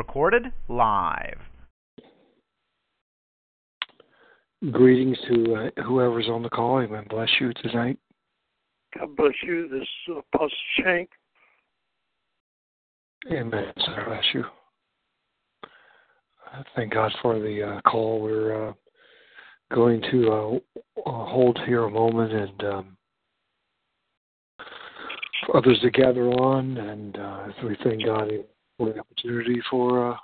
Recorded 0.00 0.46
live. 0.70 1.36
Greetings 4.72 5.18
to 5.28 5.54
uh, 5.54 5.82
whoever's 5.82 6.26
on 6.26 6.42
the 6.42 6.48
call. 6.48 6.80
Amen. 6.80 7.04
Bless 7.10 7.28
you 7.38 7.52
tonight. 7.62 7.98
God 8.98 9.14
bless 9.14 9.34
you. 9.42 9.68
This 9.68 9.82
is 9.82 10.16
Apostle 10.32 10.56
Shank. 10.78 11.10
Amen. 13.30 13.66
God 13.76 14.06
bless 14.06 14.24
you. 14.32 14.44
Uh, 15.64 16.62
thank 16.74 16.94
God 16.94 17.12
for 17.20 17.38
the 17.38 17.62
uh, 17.62 17.80
call. 17.82 18.22
We're 18.22 18.70
uh, 18.70 18.72
going 19.70 20.00
to 20.10 20.32
uh, 20.32 20.56
uh, 21.06 21.26
hold 21.26 21.60
here 21.66 21.84
a 21.84 21.90
moment 21.90 22.32
and 22.32 22.64
um, 22.64 22.96
for 25.44 25.58
others 25.58 25.78
to 25.82 25.90
gather 25.90 26.30
on, 26.30 26.78
and 26.78 27.18
as 27.18 27.62
we 27.62 27.76
thank 27.84 28.06
God 28.06 28.30
for 28.80 28.92
the 28.94 28.98
opportunity 28.98 29.60
for 29.70 30.18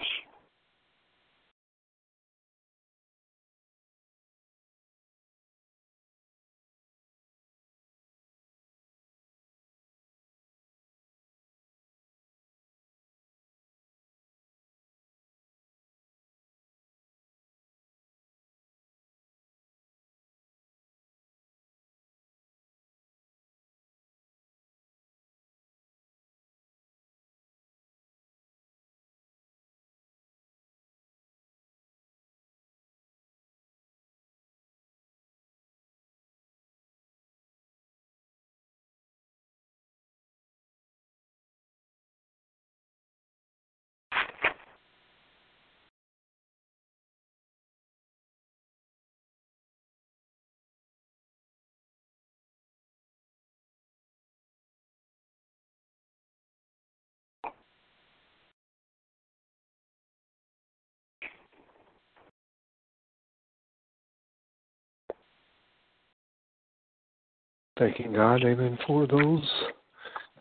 Thanking 67.81 68.13
God, 68.13 68.43
Amen, 68.45 68.77
for 68.85 69.07
those 69.07 69.43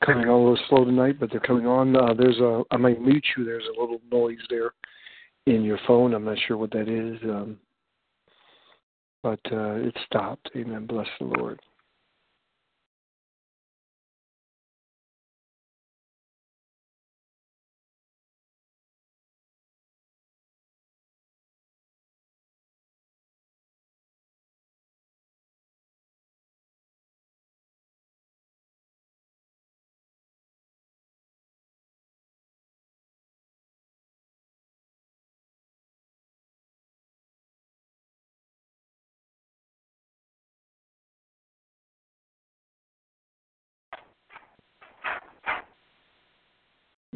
coming 0.04 0.24
on 0.24 0.28
a 0.28 0.38
little 0.38 0.58
slow 0.68 0.84
tonight, 0.84 1.18
but 1.18 1.30
they're 1.30 1.40
coming 1.40 1.66
on. 1.66 1.96
Uh, 1.96 2.12
there's 2.12 2.36
a, 2.36 2.62
I 2.70 2.76
might 2.76 3.00
mute 3.00 3.24
you. 3.34 3.46
There's 3.46 3.64
a 3.64 3.80
little 3.80 3.98
noise 4.12 4.36
there 4.50 4.74
in 5.46 5.62
your 5.62 5.78
phone. 5.86 6.12
I'm 6.12 6.26
not 6.26 6.36
sure 6.46 6.58
what 6.58 6.70
that 6.72 6.86
is, 6.86 7.18
um, 7.22 7.56
but 9.22 9.40
uh, 9.50 9.76
it 9.76 9.96
stopped. 10.04 10.50
Amen. 10.54 10.84
Bless 10.84 11.06
the 11.18 11.32
Lord. 11.38 11.58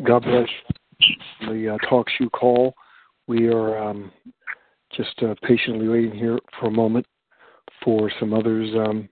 God 0.04 0.22
bless 0.24 0.48
the 1.48 1.74
uh, 1.74 1.78
TalkShoe 1.90 2.30
call. 2.32 2.74
We 3.26 3.48
are 3.48 3.78
um, 3.78 4.12
just 4.94 5.14
uh, 5.22 5.34
patiently 5.42 5.88
waiting 5.88 6.12
here 6.12 6.38
for 6.60 6.66
a 6.66 6.70
moment 6.70 7.06
for 7.82 8.10
some 8.20 8.34
others 8.34 8.68
um, 8.76 9.08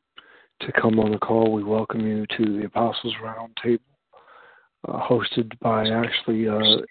to 0.60 0.72
come 0.72 1.00
on 1.00 1.12
the 1.12 1.18
call. 1.18 1.50
We 1.52 1.64
welcome 1.64 2.00
you 2.00 2.26
to 2.36 2.58
the 2.58 2.66
Apostles 2.66 3.14
Roundtable, 3.22 3.78
uh, 4.86 5.00
hosted 5.08 5.58
by 5.60 5.88
actually 5.88 6.46
uh, 6.46 6.82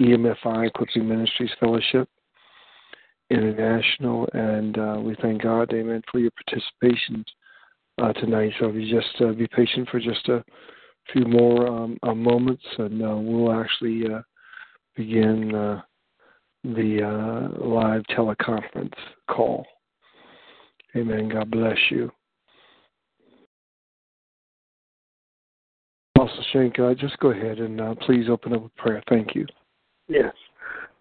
EMFI 0.00 0.68
Equipping 0.68 1.06
Ministries 1.06 1.50
Fellowship 1.60 2.08
International, 3.30 4.26
and 4.32 4.78
uh, 4.78 4.96
we 4.98 5.14
thank 5.20 5.42
God, 5.42 5.70
Amen, 5.74 6.00
for 6.10 6.20
your 6.20 6.30
participation 6.46 7.22
uh, 8.00 8.14
tonight. 8.14 8.52
So, 8.58 8.70
if 8.70 8.76
you 8.76 8.98
just 8.98 9.38
be 9.38 9.46
patient 9.48 9.90
for 9.90 10.00
just 10.00 10.26
a 10.28 10.42
few 11.12 11.24
more 11.24 11.66
um, 11.66 11.98
uh, 12.02 12.14
moments, 12.14 12.62
and 12.78 13.02
uh, 13.02 13.16
we'll 13.16 13.52
actually 13.52 14.04
uh, 14.12 14.22
begin 14.96 15.54
uh, 15.54 15.82
the 16.64 17.02
uh, 17.02 17.64
live 17.64 18.02
teleconference 18.10 18.92
call. 19.28 19.66
Amen. 20.94 21.28
God 21.28 21.50
bless 21.50 21.78
you. 21.90 22.10
Apostle 26.14 26.44
Shank, 26.52 26.76
just 26.98 27.18
go 27.18 27.30
ahead 27.30 27.58
and 27.58 27.80
uh, 27.80 27.94
please 28.06 28.28
open 28.28 28.54
up 28.54 28.62
with 28.62 28.76
prayer. 28.76 29.02
Thank 29.08 29.34
you. 29.34 29.46
Yes. 30.08 30.32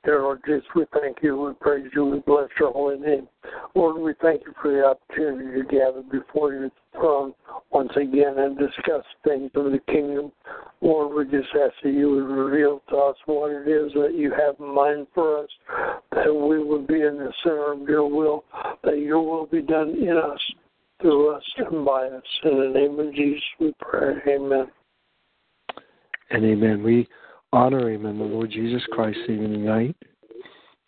Dear 0.03 0.23
Lord 0.23 0.41
Jesus, 0.47 0.63
we 0.75 0.85
thank 0.99 1.17
you, 1.21 1.39
we 1.39 1.53
praise 1.61 1.85
you, 1.93 2.03
we 2.05 2.19
bless 2.19 2.49
your 2.59 2.71
holy 2.71 2.97
name. 2.97 3.27
Lord, 3.75 4.01
we 4.01 4.15
thank 4.19 4.41
you 4.47 4.53
for 4.59 4.71
the 4.71 4.83
opportunity 4.83 5.61
to 5.61 5.67
gather 5.67 6.01
before 6.11 6.53
your 6.53 6.71
throne 6.93 7.35
once 7.69 7.91
again 7.95 8.39
and 8.39 8.57
discuss 8.57 9.05
things 9.23 9.51
of 9.53 9.65
the 9.65 9.79
kingdom. 9.87 10.31
Lord, 10.81 11.15
we 11.15 11.37
just 11.37 11.49
ask 11.53 11.75
that 11.83 11.93
you 11.93 12.09
would 12.09 12.33
reveal 12.33 12.81
to 12.89 12.97
us 12.97 13.15
what 13.27 13.51
it 13.51 13.67
is 13.67 13.93
that 13.93 14.15
you 14.15 14.31
have 14.31 14.55
in 14.59 14.73
mind 14.73 15.05
for 15.13 15.43
us, 15.43 15.49
that 16.15 16.33
we 16.33 16.63
would 16.63 16.87
be 16.87 17.01
in 17.01 17.17
the 17.17 17.31
center 17.43 17.73
of 17.73 17.87
your 17.87 18.09
will, 18.09 18.43
that 18.83 18.97
your 18.97 19.21
will 19.21 19.45
be 19.45 19.61
done 19.61 19.89
in 19.89 20.17
us, 20.17 20.39
through 20.99 21.35
us, 21.35 21.43
and 21.57 21.85
by 21.85 22.07
us. 22.07 22.23
In 22.43 22.57
the 22.57 22.79
name 22.79 22.99
of 22.99 23.13
Jesus, 23.13 23.43
we 23.59 23.71
pray. 23.79 24.15
Amen. 24.27 24.65
And 26.31 26.43
amen. 26.43 26.81
We 26.81 27.07
honor 27.53 27.89
him 27.89 28.05
in 28.05 28.17
the 28.17 28.23
Lord 28.23 28.51
Jesus 28.51 28.81
Christ 28.91 29.19
even 29.23 29.51
tonight. 29.51 29.95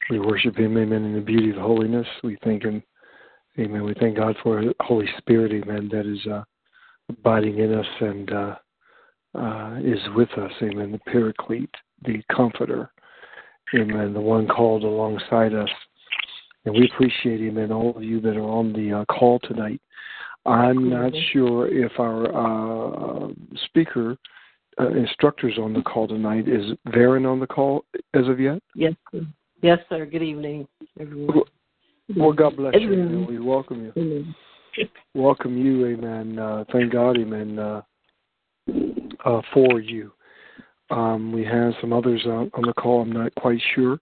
We 0.10 0.20
worship 0.20 0.58
him, 0.58 0.78
amen, 0.78 1.06
in 1.06 1.14
the 1.14 1.22
beauty 1.22 1.52
of 1.52 1.58
holiness. 1.58 2.08
We 2.24 2.38
thank 2.44 2.64
him, 2.64 2.84
amen. 3.58 3.84
We 3.84 3.94
thank 4.00 4.18
God 4.18 4.36
for 4.44 4.62
the 4.62 4.74
Holy 4.82 5.08
Spirit, 5.18 5.52
amen, 5.52 5.90
that 5.92 6.06
is 6.06 6.26
uh, 6.28 6.44
abiding 7.10 7.60
in 7.60 7.74
us 7.74 7.86
and 8.00 8.32
uh, 8.32 8.56
uh, 9.36 9.80
is 9.84 10.00
with 10.16 10.30
us, 10.38 10.52
amen, 10.62 10.92
the 10.92 11.12
paraclete, 11.12 11.74
the 12.06 12.22
comforter, 12.34 12.92
amen, 13.76 14.14
the 14.14 14.22
one 14.22 14.48
called 14.48 14.84
alongside 14.84 15.54
us. 15.54 15.70
And 16.66 16.76
we 16.76 16.90
appreciate, 16.94 17.42
him, 17.42 17.58
amen, 17.58 17.72
all 17.72 17.96
of 17.96 18.04
you 18.04 18.22
that 18.22 18.38
are 18.38 18.42
on 18.42 18.74
the 18.74 19.00
uh, 19.00 19.06
call 19.06 19.40
tonight. 19.40 19.82
I'm 20.46 20.90
not 20.90 21.14
sure 21.32 21.68
if 21.68 21.94
our 22.00 23.26
uh, 23.26 23.30
speaker 23.66 24.18
uh, 24.80 24.90
instructors 24.90 25.58
on 25.60 25.74
the 25.74 25.82
call 25.82 26.08
tonight. 26.08 26.48
Is 26.48 26.72
Varen 26.90 27.30
on 27.30 27.40
the 27.40 27.48
call 27.48 27.86
as 28.14 28.28
of 28.28 28.40
yet? 28.40 28.62
Yes, 28.76 28.94
sir. 29.12 29.22
Yes, 29.62 29.80
sir. 29.90 30.06
Good 30.06 30.24
evening, 30.24 30.68
everyone. 31.00 31.42
Well, 32.16 32.34
God 32.34 32.58
bless 32.58 32.76
you. 32.76 32.94
Amen. 32.94 33.26
We 33.28 33.40
welcome 33.40 33.86
you. 33.86 33.94
Amen. 33.98 34.36
Welcome 35.14 35.58
you. 35.58 35.88
Amen. 35.88 36.40
Uh, 36.40 36.66
thank 36.72 36.92
God. 36.92 37.18
Amen. 37.18 37.60
Uh, 37.60 37.82
uh, 39.26 39.42
for 39.54 39.80
you. 39.80 40.12
Um, 40.90 41.32
we 41.32 41.44
have 41.46 41.74
some 41.82 41.94
others 41.94 42.22
on, 42.26 42.52
on 42.54 42.64
the 42.66 42.74
call. 42.74 43.02
I'm 43.02 43.12
not 43.12 43.34
quite 43.36 43.62
sure. 43.74 44.00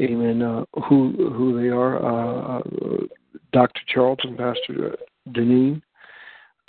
Amen. 0.00 0.42
Uh, 0.42 0.64
who 0.88 1.12
who 1.36 1.60
they 1.60 1.68
are? 1.68 2.02
Uh, 2.02 2.58
uh, 2.58 3.06
Dr. 3.52 3.80
Charlton, 3.88 4.36
Pastor 4.36 4.96
Deneen 5.30 5.82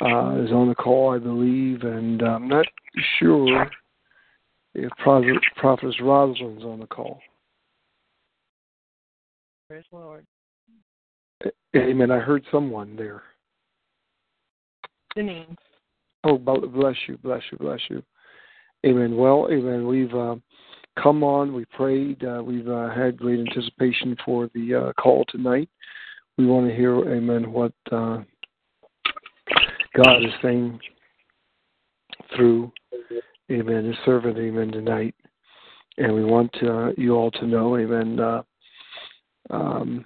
uh, 0.01 0.42
is 0.44 0.51
on 0.51 0.68
the 0.68 0.75
call, 0.75 1.13
I 1.13 1.19
believe, 1.19 1.83
and 1.83 2.21
I'm 2.21 2.48
not 2.48 2.65
sure 3.19 3.69
if 4.74 4.89
Prophet, 4.98 5.38
Prophetess 5.57 5.95
Rosalind's 6.01 6.63
on 6.63 6.80
the 6.80 6.88
call. 6.88 7.19
Praise 9.69 9.83
the 9.92 9.98
Lord. 9.98 10.25
Amen. 11.75 12.12
I 12.12 12.19
heard 12.19 12.44
someone 12.51 12.95
there. 12.95 13.24
Denise. 15.15 15.45
Oh, 16.24 16.38
bl- 16.38 16.68
bless 16.68 16.95
you, 17.07 17.18
bless 17.18 17.42
you, 17.51 17.57
bless 17.57 17.80
you. 17.89 18.03
Amen. 18.86 19.15
Well, 19.15 19.48
amen. 19.51 19.88
We've 19.88 20.13
uh, 20.13 20.36
come 21.01 21.24
on. 21.24 21.53
We 21.53 21.65
prayed. 21.65 22.24
Uh, 22.24 22.42
we've 22.44 22.68
uh, 22.68 22.89
had 22.89 23.18
great 23.18 23.39
anticipation 23.39 24.15
for 24.25 24.50
the 24.53 24.75
uh, 24.75 24.94
call 25.01 25.25
tonight. 25.30 25.69
We 26.38 26.45
want 26.48 26.68
to 26.68 26.75
hear, 26.75 26.98
amen, 27.13 27.51
what 27.51 27.74
uh, 27.92 28.19
God 29.95 30.23
is 30.23 30.31
saying 30.41 30.79
through, 32.35 32.71
amen, 33.51 33.85
his 33.85 33.95
servant, 34.05 34.38
amen, 34.38 34.71
tonight. 34.71 35.15
And 35.97 36.13
we 36.13 36.23
want 36.23 36.55
uh, 36.63 36.91
you 36.97 37.15
all 37.15 37.31
to 37.31 37.45
know, 37.45 37.77
amen, 37.77 38.19
uh, 38.19 38.43
um, 39.49 40.05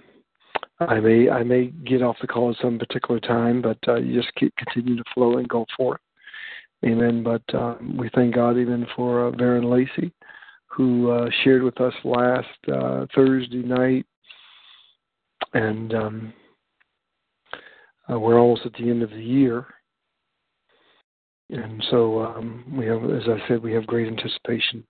I 0.80 1.00
may 1.00 1.30
I 1.30 1.42
may 1.42 1.66
get 1.66 2.02
off 2.02 2.16
the 2.20 2.26
call 2.26 2.50
at 2.50 2.56
some 2.60 2.78
particular 2.78 3.20
time, 3.20 3.62
but 3.62 3.78
uh, 3.88 3.96
you 3.96 4.20
just 4.20 4.34
keep 4.34 4.54
continue 4.56 4.96
to 4.96 5.04
flow 5.14 5.38
and 5.38 5.48
go 5.48 5.64
for 5.76 5.94
it. 5.94 6.00
Amen. 6.86 7.22
But 7.22 7.42
um, 7.54 7.96
we 7.96 8.10
thank 8.14 8.34
God 8.34 8.58
even 8.58 8.86
for 8.94 9.28
uh, 9.28 9.30
Varen 9.30 9.70
Lacey, 9.70 10.12
who 10.66 11.10
uh, 11.10 11.30
shared 11.42 11.62
with 11.62 11.80
us 11.80 11.94
last 12.04 12.46
uh, 12.70 13.06
Thursday 13.14 13.62
night, 13.62 14.04
and 15.54 15.94
um, 15.94 16.32
uh, 18.10 18.18
we're 18.18 18.38
almost 18.38 18.66
at 18.66 18.72
the 18.74 18.90
end 18.90 19.02
of 19.02 19.10
the 19.10 19.16
year, 19.22 19.66
and 21.50 21.84
so 21.90 22.20
um, 22.20 22.64
we 22.76 22.86
have, 22.86 23.04
as 23.04 23.22
I 23.28 23.46
said, 23.46 23.62
we 23.62 23.72
have 23.72 23.86
great 23.86 24.08
anticipation. 24.08 24.84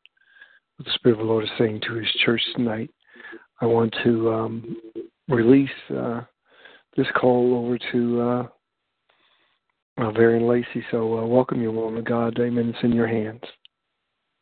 What 0.76 0.86
the 0.86 0.92
Spirit 0.94 1.20
of 1.20 1.26
the 1.26 1.32
Lord 1.32 1.44
is 1.44 1.50
saying 1.58 1.82
to 1.86 1.94
His 1.94 2.10
church 2.24 2.40
tonight. 2.54 2.90
I 3.60 3.66
want 3.66 3.94
to 4.04 4.32
um, 4.32 4.76
release 5.28 5.70
uh, 5.96 6.22
this 6.96 7.06
call 7.18 7.54
over 7.64 7.78
to 7.92 8.20
uh, 8.20 10.02
uh, 10.02 10.10
Varian 10.12 10.46
Lacey. 10.46 10.84
So, 10.90 11.18
uh, 11.18 11.26
welcome 11.26 11.60
you, 11.60 11.72
woman 11.72 11.98
of 11.98 12.04
God. 12.04 12.38
Amen. 12.38 12.68
It's 12.74 12.84
in 12.84 12.92
your 12.92 13.06
hands. 13.06 13.42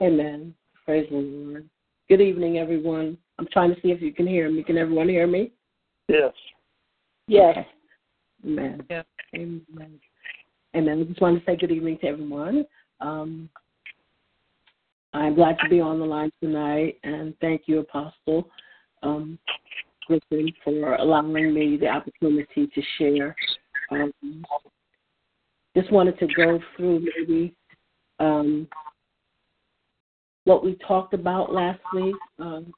Amen. 0.02 0.54
Praise 0.84 1.08
the 1.10 1.16
Lord. 1.16 1.68
Good 2.08 2.20
evening, 2.20 2.58
everyone. 2.58 3.16
I'm 3.38 3.48
trying 3.52 3.74
to 3.74 3.80
see 3.80 3.90
if 3.90 4.02
you 4.02 4.12
can 4.12 4.26
hear 4.26 4.50
me. 4.50 4.62
Can 4.62 4.76
everyone 4.76 5.08
hear 5.08 5.26
me? 5.26 5.52
Yes. 6.08 6.32
Yes. 7.26 7.56
Amen. 8.44 8.82
Amen. 9.34 10.00
Amen. 10.76 11.00
I 11.00 11.04
just 11.04 11.20
want 11.20 11.38
to 11.38 11.44
say 11.44 11.56
good 11.56 11.70
evening 11.70 11.98
to 12.00 12.08
everyone. 12.08 12.64
Um, 13.00 13.48
I'm 15.12 15.36
glad 15.36 15.56
to 15.62 15.68
be 15.68 15.80
on 15.80 16.00
the 16.00 16.04
line 16.04 16.32
tonight, 16.42 16.98
and 17.04 17.32
thank 17.40 17.62
you, 17.66 17.78
Apostle 17.80 18.48
um, 19.04 19.38
Griffin, 20.08 20.52
for 20.64 20.96
allowing 20.96 21.54
me 21.54 21.76
the 21.76 21.86
opportunity 21.86 22.66
to 22.66 22.82
share. 22.98 23.36
Um, 23.92 24.12
just 25.76 25.92
wanted 25.92 26.18
to 26.18 26.26
go 26.34 26.58
through 26.76 27.06
maybe 27.18 27.54
um, 28.18 28.66
what 30.44 30.64
we 30.64 30.76
talked 30.86 31.14
about 31.14 31.52
last 31.52 31.80
week. 31.94 32.16
Um, 32.40 32.72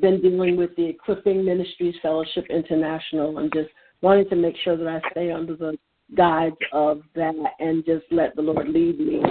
been 0.00 0.20
dealing 0.20 0.56
with 0.56 0.74
the 0.76 0.84
Equipping 0.84 1.44
Ministries 1.44 1.94
Fellowship 2.02 2.46
International 2.50 3.38
and 3.38 3.52
just 3.52 3.70
wanted 4.00 4.28
to 4.30 4.36
make 4.36 4.56
sure 4.62 4.76
that 4.76 4.86
I 4.86 5.00
stay 5.10 5.30
under 5.32 5.56
the 5.56 5.76
guides 6.14 6.56
of 6.72 7.02
that 7.14 7.34
and 7.58 7.84
just 7.84 8.04
let 8.10 8.36
the 8.36 8.42
Lord 8.42 8.68
lead 8.68 8.98
me 9.00 9.22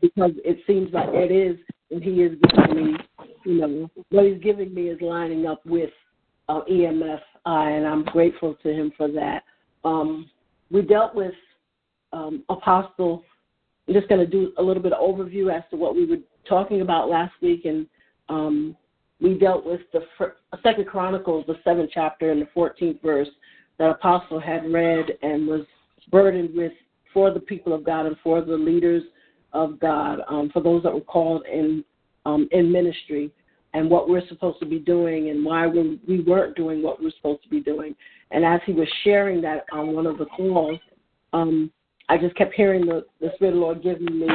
because 0.00 0.32
it 0.44 0.58
seems 0.66 0.92
like 0.92 1.08
it 1.10 1.30
is, 1.30 1.56
and 1.90 2.02
He 2.02 2.22
is 2.22 2.36
giving 2.50 2.84
me, 2.84 2.96
you 3.44 3.54
know, 3.54 3.90
what 4.10 4.26
He's 4.26 4.42
giving 4.42 4.74
me 4.74 4.88
is 4.88 5.00
lining 5.00 5.46
up 5.46 5.64
with 5.64 5.90
uh, 6.48 6.60
and 6.68 7.86
I'm 7.86 8.04
grateful 8.04 8.56
to 8.62 8.68
Him 8.68 8.92
for 8.96 9.08
that. 9.08 9.44
Um, 9.84 10.30
we 10.70 10.82
dealt 10.82 11.14
with 11.14 11.34
um, 12.12 12.44
Apostle. 12.48 13.22
I'm 13.88 13.94
just 13.94 14.08
going 14.08 14.20
to 14.20 14.30
do 14.30 14.52
a 14.58 14.62
little 14.62 14.82
bit 14.82 14.92
of 14.92 15.00
overview 15.00 15.54
as 15.54 15.62
to 15.70 15.76
what 15.76 15.94
we 15.94 16.04
were 16.04 16.18
talking 16.48 16.82
about 16.82 17.08
last 17.08 17.34
week, 17.40 17.64
and 17.64 17.86
um, 18.28 18.76
we 19.20 19.38
dealt 19.38 19.64
with 19.64 19.80
the 19.92 20.02
Second 20.62 20.86
Chronicles, 20.86 21.44
the 21.46 21.56
seventh 21.64 21.90
chapter 21.94 22.32
and 22.32 22.42
the 22.42 22.48
14th 22.56 23.00
verse 23.02 23.28
that 23.78 23.90
Apostle 23.90 24.40
had 24.40 24.70
read 24.70 25.06
and 25.22 25.46
was 25.46 25.62
burdened 26.10 26.54
with 26.54 26.72
for 27.12 27.30
the 27.30 27.40
people 27.40 27.72
of 27.72 27.84
God 27.84 28.06
and 28.06 28.16
for 28.22 28.40
the 28.40 28.54
leaders 28.56 29.02
of 29.52 29.78
God, 29.78 30.20
um, 30.28 30.50
for 30.52 30.62
those 30.62 30.82
that 30.82 30.94
were 30.94 31.00
called 31.00 31.44
in 31.50 31.84
um, 32.24 32.48
in 32.52 32.70
ministry, 32.70 33.30
and 33.74 33.90
what 33.90 34.08
we're 34.08 34.26
supposed 34.28 34.60
to 34.60 34.66
be 34.66 34.78
doing, 34.78 35.30
and 35.30 35.44
why 35.44 35.66
we, 35.66 36.00
we 36.06 36.20
weren't 36.20 36.56
doing 36.56 36.82
what 36.82 37.00
we 37.00 37.06
we're 37.06 37.12
supposed 37.16 37.42
to 37.42 37.48
be 37.48 37.60
doing. 37.60 37.94
And 38.30 38.44
as 38.44 38.60
he 38.64 38.72
was 38.72 38.88
sharing 39.04 39.40
that 39.42 39.64
on 39.72 39.92
one 39.92 40.06
of 40.06 40.18
the 40.18 40.26
calls, 40.26 40.78
um, 41.32 41.70
I 42.08 42.16
just 42.16 42.36
kept 42.36 42.54
hearing 42.54 42.86
the, 42.86 43.04
the 43.20 43.30
Spirit 43.34 43.50
of 43.50 43.54
the 43.56 43.60
Lord 43.60 43.82
giving 43.82 44.18
me 44.18 44.28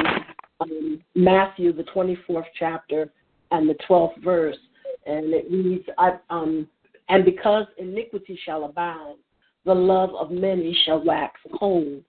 um, 0.60 1.02
Matthew, 1.14 1.72
the 1.72 1.84
24th 1.84 2.44
chapter, 2.58 3.10
and 3.50 3.68
the 3.68 3.76
12th 3.88 4.22
verse. 4.22 4.56
And 5.06 5.32
it 5.32 5.46
reads, 5.50 5.84
I, 5.96 6.16
um, 6.30 6.68
And 7.08 7.24
because 7.24 7.66
iniquity 7.78 8.38
shall 8.44 8.64
abound, 8.64 9.18
the 9.68 9.74
love 9.74 10.14
of 10.14 10.30
many 10.30 10.76
shall 10.84 11.04
wax 11.04 11.38
cold. 11.58 12.02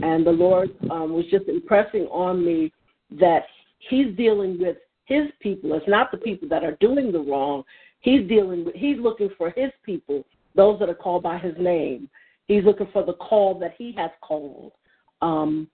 And 0.00 0.26
the 0.26 0.30
Lord 0.30 0.70
um, 0.90 1.12
was 1.12 1.26
just 1.30 1.46
impressing 1.46 2.06
on 2.06 2.44
me 2.44 2.72
that 3.20 3.42
He's 3.90 4.16
dealing 4.16 4.58
with 4.58 4.78
His 5.04 5.26
people. 5.40 5.74
It's 5.74 5.86
not 5.86 6.10
the 6.10 6.16
people 6.16 6.48
that 6.48 6.64
are 6.64 6.78
doing 6.80 7.12
the 7.12 7.20
wrong. 7.20 7.64
He's 8.00 8.26
dealing 8.26 8.64
with, 8.64 8.74
He's 8.74 8.96
looking 8.98 9.28
for 9.36 9.50
His 9.50 9.70
people, 9.84 10.24
those 10.56 10.78
that 10.80 10.88
are 10.88 10.94
called 10.94 11.22
by 11.22 11.36
His 11.36 11.54
name. 11.58 12.08
He's 12.46 12.64
looking 12.64 12.88
for 12.90 13.04
the 13.04 13.12
call 13.14 13.58
that 13.58 13.74
He 13.76 13.92
has 13.98 14.10
called. 14.22 14.72
Um, 15.20 15.68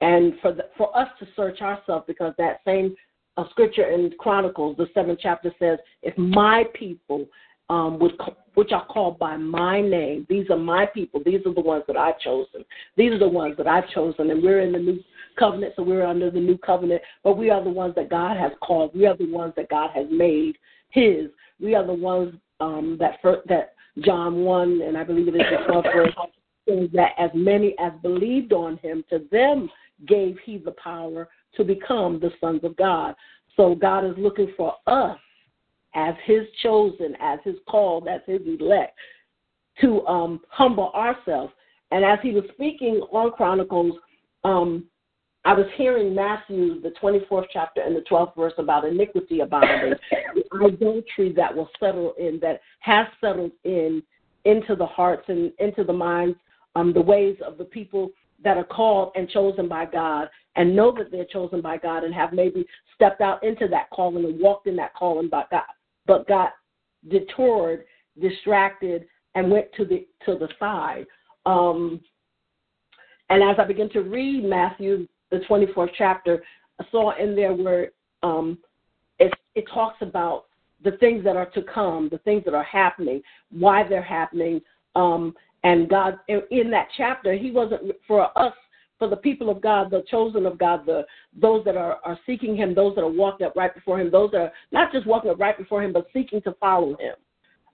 and 0.00 0.34
for 0.42 0.52
the, 0.52 0.64
for 0.76 0.94
us 0.98 1.08
to 1.20 1.28
search 1.36 1.60
ourselves, 1.60 2.04
because 2.08 2.34
that 2.38 2.60
same 2.64 2.96
uh, 3.36 3.44
scripture 3.50 3.88
in 3.90 4.10
Chronicles, 4.18 4.76
the 4.76 4.88
seventh 4.92 5.20
chapter 5.22 5.54
says, 5.60 5.78
"If 6.02 6.18
my 6.18 6.64
people, 6.74 7.28
um, 7.72 7.98
which, 7.98 8.14
which 8.52 8.70
are 8.70 8.84
called 8.84 9.18
by 9.18 9.34
my 9.38 9.80
name. 9.80 10.26
These 10.28 10.50
are 10.50 10.58
my 10.58 10.84
people. 10.84 11.22
These 11.24 11.40
are 11.46 11.54
the 11.54 11.62
ones 11.62 11.84
that 11.86 11.96
I've 11.96 12.20
chosen. 12.20 12.66
These 12.98 13.12
are 13.12 13.18
the 13.18 13.28
ones 13.28 13.56
that 13.56 13.66
I've 13.66 13.88
chosen, 13.90 14.30
and 14.30 14.42
we're 14.42 14.60
in 14.60 14.72
the 14.72 14.78
new 14.78 15.00
covenant, 15.38 15.72
so 15.76 15.82
we're 15.82 16.04
under 16.04 16.30
the 16.30 16.38
new 16.38 16.58
covenant. 16.58 17.00
But 17.24 17.38
we 17.38 17.48
are 17.48 17.64
the 17.64 17.70
ones 17.70 17.94
that 17.94 18.10
God 18.10 18.36
has 18.36 18.52
called. 18.60 18.94
We 18.94 19.06
are 19.06 19.16
the 19.16 19.32
ones 19.32 19.54
that 19.56 19.70
God 19.70 19.90
has 19.94 20.06
made 20.10 20.58
His. 20.90 21.30
We 21.60 21.74
are 21.74 21.86
the 21.86 21.94
ones 21.94 22.34
um, 22.60 22.98
that 23.00 23.20
that 23.48 23.72
John 24.00 24.44
one, 24.44 24.82
and 24.82 24.98
I 24.98 25.04
believe 25.04 25.28
it 25.28 25.36
is 25.36 25.42
the 25.50 25.72
12th 25.72 25.92
verse, 25.94 26.90
that 26.92 27.12
as 27.18 27.30
many 27.32 27.74
as 27.78 27.92
believed 28.02 28.52
on 28.52 28.76
Him, 28.78 29.02
to 29.08 29.24
them 29.32 29.70
gave 30.06 30.36
He 30.44 30.58
the 30.58 30.72
power 30.72 31.26
to 31.56 31.64
become 31.64 32.20
the 32.20 32.32
sons 32.38 32.64
of 32.64 32.76
God. 32.76 33.14
So 33.56 33.74
God 33.74 34.04
is 34.04 34.14
looking 34.18 34.52
for 34.58 34.74
us 34.86 35.16
as 35.94 36.14
his 36.24 36.46
chosen, 36.62 37.16
as 37.20 37.38
his 37.44 37.56
called, 37.68 38.08
as 38.08 38.20
his 38.26 38.40
elect, 38.46 38.96
to 39.80 40.06
um, 40.06 40.40
humble 40.48 40.90
ourselves. 40.94 41.52
And 41.90 42.04
as 42.04 42.18
he 42.22 42.32
was 42.32 42.44
speaking 42.54 43.02
on 43.12 43.32
Chronicles, 43.32 43.96
um, 44.44 44.86
I 45.44 45.52
was 45.54 45.66
hearing 45.76 46.14
Matthew, 46.14 46.80
the 46.80 46.92
24th 47.02 47.46
chapter 47.52 47.80
and 47.80 47.96
the 47.96 48.04
12th 48.10 48.36
verse 48.36 48.52
about 48.58 48.84
iniquity 48.84 49.40
abounding, 49.40 49.94
idolatry 50.62 51.32
that 51.32 51.54
will 51.54 51.68
settle 51.80 52.14
in, 52.18 52.38
that 52.40 52.60
has 52.80 53.06
settled 53.20 53.50
in 53.64 54.02
into 54.44 54.76
the 54.76 54.86
hearts 54.86 55.24
and 55.28 55.52
into 55.58 55.84
the 55.84 55.92
minds, 55.92 56.36
um, 56.76 56.92
the 56.92 57.00
ways 57.00 57.36
of 57.44 57.58
the 57.58 57.64
people 57.64 58.10
that 58.44 58.56
are 58.56 58.64
called 58.64 59.12
and 59.14 59.28
chosen 59.28 59.68
by 59.68 59.84
God 59.84 60.28
and 60.56 60.74
know 60.74 60.92
that 60.96 61.10
they're 61.10 61.24
chosen 61.24 61.60
by 61.60 61.76
God 61.76 62.04
and 62.04 62.14
have 62.14 62.32
maybe 62.32 62.64
stepped 62.94 63.20
out 63.20 63.42
into 63.44 63.68
that 63.68 63.90
calling 63.90 64.24
and 64.24 64.40
walked 64.40 64.66
in 64.66 64.76
that 64.76 64.94
calling 64.94 65.28
by 65.28 65.44
God 65.50 65.62
but 66.06 66.26
got 66.28 66.52
detoured, 67.08 67.84
distracted, 68.20 69.06
and 69.34 69.50
went 69.50 69.72
to 69.76 69.84
the 69.84 70.06
to 70.26 70.36
the 70.38 70.48
side. 70.58 71.06
Um, 71.46 72.00
and 73.30 73.42
as 73.42 73.56
I 73.58 73.64
began 73.64 73.88
to 73.90 74.02
read 74.02 74.44
Matthew, 74.44 75.08
the 75.30 75.38
24th 75.48 75.90
chapter, 75.96 76.42
I 76.78 76.84
saw 76.90 77.16
in 77.16 77.34
there 77.34 77.54
where 77.54 77.90
um, 78.22 78.58
it, 79.18 79.32
it 79.54 79.64
talks 79.72 79.96
about 80.02 80.44
the 80.84 80.92
things 80.92 81.24
that 81.24 81.36
are 81.36 81.46
to 81.46 81.62
come, 81.62 82.08
the 82.10 82.18
things 82.18 82.44
that 82.44 82.54
are 82.54 82.64
happening, 82.64 83.22
why 83.50 83.88
they're 83.88 84.02
happening. 84.02 84.60
Um, 84.94 85.34
and 85.64 85.88
God, 85.88 86.18
in 86.28 86.70
that 86.70 86.88
chapter, 86.96 87.34
He 87.34 87.50
wasn't 87.50 87.92
for 88.06 88.36
us 88.38 88.54
for 89.02 89.08
the 89.08 89.16
people 89.16 89.50
of 89.50 89.60
God, 89.60 89.90
the 89.90 90.04
chosen 90.08 90.46
of 90.46 90.56
God, 90.56 90.86
the 90.86 91.04
those 91.34 91.64
that 91.64 91.76
are, 91.76 91.98
are 92.04 92.16
seeking 92.24 92.54
Him, 92.54 92.72
those 92.72 92.94
that 92.94 93.00
are 93.00 93.10
walking 93.10 93.44
up 93.44 93.56
right 93.56 93.74
before 93.74 94.00
Him, 94.00 94.12
those 94.12 94.30
that 94.30 94.40
are 94.40 94.52
not 94.70 94.92
just 94.92 95.08
walking 95.08 95.28
up 95.28 95.40
right 95.40 95.58
before 95.58 95.82
Him, 95.82 95.92
but 95.92 96.06
seeking 96.12 96.40
to 96.42 96.52
follow 96.60 96.96
Him, 96.98 97.14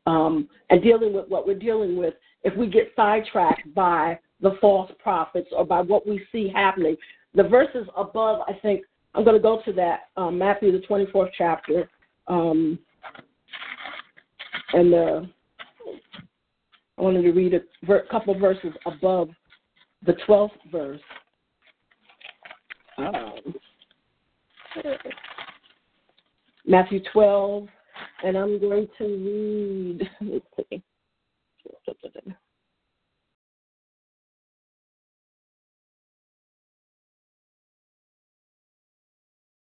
um, 0.06 0.48
and 0.70 0.82
dealing 0.82 1.12
with 1.12 1.28
what 1.28 1.46
we're 1.46 1.58
dealing 1.58 1.98
with. 1.98 2.14
If 2.44 2.56
we 2.56 2.66
get 2.66 2.92
sidetracked 2.96 3.74
by 3.74 4.18
the 4.40 4.52
false 4.58 4.90
prophets 5.02 5.48
or 5.52 5.66
by 5.66 5.82
what 5.82 6.06
we 6.06 6.24
see 6.32 6.48
happening, 6.48 6.96
the 7.34 7.42
verses 7.42 7.86
above, 7.94 8.40
I 8.48 8.54
think 8.62 8.84
I'm 9.14 9.22
going 9.22 9.36
to 9.36 9.42
go 9.42 9.60
to 9.66 9.72
that 9.74 10.04
um, 10.16 10.38
Matthew 10.38 10.72
the 10.72 10.86
24th 10.86 11.28
chapter, 11.36 11.90
um, 12.26 12.78
and 14.72 14.94
uh, 14.94 15.20
I 16.96 17.02
wanted 17.02 17.20
to 17.20 17.32
read 17.32 17.52
a 17.52 17.60
ver- 17.84 18.06
couple 18.10 18.38
verses 18.38 18.72
above 18.86 19.28
the 20.04 20.14
12th 20.26 20.50
verse. 20.70 21.00
Um, 22.98 23.54
Matthew 26.66 27.00
12, 27.12 27.68
and 28.24 28.36
I'm 28.36 28.60
going 28.60 28.88
to 28.98 29.04
read. 29.04 30.08
Let's 30.20 30.44
see. 30.70 30.82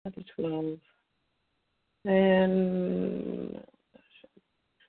Matthew 0.04 0.24
12. 0.36 0.78
And 2.04 3.60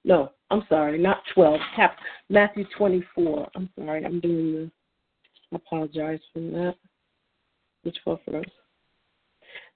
no, 0.03 0.31
I'm 0.51 0.63
sorry, 0.69 0.99
not 0.99 1.23
12. 1.33 1.59
Matthew 2.29 2.65
24. 2.77 3.49
I'm 3.55 3.69
sorry, 3.77 4.05
I'm 4.05 4.19
doing 4.19 4.53
the 4.53 4.71
I 4.71 4.76
apologize 5.53 6.19
for 6.33 6.39
that. 6.39 6.75
The 7.83 7.93
12th 8.05 8.19
verse. 8.29 8.45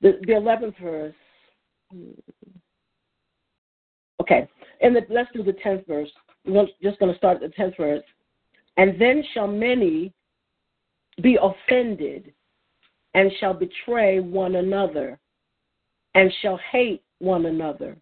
The, 0.02 0.20
the 0.26 0.34
11th 0.34 0.82
verse. 0.82 1.14
Hmm. 1.92 2.12
Okay. 4.22 4.48
And 4.82 4.96
the, 4.96 5.02
let's 5.10 5.32
do 5.34 5.44
the 5.44 5.54
10th 5.54 5.88
verse. 5.88 6.10
We're 6.46 6.68
just 6.82 7.00
going 7.00 7.12
to 7.12 7.18
start 7.18 7.42
at 7.42 7.52
the 7.52 7.62
10th 7.62 7.78
verse. 7.78 8.04
And 8.78 9.00
then 9.00 9.24
shall 9.34 9.48
many 9.48 10.14
be 11.22 11.38
offended 11.42 12.34
and 13.14 13.32
shall 13.40 13.54
betray 13.54 14.20
one 14.20 14.56
another 14.56 15.20
and 16.16 16.32
shall 16.42 16.60
hate 16.72 17.04
one 17.20 17.46
another. 17.46 17.98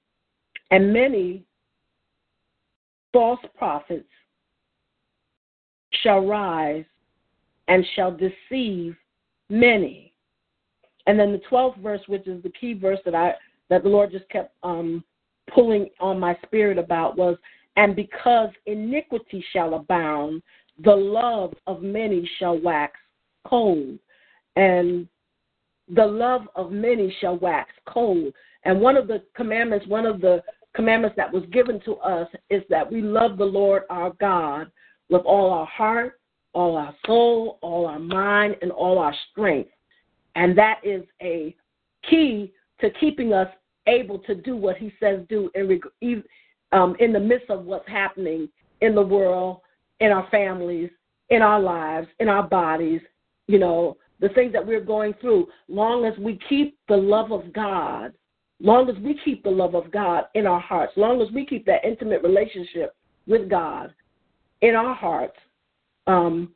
And 0.71 0.93
many 0.93 1.43
false 3.11 3.39
prophets 3.57 4.07
shall 6.03 6.25
rise 6.25 6.85
and 7.69 7.85
shall 7.95 8.11
deceive 8.11 8.95
many. 9.49 10.13
And 11.07 11.17
then 11.17 11.31
the 11.31 11.41
12th 11.49 11.81
verse, 11.81 12.01
which 12.07 12.27
is 12.27 12.43
the 12.43 12.51
key 12.51 12.73
verse 12.73 12.99
that 13.05 13.15
I 13.15 13.35
that 13.69 13.83
the 13.83 13.89
Lord 13.89 14.11
just 14.11 14.27
kept 14.29 14.53
um, 14.63 15.03
pulling 15.53 15.89
on 15.99 16.19
my 16.19 16.37
spirit 16.43 16.79
about 16.79 17.15
was, 17.15 17.37
and 17.77 17.95
because 17.95 18.49
iniquity 18.65 19.45
shall 19.53 19.75
abound, 19.75 20.41
the 20.83 20.95
love 20.95 21.53
of 21.67 21.83
many 21.83 22.29
shall 22.39 22.59
wax 22.59 22.93
cold. 23.45 23.99
And 24.55 25.07
the 25.87 26.05
love 26.05 26.47
of 26.55 26.71
many 26.71 27.15
shall 27.21 27.37
wax 27.37 27.71
cold. 27.87 28.33
And 28.63 28.81
one 28.81 28.97
of 28.97 29.07
the 29.07 29.23
commandments, 29.35 29.87
one 29.87 30.05
of 30.05 30.19
the 30.19 30.41
commandments 30.75 31.15
that 31.15 31.31
was 31.31 31.43
given 31.51 31.79
to 31.81 31.95
us 31.97 32.27
is 32.49 32.63
that 32.69 32.91
we 32.91 33.01
love 33.01 33.37
the 33.37 33.45
Lord 33.45 33.83
our 33.89 34.11
God 34.19 34.71
with 35.09 35.21
all 35.23 35.51
our 35.51 35.65
heart, 35.65 36.18
all 36.53 36.77
our 36.77 36.93
soul, 37.05 37.59
all 37.61 37.85
our 37.85 37.99
mind, 37.99 38.55
and 38.61 38.71
all 38.71 38.97
our 38.99 39.13
strength. 39.31 39.69
And 40.35 40.57
that 40.57 40.79
is 40.83 41.03
a 41.21 41.55
key 42.09 42.53
to 42.81 42.89
keeping 42.91 43.33
us 43.33 43.47
able 43.87 44.19
to 44.19 44.35
do 44.35 44.55
what 44.55 44.77
He 44.77 44.93
says 44.99 45.19
do 45.29 45.49
in, 45.55 46.23
um, 46.71 46.95
in 46.99 47.13
the 47.13 47.19
midst 47.19 47.49
of 47.49 47.65
what's 47.65 47.87
happening 47.87 48.49
in 48.81 48.95
the 48.95 49.01
world, 49.01 49.61
in 49.99 50.11
our 50.11 50.27
families, 50.29 50.89
in 51.29 51.41
our 51.41 51.59
lives, 51.59 52.07
in 52.19 52.29
our 52.29 52.43
bodies, 52.43 53.01
you 53.47 53.59
know, 53.59 53.97
the 54.19 54.29
things 54.29 54.53
that 54.53 54.65
we're 54.65 54.81
going 54.81 55.13
through. 55.21 55.47
Long 55.67 56.05
as 56.05 56.17
we 56.17 56.39
keep 56.49 56.77
the 56.87 56.97
love 56.97 57.31
of 57.31 57.51
God, 57.53 58.13
long 58.59 58.89
as 58.89 58.97
we 58.97 59.19
keep 59.23 59.43
the 59.43 59.49
love 59.49 59.75
of 59.75 59.91
God 59.91 60.25
in 60.35 60.45
our 60.45 60.59
hearts, 60.59 60.93
long 60.95 61.21
as 61.21 61.29
we 61.33 61.45
keep 61.45 61.65
that 61.65 61.85
intimate 61.85 62.23
relationship 62.23 62.95
with 63.27 63.49
God 63.49 63.93
in 64.61 64.75
our 64.75 64.93
hearts, 64.93 65.37
um, 66.09 66.49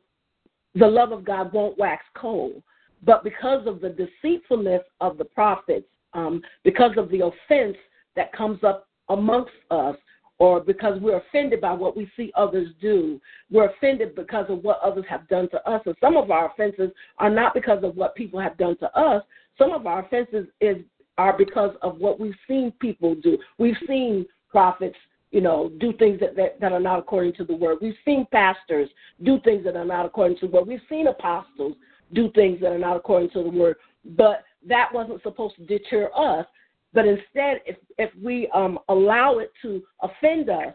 the 0.74 0.86
love 0.86 1.12
of 1.12 1.24
God 1.24 1.52
won't 1.52 1.78
wax 1.78 2.04
cold. 2.16 2.62
But 3.04 3.22
because 3.22 3.66
of 3.66 3.80
the 3.80 3.90
deceitfulness 3.90 4.82
of 5.00 5.18
the 5.18 5.24
prophets, 5.24 5.86
um, 6.14 6.42
because 6.64 6.92
of 6.96 7.08
the 7.10 7.20
offense 7.24 7.76
that 8.16 8.32
comes 8.32 8.62
up 8.64 8.88
amongst 9.08 9.52
us, 9.70 9.96
or 10.38 10.60
because 10.60 11.00
we're 11.00 11.18
offended 11.18 11.60
by 11.60 11.72
what 11.72 11.96
we 11.96 12.10
see 12.16 12.32
others 12.34 12.68
do, 12.80 13.20
we're 13.52 13.68
offended 13.68 14.16
because 14.16 14.46
of 14.48 14.64
what 14.64 14.80
others 14.82 15.04
have 15.08 15.28
done 15.28 15.48
to 15.50 15.70
us. 15.70 15.80
And 15.86 15.94
some 16.00 16.16
of 16.16 16.32
our 16.32 16.50
offenses 16.50 16.90
are 17.18 17.30
not 17.30 17.54
because 17.54 17.84
of 17.84 17.96
what 17.96 18.16
people 18.16 18.40
have 18.40 18.58
done 18.58 18.76
to 18.78 18.98
us. 18.98 19.22
Some 19.56 19.70
of 19.70 19.86
our 19.86 20.04
offenses 20.04 20.46
is 20.60 20.78
are 21.16 21.38
because 21.38 21.76
of 21.82 21.98
what 21.98 22.18
we've 22.18 22.34
seen 22.48 22.72
people 22.80 23.14
do. 23.14 23.38
We've 23.58 23.76
seen 23.86 24.26
prophets 24.50 24.96
you 25.34 25.40
know, 25.40 25.68
do 25.80 25.92
things 25.94 26.20
that, 26.20 26.36
that, 26.36 26.60
that 26.60 26.70
are 26.70 26.78
not 26.78 27.00
according 27.00 27.32
to 27.32 27.44
the 27.44 27.56
word. 27.56 27.78
We've 27.82 27.96
seen 28.04 28.24
pastors 28.30 28.88
do 29.24 29.40
things 29.40 29.64
that 29.64 29.74
are 29.74 29.84
not 29.84 30.06
according 30.06 30.38
to 30.38 30.46
the 30.46 30.52
word. 30.54 30.68
We've 30.68 30.78
seen 30.88 31.08
apostles 31.08 31.74
do 32.12 32.30
things 32.36 32.60
that 32.60 32.70
are 32.70 32.78
not 32.78 32.96
according 32.96 33.30
to 33.30 33.42
the 33.42 33.50
word. 33.50 33.74
But 34.16 34.44
that 34.68 34.90
wasn't 34.94 35.24
supposed 35.24 35.56
to 35.56 35.66
deter 35.66 36.08
us. 36.16 36.46
But 36.92 37.06
instead, 37.06 37.62
if, 37.66 37.76
if 37.98 38.12
we 38.22 38.48
um, 38.54 38.78
allow 38.88 39.38
it 39.38 39.50
to 39.62 39.82
offend 40.02 40.50
us, 40.50 40.72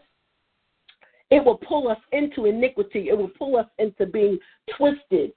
it 1.30 1.42
will 1.42 1.56
pull 1.56 1.88
us 1.88 1.98
into 2.12 2.44
iniquity. 2.44 3.08
It 3.08 3.16
will 3.16 3.30
pull 3.30 3.56
us 3.56 3.66
into 3.78 4.04
being 4.04 4.38
twisted 4.76 5.32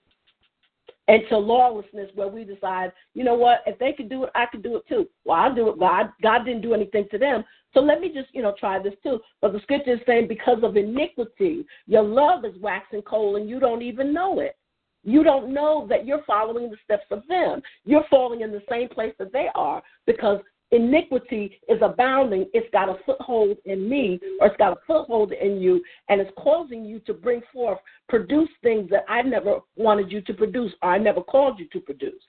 into 1.07 1.38
lawlessness 1.38 2.10
where 2.15 2.27
we 2.27 2.43
decide, 2.43 2.91
you 3.13 3.24
know 3.24 3.33
what, 3.33 3.60
if 3.65 3.77
they 3.79 3.93
could 3.93 4.10
do 4.10 4.24
it, 4.24 4.29
I 4.36 4.45
could 4.45 4.63
do 4.63 4.77
it 4.77 4.88
too. 4.88 5.07
Well, 5.25 5.38
I'll 5.38 5.55
do 5.55 5.69
it. 5.69 5.79
God, 5.79 6.12
God 6.22 6.45
didn't 6.45 6.62
do 6.62 6.74
anything 6.74 7.07
to 7.12 7.17
them. 7.17 7.43
So 7.74 7.79
let 7.79 8.00
me 8.00 8.10
just, 8.13 8.33
you 8.33 8.41
know, 8.41 8.53
try 8.60 8.81
this 8.81 8.93
too. 9.03 9.19
But 9.41 9.53
the 9.53 9.60
scripture 9.62 9.93
is 9.93 10.00
saying 10.05 10.27
because 10.27 10.60
of 10.63 10.77
iniquity, 10.77 11.65
your 11.88 12.03
love 12.03 12.45
is 12.45 12.53
waxing 12.62 13.01
cold 13.01 13.38
and 13.38 13.50
you 13.50 13.60
don't 13.60 13.81
even 13.81 14.13
know 14.13 14.39
it. 14.39 14.55
You 15.03 15.24
don't 15.24 15.53
know 15.53 15.86
that 15.89 16.05
you're 16.05 16.24
following 16.25 16.69
the 16.69 16.77
steps 16.83 17.05
of 17.12 17.24
them. 17.27 17.62
You're 17.83 18.05
falling 18.10 18.41
in 18.41 18.51
the 18.51 18.63
same 18.69 18.88
place 18.88 19.13
that 19.19 19.33
they 19.33 19.48
are 19.53 19.83
because 20.05 20.39
iniquity 20.74 21.60
is 21.70 21.80
abounding, 21.82 22.48
it's 22.53 22.70
got 22.72 22.89
a 22.89 22.96
foothold 23.06 23.58
in 23.65 23.88
me 23.88 24.20
or 24.39 24.48
it's 24.48 24.58
got 24.58 24.74
a 24.74 24.77
foothold 24.88 25.32
in 25.32 25.62
you, 25.62 25.82
and 26.10 26.20
it's 26.20 26.32
causing 26.38 26.84
you 26.84 27.00
to 27.01 27.13
bring 27.13 27.42
forth, 27.53 27.80
produce 28.10 28.50
things 28.62 28.89
that 28.89 29.06
I 29.08 29.22
never 29.22 29.60
wanted 29.75 30.12
you 30.12 30.22
to 30.22 30.34
produce 30.34 30.74
or 30.82 30.89
I 30.92 30.98
never 30.98 31.22
called 31.22 31.60
you 31.60 31.68
to 31.74 31.80
produce. 31.80 32.22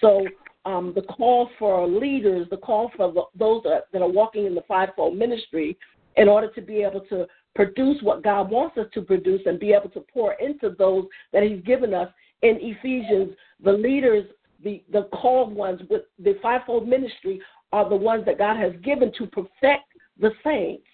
So 0.00 0.26
um, 0.64 0.92
the 0.94 1.02
call 1.02 1.50
for 1.58 1.86
leaders, 1.86 2.46
the 2.50 2.56
call 2.56 2.90
for 2.96 3.12
the, 3.12 3.22
those 3.38 3.62
that, 3.64 3.86
that 3.92 4.02
are 4.02 4.10
walking 4.10 4.46
in 4.46 4.54
the 4.54 4.62
fivefold 4.62 5.16
ministry, 5.16 5.76
in 6.16 6.28
order 6.28 6.50
to 6.50 6.60
be 6.60 6.82
able 6.82 7.00
to 7.00 7.26
produce 7.54 8.02
what 8.02 8.22
God 8.22 8.50
wants 8.50 8.76
us 8.78 8.86
to 8.94 9.02
produce 9.02 9.40
and 9.46 9.58
be 9.58 9.72
able 9.72 9.90
to 9.90 10.04
pour 10.12 10.34
into 10.34 10.70
those 10.78 11.06
that 11.32 11.42
He's 11.42 11.62
given 11.64 11.94
us 11.94 12.08
in 12.42 12.58
Ephesians, 12.60 13.34
the 13.62 13.72
leaders, 13.72 14.26
the, 14.62 14.82
the 14.92 15.08
called 15.12 15.54
ones 15.54 15.80
with 15.90 16.02
the 16.18 16.36
fivefold 16.42 16.86
ministry 16.86 17.40
are 17.72 17.88
the 17.88 17.96
ones 17.96 18.24
that 18.26 18.38
God 18.38 18.56
has 18.56 18.72
given 18.82 19.12
to 19.18 19.26
perfect 19.26 19.84
the 20.18 20.30
saints 20.44 20.84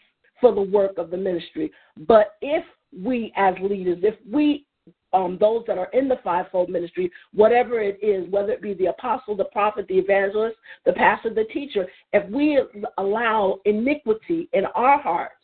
for 0.40 0.54
the 0.54 0.62
work 0.62 0.98
of 0.98 1.10
the 1.10 1.16
ministry. 1.16 1.70
But 2.06 2.36
if 2.40 2.64
we 2.96 3.32
as 3.36 3.54
leaders, 3.60 3.98
if 4.02 4.14
we 4.30 4.64
um, 5.12 5.38
those 5.40 5.64
that 5.66 5.78
are 5.78 5.88
in 5.92 6.06
the 6.06 6.18
fivefold 6.22 6.68
ministry, 6.68 7.10
whatever 7.32 7.80
it 7.80 7.98
is, 8.02 8.30
whether 8.30 8.52
it 8.52 8.60
be 8.60 8.74
the 8.74 8.86
apostle, 8.86 9.34
the 9.34 9.44
prophet, 9.46 9.86
the 9.88 9.98
evangelist, 9.98 10.56
the 10.84 10.92
pastor, 10.92 11.32
the 11.32 11.44
teacher, 11.44 11.86
if 12.12 12.28
we 12.30 12.60
allow 12.98 13.58
iniquity 13.64 14.50
in 14.52 14.66
our 14.74 15.00
hearts, 15.00 15.34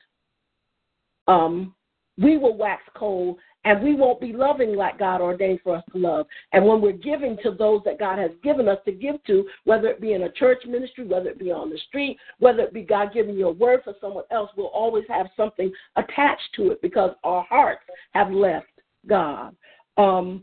um, 1.29 1.75
we 2.19 2.39
will 2.39 2.57
wax 2.57 2.83
cold 2.95 3.39
and 3.65 3.83
we 3.83 3.95
won't 3.95 4.21
be 4.21 4.33
loving 4.33 4.77
like 4.77 4.99
God 4.99 5.21
ordained 5.21 5.61
for 5.65 5.77
us 5.77 5.85
to 5.93 5.99
love. 5.99 6.27
And 6.53 6.67
when 6.67 6.81
we're 6.81 6.93
giving 6.93 7.37
to 7.43 7.51
those 7.51 7.81
that 7.85 7.99
God 7.99 8.19
has 8.19 8.31
given 8.43 8.69
us 8.69 8.79
to 8.85 8.93
give 8.93 9.23
to, 9.25 9.47
whether 9.65 9.89
it 9.89 10.01
be 10.01 10.13
in 10.13 10.25
a 10.25 10.33
church 10.33 10.63
ministry, 10.69 11.07
whether 11.07 11.31
it 11.31 11.39
be 11.39 11.51
on 11.51 11.71
the 11.71 11.79
street, 11.89 12.19
whether 12.39 12.61
it 12.61 12.75
be 12.75 12.83
God 12.83 13.13
giving 13.15 13.35
you 13.35 13.49
a 13.49 13.53
word 13.53 13.81
for 13.83 13.95
someone 14.01 14.25
else, 14.31 14.51
we'll 14.57 14.67
always 14.67 15.05
have 15.09 15.29
something 15.37 15.73
attached 15.97 16.55
to 16.57 16.73
it 16.73 16.83
because 16.83 17.13
our 17.25 17.45
hearts 17.49 17.83
have 18.13 18.31
left 18.31 18.67
God. 19.09 19.57
Um, 19.97 20.43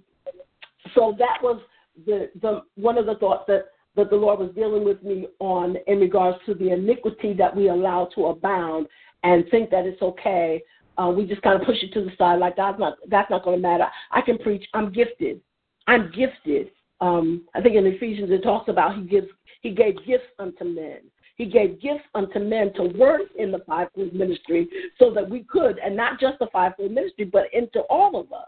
so 0.96 1.16
that 1.20 1.38
was 1.44 1.62
the, 2.06 2.30
the 2.42 2.62
one 2.76 2.98
of 2.98 3.06
the 3.06 3.16
thoughts 3.16 3.44
that, 3.48 3.66
that 3.96 4.10
the 4.10 4.16
Lord 4.16 4.40
was 4.40 4.52
dealing 4.56 4.84
with 4.84 5.04
me 5.04 5.28
on 5.40 5.78
in 5.86 6.00
regards 6.00 6.40
to 6.48 6.56
the 6.56 6.72
iniquity 6.72 7.34
that 7.34 7.56
we 7.56 7.70
allow 7.70 8.10
to 8.16 8.28
abound 8.28 8.88
and 9.24 9.46
think 9.52 9.70
that 9.70 9.86
it's 9.86 10.02
okay 10.02 10.64
uh, 10.98 11.10
we 11.16 11.26
just 11.26 11.42
kind 11.42 11.60
of 11.60 11.66
push 11.66 11.78
it 11.82 11.94
to 11.94 12.02
the 12.04 12.12
side, 12.18 12.40
like 12.40 12.56
that's 12.56 12.80
not 12.80 12.98
that's 13.10 13.30
not 13.30 13.44
going 13.44 13.58
to 13.58 13.62
matter. 13.62 13.88
I 14.12 14.22
can 14.22 14.38
preach. 14.38 14.66
I'm 14.74 14.92
gifted. 14.92 15.42
I'm 15.88 16.12
gifted. 16.12 16.72
Um, 17.00 17.44
I 17.56 17.62
think 17.62 17.76
in 17.76 17.86
Ephesians 17.86 18.30
it 18.32 18.44
talks 18.44 18.70
about 18.70 18.96
he 18.96 19.04
gives 19.04 19.28
he 19.62 19.72
gave 19.72 19.96
gifts 20.06 20.28
unto 20.40 20.64
men. 20.64 21.00
He 21.38 21.46
gave 21.46 21.82
gifts 21.82 22.04
unto 22.14 22.40
men 22.40 22.74
to 22.76 22.84
work 22.98 23.22
in 23.38 23.52
the 23.52 23.60
fivefold 23.60 24.14
ministry, 24.14 24.68
so 25.00 25.12
that 25.14 25.28
we 25.28 25.44
could, 25.44 25.80
and 25.80 25.96
not 25.96 26.20
just 26.20 26.38
the 26.40 26.48
fivefold 26.52 26.92
ministry, 26.92 27.26
but 27.26 27.46
into 27.54 27.80
all 27.90 28.20
of 28.20 28.32
us. 28.32 28.48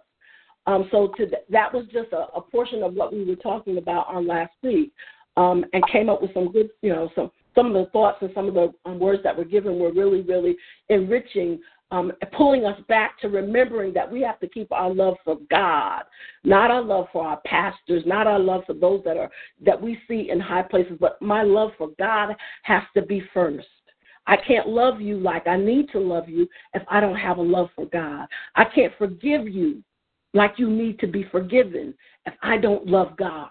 Um, 0.68 0.88
so 0.92 1.08
to 1.18 1.26
th- 1.26 1.44
that 1.50 1.74
was 1.74 1.86
just 1.92 2.14
a, 2.14 2.28
a 2.36 2.42
portion 2.42 2.84
of 2.84 2.94
what 2.94 3.12
we 3.12 3.24
were 3.26 3.36
talking 3.36 3.78
about 3.78 4.08
on 4.08 4.28
last 4.28 4.54
week, 4.62 4.92
um, 5.38 5.66
and 5.74 5.84
came 5.92 6.10
up 6.10 6.22
with 6.22 6.34
some 6.34 6.52
good, 6.52 6.70
you 6.82 6.90
know, 6.90 7.10
some 7.16 7.32
some 7.56 7.68
of 7.68 7.74
the 7.74 7.90
thoughts 7.92 8.18
and 8.22 8.32
some 8.34 8.48
of 8.48 8.54
the 8.54 8.74
um, 8.86 9.00
words 9.00 9.22
that 9.24 9.38
were 9.38 9.44
given 9.44 9.78
were 9.80 9.92
really, 9.92 10.22
really 10.22 10.56
enriching 10.90 11.60
um, 11.94 12.12
pulling 12.36 12.66
us 12.66 12.80
back 12.90 13.20
to 13.20 13.30
remembering 13.30 13.94
that 13.94 14.12
we 14.12 14.22
have 14.22 14.40
to 14.40 14.48
keep 14.48 14.72
our 14.72 14.92
love 14.92 15.14
for 15.24 15.38
God, 15.52 16.02
not 16.44 16.72
our 16.72 16.82
love 16.82 17.06
for 17.14 17.24
our 17.24 17.40
pastors, 17.46 18.02
not 18.08 18.26
our 18.26 18.40
love 18.40 18.64
for 18.66 18.74
those 18.74 19.04
that 19.06 19.16
are 19.16 19.30
that 19.64 19.80
we 19.80 20.00
see 20.08 20.32
in 20.32 20.40
high 20.40 20.64
places, 20.64 20.98
but 21.00 21.22
my 21.22 21.44
love 21.44 21.70
for 21.78 21.90
God 22.00 22.36
has 22.64 22.82
to 22.96 23.04
be 23.04 23.22
first. 23.32 23.68
I 24.26 24.38
can't 24.38 24.68
love 24.68 25.02
you 25.02 25.20
like 25.20 25.46
I 25.46 25.56
need 25.56 25.90
to 25.92 26.00
love 26.00 26.28
you 26.28 26.48
if 26.74 26.82
I 26.90 27.00
don't 27.00 27.16
have 27.16 27.38
a 27.38 27.44
love 27.44 27.70
for 27.76 27.86
God. 27.86 28.26
I 28.56 28.66
can't 28.66 28.94
forgive 28.98 29.48
you 29.48 29.84
like 30.34 30.54
you 30.58 30.72
need 30.72 30.98
to 31.00 31.08
be 31.08 31.28
forgiven 31.32 31.94
if 32.26 32.34
I 32.42 32.58
don't 32.58 32.88
love 32.88 33.16
God. 33.18 33.50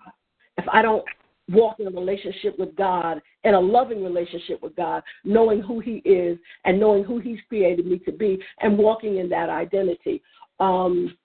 If 0.58 0.64
I 0.72 0.82
don't 0.82 1.04
walk 1.52 1.78
in 1.78 1.86
a 1.86 1.90
relationship 1.90 2.58
with 2.58 2.74
God, 2.76 3.20
and 3.44 3.54
a 3.54 3.60
loving 3.60 4.02
relationship 4.02 4.62
with 4.62 4.74
God, 4.74 5.02
knowing 5.24 5.60
who 5.60 5.80
He 5.80 5.96
is 6.04 6.38
and 6.64 6.80
knowing 6.80 7.04
who 7.04 7.18
He's 7.18 7.38
created 7.48 7.86
me 7.86 7.98
to 8.00 8.12
be, 8.12 8.42
and 8.60 8.76
walking 8.76 9.18
in 9.18 9.28
that 9.28 9.50
identity. 9.50 10.22
Um, 10.58 11.16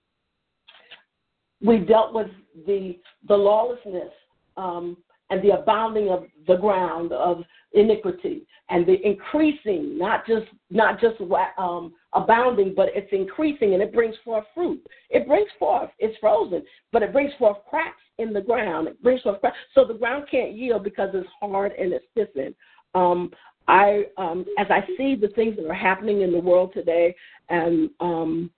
we 1.62 1.80
dealt 1.80 2.14
with 2.14 2.28
the 2.66 3.00
the 3.28 3.36
lawlessness 3.36 4.12
um, 4.58 4.98
and 5.30 5.42
the 5.44 5.60
abounding 5.60 6.10
of 6.10 6.26
the 6.48 6.58
ground 6.58 7.12
of 7.12 7.44
iniquity 7.74 8.46
and 8.70 8.86
the 8.86 9.06
increasing, 9.06 9.98
not 9.98 10.26
just 10.28 10.46
not 10.70 11.00
just 11.00 11.16
um, 11.58 11.94
abounding, 12.14 12.74
but 12.76 12.90
it's 12.94 13.12
increasing 13.12 13.74
and 13.74 13.82
it 13.82 13.94
brings 13.94 14.16
forth 14.24 14.46
fruit. 14.54 14.82
It 15.10 15.28
brings 15.28 15.50
forth. 15.60 15.90
It's 16.00 16.18
frozen, 16.20 16.64
but 16.92 17.04
it 17.04 17.14
brings 17.14 17.32
forth 17.38 17.58
cracks 17.70 18.02
in 18.18 18.34
the 18.34 18.42
ground. 18.42 18.88
It 18.88 19.02
brings 19.04 19.22
forth 19.22 19.40
cracks, 19.42 19.58
so 19.76 19.86
the 19.86 19.94
ground 19.94 20.26
can't 20.30 20.54
yield 20.54 20.84
because 20.84 21.10
it's 21.14 21.28
hard 21.40 21.74
and 21.74 21.94
it's 21.94 22.06
stiffened. 22.12 22.56
Um, 22.96 23.32
I, 23.68 24.06
um, 24.18 24.46
as 24.58 24.68
I 24.70 24.82
see 24.98 25.16
the 25.16 25.28
things 25.36 25.58
that 25.58 25.66
are 25.66 25.74
happening 25.74 26.22
in 26.22 26.32
the 26.32 26.40
world 26.40 26.72
today, 26.74 27.14
and 27.50 27.90
um, 28.00 28.50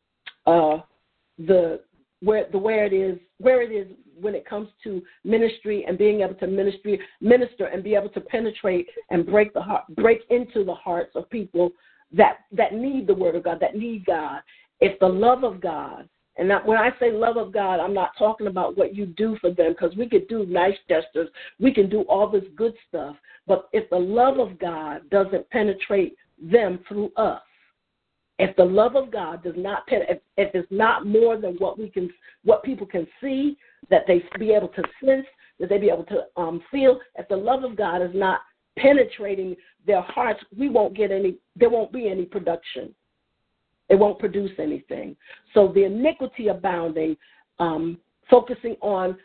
uh, 0.45 0.77
the 1.39 1.81
where 2.21 2.45
the 2.51 2.57
where 2.57 2.85
it 2.85 2.93
is 2.93 3.17
where 3.37 3.61
it 3.61 3.71
is 3.71 3.87
when 4.19 4.35
it 4.35 4.45
comes 4.45 4.67
to 4.83 5.01
ministry 5.23 5.85
and 5.87 5.97
being 5.97 6.21
able 6.21 6.35
to 6.35 6.47
ministry 6.47 6.99
minister 7.21 7.65
and 7.65 7.83
be 7.83 7.95
able 7.95 8.09
to 8.09 8.19
penetrate 8.19 8.87
and 9.09 9.25
break 9.25 9.53
the 9.53 9.61
heart 9.61 9.83
break 9.95 10.21
into 10.29 10.65
the 10.65 10.73
hearts 10.73 11.11
of 11.15 11.29
people 11.29 11.71
that 12.11 12.39
that 12.51 12.73
need 12.73 13.07
the 13.07 13.13
word 13.13 13.35
of 13.35 13.43
God, 13.43 13.59
that 13.59 13.75
need 13.75 14.05
God. 14.05 14.41
If 14.79 14.99
the 14.99 15.07
love 15.07 15.43
of 15.43 15.61
God, 15.61 16.07
and 16.37 16.49
that, 16.49 16.65
when 16.65 16.77
I 16.77 16.91
say 16.99 17.11
love 17.11 17.35
of 17.35 17.51
God, 17.51 17.79
I'm 17.79 17.93
not 17.93 18.11
talking 18.17 18.47
about 18.47 18.77
what 18.77 18.95
you 18.95 19.05
do 19.05 19.37
for 19.41 19.51
them 19.51 19.73
because 19.73 19.95
we 19.97 20.07
could 20.07 20.27
do 20.29 20.45
nice 20.45 20.77
gestures, 20.87 21.27
we 21.59 21.73
can 21.73 21.89
do 21.89 22.01
all 22.03 22.29
this 22.29 22.45
good 22.55 22.73
stuff. 22.87 23.17
But 23.45 23.67
if 23.73 23.89
the 23.89 23.97
love 23.97 24.39
of 24.39 24.57
God 24.57 25.09
doesn't 25.09 25.49
penetrate 25.49 26.15
them 26.41 26.79
through 26.87 27.11
us, 27.17 27.41
if 28.37 28.55
the 28.55 28.63
love 28.63 28.95
of 28.95 29.11
God 29.11 29.43
does 29.43 29.55
not 29.57 29.83
if, 29.89 30.19
if 30.37 30.55
it's 30.55 30.71
not 30.71 31.05
more 31.05 31.35
than 31.35 31.55
what 31.55 31.77
we 31.77 31.89
can 31.89 32.09
what 32.45 32.63
people 32.63 32.87
can 32.87 33.05
see, 33.21 33.57
that 33.89 34.03
they 34.07 34.23
be 34.39 34.51
able 34.51 34.69
to 34.69 34.83
sense, 35.03 35.25
that 35.59 35.67
they 35.67 35.77
be 35.77 35.89
able 35.89 36.05
to 36.05 36.23
um, 36.37 36.61
feel, 36.71 37.01
if 37.17 37.27
the 37.27 37.35
love 37.35 37.65
of 37.65 37.75
God 37.75 38.01
is 38.01 38.11
not 38.13 38.39
penetrating 38.77 39.55
their 39.85 40.01
hearts, 40.01 40.41
we 40.57 40.69
won't 40.69 40.95
get 40.95 41.11
any, 41.11 41.35
there 41.55 41.69
won't 41.69 41.91
be 41.91 42.09
any 42.09 42.25
production. 42.25 42.93
It 43.89 43.95
won't 43.95 44.19
produce 44.19 44.51
anything. 44.59 45.15
So 45.53 45.71
the 45.73 45.85
iniquity 45.85 46.49
abounding, 46.49 47.17
um, 47.57 47.97
focusing 48.29 48.75
on 48.81 49.17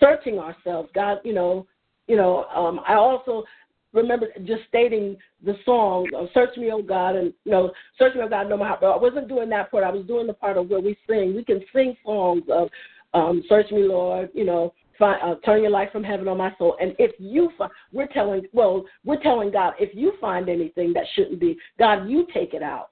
searching 0.00 0.38
ourselves. 0.38 0.90
God, 0.94 1.18
you 1.24 1.32
know, 1.32 1.66
you 2.08 2.16
know, 2.16 2.44
um, 2.54 2.80
I 2.86 2.94
also 2.94 3.44
remember 3.92 4.26
just 4.44 4.62
stating 4.68 5.16
the 5.44 5.56
song, 5.64 6.08
uh, 6.16 6.26
"Search 6.34 6.56
Me, 6.56 6.70
O 6.72 6.82
God," 6.82 7.16
and 7.16 7.32
you 7.44 7.52
know, 7.52 7.72
"Search 7.98 8.14
Me, 8.14 8.22
O 8.22 8.28
God, 8.28 8.48
no 8.48 8.56
matter." 8.56 8.78
But 8.80 8.90
I 8.92 8.96
wasn't 8.96 9.28
doing 9.28 9.48
that 9.50 9.70
part. 9.70 9.84
I 9.84 9.90
was 9.90 10.06
doing 10.06 10.26
the 10.26 10.34
part 10.34 10.56
of 10.56 10.68
where 10.68 10.80
we 10.80 10.96
sing. 11.06 11.34
We 11.34 11.44
can 11.44 11.64
sing 11.72 11.96
songs 12.04 12.42
of 12.50 12.70
um, 13.14 13.42
"Search 13.48 13.70
Me, 13.70 13.82
Lord," 13.84 14.30
you 14.34 14.44
know, 14.44 14.74
find, 14.98 15.20
uh, 15.22 15.36
turn 15.44 15.62
your 15.62 15.70
light 15.70 15.92
from 15.92 16.04
heaven 16.04 16.28
on 16.28 16.36
my 16.36 16.54
soul. 16.58 16.76
And 16.80 16.94
if 16.98 17.12
you, 17.18 17.50
find, 17.56 17.70
we're 17.92 18.06
telling, 18.08 18.42
well, 18.52 18.84
we're 19.04 19.22
telling 19.22 19.50
God, 19.50 19.74
if 19.78 19.94
you 19.94 20.12
find 20.20 20.48
anything 20.48 20.92
that 20.94 21.04
shouldn't 21.14 21.40
be, 21.40 21.58
God, 21.78 22.08
you 22.08 22.26
take 22.32 22.54
it 22.54 22.62
out, 22.62 22.90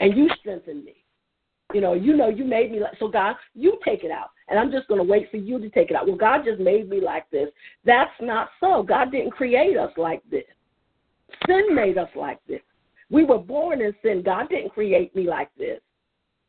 and 0.00 0.16
you 0.16 0.28
strengthen 0.40 0.84
me. 0.84 1.04
You 1.72 1.80
know, 1.80 1.94
you 1.94 2.16
know, 2.16 2.28
you 2.28 2.44
made 2.44 2.70
me 2.70 2.80
like 2.80 2.92
so. 2.98 3.08
God, 3.08 3.36
you 3.54 3.78
take 3.84 4.04
it 4.04 4.10
out, 4.10 4.30
and 4.48 4.58
I'm 4.58 4.70
just 4.70 4.86
going 4.86 4.98
to 5.00 5.10
wait 5.10 5.30
for 5.30 5.38
you 5.38 5.58
to 5.58 5.70
take 5.70 5.90
it 5.90 5.96
out. 5.96 6.06
Well, 6.06 6.16
God 6.16 6.42
just 6.44 6.60
made 6.60 6.88
me 6.88 7.00
like 7.00 7.28
this. 7.30 7.48
That's 7.84 8.12
not 8.20 8.50
so. 8.60 8.82
God 8.82 9.10
didn't 9.10 9.30
create 9.30 9.76
us 9.76 9.90
like 9.96 10.22
this. 10.30 10.44
Sin 11.46 11.74
made 11.74 11.98
us 11.98 12.10
like 12.14 12.38
this. 12.46 12.60
We 13.10 13.24
were 13.24 13.38
born 13.38 13.80
in 13.80 13.94
sin. 14.02 14.22
God 14.22 14.48
didn't 14.50 14.70
create 14.70 15.14
me 15.16 15.26
like 15.26 15.50
this. 15.56 15.80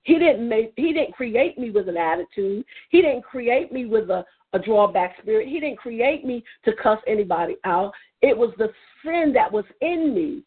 He 0.04 0.20
didn't 0.20 0.48
make 0.48 0.74
he 0.76 0.94
didn't 0.94 1.14
create 1.14 1.58
me 1.58 1.72
with 1.72 1.90
an 1.90 1.98
attitude. 1.98 2.64
He 2.90 3.02
didn't 3.02 3.24
create 3.24 3.72
me 3.72 3.86
with 3.86 4.10
a, 4.12 4.24
a 4.56 4.60
drawback 4.60 5.18
spirit. 5.22 5.50
He 5.50 5.60
didn't 5.60 5.78
create 5.78 6.26
me 6.26 6.44
to 6.64 6.72
cuss 6.82 7.00
anybody 7.06 7.58
out. 7.66 7.92
It 8.22 8.36
was 8.36 8.52
the 8.58 8.70
sin 9.04 9.34
that 9.34 9.52
was 9.52 9.66
in 9.82 10.16
me. 10.16 10.44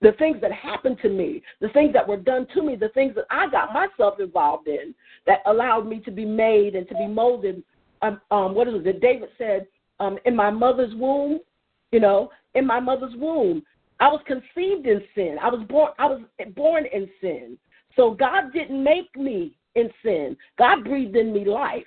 The 0.00 0.12
things 0.12 0.40
that 0.40 0.52
happened 0.52 0.96
to 1.02 1.08
me, 1.08 1.42
the 1.60 1.68
things 1.70 1.92
that 1.92 2.08
were 2.08 2.16
done 2.16 2.46
to 2.54 2.62
me, 2.62 2.76
the 2.76 2.88
things 2.90 3.14
that 3.16 3.26
I 3.30 3.50
got 3.50 3.74
myself 3.74 4.20
involved 4.20 4.68
in 4.68 4.94
that 5.26 5.40
allowed 5.46 5.86
me 5.86 6.00
to 6.00 6.10
be 6.10 6.24
made 6.24 6.74
and 6.76 6.88
to 6.88 6.94
be 6.94 7.06
molded. 7.06 7.62
Um, 8.00 8.20
um, 8.30 8.54
what 8.54 8.68
is 8.68 8.74
it? 8.74 8.84
That 8.84 9.00
David 9.00 9.28
said, 9.36 9.66
um, 10.00 10.18
in 10.24 10.34
my 10.34 10.50
mother's 10.50 10.94
womb, 10.94 11.40
you 11.90 12.00
know, 12.00 12.30
in 12.54 12.64
my 12.64 12.80
mother's 12.80 13.14
womb, 13.16 13.62
I 14.00 14.08
was 14.08 14.20
conceived 14.26 14.86
in 14.86 15.02
sin. 15.14 15.36
I 15.42 15.48
was 15.48 15.66
born. 15.68 15.90
I 15.98 16.06
was 16.06 16.20
born 16.54 16.84
in 16.86 17.08
sin. 17.20 17.58
So 17.96 18.12
God 18.12 18.52
didn't 18.52 18.82
make 18.82 19.14
me 19.16 19.56
in 19.74 19.90
sin. 20.04 20.36
God 20.56 20.84
breathed 20.84 21.16
in 21.16 21.32
me 21.32 21.44
life. 21.44 21.84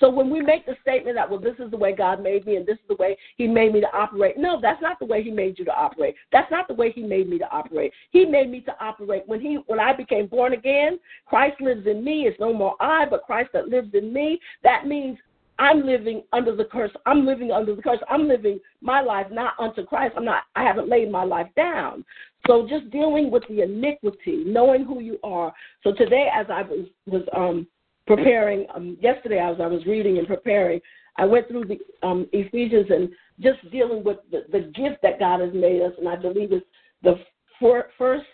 So 0.00 0.08
when 0.08 0.30
we 0.30 0.40
make 0.40 0.66
the 0.66 0.76
statement 0.82 1.16
that, 1.16 1.28
well, 1.28 1.40
this 1.40 1.56
is 1.58 1.70
the 1.70 1.76
way 1.76 1.94
God 1.94 2.22
made 2.22 2.46
me 2.46 2.56
and 2.56 2.66
this 2.66 2.76
is 2.76 2.88
the 2.88 2.96
way 2.96 3.16
He 3.36 3.46
made 3.46 3.72
me 3.72 3.80
to 3.80 3.92
operate, 3.92 4.36
no, 4.38 4.60
that's 4.60 4.82
not 4.82 4.98
the 4.98 5.06
way 5.06 5.22
He 5.22 5.30
made 5.30 5.58
you 5.58 5.64
to 5.64 5.74
operate. 5.74 6.14
That's 6.32 6.50
not 6.50 6.68
the 6.68 6.74
way 6.74 6.92
He 6.92 7.02
made 7.02 7.28
me 7.28 7.38
to 7.38 7.50
operate. 7.50 7.92
He 8.10 8.24
made 8.24 8.50
me 8.50 8.60
to 8.62 8.74
operate 8.80 9.22
when 9.26 9.40
He 9.40 9.58
when 9.66 9.80
I 9.80 9.92
became 9.92 10.26
born 10.26 10.52
again, 10.52 10.98
Christ 11.26 11.60
lives 11.60 11.86
in 11.86 12.04
me. 12.04 12.26
It's 12.26 12.38
no 12.40 12.52
more 12.52 12.74
I, 12.80 13.06
but 13.06 13.24
Christ 13.24 13.50
that 13.54 13.68
lives 13.68 13.94
in 13.94 14.12
me. 14.12 14.40
That 14.62 14.86
means 14.86 15.18
I'm 15.58 15.84
living 15.84 16.22
under 16.32 16.54
the 16.54 16.64
curse. 16.64 16.92
I'm 17.06 17.26
living 17.26 17.50
under 17.50 17.74
the 17.74 17.82
curse. 17.82 17.98
I'm 18.08 18.28
living 18.28 18.60
my 18.80 19.00
life 19.00 19.26
not 19.30 19.54
unto 19.58 19.84
Christ. 19.84 20.14
I'm 20.16 20.24
not 20.24 20.44
I 20.54 20.62
haven't 20.62 20.88
laid 20.88 21.10
my 21.10 21.24
life 21.24 21.48
down. 21.56 22.04
So 22.46 22.66
just 22.68 22.90
dealing 22.90 23.30
with 23.30 23.42
the 23.48 23.62
iniquity, 23.62 24.44
knowing 24.46 24.84
who 24.84 25.00
you 25.00 25.18
are. 25.24 25.52
So 25.82 25.92
today 25.92 26.28
as 26.32 26.46
I 26.48 26.62
was 26.62 26.86
was 27.06 27.22
um 27.36 27.66
preparing 28.08 28.66
um, 28.74 28.96
yesterday 29.00 29.38
as 29.38 29.60
I 29.60 29.66
was 29.68 29.86
reading 29.86 30.18
and 30.18 30.26
preparing, 30.26 30.80
I 31.16 31.24
went 31.24 31.46
through 31.46 31.66
the 31.66 31.78
um, 32.02 32.26
Ephesians 32.32 32.86
and 32.90 33.10
just 33.40 33.70
dealing 33.70 34.02
with 34.02 34.18
the, 34.30 34.44
the 34.50 34.72
gift 34.74 35.02
that 35.02 35.20
God 35.20 35.40
has 35.40 35.52
made 35.52 35.82
us, 35.82 35.92
and 35.98 36.08
I 36.08 36.16
believe 36.16 36.52
it's 36.52 36.66
the 37.02 37.14
for, 37.60 37.86
first 37.96 38.26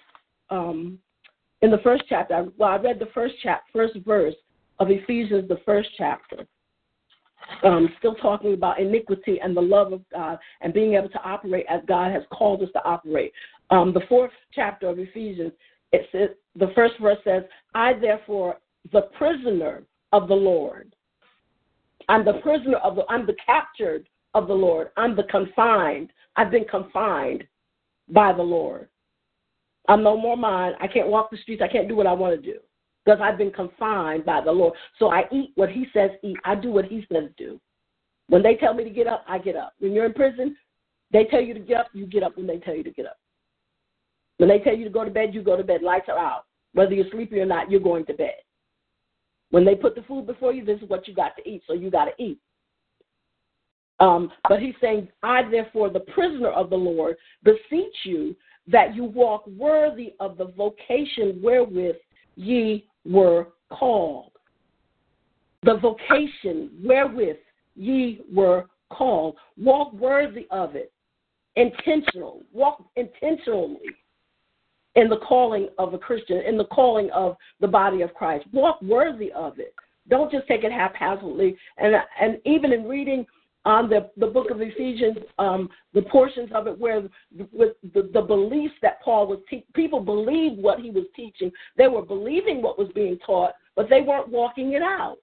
um, 0.50 0.98
in 1.62 1.70
the 1.70 1.78
first 1.78 2.04
chapter. 2.08 2.46
Well, 2.56 2.70
I 2.70 2.76
read 2.76 2.98
the 2.98 3.08
first 3.12 3.34
chap, 3.42 3.64
first 3.72 3.94
verse 4.06 4.34
of 4.78 4.90
Ephesians, 4.90 5.48
the 5.48 5.60
first 5.66 5.88
chapter. 5.98 6.46
Um, 7.62 7.90
still 7.98 8.14
talking 8.14 8.54
about 8.54 8.80
iniquity 8.80 9.38
and 9.42 9.54
the 9.54 9.60
love 9.60 9.92
of 9.92 10.00
God 10.10 10.38
and 10.62 10.72
being 10.72 10.94
able 10.94 11.10
to 11.10 11.22
operate 11.22 11.66
as 11.68 11.82
God 11.86 12.10
has 12.10 12.22
called 12.32 12.62
us 12.62 12.70
to 12.72 12.82
operate. 12.84 13.32
Um, 13.68 13.92
the 13.92 14.00
fourth 14.08 14.30
chapter 14.54 14.88
of 14.88 14.98
Ephesians, 14.98 15.52
it 15.92 16.08
says 16.10 16.30
the 16.56 16.72
first 16.74 16.94
verse 17.00 17.18
says, 17.22 17.42
"I 17.74 17.92
therefore, 17.92 18.56
the 18.92 19.02
prisoner 19.18 19.82
of 20.12 20.28
the 20.28 20.34
Lord. 20.34 20.94
I'm 22.08 22.24
the 22.24 22.34
prisoner 22.34 22.76
of 22.78 22.96
the, 22.96 23.04
I'm 23.08 23.26
the 23.26 23.36
captured 23.44 24.08
of 24.34 24.48
the 24.48 24.54
Lord. 24.54 24.90
I'm 24.96 25.16
the 25.16 25.24
confined. 25.24 26.10
I've 26.36 26.50
been 26.50 26.64
confined 26.64 27.44
by 28.08 28.32
the 28.32 28.42
Lord. 28.42 28.88
I'm 29.88 30.02
no 30.02 30.16
more 30.16 30.36
mine. 30.36 30.72
I 30.80 30.86
can't 30.86 31.08
walk 31.08 31.30
the 31.30 31.36
streets. 31.38 31.62
I 31.62 31.68
can't 31.68 31.88
do 31.88 31.96
what 31.96 32.06
I 32.06 32.12
want 32.12 32.40
to 32.40 32.52
do 32.52 32.58
because 33.04 33.20
I've 33.22 33.38
been 33.38 33.50
confined 33.50 34.24
by 34.24 34.40
the 34.40 34.52
Lord. 34.52 34.74
So 34.98 35.10
I 35.10 35.24
eat 35.30 35.52
what 35.56 35.70
He 35.70 35.86
says 35.92 36.10
eat. 36.22 36.36
I 36.44 36.54
do 36.54 36.70
what 36.70 36.86
He 36.86 37.06
says 37.12 37.30
do. 37.36 37.60
When 38.28 38.42
they 38.42 38.56
tell 38.56 38.72
me 38.72 38.84
to 38.84 38.90
get 38.90 39.06
up, 39.06 39.24
I 39.28 39.38
get 39.38 39.56
up. 39.56 39.74
When 39.78 39.92
you're 39.92 40.06
in 40.06 40.14
prison, 40.14 40.56
they 41.12 41.24
tell 41.24 41.42
you 41.42 41.54
to 41.54 41.60
get 41.60 41.78
up, 41.78 41.86
you 41.92 42.06
get 42.06 42.22
up 42.22 42.36
when 42.36 42.46
they 42.46 42.58
tell 42.58 42.74
you 42.74 42.82
to 42.82 42.90
get 42.90 43.06
up. 43.06 43.18
When 44.38 44.48
they 44.48 44.58
tell 44.60 44.74
you 44.74 44.84
to 44.84 44.90
go 44.90 45.04
to 45.04 45.10
bed, 45.10 45.34
you 45.34 45.42
go 45.42 45.56
to 45.56 45.62
bed. 45.62 45.82
Lights 45.82 46.08
are 46.08 46.18
out. 46.18 46.46
Whether 46.72 46.94
you're 46.94 47.10
sleepy 47.10 47.38
or 47.38 47.46
not, 47.46 47.70
you're 47.70 47.80
going 47.80 48.06
to 48.06 48.14
bed. 48.14 48.34
When 49.54 49.64
they 49.64 49.76
put 49.76 49.94
the 49.94 50.02
food 50.02 50.26
before 50.26 50.52
you, 50.52 50.64
this 50.64 50.80
is 50.80 50.88
what 50.88 51.06
you 51.06 51.14
got 51.14 51.36
to 51.36 51.48
eat, 51.48 51.62
so 51.64 51.74
you 51.74 51.88
got 51.88 52.06
to 52.06 52.10
eat. 52.20 52.40
Um, 54.00 54.32
but 54.48 54.58
he's 54.58 54.74
saying, 54.80 55.06
I, 55.22 55.48
therefore, 55.48 55.90
the 55.90 56.00
prisoner 56.00 56.50
of 56.50 56.70
the 56.70 56.76
Lord, 56.76 57.14
beseech 57.44 57.94
you 58.02 58.34
that 58.66 58.96
you 58.96 59.04
walk 59.04 59.46
worthy 59.46 60.14
of 60.18 60.38
the 60.38 60.46
vocation 60.46 61.40
wherewith 61.40 61.94
ye 62.34 62.88
were 63.04 63.46
called. 63.70 64.32
The 65.62 65.76
vocation 65.76 66.70
wherewith 66.84 67.36
ye 67.76 68.22
were 68.34 68.64
called. 68.90 69.36
Walk 69.56 69.92
worthy 69.92 70.48
of 70.50 70.74
it. 70.74 70.92
Intentional. 71.54 72.42
Walk 72.52 72.82
intentionally 72.96 73.78
in 74.96 75.08
the 75.08 75.18
calling 75.18 75.68
of 75.78 75.94
a 75.94 75.98
Christian, 75.98 76.38
in 76.38 76.56
the 76.56 76.66
calling 76.66 77.10
of 77.10 77.36
the 77.60 77.68
body 77.68 78.02
of 78.02 78.14
Christ. 78.14 78.46
Walk 78.52 78.80
worthy 78.82 79.32
of 79.32 79.58
it. 79.58 79.74
Don't 80.08 80.30
just 80.30 80.46
take 80.46 80.64
it 80.64 80.72
haphazardly. 80.72 81.56
And 81.78 81.94
and 82.20 82.38
even 82.44 82.72
in 82.72 82.86
reading 82.86 83.26
on 83.64 83.88
the, 83.88 84.10
the 84.18 84.26
book 84.26 84.50
of 84.50 84.60
Ephesians, 84.60 85.16
um, 85.38 85.70
the 85.94 86.02
portions 86.02 86.50
of 86.54 86.66
it 86.66 86.78
where 86.78 87.02
with 87.52 87.72
the, 87.94 88.10
the 88.12 88.20
beliefs 88.20 88.74
that 88.82 89.02
Paul 89.02 89.26
was 89.26 89.38
teaching, 89.48 89.66
people 89.74 90.00
believed 90.00 90.60
what 90.60 90.80
he 90.80 90.90
was 90.90 91.04
teaching. 91.16 91.50
They 91.76 91.88
were 91.88 92.04
believing 92.04 92.60
what 92.60 92.78
was 92.78 92.88
being 92.94 93.18
taught, 93.24 93.52
but 93.74 93.88
they 93.88 94.02
weren't 94.02 94.28
walking 94.28 94.74
it 94.74 94.82
out. 94.82 95.16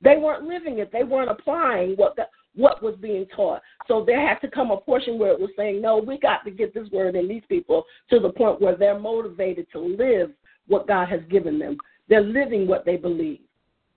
They 0.00 0.16
weren't 0.16 0.42
living 0.42 0.80
it. 0.80 0.90
They 0.92 1.04
weren't 1.04 1.30
applying 1.30 1.92
what 1.92 2.16
the, 2.16 2.24
what 2.54 2.82
was 2.82 2.94
being 3.00 3.26
taught. 3.34 3.62
So 3.88 4.04
there 4.04 4.26
had 4.26 4.38
to 4.40 4.50
come 4.50 4.70
a 4.70 4.76
portion 4.76 5.18
where 5.18 5.32
it 5.32 5.40
was 5.40 5.50
saying, 5.56 5.80
no, 5.80 5.98
we 5.98 6.18
got 6.18 6.44
to 6.44 6.50
get 6.50 6.74
this 6.74 6.90
word 6.90 7.16
in 7.16 7.28
these 7.28 7.42
people 7.48 7.84
to 8.10 8.20
the 8.20 8.30
point 8.30 8.60
where 8.60 8.76
they're 8.76 8.98
motivated 8.98 9.66
to 9.72 9.78
live 9.78 10.30
what 10.66 10.86
God 10.86 11.08
has 11.08 11.20
given 11.30 11.58
them. 11.58 11.76
They're 12.08 12.20
living 12.20 12.66
what 12.66 12.84
they 12.84 12.96
believe. 12.96 13.40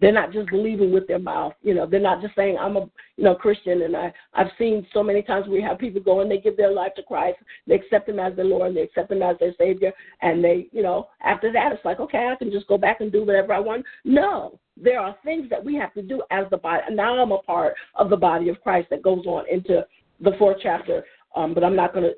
They're 0.02 0.12
not 0.12 0.34
just 0.34 0.50
believing 0.50 0.92
with 0.92 1.08
their 1.08 1.20
mouth. 1.20 1.54
You 1.62 1.74
know, 1.74 1.86
they're 1.86 2.02
not 2.02 2.22
just 2.22 2.36
saying 2.36 2.58
I'm 2.60 2.76
a 2.76 2.82
you 3.16 3.24
know 3.24 3.34
Christian. 3.34 3.84
And 3.84 3.96
I 3.96 4.14
I've 4.34 4.52
seen 4.58 4.86
so 4.94 5.02
many 5.02 5.22
times 5.22 5.48
we 5.48 5.62
have 5.62 5.80
people 5.80 6.02
go 6.02 6.20
and 6.20 6.30
they 6.30 6.38
give 6.38 6.58
their 6.58 6.72
life 6.72 6.94
to 6.98 7.04
Christ, 7.04 7.38
they 7.66 7.76
accept 7.76 8.10
Him 8.10 8.20
as 8.20 8.36
their 8.36 8.46
Lord, 8.46 8.68
and 8.68 8.78
they 8.78 8.82
accept 8.82 9.12
Him 9.12 9.22
as 9.22 9.38
their 9.40 9.54
Savior, 9.58 9.94
and 10.22 10.44
they 10.44 10.68
you 10.72 10.84
know 10.84 11.08
after 11.24 11.52
that 11.54 11.72
it's 11.72 11.86
like 11.86 12.00
okay 12.02 12.30
I 12.30 12.36
can 12.36 12.52
just 12.52 12.68
go 12.68 12.78
back 12.78 13.00
and 13.00 13.12
do 13.12 13.24
whatever 13.24 13.54
I 13.54 13.60
want. 13.60 13.86
No, 14.04 14.60
there 14.78 15.00
are 15.00 15.16
things 15.24 15.50
that 15.50 15.64
we 15.64 15.76
have 15.76 15.94
to 15.94 16.02
do 16.02 16.22
as 16.32 16.46
the 16.52 16.58
body. 16.58 16.84
Now 16.92 17.22
I'm 17.22 17.32
a 17.32 17.40
part 17.40 17.76
of 17.96 18.10
the 18.10 18.18
body 18.18 18.50
of 18.50 18.62
Christ 18.62 18.90
that 18.90 19.02
goes 19.02 19.26
on 19.26 19.46
into 19.50 19.86
the 20.20 20.32
fourth 20.38 20.58
chapter, 20.62 21.04
um, 21.36 21.54
but 21.54 21.64
I'm 21.64 21.76
not 21.76 21.94
going 21.94 22.06
to 22.06 22.14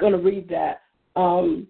going 0.00 0.12
to 0.12 0.18
read 0.18 0.48
that. 0.48 0.82
Um, 1.16 1.66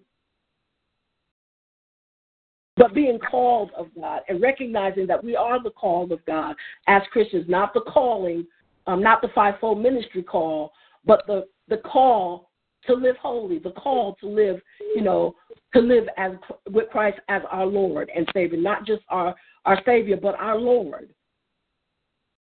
but 2.77 2.93
being 2.93 3.19
called 3.19 3.71
of 3.75 3.87
God 3.99 4.21
and 4.29 4.41
recognizing 4.41 5.05
that 5.07 5.21
we 5.21 5.35
are 5.35 5.61
the 5.61 5.71
called 5.71 6.13
of 6.13 6.25
God 6.25 6.55
as 6.87 7.01
Christians, 7.11 7.45
not 7.49 7.73
the 7.73 7.81
calling, 7.81 8.47
um, 8.87 9.03
not 9.03 9.21
the 9.21 9.27
fivefold 9.35 9.81
ministry 9.81 10.23
call, 10.23 10.71
but 11.05 11.23
the 11.27 11.45
the 11.67 11.77
call 11.77 12.49
to 12.87 12.93
live 12.93 13.17
holy, 13.17 13.59
the 13.59 13.71
call 13.71 14.15
to 14.21 14.27
live, 14.27 14.61
you 14.95 15.01
know, 15.01 15.35
to 15.73 15.79
live 15.79 16.05
as 16.17 16.31
with 16.69 16.89
Christ 16.89 17.19
as 17.29 17.41
our 17.51 17.65
Lord 17.65 18.09
and 18.15 18.27
Savior, 18.33 18.59
not 18.59 18.85
just 18.85 19.03
our 19.09 19.35
our 19.65 19.79
Savior, 19.85 20.17
but 20.21 20.35
our 20.35 20.57
Lord. 20.57 21.13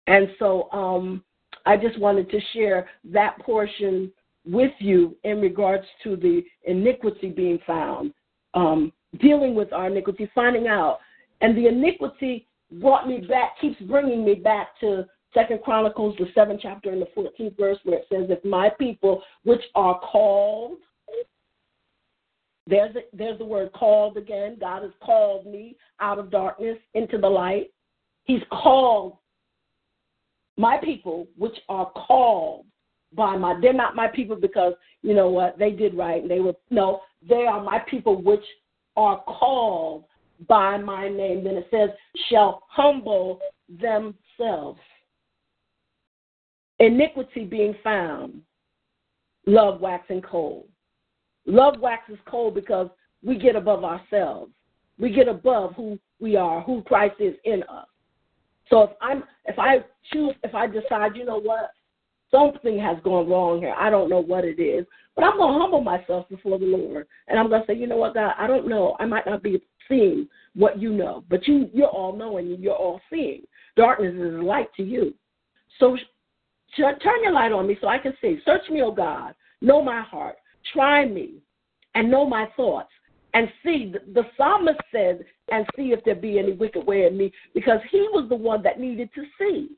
And 0.07 0.29
so 0.39 0.71
um, 0.73 1.23
I 1.67 1.77
just 1.77 1.99
wanted 1.99 2.31
to 2.31 2.41
share 2.53 2.89
that 3.13 3.39
portion 3.41 4.13
with 4.47 4.73
you 4.79 5.17
in 5.25 5.41
regards 5.41 5.85
to 6.05 6.17
the 6.17 6.43
iniquity 6.65 7.31
being 7.31 7.59
found, 7.67 8.13
um, 8.55 8.93
dealing 9.21 9.55
with 9.55 9.73
our 9.73 9.89
iniquity, 9.89 10.31
finding 10.35 10.67
out. 10.67 10.99
And 11.41 11.57
the 11.57 11.69
iniquity 11.69 12.47
brought 12.81 13.07
me 13.07 13.19
back, 13.21 13.61
keeps 13.61 13.81
bringing 13.83 14.25
me 14.25 14.35
back 14.35 14.79
to 14.81 15.07
Second 15.35 15.61
Chronicles, 15.63 16.17
the 16.19 16.27
seventh 16.35 16.61
chapter 16.63 16.91
and 16.91 17.01
the 17.01 17.07
14th 17.17 17.57
verse, 17.57 17.79
where 17.85 17.99
it 17.99 18.07
says, 18.11 18.27
If 18.29 18.45
my 18.45 18.71
people, 18.79 19.23
which 19.45 19.63
are 19.75 20.01
called, 20.01 20.79
there's, 22.71 22.95
a, 22.97 23.01
there's 23.13 23.39
the 23.39 23.45
word 23.45 23.73
called 23.73 24.17
again. 24.17 24.57
God 24.61 24.83
has 24.83 24.93
called 25.03 25.47
me 25.47 25.77
out 26.01 26.19
of 26.19 26.31
darkness 26.31 26.79
into 26.95 27.19
the 27.19 27.29
light. 27.29 27.73
He's 28.25 28.43
called 28.51 29.17
my 30.57 30.79
people, 30.79 31.27
which 31.37 31.57
are 31.69 31.91
called 31.91 32.67
by 33.15 33.37
my, 33.37 33.59
they're 33.61 33.73
not 33.73 33.97
my 33.97 34.07
people 34.07 34.37
because, 34.37 34.75
you 35.03 35.15
know 35.15 35.29
what, 35.29 35.59
they 35.59 35.71
did 35.71 35.95
right. 35.95 36.23
and 36.23 36.31
They 36.31 36.41
were, 36.41 36.55
no, 36.71 37.01
they 37.29 37.47
are 37.47 37.63
my 37.63 37.81
people, 37.81 38.23
which 38.23 38.45
are 38.97 39.23
called 39.25 40.05
by 40.49 40.79
my 40.79 41.09
name. 41.09 41.45
Then 41.45 41.57
it 41.57 41.67
says, 41.71 41.91
shall 42.29 42.63
humble 42.69 43.41
themselves. 43.69 44.79
Iniquity 46.79 47.45
being 47.45 47.75
found, 47.83 48.41
love 49.47 49.81
waxing 49.81 50.23
cold. 50.23 50.69
Love 51.51 51.81
waxes 51.81 52.19
cold 52.27 52.55
because 52.55 52.89
we 53.25 53.37
get 53.37 53.57
above 53.57 53.85
ourselves. 53.85 54.53
We 54.99 55.11
get 55.11 55.29
above 55.29 55.75
who 55.75 55.99
we 56.21 56.37
are, 56.37 56.63
who 56.63 56.83
Christ 56.83 57.17
is 57.19 57.35
in 57.45 57.63
us. 57.65 57.87
So 58.69 58.83
if 58.83 58.91
I'm 59.01 59.25
if 59.47 59.59
I 59.59 59.79
choose 60.13 60.35
if 60.45 60.55
I 60.55 60.67
decide, 60.67 61.17
you 61.17 61.25
know 61.25 61.41
what, 61.41 61.71
something 62.31 62.79
has 62.79 62.99
gone 63.03 63.29
wrong 63.29 63.59
here. 63.59 63.75
I 63.77 63.91
don't 63.91 64.09
know 64.09 64.21
what 64.21 64.45
it 64.45 64.61
is. 64.61 64.87
But 65.17 65.25
I'm 65.25 65.39
gonna 65.39 65.59
humble 65.59 65.81
myself 65.81 66.29
before 66.29 66.59
the 66.59 66.67
Lord. 66.67 67.07
And 67.27 67.39
I'm 67.39 67.51
gonna 67.51 67.65
say, 67.67 67.75
you 67.75 67.89
know 67.89 67.97
what, 67.97 68.15
God, 68.15 68.35
I 68.39 68.47
don't 68.47 68.69
know. 68.69 68.97
I 69.01 69.07
might 69.07 69.27
not 69.27 69.43
be 69.43 69.61
seeing 69.89 70.29
what 70.55 70.81
you 70.81 70.93
know, 70.93 71.25
but 71.29 71.49
you 71.49 71.69
you're 71.73 71.89
all 71.89 72.15
knowing 72.15 72.53
and 72.53 72.63
you're 72.63 72.75
all 72.75 73.01
seeing. 73.11 73.43
Darkness 73.77 74.15
is 74.15 74.41
light 74.43 74.69
to 74.77 74.85
you. 74.85 75.15
So 75.79 75.97
turn 76.77 77.23
your 77.23 77.33
light 77.33 77.51
on 77.51 77.67
me 77.67 77.77
so 77.81 77.89
I 77.89 77.99
can 77.99 78.15
see. 78.21 78.39
Search 78.45 78.69
me, 78.71 78.83
O 78.83 78.93
God. 78.93 79.35
Know 79.61 79.83
my 79.83 80.03
heart. 80.03 80.37
Try 80.73 81.07
me 81.07 81.35
and 81.95 82.11
know 82.11 82.27
my 82.27 82.49
thoughts 82.57 82.91
and 83.35 83.49
see. 83.65 83.93
The 84.15 84.25
psalmist 84.37 84.79
said, 84.93 85.25
and 85.51 85.67
see 85.77 85.93
if 85.93 86.05
there 86.05 86.15
be 86.15 86.39
any 86.39 86.53
wicked 86.53 86.87
way 86.87 87.07
in 87.07 87.17
me, 87.17 87.33
because 87.55 87.81
he 87.91 88.09
was 88.13 88.29
the 88.29 88.37
one 88.37 88.63
that 88.63 88.81
needed 88.81 89.11
to 89.15 89.23
see. 89.39 89.77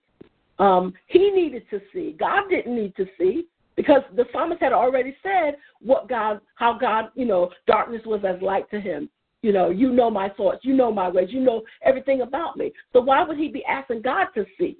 Um, 0.58 0.92
he 1.06 1.30
needed 1.30 1.64
to 1.70 1.80
see. 1.92 2.14
God 2.18 2.44
didn't 2.50 2.76
need 2.76 2.94
to 2.96 3.06
see 3.18 3.46
because 3.76 4.02
the 4.14 4.26
psalmist 4.32 4.60
had 4.60 4.72
already 4.72 5.16
said 5.22 5.56
what 5.80 6.08
God, 6.08 6.40
how 6.56 6.78
God, 6.78 7.06
you 7.14 7.24
know, 7.24 7.50
darkness 7.66 8.02
was 8.04 8.20
as 8.26 8.40
light 8.42 8.70
to 8.70 8.80
him. 8.80 9.08
You 9.42 9.52
know, 9.52 9.70
you 9.70 9.90
know 9.90 10.08
my 10.08 10.28
thoughts, 10.28 10.60
you 10.62 10.74
know 10.74 10.92
my 10.92 11.08
ways, 11.08 11.28
you 11.30 11.40
know 11.40 11.62
everything 11.84 12.20
about 12.20 12.56
me. 12.56 12.72
So 12.92 13.00
why 13.00 13.24
would 13.24 13.38
he 13.38 13.48
be 13.48 13.64
asking 13.64 14.02
God 14.02 14.26
to 14.36 14.44
see? 14.58 14.76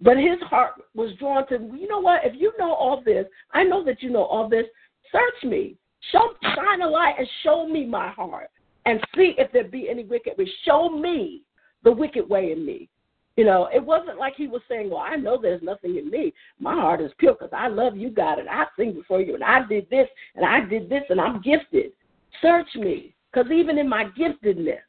But 0.00 0.16
his 0.16 0.40
heart 0.40 0.82
was 0.94 1.12
drawn 1.20 1.46
to, 1.46 1.54
you 1.78 1.86
know 1.86 2.00
what? 2.00 2.22
If 2.24 2.32
you 2.36 2.52
know 2.58 2.72
all 2.72 3.02
this, 3.04 3.26
I 3.52 3.62
know 3.62 3.84
that 3.84 4.02
you 4.02 4.10
know 4.10 4.24
all 4.24 4.48
this. 4.48 4.66
Search 5.12 5.50
me, 5.50 5.76
show, 6.10 6.34
shine 6.54 6.82
a 6.82 6.88
light, 6.88 7.14
and 7.18 7.28
show 7.42 7.68
me 7.68 7.86
my 7.86 8.08
heart, 8.10 8.50
and 8.86 9.00
see 9.14 9.34
if 9.38 9.52
there 9.52 9.64
be 9.64 9.88
any 9.88 10.04
wicked 10.04 10.34
way. 10.38 10.50
Show 10.64 10.88
me 10.88 11.42
the 11.84 11.92
wicked 11.92 12.28
way 12.28 12.52
in 12.52 12.64
me. 12.64 12.88
You 13.36 13.44
know, 13.44 13.68
it 13.74 13.82
wasn't 13.82 14.18
like 14.18 14.34
he 14.36 14.46
was 14.46 14.60
saying, 14.68 14.90
Well, 14.90 14.98
I 15.06 15.16
know 15.16 15.38
there's 15.40 15.62
nothing 15.62 15.96
in 15.96 16.10
me. 16.10 16.34
My 16.58 16.74
heart 16.74 17.00
is 17.00 17.12
pure 17.18 17.32
because 17.34 17.52
I 17.52 17.68
love 17.68 17.96
you, 17.96 18.10
God, 18.10 18.38
and 18.38 18.48
I 18.48 18.64
sing 18.76 18.92
before 18.92 19.20
you, 19.20 19.34
and 19.34 19.44
I 19.44 19.66
did 19.66 19.88
this, 19.90 20.08
and 20.34 20.44
I 20.44 20.60
did 20.60 20.88
this, 20.88 21.02
and 21.08 21.20
I'm 21.20 21.40
gifted. 21.40 21.92
Search 22.40 22.68
me 22.74 23.14
because 23.32 23.50
even 23.50 23.78
in 23.78 23.88
my 23.88 24.06
giftedness, 24.18 24.80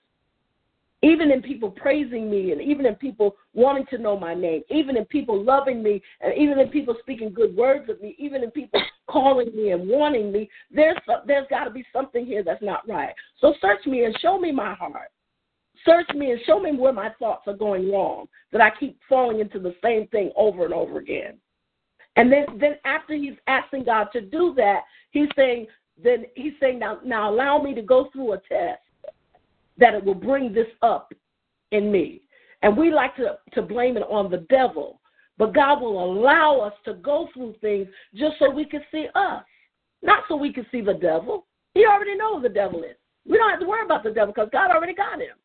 even 1.04 1.32
in 1.32 1.42
people 1.42 1.70
praising 1.70 2.32
me, 2.32 2.54
and 2.54 2.62
even 2.62 2.86
in 2.86 2.96
people 2.96 3.36
wanting 3.54 3.86
to 3.88 3.98
know 3.98 4.18
my 4.18 4.34
name, 4.34 4.63
even 4.70 4.96
in 4.96 5.04
people 5.06 5.44
loving 5.44 5.84
me, 5.84 6.02
and 6.22 6.34
even 6.38 6.58
in 6.58 6.70
people 6.70 6.96
speaking 7.02 7.34
good 7.34 7.56
words 7.56 7.89
of 7.89 8.02
me, 8.02 8.16
even 8.18 8.42
in 8.42 8.50
people 8.50 8.82
calling 9.08 9.54
me 9.54 9.72
and 9.72 9.88
wanting 9.88 10.32
me, 10.32 10.50
there's 10.72 10.98
there's 11.28 11.46
got 11.50 11.66
to 11.66 11.70
be 11.70 11.86
something 11.92 12.26
here 12.26 12.42
that's 12.42 12.63
not 12.63 12.88
right. 12.88 13.13
So 13.39 13.54
search 13.60 13.86
me 13.86 14.06
and 14.06 14.18
show 14.22 14.39
me 14.39 14.54
my 14.54 14.74
heart. 14.74 15.12
Search 15.86 16.08
me 16.16 16.32
and 16.32 16.39
show 16.46 16.62
me 16.62 16.72
where 16.72 16.94
my 16.94 17.10
thoughts 17.20 17.44
are 17.48 17.54
going 17.54 17.92
wrong, 17.92 18.28
that 18.54 18.62
I 18.62 18.72
keep 18.80 18.98
falling 19.10 19.42
into 19.42 19.60
the 19.60 19.76
same 19.84 20.08
thing 20.08 20.32
over 20.38 20.63
and 20.63 20.74
over 20.74 21.00
again. 21.00 21.38
And 22.16 22.32
then, 22.32 22.46
then 22.60 22.76
after 22.86 23.16
he's 23.16 23.34
asking 23.48 23.84
God 23.84 24.08
to 24.13 24.22
do 24.22 24.54
that, 24.56 24.84
he's 25.12 25.28
saying, 25.36 25.68
then 26.02 26.26
he's 26.36 26.54
saying, 26.62 26.80
now, 26.80 27.00
now 27.04 27.30
allow 27.30 27.62
me 27.62 27.74
to 27.74 27.82
go 27.82 28.10
through 28.13 28.34
a 28.34 28.38
test 28.38 28.80
that 29.77 29.93
it 29.93 30.03
will 30.03 30.15
bring 30.15 30.53
this 30.53 30.67
up 30.81 31.13
in 31.71 31.91
me. 31.91 32.21
And 32.62 32.77
we 32.77 32.91
like 32.91 33.15
to, 33.17 33.38
to 33.53 33.62
blame 33.62 33.97
it 33.97 34.03
on 34.03 34.31
the 34.31 34.45
devil, 34.49 35.01
but 35.38 35.53
God 35.53 35.81
will 35.81 36.03
allow 36.03 36.59
us 36.59 36.73
to 36.86 36.93
go 36.93 37.27
through 37.33 37.55
things 37.59 37.88
just 38.15 38.36
so 38.39 38.49
we 38.49 38.65
can 38.65 38.81
see 38.91 39.07
us, 39.15 39.43
not 40.01 40.23
so 40.27 40.36
we 40.36 40.53
can 40.53 40.65
see 40.71 40.81
the 40.81 40.93
devil. 40.93 41.45
He 41.73 41.86
already 41.86 42.15
knows 42.15 42.43
the 42.43 42.49
devil 42.49 42.83
is. 42.83 42.95
We 43.27 43.38
don't 43.38 43.49
have 43.49 43.59
to 43.59 43.67
worry 43.67 43.86
about 43.86 44.03
the 44.03 44.12
devil 44.12 44.33
because 44.33 44.49
God 44.51 44.71
already 44.71 44.93
got 44.93 45.19
him. 45.19 45.36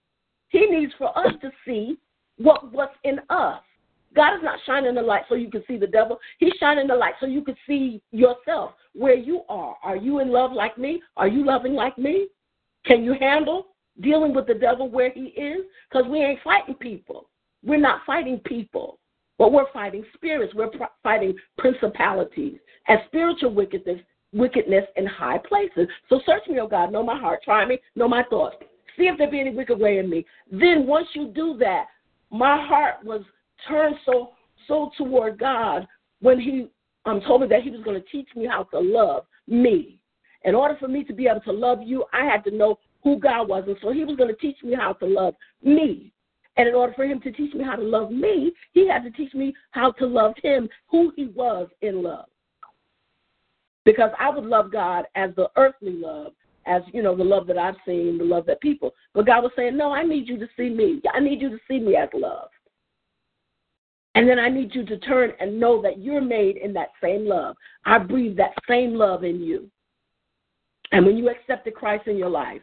He 0.48 0.66
needs 0.66 0.92
for 0.98 1.16
us 1.18 1.32
to 1.42 1.50
see 1.66 1.98
what 2.38 2.72
what's 2.72 2.94
in 3.04 3.18
us. 3.30 3.60
God 4.14 4.36
is 4.36 4.42
not 4.42 4.58
shining 4.66 4.94
the 4.94 5.02
light 5.02 5.22
so 5.28 5.34
you 5.34 5.50
can 5.50 5.62
see 5.68 5.76
the 5.76 5.86
devil. 5.86 6.18
He's 6.38 6.54
shining 6.58 6.86
the 6.86 6.94
light 6.94 7.14
so 7.20 7.26
you 7.26 7.42
can 7.42 7.56
see 7.66 8.00
yourself 8.10 8.72
where 8.94 9.14
you 9.14 9.42
are. 9.48 9.76
Are 9.82 9.96
you 9.96 10.20
in 10.20 10.30
love 10.30 10.52
like 10.52 10.78
me? 10.78 11.02
Are 11.16 11.28
you 11.28 11.44
loving 11.44 11.74
like 11.74 11.98
me? 11.98 12.28
Can 12.86 13.04
you 13.04 13.14
handle 13.20 13.66
dealing 14.00 14.34
with 14.34 14.46
the 14.46 14.54
devil 14.54 14.88
where 14.88 15.10
he 15.10 15.26
is? 15.26 15.64
Because 15.90 16.08
we 16.10 16.18
ain't 16.18 16.40
fighting 16.42 16.74
people. 16.74 17.28
We're 17.64 17.80
not 17.80 18.02
fighting 18.06 18.40
people, 18.44 18.98
but 19.38 19.52
we're 19.52 19.70
fighting 19.72 20.04
spirits. 20.14 20.54
We're 20.54 20.68
pr- 20.68 20.84
fighting 21.02 21.34
principalities 21.56 22.58
and 22.86 23.00
spiritual 23.06 23.52
wickedness, 23.52 24.00
wickedness 24.32 24.84
in 24.96 25.06
high 25.06 25.38
places. 25.38 25.88
So 26.08 26.20
search 26.24 26.46
me, 26.48 26.60
oh 26.60 26.68
God, 26.68 26.92
know 26.92 27.02
my 27.02 27.18
heart, 27.18 27.40
try 27.44 27.64
me, 27.64 27.78
know 27.96 28.08
my 28.08 28.22
thoughts. 28.30 28.56
See 28.96 29.04
if 29.04 29.18
there 29.18 29.30
be 29.30 29.40
any 29.40 29.54
wicked 29.54 29.78
way 29.78 29.98
in 29.98 30.08
me. 30.10 30.24
Then 30.50 30.86
once 30.86 31.08
you 31.14 31.28
do 31.28 31.56
that, 31.58 31.86
my 32.30 32.64
heart 32.66 33.04
was 33.04 33.22
turned 33.68 33.96
so 34.04 34.32
so 34.66 34.90
toward 34.98 35.38
God 35.38 35.86
when 36.20 36.38
He 36.38 36.68
um, 37.06 37.20
told 37.26 37.40
me 37.40 37.48
that 37.48 37.62
He 37.62 37.70
was 37.70 37.82
going 37.82 38.00
to 38.00 38.08
teach 38.08 38.28
me 38.36 38.46
how 38.46 38.64
to 38.64 38.78
love 38.78 39.24
me. 39.46 39.98
In 40.44 40.54
order 40.54 40.76
for 40.78 40.88
me 40.88 41.04
to 41.04 41.12
be 41.12 41.26
able 41.26 41.40
to 41.40 41.52
love 41.52 41.80
you, 41.82 42.04
I 42.12 42.24
had 42.24 42.44
to 42.44 42.50
know 42.50 42.78
who 43.02 43.18
God 43.18 43.48
was, 43.48 43.64
and 43.66 43.76
so 43.82 43.92
He 43.92 44.04
was 44.04 44.16
going 44.16 44.30
to 44.34 44.40
teach 44.40 44.56
me 44.62 44.74
how 44.74 44.92
to 44.94 45.06
love 45.06 45.34
me. 45.62 46.12
And 46.56 46.68
in 46.68 46.74
order 46.74 46.92
for 46.94 47.04
Him 47.04 47.20
to 47.20 47.30
teach 47.30 47.54
me 47.54 47.64
how 47.64 47.76
to 47.76 47.82
love 47.82 48.10
me, 48.10 48.52
He 48.72 48.88
had 48.88 49.04
to 49.04 49.10
teach 49.10 49.34
me 49.34 49.54
how 49.70 49.92
to 49.92 50.06
love 50.06 50.34
Him, 50.42 50.68
who 50.88 51.12
He 51.16 51.26
was 51.26 51.68
in 51.82 52.02
love. 52.02 52.26
Because 53.84 54.10
I 54.18 54.28
would 54.30 54.44
love 54.44 54.72
God 54.72 55.06
as 55.14 55.30
the 55.36 55.48
earthly 55.56 55.92
love, 55.92 56.32
as 56.66 56.82
you 56.92 57.02
know 57.02 57.16
the 57.16 57.24
love 57.24 57.46
that 57.46 57.56
I've 57.56 57.76
seen, 57.86 58.18
the 58.18 58.24
love 58.24 58.44
that 58.46 58.60
people. 58.60 58.92
But 59.14 59.26
God 59.26 59.44
was 59.44 59.52
saying, 59.56 59.76
no, 59.76 59.92
I 59.92 60.02
need 60.02 60.28
you 60.28 60.38
to 60.38 60.48
see 60.56 60.68
me. 60.68 61.00
I 61.14 61.20
need 61.20 61.40
you 61.40 61.48
to 61.50 61.58
see 61.66 61.78
me 61.78 61.96
as 61.96 62.10
love. 62.12 62.50
And 64.14 64.28
then 64.28 64.38
I 64.38 64.48
need 64.48 64.74
you 64.74 64.84
to 64.84 64.98
turn 64.98 65.32
and 65.38 65.60
know 65.60 65.80
that 65.82 66.00
you're 66.00 66.20
made 66.20 66.56
in 66.56 66.72
that 66.72 66.88
same 67.02 67.26
love. 67.26 67.56
I 67.84 67.98
breathe 67.98 68.36
that 68.36 68.52
same 68.68 68.94
love 68.94 69.22
in 69.22 69.40
you. 69.40 69.70
And 70.90 71.06
when 71.06 71.16
you 71.16 71.30
accepted 71.30 71.74
Christ 71.74 72.08
in 72.08 72.16
your 72.16 72.30
life, 72.30 72.62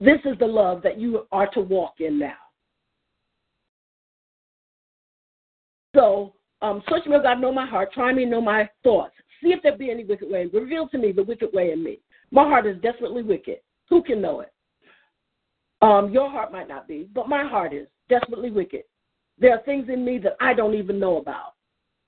this 0.00 0.18
is 0.24 0.38
the 0.38 0.46
love 0.46 0.82
that 0.82 0.98
you 0.98 1.26
are 1.32 1.48
to 1.50 1.60
walk 1.60 1.94
in 2.00 2.18
now. 2.18 2.34
So, 5.94 6.34
um, 6.62 6.82
search 6.88 7.06
me, 7.06 7.16
God, 7.22 7.40
know 7.40 7.52
my 7.52 7.66
heart. 7.66 7.92
Try 7.92 8.12
me, 8.12 8.24
know 8.24 8.40
my 8.40 8.68
thoughts. 8.82 9.14
See 9.42 9.50
if 9.50 9.62
there 9.62 9.76
be 9.76 9.90
any 9.90 10.04
wicked 10.04 10.30
way. 10.30 10.46
Reveal 10.46 10.88
to 10.88 10.98
me 10.98 11.12
the 11.12 11.22
wicked 11.22 11.50
way 11.52 11.72
in 11.72 11.82
me. 11.82 12.00
My 12.30 12.44
heart 12.44 12.66
is 12.66 12.80
desperately 12.80 13.22
wicked. 13.22 13.58
Who 13.90 14.02
can 14.02 14.20
know 14.20 14.40
it? 14.40 14.52
Um, 15.82 16.10
your 16.10 16.30
heart 16.30 16.50
might 16.50 16.68
not 16.68 16.88
be, 16.88 17.08
but 17.14 17.28
my 17.28 17.44
heart 17.44 17.74
is 17.74 17.86
desperately 18.08 18.50
wicked. 18.50 18.82
There 19.38 19.52
are 19.52 19.62
things 19.64 19.88
in 19.88 20.04
me 20.04 20.18
that 20.18 20.36
I 20.40 20.54
don't 20.54 20.74
even 20.74 20.98
know 20.98 21.18
about. 21.18 21.54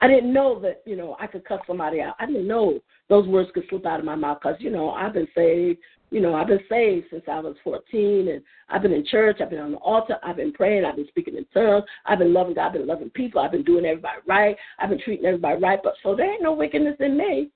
I 0.00 0.08
didn't 0.08 0.32
know 0.32 0.60
that, 0.60 0.82
you 0.84 0.96
know, 0.96 1.16
I 1.18 1.26
could 1.26 1.44
cuss 1.44 1.60
somebody 1.66 2.00
out. 2.00 2.16
I 2.18 2.26
didn't 2.26 2.46
know 2.46 2.78
those 3.08 3.26
words 3.26 3.50
could 3.54 3.64
slip 3.70 3.86
out 3.86 3.98
of 3.98 4.04
my 4.04 4.14
mouth 4.14 4.38
because, 4.42 4.56
you 4.60 4.70
know, 4.70 4.90
I've 4.90 5.14
been 5.14 5.28
saved. 5.34 5.78
You 6.10 6.20
know, 6.20 6.34
I've 6.36 6.46
been 6.46 6.60
saved 6.68 7.06
since 7.10 7.24
I 7.26 7.40
was 7.40 7.56
14, 7.64 8.28
and 8.28 8.42
I've 8.68 8.82
been 8.82 8.92
in 8.92 9.04
church. 9.06 9.38
I've 9.40 9.50
been 9.50 9.58
on 9.58 9.72
the 9.72 9.78
altar. 9.78 10.18
I've 10.22 10.36
been 10.36 10.52
praying. 10.52 10.84
I've 10.84 10.94
been 10.94 11.08
speaking 11.08 11.36
in 11.36 11.44
tongues. 11.52 11.84
I've 12.04 12.20
been 12.20 12.32
loving 12.32 12.54
God. 12.54 12.66
I've 12.68 12.72
been 12.74 12.86
loving 12.86 13.10
people. 13.10 13.40
I've 13.40 13.50
been 13.50 13.64
doing 13.64 13.84
everybody 13.84 14.18
right. 14.26 14.56
I've 14.78 14.90
been 14.90 15.00
treating 15.00 15.26
everybody 15.26 15.60
right. 15.60 15.80
But 15.82 15.94
so 16.04 16.14
there 16.14 16.30
ain't 16.32 16.42
no 16.42 16.52
wickedness 16.52 16.96
in 17.00 17.16
me. 17.16 17.50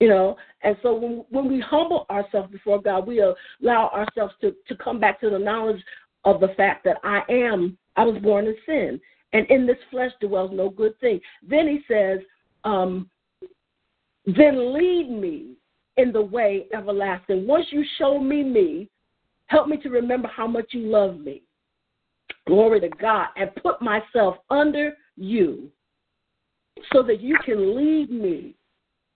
You 0.00 0.08
know, 0.08 0.36
and 0.62 0.76
so 0.82 0.94
when 0.94 1.24
when 1.30 1.48
we 1.48 1.60
humble 1.60 2.06
ourselves 2.10 2.50
before 2.50 2.82
God, 2.82 3.06
we 3.06 3.20
allow 3.20 3.90
ourselves 3.90 4.34
to 4.40 4.52
to 4.66 4.76
come 4.82 4.98
back 4.98 5.20
to 5.20 5.30
the 5.30 5.38
knowledge 5.38 5.82
of 6.24 6.40
the 6.40 6.48
fact 6.56 6.84
that 6.84 6.96
I 7.04 7.20
am 7.28 7.78
I 7.96 8.04
was 8.04 8.20
born 8.20 8.46
in 8.46 8.56
sin, 8.66 9.00
and 9.34 9.46
in 9.50 9.66
this 9.66 9.76
flesh 9.90 10.12
dwells 10.20 10.50
no 10.54 10.70
good 10.70 10.98
thing. 11.00 11.20
Then 11.46 11.68
he 11.68 11.80
says, 11.86 12.20
um, 12.64 13.10
then 14.24 14.72
lead 14.72 15.10
me 15.10 15.56
in 15.98 16.10
the 16.12 16.22
way 16.22 16.66
everlasting. 16.72 17.46
Once 17.46 17.66
you 17.70 17.84
show 17.98 18.18
me 18.18 18.42
me, 18.42 18.88
help 19.46 19.68
me 19.68 19.76
to 19.78 19.90
remember 19.90 20.28
how 20.28 20.46
much 20.46 20.68
you 20.70 20.86
love 20.86 21.20
me. 21.20 21.42
Glory 22.46 22.80
to 22.80 22.88
God, 22.88 23.28
and 23.36 23.54
put 23.56 23.82
myself 23.82 24.36
under 24.48 24.96
you 25.16 25.70
so 26.92 27.02
that 27.02 27.20
you 27.20 27.36
can 27.44 27.76
lead 27.76 28.10
me 28.10 28.54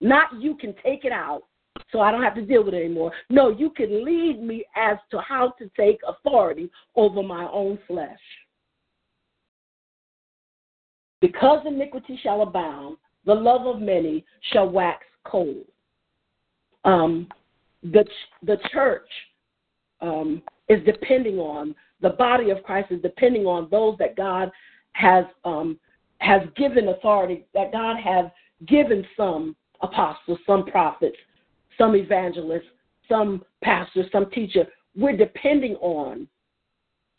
not 0.01 0.41
you 0.41 0.57
can 0.57 0.75
take 0.85 1.05
it 1.05 1.13
out 1.13 1.43
so 1.91 2.01
I 2.01 2.11
don't 2.11 2.23
have 2.23 2.35
to 2.35 2.43
deal 2.43 2.65
with 2.65 2.75
it 2.75 2.85
anymore. 2.85 3.13
No, 3.31 3.51
you 3.51 3.71
can 3.71 4.05
lead 4.05 4.43
me 4.43 4.65
as 4.77 4.99
to 5.11 5.21
how 5.21 5.55
to 5.59 5.71
take 5.77 6.01
authority 6.07 6.71
over 6.97 7.23
my 7.23 7.49
own 7.51 7.79
flesh. 7.87 8.19
Because 11.21 11.61
iniquity 11.67 12.19
shall 12.23 12.43
abound, 12.43 12.97
the 13.25 13.35
love 13.35 13.67
of 13.67 13.81
many 13.81 14.25
shall 14.53 14.69
wax 14.69 15.05
cold. 15.25 15.65
Um, 16.85 17.29
the 17.83 18.05
the 18.43 18.57
church 18.73 19.09
um, 20.01 20.43
is 20.69 20.85
depending 20.85 21.39
on 21.39 21.75
the 22.01 22.11
body 22.11 22.51
of 22.51 22.63
Christ 22.63 22.93
is 22.93 23.03
depending 23.03 23.47
on 23.47 23.69
those 23.71 23.97
that 23.99 24.17
God 24.17 24.51
has 24.93 25.25
um, 25.45 25.79
has 26.19 26.43
given 26.57 26.89
authority 26.89 27.47
that 27.55 27.73
God 27.73 27.97
has 27.99 28.27
given 28.67 29.05
some 29.17 29.57
apostles, 29.81 30.39
some 30.47 30.67
prophets, 30.67 31.17
some 31.77 31.95
evangelists, 31.95 32.67
some 33.09 33.45
pastors, 33.63 34.07
some 34.13 34.31
teacher. 34.31 34.67
We're 34.97 35.17
depending 35.17 35.75
on 35.77 36.27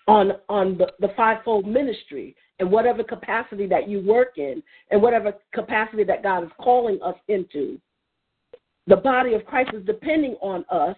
on 0.10 0.32
on 0.50 0.76
the, 0.76 0.88
the 1.00 1.13
fivefold 1.15 1.67
ministry 1.67 2.36
and 2.58 2.69
whatever 2.69 3.04
capacity 3.04 3.67
that 3.67 3.88
you 3.88 4.02
work 4.02 4.38
in 4.38 4.62
and 4.89 5.00
whatever 5.02 5.34
capacity 5.54 6.04
that 6.04 6.24
God 6.24 6.43
is 6.43 6.50
calling 6.60 7.00
us 7.04 7.15
into. 7.28 7.80
The 8.88 8.98
body 8.98 9.36
of 9.36 9.45
Christ 9.45 9.69
is 9.76 9.86
depending 9.86 10.36
on 10.41 10.65
us 10.72 10.98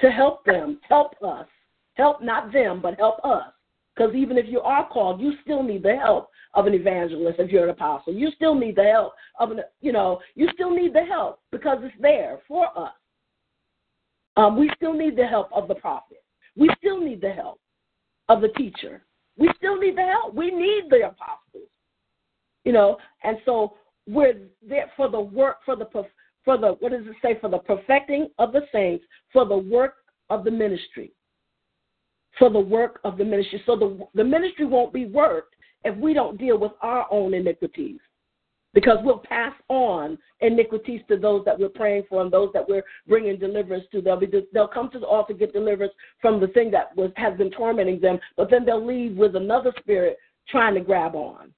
to 0.00 0.10
help 0.10 0.44
them, 0.44 0.80
help 0.88 1.14
us, 1.22 1.46
help 1.94 2.22
not 2.22 2.52
them, 2.52 2.82
but 2.82 2.98
help 2.98 3.24
us. 3.24 3.52
Because 3.94 4.16
even 4.16 4.36
if 4.36 4.46
you 4.48 4.60
are 4.60 4.88
called, 4.88 5.20
you 5.20 5.34
still 5.42 5.62
need 5.62 5.84
the 5.84 5.94
help 5.94 6.28
of 6.54 6.66
an 6.66 6.74
evangelist 6.74 7.38
if 7.38 7.52
you're 7.52 7.64
an 7.64 7.70
apostle. 7.70 8.12
You 8.12 8.32
still 8.34 8.56
need 8.56 8.74
the 8.74 8.82
help 8.82 9.12
of 9.38 9.52
an, 9.52 9.60
you 9.80 9.92
know, 9.92 10.18
you 10.34 10.48
still 10.54 10.74
need 10.74 10.92
the 10.92 11.04
help 11.04 11.38
because 11.52 11.78
it's 11.82 11.94
there 12.00 12.40
for 12.48 12.66
us. 12.76 12.92
Um, 14.36 14.58
we 14.58 14.68
still 14.74 14.92
need 14.92 15.16
the 15.16 15.26
help 15.26 15.48
of 15.52 15.68
the 15.68 15.76
prophet. 15.76 16.24
We 16.56 16.68
still 16.80 17.00
need 17.00 17.20
the 17.20 17.30
help 17.30 17.60
of 18.28 18.40
the 18.40 18.48
teacher. 18.48 19.02
We 19.36 19.50
still 19.56 19.78
need 19.78 19.96
the 19.96 20.02
help. 20.02 20.34
We 20.34 20.50
need 20.50 20.84
the 20.90 21.08
apostles, 21.08 21.68
you 22.64 22.72
know, 22.72 22.96
and 23.22 23.38
so 23.44 23.74
we're 24.06 24.38
there 24.66 24.90
for 24.96 25.08
the 25.08 25.20
work 25.20 25.58
for 25.64 25.76
the 25.76 25.86
for 26.44 26.58
the 26.58 26.76
what 26.80 26.92
does 26.92 27.06
it 27.06 27.16
say? 27.22 27.38
For 27.40 27.48
the 27.48 27.58
perfecting 27.58 28.28
of 28.38 28.52
the 28.52 28.62
saints, 28.72 29.04
for 29.32 29.44
the 29.46 29.56
work 29.56 29.94
of 30.30 30.44
the 30.44 30.50
ministry. 30.50 31.12
For 32.38 32.50
the 32.50 32.60
work 32.60 33.00
of 33.04 33.16
the 33.16 33.24
ministry. 33.24 33.62
So 33.66 33.76
the 33.76 34.06
the 34.14 34.24
ministry 34.24 34.66
won't 34.66 34.92
be 34.92 35.06
worked 35.06 35.54
if 35.84 35.96
we 35.96 36.14
don't 36.14 36.38
deal 36.38 36.58
with 36.58 36.72
our 36.82 37.06
own 37.10 37.34
iniquities 37.34 38.00
because 38.74 38.98
we'll 39.02 39.18
pass 39.18 39.52
on 39.68 40.18
iniquities 40.40 41.00
to 41.08 41.16
those 41.16 41.44
that 41.44 41.58
we're 41.58 41.68
praying 41.68 42.02
for 42.08 42.20
and 42.20 42.30
those 42.30 42.50
that 42.52 42.68
we're 42.68 42.82
bringing 43.08 43.38
deliverance 43.38 43.84
to. 43.92 44.02
They'll 44.02 44.18
be 44.18 44.30
they'll 44.52 44.68
come 44.68 44.90
to 44.90 44.98
the 44.98 45.06
altar 45.06 45.32
get 45.32 45.52
deliverance 45.52 45.92
from 46.20 46.40
the 46.40 46.48
thing 46.48 46.70
that 46.72 46.94
was 46.96 47.10
has 47.16 47.38
been 47.38 47.52
tormenting 47.52 48.00
them, 48.00 48.18
but 48.36 48.50
then 48.50 48.64
they'll 48.64 48.84
leave 48.84 49.16
with 49.16 49.36
another 49.36 49.72
spirit 49.78 50.18
trying 50.48 50.74
to 50.74 50.80
grab 50.80 51.14
on 51.14 51.52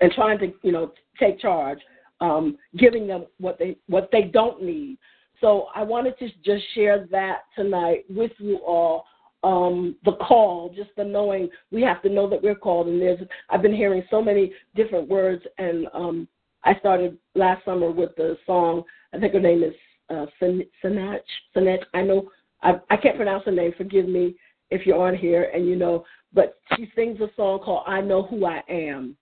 and 0.00 0.12
trying 0.12 0.38
to 0.38 0.52
you 0.62 0.72
know 0.72 0.92
take 1.18 1.40
charge, 1.40 1.80
um, 2.20 2.56
giving 2.76 3.06
them 3.06 3.26
what 3.38 3.58
they 3.58 3.76
what 3.88 4.08
they 4.12 4.22
don't 4.22 4.62
need. 4.62 4.98
So 5.40 5.66
I 5.74 5.82
wanted 5.82 6.18
to 6.20 6.28
just 6.44 6.64
share 6.74 7.06
that 7.10 7.40
tonight 7.54 8.04
with 8.08 8.32
you 8.38 8.56
all 8.58 9.04
um, 9.46 9.94
the 10.04 10.14
call, 10.14 10.72
just 10.74 10.90
the 10.96 11.04
knowing 11.04 11.48
we 11.70 11.80
have 11.82 12.02
to 12.02 12.08
know 12.08 12.28
that 12.28 12.42
we're 12.42 12.56
called. 12.56 12.88
And 12.88 13.00
there's 13.00 13.20
I've 13.48 13.62
been 13.62 13.74
hearing 13.74 14.02
so 14.10 14.20
many 14.20 14.52
different 14.74 15.08
words, 15.08 15.44
and 15.58 15.86
um, 15.94 16.26
I 16.64 16.74
started 16.80 17.16
last 17.36 17.64
summer 17.64 17.92
with 17.92 18.10
the 18.16 18.36
song. 18.44 18.82
I 19.14 19.20
think 19.20 19.34
her 19.34 19.40
name 19.40 19.62
is 19.62 19.74
uh, 20.10 20.26
Sinach. 20.42 21.20
Sinach. 21.54 21.82
I 21.94 22.02
know 22.02 22.28
I, 22.62 22.80
I 22.90 22.96
can't 22.96 23.16
pronounce 23.16 23.44
her 23.44 23.52
name. 23.52 23.72
Forgive 23.78 24.08
me 24.08 24.34
if 24.70 24.84
you're 24.84 25.00
on 25.00 25.14
here 25.16 25.50
and 25.54 25.64
you 25.64 25.76
know. 25.76 26.04
But 26.32 26.58
she 26.74 26.90
sings 26.96 27.20
a 27.20 27.28
song 27.36 27.60
called 27.60 27.84
"I 27.86 28.00
Know 28.00 28.24
Who 28.24 28.46
I 28.46 28.64
Am." 28.68 29.16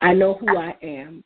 I 0.00 0.12
know 0.12 0.34
who 0.34 0.56
I 0.56 0.76
am. 0.82 1.22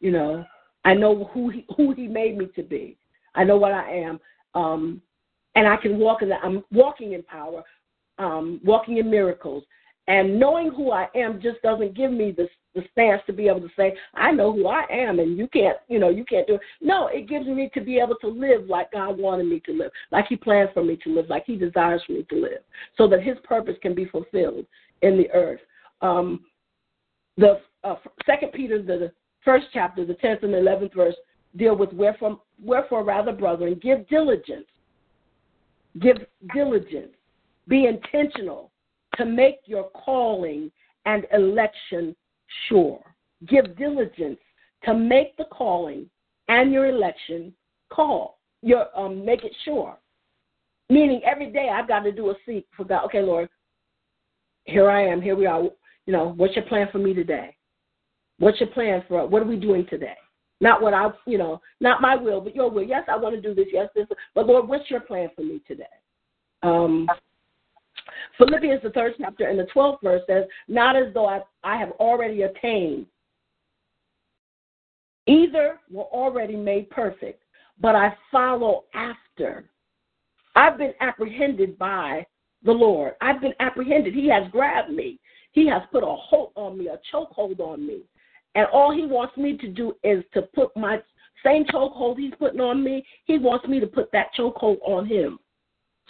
You 0.00 0.12
know, 0.12 0.44
I 0.86 0.94
know 0.94 1.30
who 1.34 1.50
he, 1.50 1.66
who 1.76 1.92
he 1.92 2.06
made 2.06 2.38
me 2.38 2.48
to 2.56 2.62
be. 2.62 2.96
I 3.34 3.44
know 3.44 3.58
what 3.58 3.72
I 3.72 3.90
am. 3.92 4.20
Um, 4.54 5.02
and 5.54 5.66
I 5.66 5.76
can 5.76 5.98
walk 5.98 6.22
in 6.22 6.28
that. 6.28 6.40
I'm 6.42 6.64
walking 6.72 7.12
in 7.12 7.22
power, 7.22 7.62
um, 8.18 8.60
walking 8.64 8.98
in 8.98 9.10
miracles, 9.10 9.64
and 10.08 10.38
knowing 10.38 10.70
who 10.70 10.90
I 10.92 11.08
am 11.14 11.40
just 11.40 11.62
doesn't 11.62 11.94
give 11.94 12.12
me 12.12 12.32
the 12.32 12.48
the 12.74 12.82
stance 12.92 13.20
to 13.26 13.32
be 13.32 13.48
able 13.48 13.60
to 13.60 13.70
say 13.76 13.96
I 14.14 14.30
know 14.30 14.52
who 14.52 14.68
I 14.68 14.84
am, 14.90 15.18
and 15.18 15.36
you 15.36 15.48
can't, 15.48 15.76
you 15.88 15.98
know, 15.98 16.08
you 16.08 16.24
can't 16.24 16.46
do 16.46 16.54
it. 16.54 16.60
No, 16.80 17.08
it 17.08 17.28
gives 17.28 17.46
me 17.46 17.68
to 17.74 17.80
be 17.80 17.98
able 17.98 18.14
to 18.20 18.28
live 18.28 18.66
like 18.68 18.92
God 18.92 19.18
wanted 19.18 19.46
me 19.46 19.60
to 19.66 19.72
live, 19.72 19.90
like 20.12 20.26
He 20.28 20.36
plans 20.36 20.70
for 20.72 20.84
me 20.84 20.96
to 21.02 21.12
live, 21.12 21.26
like 21.28 21.44
He 21.46 21.56
desires 21.56 22.02
for 22.06 22.12
me 22.12 22.24
to 22.30 22.36
live, 22.36 22.60
so 22.96 23.08
that 23.08 23.22
His 23.22 23.36
purpose 23.42 23.76
can 23.82 23.94
be 23.94 24.04
fulfilled 24.04 24.66
in 25.02 25.16
the 25.16 25.28
earth. 25.32 25.60
Um, 26.00 26.44
the 27.36 27.60
uh, 27.82 27.96
Second 28.24 28.52
Peter, 28.52 28.80
the 28.80 29.12
first 29.44 29.66
chapter, 29.72 30.04
the 30.04 30.14
tenth 30.14 30.42
and 30.42 30.54
eleventh 30.54 30.94
verse, 30.94 31.16
deal 31.56 31.76
with 31.76 31.92
wherefore, 31.92 32.40
wherefore 32.62 33.04
rather, 33.04 33.32
brethren, 33.32 33.80
give 33.82 34.08
diligence 34.08 34.66
Give 35.98 36.16
diligence. 36.54 37.14
Be 37.68 37.86
intentional 37.86 38.70
to 39.16 39.24
make 39.24 39.60
your 39.64 39.90
calling 39.90 40.70
and 41.06 41.26
election 41.32 42.14
sure. 42.68 43.00
Give 43.46 43.76
diligence 43.76 44.38
to 44.84 44.94
make 44.94 45.36
the 45.36 45.44
calling 45.44 46.08
and 46.48 46.72
your 46.72 46.86
election 46.86 47.52
call. 47.90 48.38
Your 48.62 48.86
um, 48.98 49.24
make 49.24 49.44
it 49.44 49.52
sure. 49.64 49.96
Meaning 50.90 51.22
every 51.24 51.50
day 51.50 51.70
I've 51.72 51.88
got 51.88 52.00
to 52.00 52.12
do 52.12 52.30
a 52.30 52.34
seek 52.44 52.66
for 52.76 52.84
God. 52.84 53.04
Okay, 53.06 53.22
Lord, 53.22 53.48
here 54.64 54.90
I 54.90 55.06
am. 55.06 55.22
Here 55.22 55.36
we 55.36 55.46
are. 55.46 55.62
You 55.62 56.12
know, 56.12 56.34
what's 56.36 56.56
your 56.56 56.64
plan 56.66 56.88
for 56.90 56.98
me 56.98 57.14
today? 57.14 57.56
What's 58.38 58.60
your 58.60 58.70
plan 58.70 59.04
for 59.06 59.26
what 59.26 59.42
are 59.42 59.46
we 59.46 59.56
doing 59.56 59.86
today? 59.88 60.16
Not 60.60 60.82
what 60.82 60.92
I, 60.92 61.08
you 61.26 61.38
know, 61.38 61.60
not 61.80 62.02
my 62.02 62.14
will, 62.16 62.40
but 62.40 62.54
your 62.54 62.70
will. 62.70 62.82
Yes, 62.82 63.04
I 63.08 63.16
want 63.16 63.34
to 63.34 63.40
do 63.40 63.54
this. 63.54 63.68
Yes, 63.72 63.88
this. 63.94 64.06
But 64.34 64.46
Lord, 64.46 64.68
what's 64.68 64.90
your 64.90 65.00
plan 65.00 65.30
for 65.34 65.42
me 65.42 65.62
today? 65.66 65.84
Um, 66.62 67.08
Philippians, 68.36 68.82
the 68.82 68.90
third 68.90 69.14
chapter, 69.18 69.48
and 69.48 69.58
the 69.58 69.66
12th 69.74 70.02
verse 70.02 70.22
says, 70.26 70.44
Not 70.68 70.96
as 70.96 71.12
though 71.14 71.26
I, 71.26 71.40
I 71.64 71.76
have 71.78 71.92
already 71.92 72.42
attained. 72.42 73.06
Either 75.26 75.78
were 75.90 76.04
already 76.04 76.56
made 76.56 76.90
perfect, 76.90 77.42
but 77.80 77.94
I 77.94 78.14
follow 78.30 78.84
after. 78.94 79.64
I've 80.56 80.76
been 80.76 80.94
apprehended 81.00 81.78
by 81.78 82.26
the 82.64 82.72
Lord. 82.72 83.14
I've 83.20 83.40
been 83.40 83.54
apprehended. 83.60 84.14
He 84.14 84.28
has 84.28 84.50
grabbed 84.50 84.90
me. 84.90 85.18
He 85.52 85.66
has 85.68 85.82
put 85.90 86.02
a 86.02 86.06
hold 86.06 86.52
on 86.54 86.78
me, 86.78 86.88
a 86.88 86.98
chokehold 87.12 87.60
on 87.60 87.86
me. 87.86 88.02
And 88.54 88.66
all 88.72 88.92
he 88.92 89.06
wants 89.06 89.36
me 89.36 89.56
to 89.58 89.68
do 89.68 89.94
is 90.02 90.24
to 90.34 90.42
put 90.42 90.76
my 90.76 90.98
same 91.44 91.64
chokehold 91.64 92.18
he's 92.18 92.34
putting 92.38 92.60
on 92.60 92.82
me, 92.82 93.04
he 93.24 93.38
wants 93.38 93.66
me 93.66 93.80
to 93.80 93.86
put 93.86 94.10
that 94.12 94.28
chokehold 94.38 94.78
on 94.84 95.06
him 95.06 95.38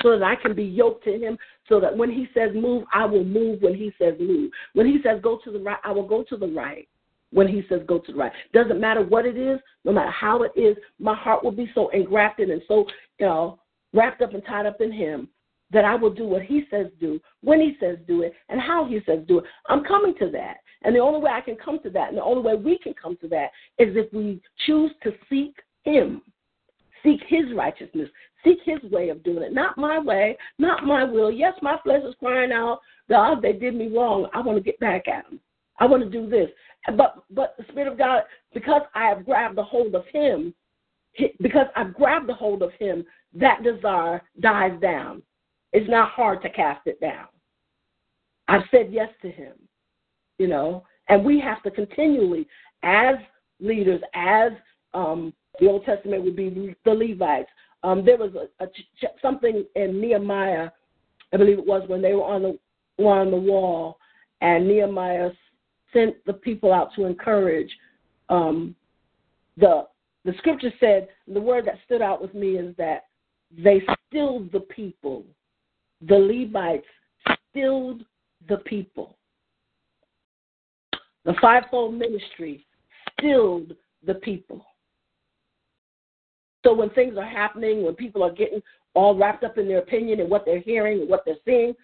so 0.03 0.18
that 0.18 0.22
I 0.24 0.35
can 0.35 0.55
be 0.55 0.64
yoked 0.64 1.05
to 1.05 1.18
him, 1.18 1.37
so 1.68 1.79
that 1.81 1.96
when 1.96 2.11
he 2.11 2.26
says 2.35 2.50
move, 2.55 2.85
I 2.92 3.05
will 3.05 3.24
move 3.24 3.61
when 3.62 3.74
he 3.74 3.92
says 3.98 4.14
move. 4.18 4.50
When 4.72 4.87
he 4.87 4.98
says 5.05 5.20
go 5.22 5.38
to 5.44 5.50
the 5.50 5.59
right, 5.59 5.79
I 5.85 5.92
will 5.92 6.07
go 6.07 6.24
to 6.24 6.37
the 6.37 6.48
right. 6.48 6.88
When 7.33 7.46
he 7.46 7.62
says 7.68 7.83
go 7.87 7.98
to 7.98 8.12
the 8.12 8.18
right, 8.18 8.33
doesn't 8.53 8.81
matter 8.81 9.03
what 9.03 9.26
it 9.26 9.37
is, 9.37 9.61
no 9.85 9.92
matter 9.92 10.11
how 10.11 10.42
it 10.42 10.53
is, 10.57 10.76
my 10.98 11.14
heart 11.14 11.44
will 11.44 11.53
be 11.53 11.70
so 11.74 11.90
engrafted 11.90 12.50
and 12.50 12.62
so 12.66 12.87
you 13.18 13.26
know 13.26 13.61
wrapped 13.92 14.22
up 14.22 14.35
and 14.35 14.44
tied 14.46 14.66
up 14.66 14.81
in 14.81 14.90
him 14.90 15.29
that 15.70 15.85
I 15.85 15.94
will 15.94 16.12
do 16.12 16.24
what 16.24 16.42
he 16.42 16.64
says 16.70 16.87
do, 16.98 17.20
when 17.42 17.61
he 17.61 17.76
says 17.79 17.98
do 18.09 18.22
it, 18.22 18.33
and 18.48 18.61
how 18.61 18.85
he 18.87 19.00
says 19.07 19.20
do 19.29 19.38
it. 19.38 19.44
I'm 19.68 19.85
coming 19.85 20.14
to 20.18 20.31
that. 20.31 20.57
And 20.83 20.95
the 20.95 21.01
only 21.01 21.21
way 21.21 21.31
I 21.31 21.40
can 21.40 21.57
come 21.57 21.79
to 21.83 21.90
that, 21.90 22.09
and 22.09 22.16
the 22.19 22.25
only 22.25 22.43
way 22.43 22.55
we 22.55 22.79
can 22.79 22.95
come 22.95 23.16
to 23.21 23.29
that, 23.29 23.51
is 23.79 23.97
if 23.97 24.12
we 24.12 24.40
choose 24.66 24.90
to 25.03 25.12
seek 25.29 25.55
him, 25.85 26.23
seek 27.03 27.21
his 27.29 27.45
righteousness, 27.55 28.09
seek 28.45 28.59
his 28.64 28.83
way 28.90 29.11
of 29.11 29.23
doing 29.23 29.43
it. 29.43 29.53
Not 29.53 29.77
my 29.77 29.99
way, 29.99 30.37
not 30.59 30.85
my 30.85 31.05
will. 31.05 31.31
Yes, 31.31 31.55
my 31.61 31.79
flesh 31.83 32.03
is 32.05 32.14
crying 32.19 32.53
out, 32.53 32.81
God, 33.09 33.43
they 33.43 33.53
did 33.53 33.75
me 33.75 33.88
wrong. 33.88 34.29
I 34.33 34.40
want 34.40 34.57
to 34.57 34.64
get 34.64 34.81
back 34.81 35.09
at 35.09 35.29
them. 35.29 35.40
I 35.79 35.87
want 35.87 36.03
to 36.03 36.11
do 36.11 36.29
this. 36.29 36.49
But 36.97 37.25
but 37.31 37.57
the 37.59 37.64
Spirit 37.71 37.93
of 37.93 37.99
God, 37.99 38.23
because 38.55 38.83
I 38.95 39.07
have 39.07 39.27
grabbed 39.27 39.59
a 39.59 39.62
hold 39.62 39.95
of 39.95 40.05
him, 40.12 40.55
because 41.40 41.66
I've 41.77 41.95
grabbed 41.95 42.31
a 42.31 42.35
hold 42.35 42.62
of 42.62 42.73
him, 42.79 43.05
that 43.35 43.62
desire 43.62 44.23
dies 44.40 44.79
down. 44.81 45.23
It's 45.73 45.90
not 45.90 46.11
hard 46.11 46.43
to 46.43 46.51
cast 46.51 46.87
it 46.87 47.01
down. 47.01 47.27
I've 48.49 48.62
said 48.71 48.88
yes 48.90 49.09
to 49.23 49.31
him, 49.31 49.53
you 50.40 50.48
know, 50.48 50.85
and 51.09 51.24
we 51.24 51.38
have 51.38 51.62
to 51.64 51.70
continually, 51.70 52.48
as 52.83 53.16
leaders, 53.61 54.00
as 54.14 54.53
um, 54.94 55.33
the 55.61 55.66
Old 55.66 55.85
Testament 55.85 56.24
would 56.24 56.35
be 56.35 56.74
the 56.85 56.90
Levites. 56.90 57.50
Um, 57.83 58.05
there 58.05 58.16
was 58.16 58.33
a, 58.35 58.64
a 58.64 58.68
something 59.20 59.64
in 59.76 60.00
Nehemiah, 60.00 60.70
I 61.33 61.37
believe 61.37 61.59
it 61.59 61.66
was 61.66 61.88
when 61.88 62.03
they 62.03 62.14
were 62.14 62.24
on 62.24 62.42
the 62.42 62.59
were 62.98 63.20
on 63.20 63.31
the 63.31 63.37
wall, 63.37 63.98
and 64.40 64.66
Nehemiah 64.66 65.31
sent 65.92 66.16
the 66.24 66.33
people 66.33 66.72
out 66.72 66.94
to 66.96 67.05
encourage. 67.05 67.70
Um, 68.29 68.74
the 69.59 69.87
the 70.24 70.33
scripture 70.38 70.72
said 70.81 71.09
the 71.29 71.40
word 71.40 71.66
that 71.66 71.79
stood 71.85 72.03
out 72.03 72.22
with 72.22 72.35
me 72.35 72.57
is 72.57 72.74
that 72.76 73.05
they 73.57 73.83
stilled 74.09 74.53
the 74.53 74.61
people 74.61 75.24
the 76.07 76.14
Levites 76.14 76.87
stilled 77.50 78.05
the 78.48 78.59
people. 78.59 79.16
The 81.24 81.35
fivefold 81.40 81.94
ministry 81.94 82.66
stilled 83.12 83.74
the 84.06 84.14
people. 84.14 84.64
So 86.64 86.74
when 86.74 86.90
things 86.90 87.16
are 87.16 87.24
happening, 87.24 87.83
when 87.83 87.94
people 87.94 88.22
are 88.22 88.33
getting 88.33 88.62
all 88.94 89.16
wrapped 89.16 89.44
up 89.44 89.59
in 89.59 89.68
their 89.68 89.78
opinion 89.78 90.20
and 90.20 90.30
what 90.30 90.44
they're 90.44 90.61
hearing 90.61 91.00
and 91.00 91.09
what 91.09 91.24
they're 91.24 91.37
seeing, 91.44 91.74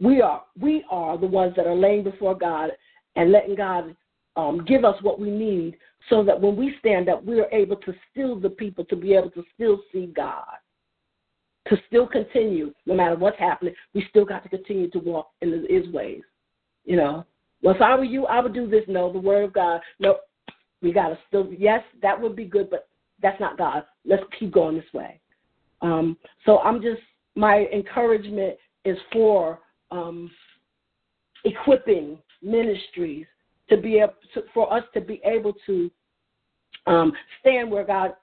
we 0.00 0.20
are 0.20 0.42
we 0.60 0.84
are 0.90 1.16
the 1.16 1.26
ones 1.26 1.54
that 1.56 1.66
are 1.66 1.74
laying 1.74 2.04
before 2.04 2.34
God 2.34 2.70
and 3.16 3.32
letting 3.32 3.54
God 3.54 3.96
um, 4.36 4.64
give 4.66 4.84
us 4.84 4.96
what 5.02 5.18
we 5.18 5.30
need 5.30 5.76
so 6.10 6.22
that 6.22 6.38
when 6.38 6.54
we 6.54 6.76
stand 6.78 7.08
up, 7.08 7.24
we 7.24 7.40
are 7.40 7.50
able 7.50 7.76
to 7.76 7.94
still 8.10 8.38
the 8.38 8.50
people 8.50 8.84
to 8.86 8.96
be 8.96 9.14
able 9.14 9.30
to 9.30 9.42
still 9.54 9.80
see 9.92 10.06
God 10.14 10.44
to 11.68 11.76
still 11.86 12.06
continue, 12.06 12.72
no 12.86 12.94
matter 12.94 13.16
what's 13.16 13.38
happening, 13.38 13.74
we 13.94 14.06
still 14.10 14.24
got 14.24 14.42
to 14.42 14.48
continue 14.48 14.88
to 14.90 14.98
walk 14.98 15.30
in 15.42 15.66
His 15.68 15.92
ways. 15.92 16.22
You 16.84 16.96
know, 16.96 17.26
well, 17.62 17.74
if 17.74 17.80
I 17.80 17.94
were 17.96 18.04
you, 18.04 18.26
I 18.26 18.40
would 18.40 18.54
do 18.54 18.68
this. 18.68 18.84
No, 18.88 19.12
the 19.12 19.18
Word 19.18 19.44
of 19.44 19.52
God. 19.52 19.80
No, 19.98 20.18
we 20.82 20.92
got 20.92 21.08
to 21.08 21.18
still. 21.28 21.48
Yes, 21.56 21.82
that 22.02 22.20
would 22.20 22.36
be 22.36 22.44
good, 22.44 22.70
but 22.70 22.88
that's 23.22 23.40
not 23.40 23.58
God. 23.58 23.84
Let's 24.04 24.22
keep 24.38 24.52
going 24.52 24.76
this 24.76 24.92
way. 24.92 25.20
Um, 25.82 26.16
so 26.44 26.58
I'm 26.58 26.80
just 26.82 27.00
my 27.34 27.66
encouragement 27.72 28.56
is 28.84 28.98
for 29.12 29.60
um, 29.90 30.30
equipping 31.44 32.18
ministries 32.42 33.26
to 33.68 33.76
be 33.76 33.98
able 33.98 34.14
to, 34.34 34.42
for 34.54 34.72
us 34.72 34.84
to 34.94 35.00
be 35.00 35.20
able 35.24 35.54
to 35.66 35.90
um, 36.86 37.12
stand 37.40 37.70
where 37.70 37.84
God 37.84 38.14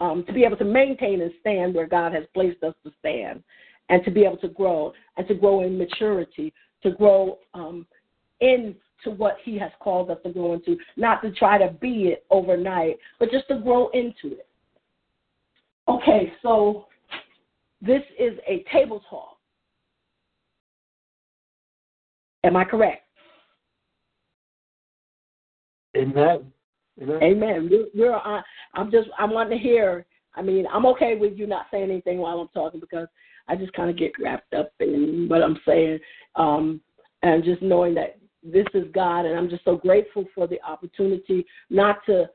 um, 0.00 0.24
to 0.26 0.32
be 0.32 0.44
able 0.44 0.56
to 0.56 0.64
maintain 0.64 1.20
and 1.20 1.30
stand 1.40 1.74
where 1.74 1.86
God 1.86 2.12
has 2.12 2.24
placed 2.32 2.62
us 2.62 2.74
to 2.84 2.92
stand, 2.98 3.42
and 3.90 4.04
to 4.04 4.10
be 4.10 4.24
able 4.24 4.38
to 4.38 4.48
grow 4.48 4.92
and 5.16 5.28
to 5.28 5.34
grow 5.34 5.62
in 5.62 5.76
maturity, 5.76 6.52
to 6.82 6.92
grow 6.92 7.38
um, 8.42 8.48
in 8.48 8.74
to 9.04 9.10
what 9.10 9.36
He 9.44 9.58
has 9.58 9.70
called 9.80 10.10
us 10.10 10.18
to 10.24 10.32
grow 10.32 10.54
into, 10.54 10.76
not 10.96 11.22
to 11.22 11.30
try 11.32 11.58
to 11.58 11.72
be 11.72 12.08
it 12.08 12.24
overnight, 12.30 12.98
but 13.18 13.30
just 13.30 13.48
to 13.48 13.58
grow 13.58 13.88
into 13.88 14.36
it. 14.36 14.46
Okay, 15.88 16.32
so 16.42 16.86
this 17.80 18.02
is 18.18 18.38
a 18.46 18.64
table 18.72 19.02
talk. 19.08 19.38
Am 22.44 22.56
I 22.56 22.64
correct? 22.64 23.06
Amen. 25.96 26.52
Amen. 27.02 27.22
Amen. 27.22 27.68
We're, 27.70 27.86
we're, 27.94 28.14
uh, 28.16 28.42
I'm 28.74 28.90
just, 28.90 29.08
I 29.18 29.24
want 29.24 29.50
to 29.50 29.58
hear. 29.58 30.06
I 30.34 30.42
mean, 30.42 30.66
I'm 30.72 30.86
okay 30.86 31.16
with 31.16 31.36
you 31.36 31.46
not 31.46 31.66
saying 31.70 31.90
anything 31.90 32.18
while 32.18 32.38
I'm 32.38 32.48
talking 32.48 32.78
because 32.78 33.08
I 33.48 33.56
just 33.56 33.72
kind 33.72 33.90
of 33.90 33.98
get 33.98 34.12
wrapped 34.22 34.54
up 34.54 34.72
in 34.78 35.26
what 35.28 35.42
I'm 35.42 35.58
saying, 35.66 35.98
um, 36.36 36.80
and 37.22 37.42
just 37.42 37.62
knowing 37.62 37.94
that 37.94 38.19
this 38.42 38.66
is 38.74 38.84
God, 38.92 39.26
and 39.26 39.36
I'm 39.38 39.50
just 39.50 39.64
so 39.64 39.76
grateful 39.76 40.24
for 40.34 40.46
the 40.46 40.62
opportunity 40.62 41.44
not 41.68 42.04
to, 42.06 42.30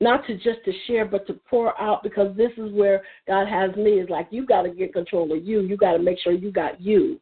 not 0.00 0.26
to 0.26 0.34
just 0.34 0.64
to 0.64 0.72
share, 0.86 1.04
but 1.04 1.26
to 1.26 1.34
pour 1.48 1.80
out 1.80 2.02
because 2.02 2.36
this 2.36 2.52
is 2.56 2.72
where 2.72 3.02
God 3.26 3.48
has 3.48 3.74
me. 3.76 4.00
Is 4.00 4.08
like 4.08 4.28
you 4.30 4.46
got 4.46 4.62
to 4.62 4.70
get 4.70 4.92
control 4.92 5.32
of 5.32 5.44
you. 5.44 5.60
You 5.60 5.76
got 5.76 5.92
to 5.92 5.98
make 5.98 6.18
sure 6.20 6.32
you 6.32 6.52
got 6.52 6.80
you. 6.80 7.20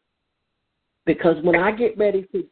Because 1.04 1.42
when 1.42 1.56
I 1.56 1.72
get 1.72 1.98
ready 1.98 2.28
to 2.32 2.46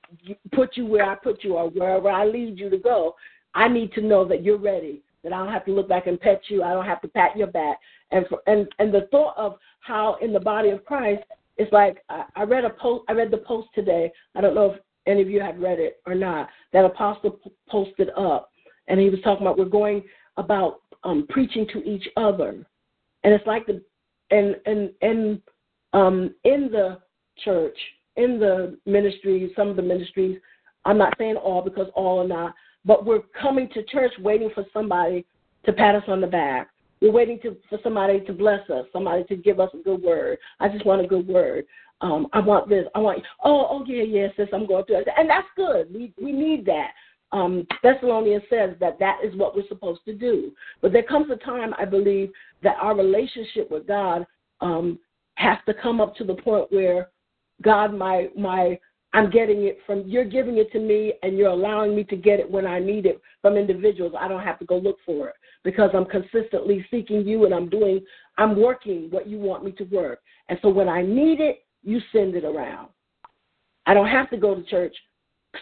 put 0.52 0.76
you 0.76 0.86
where 0.86 1.08
I 1.08 1.14
put 1.14 1.44
you 1.44 1.54
or 1.54 1.70
wherever 1.70 2.11
I 2.11 2.26
lead 2.26 2.58
you 2.58 2.68
to 2.68 2.78
go, 2.78 3.14
I 3.54 3.68
need 3.68 3.92
to 3.92 4.00
know 4.00 4.24
that 4.26 4.42
you're 4.42 4.58
ready. 4.58 5.02
That 5.22 5.32
I 5.32 5.38
don't 5.38 5.52
have 5.52 5.66
to 5.66 5.72
look 5.72 5.88
back 5.88 6.06
and 6.06 6.20
pet 6.20 6.42
you. 6.48 6.62
I 6.62 6.72
don't 6.72 6.86
have 6.86 7.02
to 7.02 7.08
pat 7.08 7.36
your 7.36 7.46
back. 7.48 7.78
And 8.11 8.26
for, 8.28 8.40
and 8.46 8.66
and 8.78 8.92
the 8.92 9.08
thought 9.11 9.36
of 9.36 9.56
how 9.80 10.16
in 10.22 10.32
the 10.32 10.40
body 10.40 10.70
of 10.70 10.84
Christ, 10.84 11.22
it's 11.58 11.72
like 11.72 12.02
I, 12.08 12.24
I 12.36 12.42
read 12.44 12.64
a 12.64 12.70
post. 12.70 13.04
I 13.08 13.12
read 13.12 13.30
the 13.30 13.38
post 13.38 13.68
today. 13.74 14.11
I 14.34 14.40
don't 14.40 14.54
know 14.54 14.72
if 14.72 14.80
any 15.07 15.22
of 15.22 15.30
you 15.30 15.40
have 15.40 15.59
read 15.59 15.78
it 15.78 16.01
or 16.07 16.14
not. 16.14 16.48
That 16.72 16.84
apostle 16.84 17.38
posted 17.68 18.11
up, 18.16 18.51
and 18.88 19.01
he 19.01 19.11
was 19.11 19.20
talking 19.22 19.46
about 19.46 19.59
we're 19.59 19.64
going 19.66 20.05
about 20.36 20.80
um, 21.05 21.26
preaching 21.28 21.66
to 21.72 21.82
each 21.84 22.09
other, 22.16 22.66
and 23.24 23.34
it's 23.34 23.46
like 23.46 23.66
the 23.66 23.82
and 24.30 24.57
and 24.66 24.90
and 25.03 25.42
um, 25.92 26.34
in 26.44 26.70
the 26.70 26.98
church 27.44 27.76
in 28.16 28.38
the 28.38 28.78
ministries, 28.86 29.51
some 29.57 29.68
of 29.68 29.76
the 29.76 29.82
ministries, 29.82 30.38
I'm 30.84 30.98
not 30.98 31.14
saying 31.18 31.36
all 31.36 31.62
because 31.62 31.88
all 31.94 32.20
are 32.20 32.28
not, 32.28 32.55
but 32.84 33.05
we're 33.05 33.22
coming 33.40 33.68
to 33.74 33.82
church 33.84 34.12
waiting 34.20 34.51
for 34.55 34.64
somebody 34.72 35.26
to 35.64 35.72
pat 35.72 35.94
us 35.94 36.05
on 36.09 36.20
the 36.20 36.26
back. 36.26 36.68
We're 37.01 37.12
waiting 37.12 37.38
to, 37.42 37.57
for 37.68 37.78
somebody 37.82 38.20
to 38.20 38.32
bless 38.32 38.68
us, 38.70 38.86
somebody 38.92 39.24
to 39.24 39.36
give 39.36 39.61
us 39.61 39.70
a 39.74 39.82
good 39.82 40.03
word. 40.03 40.38
I 40.59 40.68
just 40.68 40.84
want 40.84 41.05
a 41.05 41.07
good 41.07 41.26
word. 41.26 41.64
Um, 42.01 42.28
I 42.32 42.40
want 42.40 42.68
this. 42.68 42.86
I 42.94 42.98
want. 42.98 43.22
Oh, 43.44 43.66
oh 43.70 43.84
yeah, 43.86 44.03
yeah, 44.03 44.28
sis. 44.36 44.48
I'm 44.53 44.66
going 44.66 44.84
through 44.84 45.01
it, 45.01 45.09
and 45.16 45.28
that's 45.28 45.46
good. 45.57 45.92
We 45.92 46.12
we 46.20 46.32
need 46.32 46.64
that. 46.66 46.90
Um, 47.32 47.66
Thessalonians 47.82 48.42
says 48.51 48.74
that 48.80 48.98
that 48.98 49.18
is 49.24 49.36
what 49.36 49.55
we're 49.55 49.68
supposed 49.68 50.01
to 50.07 50.14
do. 50.14 50.53
But 50.82 50.92
there 50.92 51.05
comes 51.05 51.30
a 51.30 51.36
time, 51.36 51.74
I 51.78 51.84
believe, 51.84 52.32
that 52.62 52.76
our 52.80 52.96
relationship 52.96 53.70
with 53.70 53.86
God 53.86 54.26
um, 54.61 54.98
has 55.34 55.59
to 55.66 55.74
come 55.74 56.01
up 56.01 56.16
to 56.16 56.24
the 56.24 56.34
point 56.34 56.72
where 56.72 57.09
God, 57.62 57.94
my 57.94 58.28
my 58.36 58.78
I'm 59.12 59.30
getting 59.30 59.64
it 59.64 59.78
from 59.86 60.07
you're 60.07 60.24
giving 60.24 60.59
it 60.59 60.70
to 60.72 60.78
me 60.78 61.14
and 61.22 61.36
you're 61.36 61.51
allowing 61.51 61.96
me 61.96 62.05
to 62.05 62.16
get 62.16 62.38
it 62.38 62.51
when 62.51 62.66
I 62.66 62.78
need 62.78 63.07
it 63.07 63.20
from 63.42 63.57
individuals. 63.57 64.14
I 64.18 64.28
don't 64.28 64.42
have 64.42 64.59
to 64.61 64.64
go 64.64 64.78
look 64.78 64.98
for 65.05 65.28
it 65.28 65.34
because 65.64 65.90
I'm 65.94 66.05
consistently 66.05 66.86
seeking 66.90 67.26
you 67.26 67.44
and 67.44 67.55
I'm 67.55 67.68
doing 67.68 68.01
I'm 68.38 68.61
working 68.61 69.09
what 69.11 69.26
you 69.26 69.38
want 69.38 69.64
me 69.64 69.72
to 69.72 69.84
work. 69.84 70.20
And 70.48 70.59
so 70.62 70.68
when 70.68 70.88
I 70.88 71.03
need 71.03 71.40
it, 71.40 71.64
you 71.83 72.01
send 72.12 72.35
it 72.35 72.45
around. 72.45 72.89
I 73.87 73.95
don't 73.95 74.09
have 74.09 74.31
to 74.31 74.37
go 74.37 74.55
to 74.55 74.62
church 74.64 74.95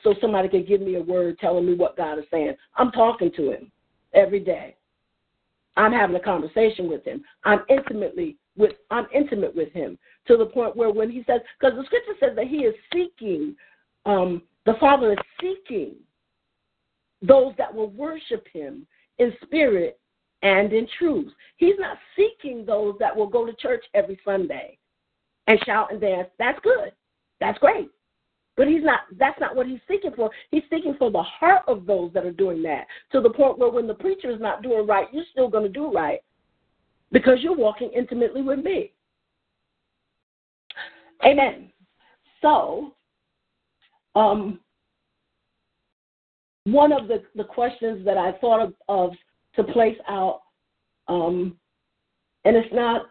so 0.03 0.14
somebody 0.21 0.49
can 0.49 0.64
give 0.64 0.81
me 0.81 0.97
a 0.97 1.03
word 1.03 1.39
telling 1.39 1.66
me 1.66 1.75
what 1.75 1.97
God 1.97 2.19
is 2.19 2.25
saying. 2.31 2.55
I'm 2.77 2.91
talking 2.91 3.31
to 3.37 3.53
him 3.53 3.73
every 4.12 4.41
day. 4.41 4.77
I'm 5.77 5.93
having 5.93 6.16
a 6.16 6.21
conversation 6.21 6.89
with 6.89 7.05
him. 7.05 7.23
I'm 7.45 7.61
intimately 7.69 8.37
with 8.57 8.73
I'm 8.91 9.07
intimate 9.14 9.55
with 9.55 9.73
him 9.73 9.97
to 10.27 10.37
the 10.37 10.47
point 10.47 10.77
where 10.77 10.91
when 10.91 11.11
he 11.11 11.23
says 11.27 11.41
because 11.59 11.77
the 11.77 11.85
scripture 11.85 12.14
says 12.19 12.37
that 12.37 12.49
he 12.49 12.59
is 12.59 12.75
seeking 12.93 13.55
um, 14.05 14.43
the 14.66 14.75
Father 14.81 15.12
is 15.12 15.19
seeking 15.41 15.95
those 17.23 17.53
that 17.59 17.73
will 17.73 17.91
worship 17.91 18.47
him 18.53 18.87
in 19.19 19.33
spirit 19.43 20.01
and 20.43 20.73
in 20.73 20.87
truth. 20.99 21.33
He's 21.57 21.79
not 21.79 21.99
seeking 22.16 22.64
those 22.64 22.95
that 22.99 23.14
will 23.14 23.27
go 23.27 23.47
to 23.47 23.53
church 23.55 23.85
every 23.95 24.19
Sunday 24.25 24.78
and 25.49 25.59
shout 25.64 25.90
and 25.90 26.01
dance. 26.01 26.28
That's 26.38 26.59
good. 26.62 26.92
That's 27.40 27.59
great. 27.59 27.88
But 28.57 28.68
he's 28.68 28.82
not 28.82 29.01
that's 29.18 29.40
not 29.40 29.57
what 29.57 29.66
he's 29.66 29.80
seeking 29.88 30.12
for. 30.14 30.30
He's 30.51 30.64
seeking 30.70 30.94
for 30.99 31.11
the 31.11 31.22
heart 31.22 31.62
of 31.66 31.86
those 31.86 32.12
that 32.12 32.26
are 32.26 32.32
doing 32.32 32.62
that. 32.62 32.86
To 33.12 33.20
the 33.20 33.30
point 33.30 33.59
where 33.59 33.70
when 33.70 33.86
the 33.86 33.94
preacher 33.94 34.30
is 34.30 34.40
not 34.40 34.62
doing 34.62 34.86
right, 34.86 35.07
you're 35.12 35.24
still 35.32 35.49
gonna 35.49 35.68
do 35.68 35.90
right 35.90 36.20
because 37.11 37.38
you're 37.40 37.57
walking 37.57 37.90
intimately 37.96 38.42
with 38.42 38.59
me. 38.61 38.92
Amen. 41.24 41.72
So, 42.42 42.94
um, 44.14 44.61
one 46.64 46.92
of 46.92 47.09
the, 47.09 47.22
the 47.34 47.44
questions 47.44 48.05
that 48.05 48.16
I 48.16 48.32
thought 48.32 48.61
of, 48.61 48.74
of 48.88 49.11
to 49.57 49.64
place 49.64 49.96
out, 50.09 50.42
um, 51.09 51.57
and 52.44 52.57
it's 52.57 52.72
not 52.72 53.07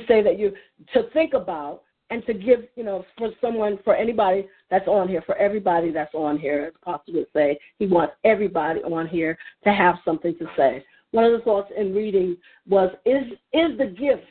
to 0.00 0.06
say 0.06 0.22
that 0.22 0.38
you, 0.38 0.52
to 0.92 1.10
think 1.12 1.34
about 1.34 1.82
and 2.10 2.24
to 2.26 2.34
give, 2.34 2.64
you 2.76 2.84
know, 2.84 3.04
for 3.18 3.30
someone, 3.40 3.78
for 3.84 3.96
anybody 3.96 4.46
that's 4.70 4.86
on 4.86 5.08
here, 5.08 5.22
for 5.26 5.36
everybody 5.36 5.90
that's 5.90 6.14
on 6.14 6.38
here, 6.38 6.66
as 6.66 6.74
Apostle 6.82 7.14
would 7.14 7.26
say, 7.32 7.58
he 7.78 7.86
wants 7.86 8.14
everybody 8.24 8.80
on 8.80 9.06
here 9.06 9.36
to 9.64 9.72
have 9.72 9.96
something 10.04 10.36
to 10.38 10.46
say. 10.56 10.84
One 11.12 11.24
of 11.24 11.32
the 11.32 11.44
thoughts 11.44 11.70
in 11.76 11.94
reading 11.94 12.36
was 12.68 12.90
is 13.06 13.24
is 13.52 13.78
the 13.78 13.86
gift 13.86 14.22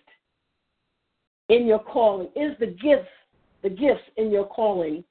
in 1.49 1.65
your 1.65 1.79
calling 1.79 2.27
is 2.35 2.57
the 2.59 2.67
gift 2.67 3.07
the 3.63 3.69
gifts 3.69 4.03
in 4.17 4.31
your 4.31 4.45
calling 4.45 5.03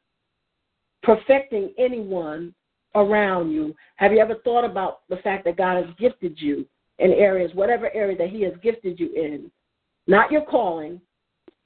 perfecting 1.02 1.72
anyone 1.78 2.54
around 2.94 3.50
you? 3.50 3.74
Have 3.96 4.12
you 4.12 4.18
ever 4.18 4.36
thought 4.44 4.64
about 4.64 5.00
the 5.08 5.16
fact 5.16 5.44
that 5.46 5.56
god 5.56 5.82
has 5.82 5.94
gifted 5.98 6.38
you 6.38 6.66
in 6.98 7.10
areas 7.12 7.50
whatever 7.54 7.90
area 7.94 8.16
that 8.18 8.28
he 8.28 8.42
has 8.42 8.52
gifted 8.62 9.00
you 9.00 9.10
in 9.14 9.50
not 10.06 10.30
your 10.30 10.44
calling 10.44 11.00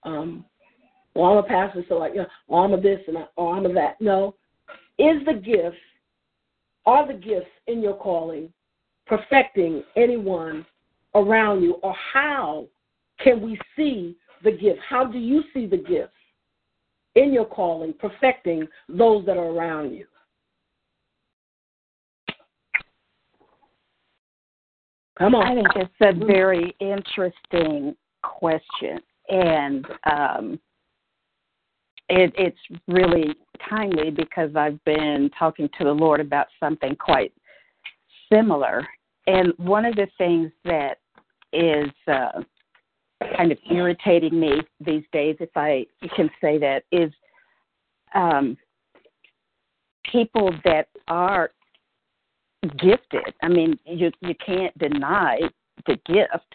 um 0.04 0.44
well 1.14 1.32
i'm 1.32 1.38
a 1.38 1.42
pastor 1.42 1.84
so 1.88 1.96
like 1.96 2.12
you 2.12 2.20
know 2.20 2.26
oh, 2.50 2.56
i'm 2.56 2.74
a 2.74 2.80
this 2.80 3.00
and 3.08 3.18
I, 3.18 3.24
oh, 3.36 3.52
i'm 3.52 3.66
a 3.66 3.72
that 3.72 4.00
no 4.00 4.34
is 4.98 5.24
the 5.26 5.34
gift 5.34 5.76
are 6.86 7.06
the 7.06 7.18
gifts 7.18 7.50
in 7.66 7.82
your 7.82 7.94
calling 7.94 8.52
perfecting 9.06 9.82
anyone 9.96 10.64
around 11.14 11.62
you? 11.62 11.74
Or 11.82 11.94
how 12.12 12.66
can 13.22 13.40
we 13.40 13.58
see 13.76 14.16
the 14.44 14.52
gift? 14.52 14.80
How 14.88 15.04
do 15.04 15.18
you 15.18 15.42
see 15.54 15.66
the 15.66 15.78
gifts 15.78 16.12
in 17.14 17.32
your 17.32 17.46
calling 17.46 17.94
perfecting 17.98 18.66
those 18.88 19.24
that 19.26 19.36
are 19.36 19.50
around 19.50 19.94
you? 19.94 20.06
Come 25.18 25.34
on. 25.34 25.46
I 25.46 25.54
think 25.54 25.68
it's 25.76 26.22
a 26.22 26.26
very 26.26 26.76
interesting 26.78 27.96
question, 28.38 29.00
and 29.28 29.86
um, 30.10 30.60
it, 32.08 32.32
it's 32.36 32.80
really 32.86 33.34
timely 33.68 34.10
because 34.10 34.50
I've 34.54 34.82
been 34.84 35.30
talking 35.38 35.68
to 35.78 35.84
the 35.84 35.92
Lord 35.92 36.20
about 36.20 36.46
something 36.60 36.94
quite 36.96 37.32
similar. 38.32 38.86
And 39.26 39.52
one 39.56 39.84
of 39.84 39.96
the 39.96 40.06
things 40.18 40.52
that 40.64 40.98
is 41.52 41.90
uh, 42.06 42.42
kind 43.36 43.50
of 43.50 43.58
irritating 43.70 44.38
me 44.38 44.60
these 44.80 45.04
days, 45.12 45.36
if 45.40 45.50
I 45.56 45.86
can 46.14 46.30
say 46.40 46.58
that, 46.58 46.84
is 46.92 47.10
um, 48.14 48.56
people 50.10 50.52
that 50.64 50.88
are 51.08 51.50
gifted. 52.78 53.34
I 53.42 53.48
mean, 53.48 53.78
you 53.84 54.10
you 54.20 54.34
can't 54.44 54.76
deny 54.78 55.38
the 55.86 55.96
gift, 56.06 56.52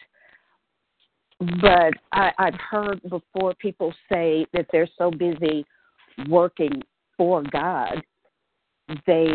but 1.61 1.93
I, 2.11 2.31
I've 2.37 2.59
heard 2.69 3.01
before 3.09 3.53
people 3.55 3.93
say 4.11 4.45
that 4.53 4.67
they're 4.71 4.89
so 4.97 5.09
busy 5.09 5.65
working 6.29 6.83
for 7.17 7.43
God, 7.51 8.01
they 9.07 9.27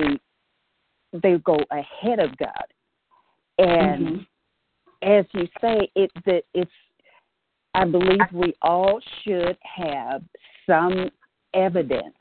they 1.12 1.38
go 1.38 1.58
ahead 1.70 2.20
of 2.20 2.36
God. 2.36 2.66
And 3.58 4.06
mm-hmm. 4.06 5.10
as 5.10 5.24
you 5.32 5.48
say, 5.60 5.88
it 5.96 6.10
that 6.26 6.42
it's 6.54 6.70
I 7.74 7.84
believe 7.84 8.20
we 8.32 8.54
all 8.62 9.00
should 9.22 9.58
have 9.62 10.22
some 10.66 11.10
evidence, 11.54 12.14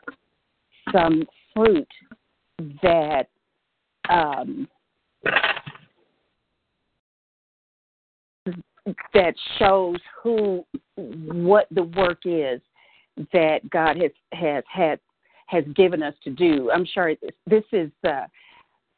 some 0.92 1.24
fruit 1.54 1.88
that 2.82 3.28
um, 4.10 4.68
that 9.14 9.34
shows 9.58 9.98
who 10.22 10.66
what 10.96 11.68
the 11.72 11.84
work 11.84 12.20
is 12.26 12.62
that 13.34 13.68
God 13.70 13.98
has 13.98 14.12
has 14.32 14.64
had 14.72 15.00
has 15.48 15.64
given 15.76 16.02
us 16.04 16.14
to 16.24 16.30
do. 16.30 16.72
I'm 16.72 16.86
sure 16.86 17.14
this 17.48 17.64
is 17.72 17.92
uh, 18.04 18.26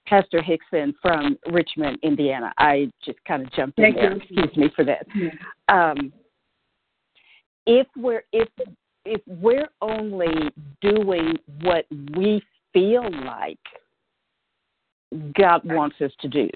Pastor 0.07 0.41
Hickson 0.41 0.93
from 1.01 1.37
Richmond, 1.51 1.99
Indiana. 2.03 2.53
I 2.57 2.89
just 3.03 3.19
kind 3.27 3.43
of 3.45 3.51
jumped 3.53 3.77
Thank 3.77 3.97
in 3.97 4.01
there. 4.01 4.13
you. 4.13 4.43
Excuse 4.43 4.57
me 4.57 4.69
for 4.75 4.85
that. 4.85 5.05
Um, 5.67 6.13
if 7.65 7.87
we're 7.97 8.23
if 8.31 8.47
if 9.05 9.21
we're 9.25 9.69
only 9.81 10.49
doing 10.81 11.37
what 11.61 11.85
we 12.15 12.41
feel 12.73 13.09
like 13.25 13.59
God 15.37 15.61
wants 15.63 15.95
us 16.01 16.11
to 16.21 16.27
do, 16.27 16.49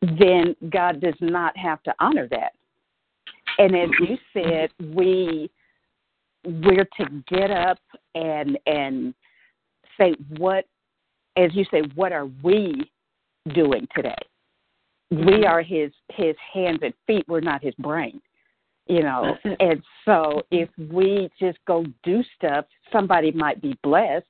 then 0.00 0.54
God 0.70 1.00
does 1.00 1.14
not 1.20 1.56
have 1.56 1.82
to 1.84 1.94
honor 2.00 2.28
that. 2.30 2.52
And 3.58 3.74
as 3.74 3.90
you 4.00 4.16
said, 4.32 4.70
we 4.94 5.50
we're 6.44 6.86
to 6.96 7.22
get 7.28 7.50
up 7.50 7.78
and 8.14 8.58
and 8.66 9.14
say 9.98 10.14
what 10.36 10.64
as 11.36 11.54
you 11.54 11.64
say, 11.70 11.82
what 11.94 12.12
are 12.12 12.28
we 12.42 12.90
doing 13.54 13.86
today? 13.94 14.14
We 15.10 15.16
mm-hmm. 15.16 15.44
are 15.44 15.62
his 15.62 15.92
his 16.12 16.36
hands 16.52 16.80
and 16.82 16.92
feet, 17.06 17.24
we're 17.28 17.40
not 17.40 17.62
his 17.62 17.74
brain. 17.76 18.20
You 18.86 19.02
know. 19.02 19.36
And 19.60 19.82
so 20.04 20.42
if 20.50 20.68
we 20.78 21.28
just 21.38 21.58
go 21.66 21.84
do 22.02 22.22
stuff, 22.36 22.64
somebody 22.90 23.30
might 23.32 23.60
be 23.60 23.78
blessed, 23.82 24.26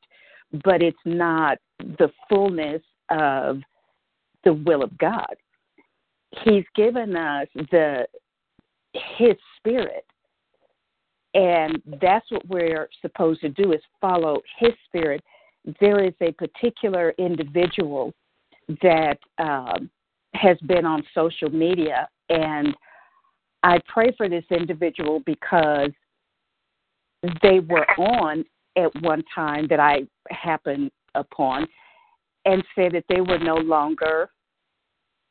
but 0.65 0.83
it's 0.83 0.99
not 1.05 1.59
the 1.79 2.11
fullness 2.29 2.83
of 3.11 3.61
the 4.45 4.53
will 4.53 4.83
of 4.83 4.97
God. 4.99 5.35
He's 6.45 6.65
given 6.75 7.17
us 7.17 7.49
the 7.71 8.07
his 9.17 9.37
spirit. 9.57 10.05
And 11.35 11.81
that's 12.01 12.29
what 12.31 12.47
we're 12.49 12.89
supposed 13.03 13.41
to 13.43 13.51
do 13.51 13.73
is 13.73 13.81
follow 14.01 14.41
his 14.59 14.73
spirit. 14.87 15.23
There 15.81 16.03
is 16.03 16.15
a 16.23 16.33
particular 16.33 17.15
individual 17.19 18.15
that 18.83 19.19
um, 19.39 19.91
has 20.35 20.59
been 20.67 20.85
on 20.85 21.03
social 21.15 21.51
media 21.51 22.09
and 22.29 22.75
i 23.63 23.79
pray 23.89 24.13
for 24.17 24.29
this 24.29 24.45
individual 24.51 25.21
because 25.27 25.91
they 27.43 27.61
were 27.61 27.89
on 27.99 28.45
at 28.77 28.91
one 29.03 29.23
time 29.35 29.67
that 29.69 29.81
i 29.81 30.03
happened 30.31 30.91
upon 31.15 31.67
and 32.45 32.63
said 32.75 32.93
that 32.93 33.05
they 33.09 33.21
were 33.21 33.39
no 33.39 33.57
longer 33.57 34.31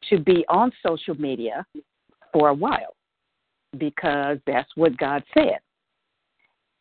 to 0.10 0.20
be 0.20 0.45
on 0.50 0.72
social 0.86 1.16
media 1.16 1.66
for 2.34 2.50
a 2.50 2.54
while 2.54 2.95
because 3.78 4.38
that's 4.45 4.70
what 4.76 4.98
God 4.98 5.24
said. 5.34 5.60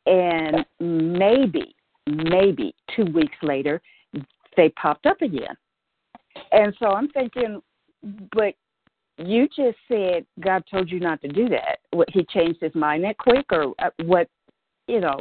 And 0.07 0.65
maybe, 0.79 1.75
maybe 2.07 2.75
two 2.95 3.07
weeks 3.07 3.37
later, 3.43 3.81
they 4.57 4.69
popped 4.71 5.07
up 5.07 5.21
again. 5.23 5.57
And 6.53 6.75
so 6.79 6.87
I'm 6.87 7.09
thinking, 7.09 7.61
but 8.33 8.55
you 9.19 9.49
just 9.49 9.79
said 9.89 10.27
God 10.41 10.63
told 10.71 10.91
you 10.91 11.01
not 11.01 11.21
to 11.23 11.29
do 11.29 11.49
that. 11.49 11.79
What 11.91 12.09
he 12.13 12.25
changed 12.25 12.61
his 12.61 12.75
mind 12.75 13.05
that 13.05 13.19
quick, 13.19 13.47
or 13.51 13.75
uh, 13.79 13.91
what? 14.05 14.29
You 14.87 15.01
know. 15.01 15.19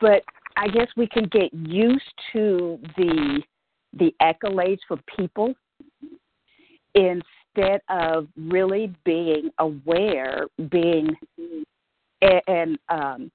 But 0.00 0.22
I 0.56 0.68
guess 0.68 0.86
we 0.96 1.08
can 1.08 1.24
get 1.24 1.52
used 1.52 2.12
to 2.32 2.78
the 2.96 3.42
the 3.94 4.14
accolades 4.22 4.78
for 4.86 4.98
people 5.16 5.54
instead 6.94 7.80
of 7.88 8.28
really 8.36 8.94
being 9.04 9.50
aware, 9.58 10.46
being 10.70 11.16
and, 12.22 12.40
and 12.46 12.78
um, 12.88 13.30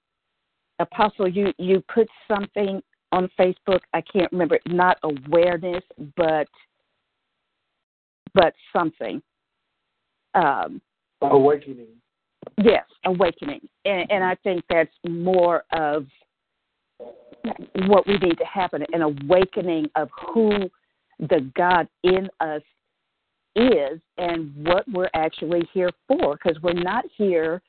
Apostle, 0.80 1.28
you 1.28 1.54
you 1.58 1.84
put 1.94 2.08
something 2.28 2.82
on 3.12 3.30
Facebook. 3.40 3.80
I 3.94 4.02
can't 4.02 4.32
remember. 4.32 4.60
Not 4.68 4.98
awareness, 5.04 5.84
but 6.16 6.48
but 8.34 8.54
something. 8.74 9.22
Um, 10.36 10.82
Awakening. 11.22 11.88
Yes, 12.64 12.86
awakening, 13.06 13.68
and, 13.84 14.10
and 14.10 14.24
I 14.24 14.36
think 14.36 14.64
that's 14.70 14.94
more 15.08 15.64
of 15.74 16.06
what 17.88 18.08
we 18.08 18.18
need 18.18 18.38
to 18.38 18.46
happen 18.46 18.86
an 18.94 19.02
awakening 19.02 19.90
of 19.96 20.10
who 20.34 20.70
the 21.20 21.52
God 21.56 21.88
in 22.04 22.30
us 22.40 22.62
is 23.68 24.00
and 24.18 24.54
what 24.66 24.86
we're 24.92 25.10
actually 25.14 25.68
here 25.74 25.92
for 26.08 26.38
because 26.38 26.62
we're 26.62 26.74
not 26.74 27.06
here 27.16 27.62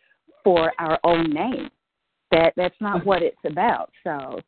for 0.44 0.72
our 0.78 0.98
own 1.04 1.32
name 1.32 1.68
that 2.30 2.52
that's 2.56 2.80
not 2.80 3.04
what 3.04 3.22
it's 3.22 3.36
about 3.44 3.90
so 4.04 4.40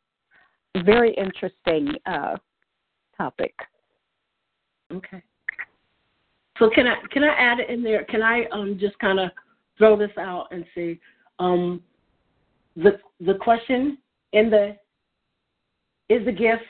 very 0.85 1.13
interesting 1.15 1.93
uh 2.05 2.35
topic 3.17 3.53
Okay. 4.93 5.21
So 6.59 6.69
can 6.73 6.87
I 6.87 6.95
can 7.11 7.23
I 7.23 7.33
add 7.35 7.59
it 7.59 7.69
in 7.69 7.83
there? 7.83 8.03
Can 8.05 8.21
I 8.21 8.45
um 8.51 8.77
just 8.79 8.97
kind 8.99 9.19
of 9.19 9.31
throw 9.77 9.97
this 9.97 10.11
out 10.19 10.47
and 10.51 10.65
see 10.75 10.99
um 11.39 11.81
the 12.75 12.99
the 13.19 13.35
question 13.35 13.97
in 14.33 14.49
the 14.49 14.75
is 16.09 16.25
the 16.25 16.31
gift 16.31 16.63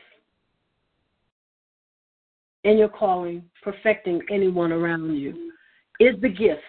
in 2.63 2.77
your 2.77 2.89
calling 2.89 3.43
perfecting 3.61 4.21
anyone 4.29 4.71
around 4.71 5.15
you? 5.15 5.51
Is 5.99 6.19
the 6.21 6.29
gift 6.29 6.61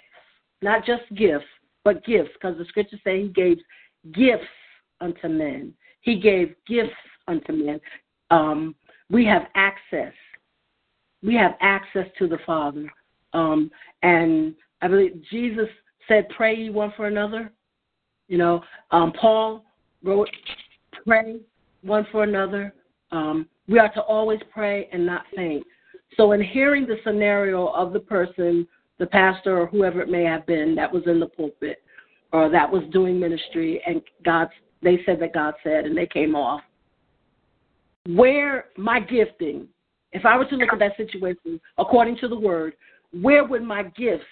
not 0.62 0.84
just 0.84 1.02
gifts 1.14 1.46
but 1.84 2.04
gifts 2.04 2.30
because 2.34 2.56
the 2.58 2.64
scriptures 2.64 3.00
say 3.04 3.22
he 3.22 3.28
gave 3.28 3.58
gifts 4.12 4.44
unto 5.00 5.28
men. 5.28 5.72
He 6.00 6.18
gave 6.18 6.54
gifts 6.66 6.90
unto 7.28 7.52
men. 7.52 7.80
Um, 8.30 8.74
we 9.10 9.24
have 9.26 9.42
access. 9.54 10.12
We 11.22 11.34
have 11.34 11.52
access 11.60 12.06
to 12.18 12.26
the 12.26 12.38
Father. 12.46 12.90
Um, 13.32 13.70
and 14.02 14.54
I 14.82 14.88
believe 14.88 15.22
Jesus 15.30 15.68
said, 16.08 16.28
Pray 16.30 16.56
ye 16.56 16.70
one 16.70 16.92
for 16.96 17.06
another. 17.06 17.52
You 18.28 18.38
know, 18.38 18.62
um, 18.90 19.12
Paul 19.12 19.64
wrote, 20.02 20.30
Pray 21.06 21.40
one 21.82 22.06
for 22.10 22.24
another. 22.24 22.74
Um, 23.10 23.46
we 23.68 23.78
are 23.78 23.92
to 23.92 24.00
always 24.00 24.40
pray 24.52 24.88
and 24.92 25.06
not 25.06 25.24
faint. 25.34 25.64
So, 26.16 26.32
in 26.32 26.42
hearing 26.42 26.86
the 26.86 26.98
scenario 27.04 27.68
of 27.68 27.92
the 27.92 28.00
person, 28.00 28.66
the 28.98 29.06
pastor, 29.06 29.58
or 29.60 29.66
whoever 29.66 30.00
it 30.00 30.08
may 30.08 30.24
have 30.24 30.46
been 30.46 30.74
that 30.76 30.92
was 30.92 31.02
in 31.06 31.18
the 31.18 31.26
pulpit 31.26 31.82
or 32.32 32.48
that 32.48 32.70
was 32.70 32.82
doing 32.92 33.18
ministry, 33.18 33.80
and 33.86 34.02
God, 34.24 34.48
they 34.82 34.98
said 35.06 35.20
that 35.20 35.34
God 35.34 35.54
said, 35.62 35.84
and 35.84 35.96
they 35.96 36.06
came 36.06 36.34
off. 36.34 36.60
Where 38.06 38.66
my 38.76 39.00
gifting, 39.00 39.68
if 40.12 40.26
I 40.26 40.36
were 40.36 40.44
to 40.46 40.56
look 40.56 40.72
at 40.72 40.78
that 40.80 40.96
situation 40.96 41.60
according 41.78 42.18
to 42.18 42.28
the 42.28 42.38
word, 42.38 42.74
where 43.12 43.44
would 43.44 43.62
my 43.62 43.84
gifts 43.84 44.24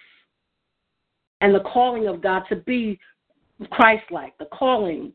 and 1.40 1.54
the 1.54 1.60
calling 1.60 2.06
of 2.06 2.22
God 2.22 2.42
to 2.48 2.56
be 2.56 2.98
Christ 3.70 4.04
like, 4.10 4.36
the 4.38 4.46
calling, 4.46 5.12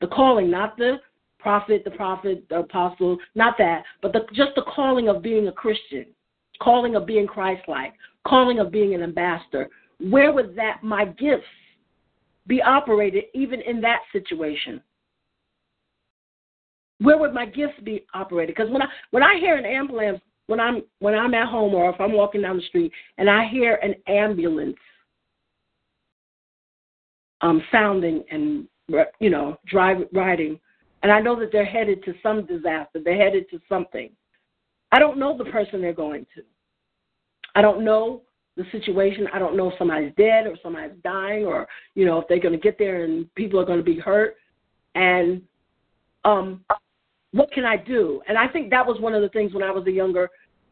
the 0.00 0.06
calling, 0.06 0.50
not 0.50 0.76
the 0.76 0.98
prophet, 1.38 1.82
the 1.84 1.90
prophet, 1.90 2.44
the 2.48 2.60
apostle, 2.60 3.18
not 3.34 3.56
that, 3.58 3.84
but 4.02 4.12
the, 4.12 4.20
just 4.34 4.50
the 4.56 4.62
calling 4.62 5.08
of 5.08 5.22
being 5.22 5.48
a 5.48 5.52
Christian, 5.52 6.06
calling 6.60 6.96
of 6.96 7.06
being 7.06 7.26
Christ 7.26 7.62
like, 7.68 7.94
calling 8.26 8.58
of 8.58 8.70
being 8.70 8.94
an 8.94 9.02
ambassador. 9.02 9.68
Where 10.00 10.32
would 10.32 10.54
that, 10.56 10.82
my 10.82 11.04
gifts, 11.04 11.44
be 12.46 12.62
operated 12.62 13.24
even 13.34 13.60
in 13.60 13.80
that 13.82 14.00
situation? 14.12 14.82
Where 17.00 17.18
would 17.18 17.32
my 17.32 17.46
gifts 17.46 17.80
be 17.84 18.06
operated? 18.14 18.56
Because 18.56 18.72
when 18.72 18.82
I 18.82 18.86
when 19.12 19.22
I 19.22 19.38
hear 19.38 19.56
an 19.56 19.64
ambulance, 19.64 20.20
when 20.48 20.58
I'm 20.58 20.82
when 20.98 21.14
I'm 21.14 21.34
at 21.34 21.48
home 21.48 21.74
or 21.74 21.90
if 21.90 22.00
I'm 22.00 22.12
walking 22.12 22.42
down 22.42 22.56
the 22.56 22.62
street 22.62 22.90
and 23.18 23.30
I 23.30 23.46
hear 23.46 23.76
an 23.76 23.94
ambulance 24.08 24.76
um, 27.40 27.62
sounding 27.70 28.24
and 28.30 28.66
you 29.20 29.30
know 29.30 29.58
drive 29.66 29.98
riding, 30.12 30.58
and 31.02 31.12
I 31.12 31.20
know 31.20 31.38
that 31.38 31.52
they're 31.52 31.64
headed 31.64 32.04
to 32.04 32.14
some 32.22 32.46
disaster, 32.46 33.00
they're 33.04 33.16
headed 33.16 33.48
to 33.50 33.60
something. 33.68 34.10
I 34.90 34.98
don't 34.98 35.18
know 35.18 35.36
the 35.36 35.44
person 35.44 35.80
they're 35.80 35.92
going 35.92 36.26
to. 36.34 36.42
I 37.54 37.62
don't 37.62 37.84
know 37.84 38.22
the 38.56 38.64
situation. 38.72 39.28
I 39.32 39.38
don't 39.38 39.56
know 39.56 39.70
if 39.70 39.78
somebody's 39.78 40.12
dead 40.16 40.46
or 40.46 40.56
somebody's 40.62 40.96
dying 41.04 41.44
or, 41.44 41.66
you 41.94 42.04
know, 42.04 42.20
if 42.20 42.28
they're 42.28 42.40
going 42.40 42.54
to 42.54 42.60
get 42.60 42.78
there 42.78 43.04
and 43.04 43.32
people 43.34 43.60
are 43.60 43.64
going 43.64 43.78
to 43.78 43.84
be 43.84 43.98
hurt. 43.98 44.36
And 44.94 45.42
um, 46.24 46.64
what 47.32 47.52
can 47.52 47.64
I 47.64 47.76
do? 47.76 48.20
And 48.28 48.36
I 48.36 48.48
think 48.48 48.70
that 48.70 48.86
was 48.86 49.00
one 49.00 49.14
of 49.14 49.22
the 49.22 49.28
things 49.28 49.54
when 49.54 49.62
I 49.62 49.70
was 49.70 49.86
a 49.86 49.92
younger, 49.92 50.28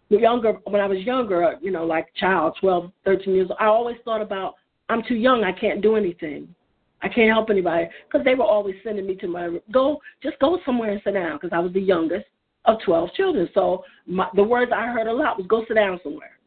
younger 0.08 0.54
when 0.64 0.80
I 0.80 0.86
was 0.86 0.98
younger, 1.00 1.56
you 1.62 1.70
know, 1.70 1.86
like 1.86 2.06
child, 2.16 2.56
12, 2.60 2.90
13 3.04 3.34
years 3.34 3.48
old, 3.50 3.58
I 3.60 3.66
always 3.66 3.96
thought 4.04 4.22
about, 4.22 4.54
I'm 4.88 5.02
too 5.06 5.16
young. 5.16 5.44
I 5.44 5.52
can't 5.52 5.82
do 5.82 5.96
anything. 5.96 6.54
I 7.02 7.08
can't 7.08 7.30
help 7.30 7.50
anybody 7.50 7.88
because 8.06 8.24
they 8.24 8.34
were 8.34 8.44
always 8.44 8.76
sending 8.82 9.06
me 9.06 9.16
to 9.16 9.28
my 9.28 9.58
go. 9.72 10.00
Just 10.22 10.38
go 10.38 10.58
somewhere 10.64 10.90
and 10.90 11.00
sit 11.04 11.14
down 11.14 11.36
because 11.36 11.50
I 11.52 11.58
was 11.58 11.72
the 11.72 11.80
youngest 11.80 12.26
of 12.64 12.78
twelve 12.84 13.12
children. 13.14 13.48
So 13.54 13.84
my, 14.06 14.28
the 14.34 14.42
words 14.42 14.72
I 14.74 14.86
heard 14.86 15.06
a 15.06 15.12
lot 15.12 15.36
was 15.36 15.46
go 15.46 15.64
sit 15.68 15.74
down 15.74 16.00
somewhere. 16.02 16.38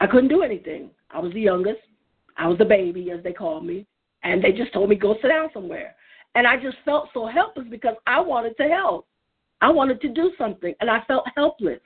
I 0.00 0.06
couldn't 0.06 0.28
do 0.28 0.42
anything. 0.42 0.90
I 1.10 1.18
was 1.18 1.32
the 1.32 1.40
youngest. 1.40 1.80
I 2.36 2.48
was 2.48 2.56
the 2.58 2.64
baby, 2.64 3.10
as 3.10 3.22
they 3.22 3.34
called 3.34 3.66
me, 3.66 3.86
and 4.22 4.42
they 4.42 4.52
just 4.52 4.72
told 4.72 4.88
me 4.88 4.96
go 4.96 5.14
sit 5.20 5.28
down 5.28 5.50
somewhere. 5.52 5.94
And 6.34 6.46
I 6.46 6.56
just 6.56 6.76
felt 6.84 7.08
so 7.12 7.26
helpless 7.26 7.66
because 7.70 7.96
I 8.06 8.20
wanted 8.20 8.56
to 8.56 8.64
help. 8.64 9.06
I 9.60 9.70
wanted 9.70 10.00
to 10.00 10.08
do 10.08 10.32
something 10.38 10.74
and 10.80 10.88
I 10.90 11.02
felt 11.06 11.26
helpless. 11.36 11.80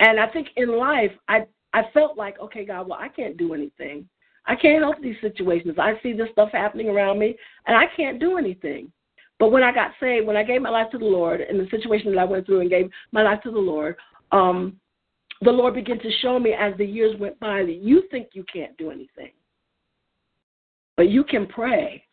And 0.00 0.18
I 0.18 0.26
think 0.28 0.48
in 0.56 0.76
life 0.76 1.12
I 1.28 1.46
I 1.72 1.82
felt 1.92 2.16
like, 2.16 2.40
okay, 2.40 2.64
God, 2.64 2.88
well 2.88 2.98
I 3.00 3.08
can't 3.08 3.36
do 3.36 3.54
anything. 3.54 4.08
I 4.48 4.56
can't 4.56 4.82
help 4.82 5.00
these 5.00 5.16
situations. 5.20 5.76
I 5.78 5.92
see 6.02 6.14
this 6.14 6.30
stuff 6.32 6.48
happening 6.52 6.88
around 6.88 7.18
me 7.18 7.36
and 7.66 7.76
I 7.76 7.84
can't 7.94 8.18
do 8.18 8.38
anything. 8.38 8.90
But 9.38 9.52
when 9.52 9.62
I 9.62 9.72
got 9.72 9.92
saved, 10.00 10.26
when 10.26 10.38
I 10.38 10.42
gave 10.42 10.62
my 10.62 10.70
life 10.70 10.90
to 10.90 10.98
the 10.98 11.04
Lord 11.04 11.42
in 11.42 11.58
the 11.58 11.68
situation 11.70 12.12
that 12.12 12.20
I 12.20 12.24
went 12.24 12.46
through 12.46 12.60
and 12.60 12.70
gave 12.70 12.90
my 13.12 13.22
life 13.22 13.40
to 13.42 13.50
the 13.50 13.58
Lord, 13.58 13.96
um, 14.32 14.80
the 15.42 15.50
Lord 15.50 15.74
began 15.74 15.98
to 16.00 16.10
show 16.22 16.38
me 16.38 16.54
as 16.58 16.74
the 16.78 16.84
years 16.84 17.14
went 17.20 17.38
by 17.38 17.62
that 17.62 17.78
you 17.80 18.04
think 18.10 18.28
you 18.32 18.44
can't 18.52 18.76
do 18.78 18.90
anything. 18.90 19.32
But 20.96 21.10
you 21.10 21.22
can 21.22 21.46
pray. 21.46 22.04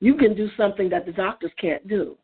You 0.00 0.14
can 0.14 0.36
do 0.36 0.48
something 0.56 0.90
that 0.90 1.06
the 1.06 1.12
doctors 1.12 1.50
can't 1.58 1.88
do. 1.88 2.16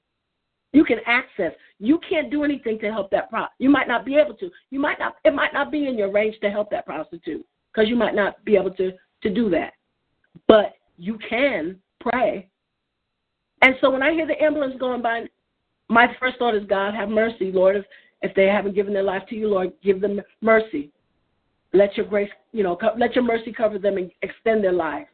You 0.72 0.84
can 0.84 0.98
access. 1.06 1.52
You 1.80 1.98
can't 2.08 2.30
do 2.30 2.44
anything 2.44 2.78
to 2.80 2.92
help 2.92 3.10
that 3.10 3.30
pro. 3.30 3.46
You 3.58 3.70
might 3.70 3.88
not 3.88 4.04
be 4.04 4.16
able 4.16 4.34
to. 4.34 4.50
You 4.70 4.78
might 4.78 4.98
not. 4.98 5.16
It 5.24 5.34
might 5.34 5.52
not 5.52 5.72
be 5.72 5.88
in 5.88 5.98
your 5.98 6.12
range 6.12 6.36
to 6.42 6.50
help 6.50 6.70
that 6.70 6.86
prostitute 6.86 7.44
because 7.72 7.88
you 7.88 7.96
might 7.96 8.14
not 8.14 8.42
be 8.44 8.56
able 8.56 8.70
to 8.74 8.92
to 9.22 9.30
do 9.30 9.50
that. 9.50 9.74
But 10.48 10.74
you 10.98 11.18
can 11.28 11.78
pray. 12.00 12.48
And 13.62 13.74
so 13.80 13.90
when 13.90 14.02
I 14.02 14.12
hear 14.12 14.26
the 14.26 14.40
ambulance 14.42 14.74
going 14.78 15.02
by, 15.02 15.26
my 15.88 16.14
first 16.18 16.38
thought 16.38 16.54
is, 16.54 16.66
God, 16.66 16.94
have 16.94 17.08
mercy, 17.08 17.52
Lord. 17.52 17.76
If 17.76 17.84
if 18.22 18.34
they 18.36 18.46
haven't 18.46 18.74
given 18.74 18.94
their 18.94 19.02
life 19.02 19.24
to 19.28 19.34
you, 19.34 19.48
Lord, 19.48 19.72
give 19.82 20.00
them 20.00 20.20
mercy. 20.40 20.90
Let 21.72 21.96
your 21.96 22.06
grace, 22.06 22.30
you 22.52 22.62
know, 22.62 22.78
let 22.96 23.14
your 23.14 23.24
mercy 23.24 23.52
cover 23.52 23.78
them 23.78 23.96
and 23.96 24.10
extend 24.22 24.62
their 24.62 24.72
life. 24.72 25.08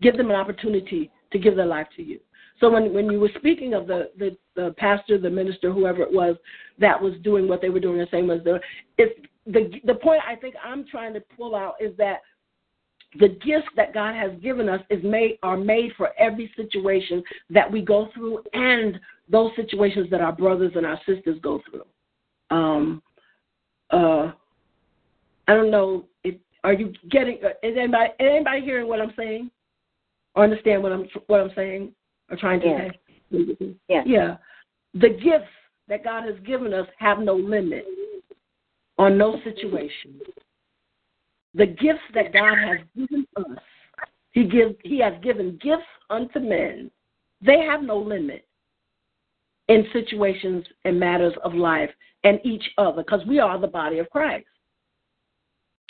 Give 0.00 0.16
them 0.16 0.30
an 0.30 0.36
opportunity 0.36 1.10
to 1.32 1.38
give 1.38 1.56
their 1.56 1.66
life 1.66 1.88
to 1.96 2.02
you. 2.02 2.20
So 2.60 2.70
when 2.70 2.94
when 2.94 3.10
you 3.10 3.20
were 3.20 3.30
speaking 3.36 3.74
of 3.74 3.86
the 3.86 4.10
the, 4.18 4.36
the 4.54 4.74
pastor, 4.78 5.18
the 5.18 5.30
minister, 5.30 5.72
whoever 5.72 6.02
it 6.02 6.12
was 6.12 6.36
that 6.78 7.00
was 7.00 7.14
doing 7.22 7.48
what 7.48 7.60
they 7.60 7.68
were 7.68 7.80
doing, 7.80 7.98
the 7.98 8.06
same 8.10 8.30
as 8.30 8.42
the 8.44 8.60
it's 8.96 9.18
the 9.46 9.80
the 9.84 9.94
point 9.94 10.22
I 10.26 10.36
think 10.36 10.54
I'm 10.64 10.86
trying 10.86 11.14
to 11.14 11.20
pull 11.36 11.54
out 11.54 11.74
is 11.80 11.96
that 11.98 12.20
the 13.18 13.28
gifts 13.28 13.68
that 13.76 13.94
God 13.94 14.14
has 14.14 14.32
given 14.42 14.68
us 14.68 14.80
is 14.90 15.02
made 15.04 15.38
are 15.42 15.56
made 15.56 15.92
for 15.96 16.10
every 16.18 16.52
situation 16.56 17.22
that 17.50 17.70
we 17.70 17.80
go 17.80 18.08
through 18.14 18.42
and 18.52 18.98
those 19.28 19.50
situations 19.56 20.08
that 20.10 20.20
our 20.20 20.32
brothers 20.32 20.72
and 20.74 20.84
our 20.84 20.98
sisters 21.06 21.38
go 21.42 21.60
through. 21.70 21.84
Um, 22.56 23.02
uh, 23.90 24.32
I 25.46 25.54
don't 25.54 25.70
know 25.70 26.04
if 26.24 26.34
are 26.64 26.72
you 26.72 26.92
getting 27.10 27.38
uh, 27.44 27.50
is 27.62 27.76
anybody 27.78 28.10
is 28.20 28.30
anybody 28.30 28.60
hearing 28.62 28.88
what 28.88 29.00
I'm 29.00 29.12
saying 29.16 29.50
or 30.34 30.44
understand 30.44 30.82
what 30.82 30.92
I'm 30.92 31.06
what 31.26 31.40
I'm 31.40 31.52
saying 31.54 31.92
or 32.30 32.36
trying 32.36 32.60
to 32.60 32.66
yes. 32.66 32.90
say? 33.30 33.76
Yes. 33.88 34.04
Yeah. 34.06 34.36
The 34.94 35.10
gifts 35.10 35.50
that 35.88 36.04
God 36.04 36.24
has 36.24 36.36
given 36.46 36.72
us 36.72 36.86
have 36.98 37.18
no 37.18 37.34
limit 37.34 37.84
on 38.98 39.18
no 39.18 39.38
situation. 39.44 40.20
The 41.54 41.66
gifts 41.66 42.02
that 42.14 42.32
God 42.32 42.56
has 42.58 42.78
given 42.96 43.26
us, 43.36 43.58
He 44.32 44.44
gives 44.44 44.74
He 44.82 44.98
has 45.00 45.14
given 45.22 45.58
gifts 45.62 45.82
unto 46.10 46.40
men. 46.40 46.90
They 47.40 47.60
have 47.60 47.82
no 47.82 47.98
limit 47.98 48.46
in 49.68 49.86
situations 49.92 50.64
and 50.84 50.98
matters 50.98 51.34
of 51.44 51.54
life 51.54 51.90
and 52.24 52.40
each 52.44 52.64
other 52.78 53.02
because 53.02 53.24
we 53.26 53.38
are 53.38 53.58
the 53.58 53.66
body 53.66 53.98
of 53.98 54.10
Christ. 54.10 54.46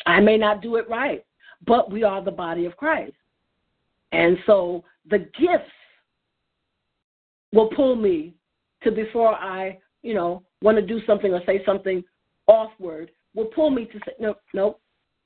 I 0.07 0.21
may 0.21 0.37
not 0.37 0.62
do 0.62 0.77
it 0.77 0.89
right, 0.89 1.25
but 1.67 1.91
we 1.91 2.03
are 2.03 2.23
the 2.23 2.31
body 2.31 2.67
of 2.67 2.77
Christ. 2.77 3.15
And 4.12 4.37
so 4.47 4.85
the 5.11 5.19
gifts 5.19 5.71
will 7.53 7.69
pull 7.69 7.97
me 7.97 8.35
to 8.83 8.91
before 8.91 9.35
I, 9.35 9.79
you 10.03 10.15
know, 10.15 10.43
want 10.61 10.77
to 10.77 10.83
do 10.83 11.01
something 11.07 11.33
or 11.33 11.41
say 11.47 11.65
something 11.65 12.05
offward, 12.49 13.09
will 13.35 13.47
pull 13.47 13.71
me 13.71 13.87
to 13.87 13.99
say, 14.07 14.12
no, 14.21 14.35
no, 14.53 14.79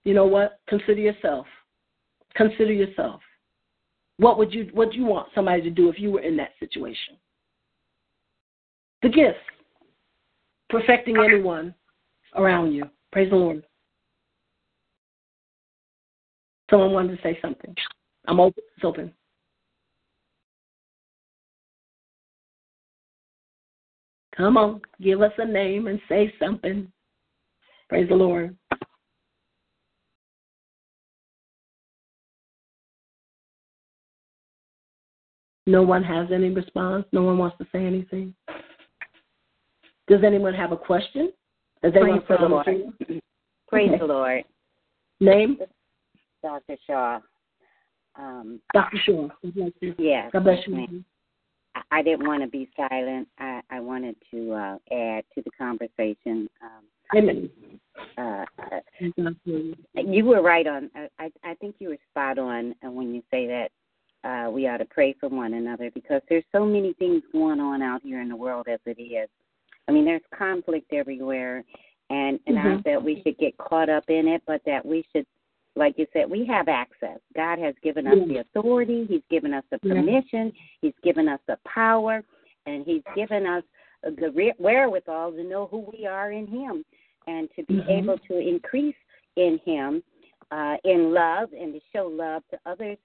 you 0.04 0.14
know 0.14 0.26
what? 0.26 0.60
Consider 0.68 1.00
yourself. 1.00 1.46
Consider 2.34 2.72
yourself. 2.72 3.20
What 4.18 4.38
would 4.38 4.52
you 4.52 4.70
what 4.72 4.90
do 4.90 4.98
you 4.98 5.04
want 5.04 5.28
somebody 5.34 5.62
to 5.62 5.70
do 5.70 5.88
if 5.88 5.98
you 5.98 6.10
were 6.10 6.20
in 6.20 6.36
that 6.36 6.50
situation? 6.58 7.16
The 9.02 9.08
gifts. 9.08 9.38
Perfecting 10.70 11.16
anyone 11.18 11.74
around 12.34 12.72
you. 12.72 12.84
Praise 13.12 13.30
the 13.30 13.36
Lord. 13.36 13.64
Someone 16.70 16.92
wanted 16.92 17.16
to 17.16 17.22
say 17.22 17.38
something. 17.40 17.74
I'm 18.26 18.40
open. 18.40 18.62
It's 18.76 18.84
open. 18.84 19.12
Come 24.38 24.56
on, 24.56 24.80
give 25.02 25.20
us 25.20 25.32
a 25.38 25.44
name 25.44 25.88
and 25.88 26.00
say 26.08 26.32
something. 26.38 26.86
Praise 27.88 28.08
the 28.08 28.14
Lord. 28.14 28.56
No 35.68 35.82
one 35.82 36.02
has 36.02 36.28
any 36.32 36.48
response. 36.48 37.04
No 37.12 37.22
one 37.22 37.36
wants 37.36 37.58
to 37.58 37.66
say 37.70 37.84
anything. 37.84 38.34
Does 40.08 40.24
anyone 40.24 40.54
have 40.54 40.72
a 40.72 40.78
question? 40.78 41.30
Does 41.82 41.92
anyone 41.94 42.22
Praise 42.22 42.38
the 42.40 42.48
Lord. 42.48 42.66
Praise 43.68 43.90
Okay. 43.90 43.98
the 43.98 44.06
Lord. 44.06 44.44
Name? 45.20 45.58
Dr. 46.42 46.76
Shaw. 46.86 47.20
Um, 48.18 48.60
Dr. 48.72 48.96
Shaw. 49.04 49.28
Yes. 49.98 50.30
God 50.32 50.44
bless 50.44 50.66
you. 50.66 51.04
I- 51.90 52.02
didn't 52.02 52.26
want 52.26 52.42
to 52.42 52.48
be 52.48 52.70
silent. 52.74 53.28
I, 53.38 53.60
I 53.70 53.80
wanted 53.80 54.16
to 54.30 54.52
uh, 54.52 54.78
add 54.90 55.24
to 55.34 55.42
the 55.42 55.50
conversation. 55.58 56.48
Um, 56.62 57.14
Amen. 57.14 57.50
uh, 58.16 58.22
uh, 58.58 58.80
Thank 58.98 59.16
God 59.16 59.36
for 59.44 59.50
you. 59.50 60.24
were 60.24 60.40
right 60.40 60.66
on. 60.66 60.90
I, 60.94 61.08
I, 61.18 61.30
I 61.44 61.54
think 61.56 61.74
you 61.78 61.90
were 61.90 61.98
spot 62.10 62.38
on 62.38 62.74
uh, 62.82 62.90
when 62.90 63.14
you 63.14 63.22
say 63.30 63.46
that 63.48 63.68
uh, 64.24 64.48
we 64.50 64.66
ought 64.66 64.78
to 64.78 64.84
pray 64.84 65.14
for 65.18 65.28
one 65.28 65.54
another 65.54 65.90
because 65.92 66.20
there's 66.28 66.44
so 66.52 66.64
many 66.64 66.92
things 66.94 67.22
going 67.32 67.60
on 67.60 67.82
out 67.82 68.02
here 68.02 68.20
in 68.20 68.28
the 68.28 68.36
world 68.36 68.66
as 68.68 68.80
it 68.86 69.00
is. 69.00 69.28
I 69.86 69.92
mean, 69.92 70.04
there's 70.04 70.20
conflict 70.36 70.92
everywhere, 70.92 71.64
and 72.10 72.38
and 72.46 72.56
Mhm. 72.56 72.64
not 72.64 72.84
that 72.84 73.02
we 73.02 73.22
should 73.22 73.38
get 73.38 73.56
caught 73.58 73.88
up 73.88 74.08
in 74.10 74.28
it, 74.28 74.42
but 74.46 74.62
that 74.64 74.84
we 74.84 75.04
should, 75.12 75.26
like 75.76 75.98
you 75.98 76.06
said, 76.12 76.28
we 76.28 76.44
have 76.46 76.68
access. 76.68 77.20
God 77.34 77.58
has 77.58 77.74
given 77.82 78.06
us 78.06 78.18
the 78.28 78.38
authority. 78.38 79.06
He's 79.06 79.24
given 79.30 79.54
us 79.54 79.64
the 79.70 79.78
Yeah. 79.82 79.94
permission. 79.94 80.52
He's 80.82 80.98
given 81.02 81.28
us 81.28 81.40
the 81.46 81.58
power, 81.64 82.24
and 82.66 82.84
He's 82.84 83.04
given 83.14 83.46
us 83.46 83.64
the 84.02 84.30
re- 84.32 84.54
wherewithal 84.58 85.32
to 85.32 85.44
know 85.44 85.66
who 85.66 85.78
we 85.78 86.06
are 86.06 86.32
in 86.32 86.46
Him, 86.46 86.84
and 87.26 87.50
to 87.54 87.62
be 87.64 87.80
Mhm. 87.80 87.88
able 87.88 88.18
to 88.18 88.38
increase 88.38 88.96
in 89.36 89.58
Him 89.58 90.02
uh, 90.50 90.78
in 90.84 91.12
love 91.12 91.52
and 91.52 91.74
to 91.74 91.80
show 91.92 92.06
love 92.06 92.42
to 92.48 92.58
others. 92.64 92.96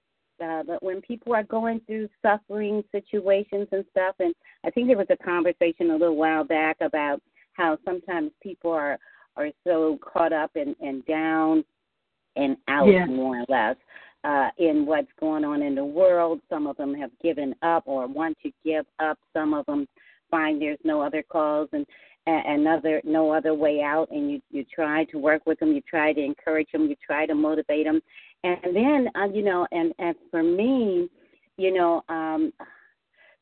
Uh, 0.42 0.62
but 0.64 0.82
when 0.82 1.00
people 1.00 1.34
are 1.34 1.42
going 1.44 1.80
through 1.86 2.08
suffering 2.22 2.82
situations 2.92 3.68
and 3.72 3.84
stuff, 3.90 4.16
and 4.18 4.34
I 4.64 4.70
think 4.70 4.88
there 4.88 4.96
was 4.96 5.06
a 5.10 5.16
conversation 5.16 5.90
a 5.90 5.96
little 5.96 6.16
while 6.16 6.44
back 6.44 6.76
about 6.80 7.20
how 7.52 7.78
sometimes 7.84 8.30
people 8.42 8.72
are 8.72 8.98
are 9.36 9.48
so 9.64 9.98
caught 10.00 10.32
up 10.32 10.52
and, 10.54 10.76
and 10.80 11.04
down 11.06 11.64
and 12.36 12.56
out 12.68 12.88
Yeah. 12.88 13.06
more 13.06 13.40
or 13.40 13.44
less 13.48 13.76
uh, 14.22 14.50
in 14.58 14.86
what's 14.86 15.10
going 15.18 15.44
on 15.44 15.62
in 15.62 15.74
the 15.74 15.84
world. 15.84 16.40
Some 16.48 16.66
of 16.66 16.76
them 16.76 16.94
have 16.94 17.10
given 17.20 17.54
up 17.62 17.82
or 17.86 18.06
want 18.06 18.38
to 18.42 18.52
give 18.64 18.86
up. 19.00 19.18
Some 19.32 19.52
of 19.52 19.66
them 19.66 19.86
find 20.30 20.60
there's 20.60 20.78
no 20.84 21.00
other 21.00 21.22
cause 21.22 21.68
and 21.72 21.86
another 22.26 23.00
no 23.04 23.30
other 23.32 23.54
way 23.54 23.82
out. 23.82 24.10
And 24.10 24.30
you 24.30 24.40
you 24.50 24.64
try 24.74 25.04
to 25.04 25.18
work 25.18 25.46
with 25.46 25.58
them. 25.60 25.72
You 25.72 25.82
try 25.82 26.12
to 26.12 26.20
encourage 26.20 26.70
them. 26.72 26.88
You 26.88 26.96
try 27.04 27.26
to 27.26 27.34
motivate 27.34 27.86
them. 27.86 28.00
And 28.42 28.76
then 28.76 29.08
uh, 29.14 29.26
you 29.26 29.42
know, 29.42 29.66
and 29.72 29.92
and 29.98 30.14
for 30.30 30.42
me, 30.42 31.08
you 31.56 31.72
know, 31.72 32.02
um, 32.08 32.52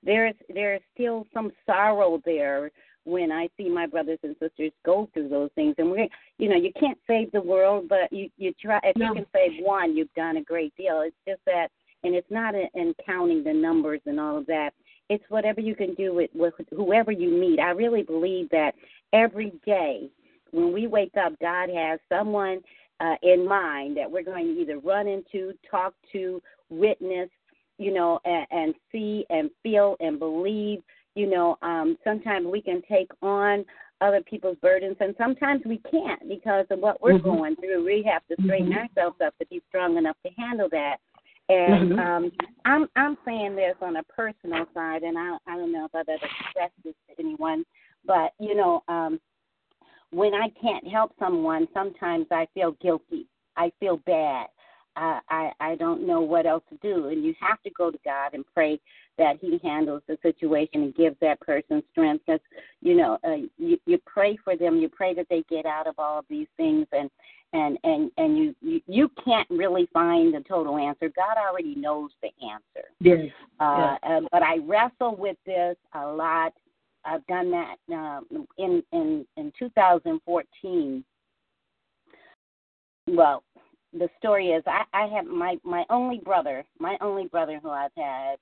there's 0.02 0.34
there's 0.52 0.80
still 0.94 1.26
some 1.32 1.52
sorrow 1.66 2.20
there 2.24 2.70
when 3.04 3.32
I 3.32 3.48
see 3.56 3.68
my 3.68 3.86
brothers 3.86 4.18
and 4.22 4.36
sisters 4.40 4.70
go 4.84 5.08
through 5.12 5.28
those 5.28 5.50
things. 5.54 5.74
And 5.78 5.90
we're, 5.90 6.06
you 6.38 6.48
know, 6.48 6.56
you 6.56 6.70
can't 6.78 6.98
save 7.06 7.32
the 7.32 7.40
world, 7.40 7.88
but 7.88 8.12
you 8.12 8.28
you 8.36 8.52
try. 8.60 8.80
If 8.84 8.96
No. 8.96 9.08
you 9.08 9.14
can 9.14 9.26
save 9.34 9.64
one, 9.64 9.96
you've 9.96 10.12
done 10.14 10.36
a 10.36 10.42
great 10.42 10.74
deal. 10.76 11.00
It's 11.00 11.16
just 11.26 11.40
that, 11.46 11.68
and 12.04 12.14
it's 12.14 12.30
not 12.30 12.54
in, 12.54 12.68
in 12.74 12.94
counting 13.04 13.42
the 13.42 13.52
numbers 13.52 14.00
and 14.06 14.20
all 14.20 14.38
of 14.38 14.46
that. 14.46 14.72
It's 15.08 15.24
whatever 15.28 15.60
you 15.60 15.74
can 15.74 15.94
do 15.94 16.14
with, 16.14 16.30
with 16.34 16.54
whoever 16.70 17.12
you 17.12 17.30
meet. 17.30 17.58
I 17.60 17.70
really 17.70 18.02
believe 18.02 18.48
that 18.50 18.74
every 19.12 19.52
day 19.66 20.08
when 20.52 20.72
we 20.72 20.86
wake 20.86 21.16
up, 21.22 21.32
God 21.40 21.68
has 21.70 21.98
someone 22.08 22.60
uh, 23.00 23.16
in 23.22 23.46
mind 23.46 23.96
that 23.96 24.10
we're 24.10 24.22
going 24.22 24.54
to 24.54 24.60
either 24.60 24.78
run 24.78 25.08
into, 25.08 25.52
talk 25.68 25.94
to, 26.12 26.40
witness, 26.70 27.28
you 27.78 27.92
know, 27.92 28.20
and, 28.24 28.46
and 28.50 28.74
see 28.90 29.26
and 29.30 29.50
feel 29.62 29.96
and 30.00 30.18
believe. 30.18 30.82
You 31.14 31.28
know, 31.28 31.58
um, 31.62 31.98
sometimes 32.04 32.46
we 32.46 32.62
can 32.62 32.82
take 32.88 33.10
on 33.20 33.64
other 34.00 34.22
people's 34.22 34.56
burdens, 34.62 34.96
and 35.00 35.14
sometimes 35.18 35.62
we 35.64 35.78
can't 35.90 36.28
because 36.28 36.66
of 36.70 36.80
what 36.80 37.00
we're 37.02 37.18
Mhm. 37.18 37.22
going 37.22 37.56
through. 37.56 37.84
We 37.84 38.02
have 38.02 38.26
to 38.28 38.36
straighten 38.42 38.72
Mhm. 38.72 38.88
ourselves 38.88 39.20
up 39.20 39.36
to 39.38 39.46
be 39.46 39.60
strong 39.68 39.96
enough 39.96 40.16
to 40.24 40.30
handle 40.30 40.68
that. 40.70 40.98
And 41.48 41.92
Mhm. 41.92 41.98
um, 41.98 42.32
I'm 42.64 42.88
I'm 42.96 43.18
saying 43.24 43.56
this 43.56 43.76
on 43.82 43.96
a 43.96 44.02
personal 44.04 44.66
side, 44.74 45.02
and 45.02 45.18
I 45.18 45.36
I 45.46 45.56
don't 45.56 45.72
know 45.72 45.84
if 45.84 45.94
I've 45.94 46.08
ever 46.08 46.24
expressed 46.24 46.74
this 46.84 46.94
to 47.08 47.18
anyone, 47.18 47.64
but 48.04 48.32
you 48.38 48.54
know, 48.54 48.82
um, 48.88 49.20
when 50.10 50.34
I 50.34 50.48
can't 50.50 50.86
help 50.86 51.12
someone, 51.18 51.66
sometimes 51.74 52.26
I 52.30 52.46
feel 52.54 52.72
guilty. 52.72 53.26
I 53.56 53.72
feel 53.80 53.96
bad. 53.98 54.48
I, 54.94 55.20
I 55.28 55.52
I 55.60 55.74
don't 55.76 56.06
know 56.06 56.20
what 56.20 56.46
else 56.46 56.62
to 56.68 56.76
do, 56.76 57.08
and 57.08 57.24
you 57.24 57.34
have 57.40 57.60
to 57.62 57.70
go 57.70 57.90
to 57.90 57.98
God 58.04 58.34
and 58.34 58.44
pray 58.54 58.78
that 59.18 59.38
He 59.40 59.58
handles 59.62 60.02
the 60.06 60.18
situation 60.22 60.82
and 60.82 60.94
gives 60.94 61.16
that 61.20 61.40
person 61.40 61.82
strength. 61.90 62.24
Because 62.26 62.40
you 62.80 62.94
know, 62.94 63.18
uh, 63.24 63.46
you 63.58 63.78
you 63.86 63.98
pray 64.06 64.36
for 64.44 64.56
them, 64.56 64.76
you 64.76 64.88
pray 64.88 65.14
that 65.14 65.26
they 65.28 65.44
get 65.48 65.66
out 65.66 65.86
of 65.86 65.94
all 65.98 66.18
of 66.18 66.26
these 66.28 66.48
things, 66.56 66.86
and 66.92 67.10
and 67.52 67.78
and 67.84 68.10
and 68.16 68.38
you 68.38 68.54
you, 68.60 68.80
you 68.86 69.10
can't 69.24 69.48
really 69.50 69.88
find 69.92 70.34
the 70.34 70.40
total 70.40 70.78
answer. 70.78 71.10
God 71.14 71.36
already 71.36 71.74
knows 71.74 72.10
the 72.22 72.30
answer. 72.46 72.88
Yes. 73.00 73.30
Uh, 73.60 73.96
uh, 74.02 74.20
but 74.30 74.42
I 74.42 74.58
wrestle 74.58 75.16
with 75.16 75.36
this 75.46 75.76
a 75.94 76.06
lot. 76.06 76.52
I've 77.04 77.26
done 77.26 77.50
that 77.50 77.76
um, 77.92 78.46
in 78.58 78.82
in 78.92 79.26
in 79.36 79.52
2014. 79.58 81.04
Well, 83.08 83.42
the 83.92 84.08
story 84.18 84.48
is 84.48 84.62
I, 84.66 84.84
I 84.94 85.06
have 85.08 85.26
my 85.26 85.56
my 85.64 85.84
only 85.90 86.18
brother, 86.18 86.64
my 86.78 86.96
only 87.00 87.26
brother 87.26 87.60
who 87.62 87.70
I've 87.70 87.90
had, 87.96 88.36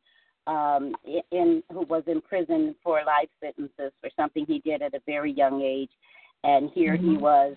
um, 0.47 0.95
in 1.33 1.63
who 1.73 1.83
was 1.83 2.05
in 2.07 2.21
prison 2.21 2.75
for 2.83 3.03
life 3.05 3.29
sentences 3.43 3.93
for 4.01 4.11
something 4.15 4.45
he 4.47 4.61
did 4.61 4.83
at 4.83 4.95
a 4.95 5.01
very 5.07 5.33
young 5.33 5.63
age, 5.63 5.91
and 6.45 6.71
here 6.71 6.97
he 6.97 7.17
Mhm. 7.17 7.21
was 7.21 7.57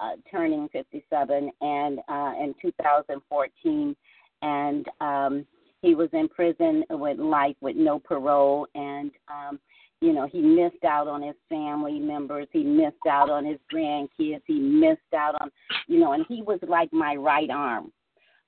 uh, 0.00 0.12
turning 0.30 0.68
57, 0.72 1.50
and 1.60 1.98
uh, 2.08 2.32
in 2.40 2.54
2014, 2.60 3.96
and 4.42 4.86
um, 5.00 5.46
he 5.82 5.94
was 5.94 6.08
in 6.12 6.28
prison 6.28 6.84
with 6.90 7.18
life 7.18 7.56
with 7.60 7.76
no 7.76 7.98
parole, 7.98 8.66
and 8.74 9.10
um, 9.28 9.58
you 10.00 10.12
know 10.12 10.26
he 10.26 10.40
missed 10.40 10.84
out 10.84 11.08
on 11.08 11.22
his 11.22 11.36
family 11.48 11.98
members, 11.98 12.48
he 12.52 12.64
missed 12.64 12.96
out 13.08 13.30
on 13.30 13.44
his 13.44 13.58
grandkids, 13.72 14.42
he 14.46 14.58
missed 14.58 15.00
out 15.16 15.34
on, 15.40 15.50
you 15.86 15.98
know, 15.98 16.12
and 16.12 16.24
he 16.28 16.42
was 16.42 16.58
like 16.66 16.92
my 16.92 17.14
right 17.16 17.50
arm. 17.50 17.92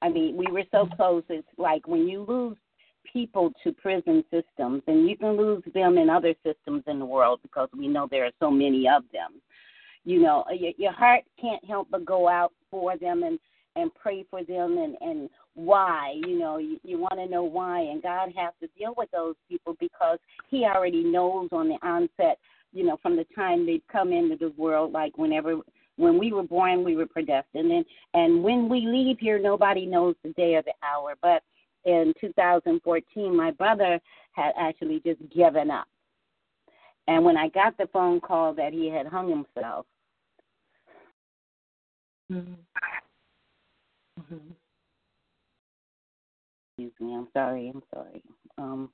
I 0.02 0.08
mean, 0.08 0.36
we 0.36 0.46
were 0.50 0.64
so 0.70 0.86
close. 0.96 1.22
It's 1.28 1.46
like 1.56 1.86
when 1.88 2.06
you 2.06 2.24
lose 2.28 2.56
people 3.12 3.52
to 3.64 3.72
prison 3.72 4.24
systems, 4.30 4.82
and 4.86 5.08
you 5.08 5.16
can 5.16 5.36
lose 5.36 5.62
them 5.74 5.98
in 5.98 6.10
other 6.10 6.34
systems 6.44 6.82
in 6.86 6.98
the 6.98 7.04
world 7.04 7.40
because 7.42 7.68
we 7.76 7.88
know 7.88 8.08
there 8.10 8.24
are 8.24 8.32
so 8.40 8.50
many 8.50 8.88
of 8.88 9.04
them. 9.12 9.40
You 10.06 10.22
know, 10.22 10.44
uh, 10.48 10.54
your, 10.54 10.72
your 10.78 10.92
heart 10.92 11.24
can't 11.38 11.62
help 11.64 11.88
but 11.90 12.04
go 12.04 12.28
out 12.28 12.52
for 12.70 12.96
them 12.96 13.24
and 13.24 13.40
and 13.74 13.94
pray 13.94 14.24
for 14.30 14.42
them 14.44 14.78
and 14.78 14.96
and 15.00 15.28
why. 15.54 16.14
You 16.24 16.38
know, 16.38 16.58
you, 16.58 16.78
you 16.84 16.96
want 16.96 17.16
to 17.16 17.26
know 17.26 17.42
why, 17.42 17.80
and 17.80 18.00
God 18.00 18.30
has 18.36 18.54
to 18.62 18.68
deal 18.78 18.94
with 18.96 19.10
those 19.10 19.34
people 19.48 19.76
because 19.80 20.18
He 20.48 20.64
already 20.64 21.02
knows 21.02 21.48
on 21.50 21.68
the 21.68 21.78
onset. 21.82 22.38
You 22.72 22.84
know, 22.84 22.98
from 23.02 23.16
the 23.16 23.26
time 23.34 23.66
they 23.66 23.82
come 23.90 24.12
into 24.12 24.36
the 24.36 24.50
world, 24.56 24.92
like 24.92 25.18
whenever 25.18 25.58
when 25.96 26.18
we 26.18 26.32
were 26.32 26.44
born, 26.44 26.84
we 26.84 26.94
were 26.94 27.06
predestined, 27.06 27.72
and 27.72 27.84
and 28.14 28.44
when 28.44 28.68
we 28.68 28.82
leave 28.82 29.18
here, 29.18 29.40
nobody 29.40 29.86
knows 29.86 30.14
the 30.22 30.30
day 30.34 30.54
or 30.54 30.62
the 30.62 30.74
hour. 30.84 31.14
But 31.20 31.42
in 31.84 32.14
2014, 32.20 33.36
my 33.36 33.50
brother 33.50 33.98
had 34.32 34.52
actually 34.56 35.02
just 35.04 35.20
given 35.34 35.68
up. 35.68 35.88
And 37.08 37.24
when 37.24 37.36
I 37.36 37.48
got 37.48 37.76
the 37.76 37.88
phone 37.92 38.20
call 38.20 38.54
that 38.54 38.72
he 38.72 38.88
had 38.88 39.06
hung 39.06 39.28
himself, 39.28 39.86
Mhm. 42.30 42.56
Mhm. 44.20 44.56
excuse 46.78 46.92
me, 47.00 47.14
I'm 47.14 47.28
sorry, 47.32 47.68
I'm 47.74 47.82
sorry. 47.94 48.22
Um, 48.58 48.90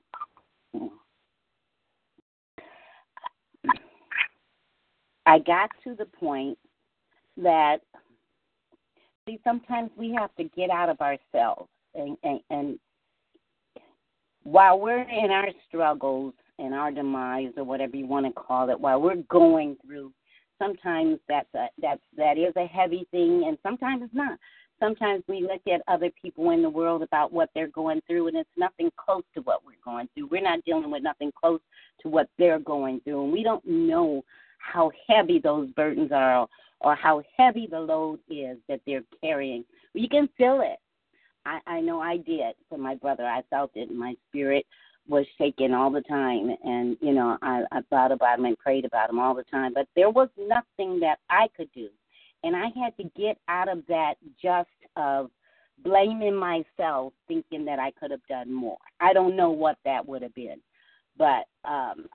I 5.25 5.39
got 5.39 5.69
to 5.83 5.95
the 5.95 6.05
point 6.05 6.57
that 7.37 7.77
see 9.27 9.39
sometimes 9.43 9.89
we 9.97 10.13
have 10.13 10.33
to 10.35 10.43
get 10.55 10.69
out 10.69 10.89
of 10.89 10.99
ourselves 11.01 11.69
and 11.95 12.17
and, 12.23 12.39
and 12.49 12.79
while 14.43 14.79
we're 14.79 15.01
in 15.01 15.31
our 15.31 15.47
struggles 15.67 16.33
and 16.59 16.73
our 16.73 16.91
demise 16.91 17.51
or 17.57 17.63
whatever 17.63 17.95
you 17.95 18.05
want 18.05 18.25
to 18.25 18.31
call 18.33 18.69
it 18.69 18.79
while 18.79 19.01
we're 19.01 19.23
going 19.29 19.77
through 19.85 20.11
sometimes 20.63 21.19
that's 21.27 21.53
a 21.55 21.67
that's 21.81 22.01
that 22.17 22.37
is 22.37 22.53
a 22.55 22.65
heavy 22.65 23.07
thing 23.11 23.45
and 23.47 23.57
sometimes 23.63 24.01
it's 24.03 24.13
not. 24.13 24.37
Sometimes 24.79 25.23
we 25.27 25.41
look 25.41 25.61
at 25.71 25.81
other 25.87 26.09
people 26.21 26.49
in 26.49 26.61
the 26.61 26.69
world 26.69 27.03
about 27.03 27.31
what 27.31 27.49
they're 27.53 27.67
going 27.67 28.01
through 28.07 28.27
and 28.27 28.37
it's 28.37 28.49
nothing 28.57 28.91
close 28.97 29.23
to 29.33 29.41
what 29.41 29.61
we're 29.65 29.73
going 29.83 30.09
through. 30.13 30.27
We're 30.27 30.41
not 30.41 30.63
dealing 30.65 30.91
with 30.91 31.03
nothing 31.03 31.31
close 31.39 31.61
to 32.01 32.09
what 32.09 32.27
they're 32.37 32.59
going 32.59 32.99
through 33.01 33.23
and 33.23 33.31
we 33.31 33.43
don't 33.43 33.65
know 33.65 34.23
how 34.57 34.91
heavy 35.07 35.39
those 35.39 35.69
burdens 35.71 36.11
are 36.11 36.47
or 36.81 36.95
how 36.95 37.21
heavy 37.37 37.67
the 37.69 37.79
load 37.79 38.19
is 38.29 38.57
that 38.67 38.81
they're 38.85 39.03
carrying. 39.21 39.63
You 39.93 40.09
can 40.09 40.27
feel 40.37 40.61
it. 40.61 40.79
I 41.45 41.59
i 41.67 41.81
know 41.81 41.99
i 41.99 42.17
did 42.17 42.55
for 42.69 42.77
my 42.77 42.95
brother. 42.95 43.25
I 43.25 43.41
felt 43.49 43.71
it 43.75 43.89
in 43.89 43.97
my 43.97 44.15
spirit 44.29 44.65
was 45.07 45.25
shaking 45.37 45.73
all 45.73 45.91
the 45.91 46.01
time. 46.01 46.55
And 46.63 46.97
you 47.01 47.13
know 47.13 47.37
i 47.41 47.63
i 47.71 47.81
thought 47.89 48.11
about 48.11 48.39
him 48.39 48.45
and 48.45 48.57
prayed 48.57 48.85
about 48.85 49.09
him 49.09 49.19
all 49.19 49.35
the 49.35 49.43
time. 49.43 49.73
But 49.73 49.87
there 49.95 50.09
was 50.09 50.29
nothing 50.37 50.99
that 51.01 51.19
i 51.29 51.47
could 51.55 51.69
do. 51.73 51.89
And 52.43 52.55
i 52.55 52.67
had 52.79 52.95
to 52.97 53.03
get 53.15 53.37
out 53.47 53.69
of 53.69 53.85
that 53.87 54.15
just 54.41 54.69
of 54.95 55.29
blaming 55.83 56.35
myself 56.35 57.13
thinking 57.27 57.65
that 57.65 57.79
i 57.79 57.91
could 57.99 58.11
have 58.11 58.25
done 58.27 58.53
more. 58.53 58.77
I 58.99 59.13
don't 59.13 59.35
know 59.35 59.51
what 59.51 59.77
that 59.85 60.07
would 60.07 60.21
have 60.21 60.35
been. 60.35 60.61
But 61.17 61.45
um 61.65 62.07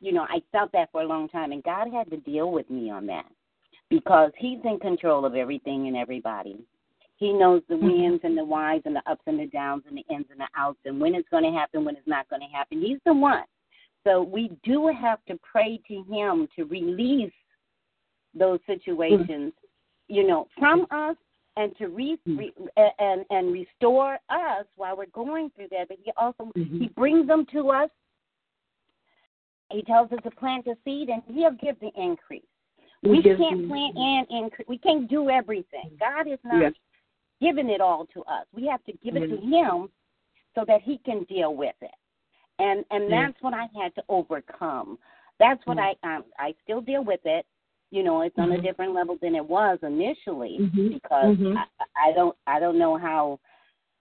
you 0.00 0.12
know 0.12 0.26
i 0.28 0.40
felt 0.52 0.72
that 0.72 0.90
for 0.92 1.02
a 1.02 1.06
long 1.06 1.28
time. 1.28 1.52
And 1.52 1.62
god 1.62 1.88
had 1.92 2.10
to 2.10 2.18
deal 2.18 2.52
with 2.52 2.68
me 2.70 2.90
on 2.90 3.06
that. 3.06 3.26
Because 3.90 4.32
he's 4.36 4.58
in 4.64 4.78
control 4.80 5.24
of 5.24 5.34
everything 5.34 5.88
and 5.88 5.96
everybody 5.96 6.58
he 7.18 7.32
knows 7.32 7.62
the 7.68 7.76
wins 7.76 8.20
and 8.22 8.38
the 8.38 8.44
whys 8.44 8.80
and 8.84 8.94
the 8.94 9.10
ups 9.10 9.22
and 9.26 9.40
the 9.40 9.46
downs 9.46 9.82
and 9.88 9.98
the 9.98 10.04
ins 10.14 10.26
and 10.30 10.40
the 10.40 10.48
outs 10.56 10.78
and 10.84 11.00
when 11.00 11.14
it's 11.14 11.28
going 11.30 11.42
to 11.42 11.50
happen, 11.50 11.84
when 11.84 11.96
it's 11.96 12.06
not 12.06 12.28
going 12.30 12.40
to 12.40 12.56
happen. 12.56 12.80
He's 12.80 12.98
the 13.04 13.12
one. 13.12 13.44
So 14.04 14.22
we 14.22 14.52
do 14.62 14.88
have 14.88 15.18
to 15.26 15.38
pray 15.42 15.80
to 15.88 16.04
him 16.08 16.48
to 16.54 16.64
release 16.64 17.32
those 18.34 18.60
situations, 18.66 19.52
you 20.06 20.26
know, 20.26 20.46
from 20.56 20.86
us 20.92 21.16
and 21.56 21.76
to 21.78 21.88
re, 21.88 22.16
re 22.24 22.52
and 23.00 23.24
and 23.30 23.52
restore 23.52 24.14
us 24.30 24.64
while 24.76 24.96
we're 24.96 25.06
going 25.06 25.50
through 25.56 25.68
that. 25.72 25.88
But 25.88 25.98
he 26.04 26.12
also 26.16 26.52
he 26.54 26.88
brings 26.94 27.26
them 27.26 27.46
to 27.52 27.70
us. 27.70 27.90
He 29.72 29.82
tells 29.82 30.12
us 30.12 30.20
to 30.22 30.30
plant 30.30 30.66
the 30.66 30.76
seed 30.84 31.08
and 31.08 31.20
he'll 31.26 31.50
give 31.50 31.78
the 31.80 31.90
increase. 32.00 32.42
We 33.02 33.22
can't 33.22 33.68
plant 33.68 33.96
and 33.96 34.26
increase. 34.30 34.68
We 34.68 34.78
can't 34.78 35.10
do 35.10 35.30
everything. 35.30 35.90
God 35.98 36.28
is 36.28 36.38
not 36.44 36.62
Yes. 36.62 36.72
Giving 37.40 37.70
it 37.70 37.80
all 37.80 38.06
to 38.14 38.22
us. 38.24 38.46
We 38.52 38.66
have 38.66 38.82
to 38.84 38.92
give 39.04 39.16
it 39.16 39.28
to 39.28 39.36
Mhm. 39.36 39.50
Him 39.50 39.92
so 40.54 40.64
that 40.66 40.82
He 40.82 40.98
can 40.98 41.24
deal 41.24 41.54
with 41.54 41.76
it. 41.80 41.94
And 42.58 42.84
and 42.90 43.10
Yeah. 43.10 43.26
that's 43.26 43.42
what 43.42 43.54
I 43.54 43.68
had 43.80 43.94
to 43.94 44.04
overcome. 44.08 44.98
That's 45.38 45.64
what 45.66 45.76
Yeah. 45.76 45.92
I 46.02 46.16
um, 46.16 46.24
I 46.38 46.54
still 46.64 46.80
deal 46.80 47.04
with 47.04 47.24
it. 47.24 47.46
You 47.90 48.02
know, 48.02 48.22
it's 48.22 48.38
on 48.38 48.52
a 48.52 48.56
Mhm. 48.56 48.62
different 48.62 48.92
level 48.92 49.16
than 49.16 49.34
it 49.34 49.44
was 49.46 49.78
initially 49.82 50.58
Mhm. 50.58 50.88
because 50.90 51.36
Mhm. 51.38 51.56
I, 51.56 51.66
I 51.96 52.12
don't 52.12 52.36
I 52.46 52.58
don't 52.60 52.78
know 52.78 52.96
how. 52.96 53.38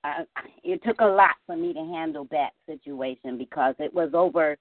I, 0.03 0.25
it 0.63 0.81
took 0.83 1.01
a 1.01 1.05
lot 1.05 1.35
for 1.45 1.55
me 1.55 1.73
to 1.73 1.79
handle 1.79 2.25
that 2.25 2.53
situation 2.65 3.37
because 3.37 3.75
it 3.79 3.93
was 3.93 4.13
over, 4.13 4.57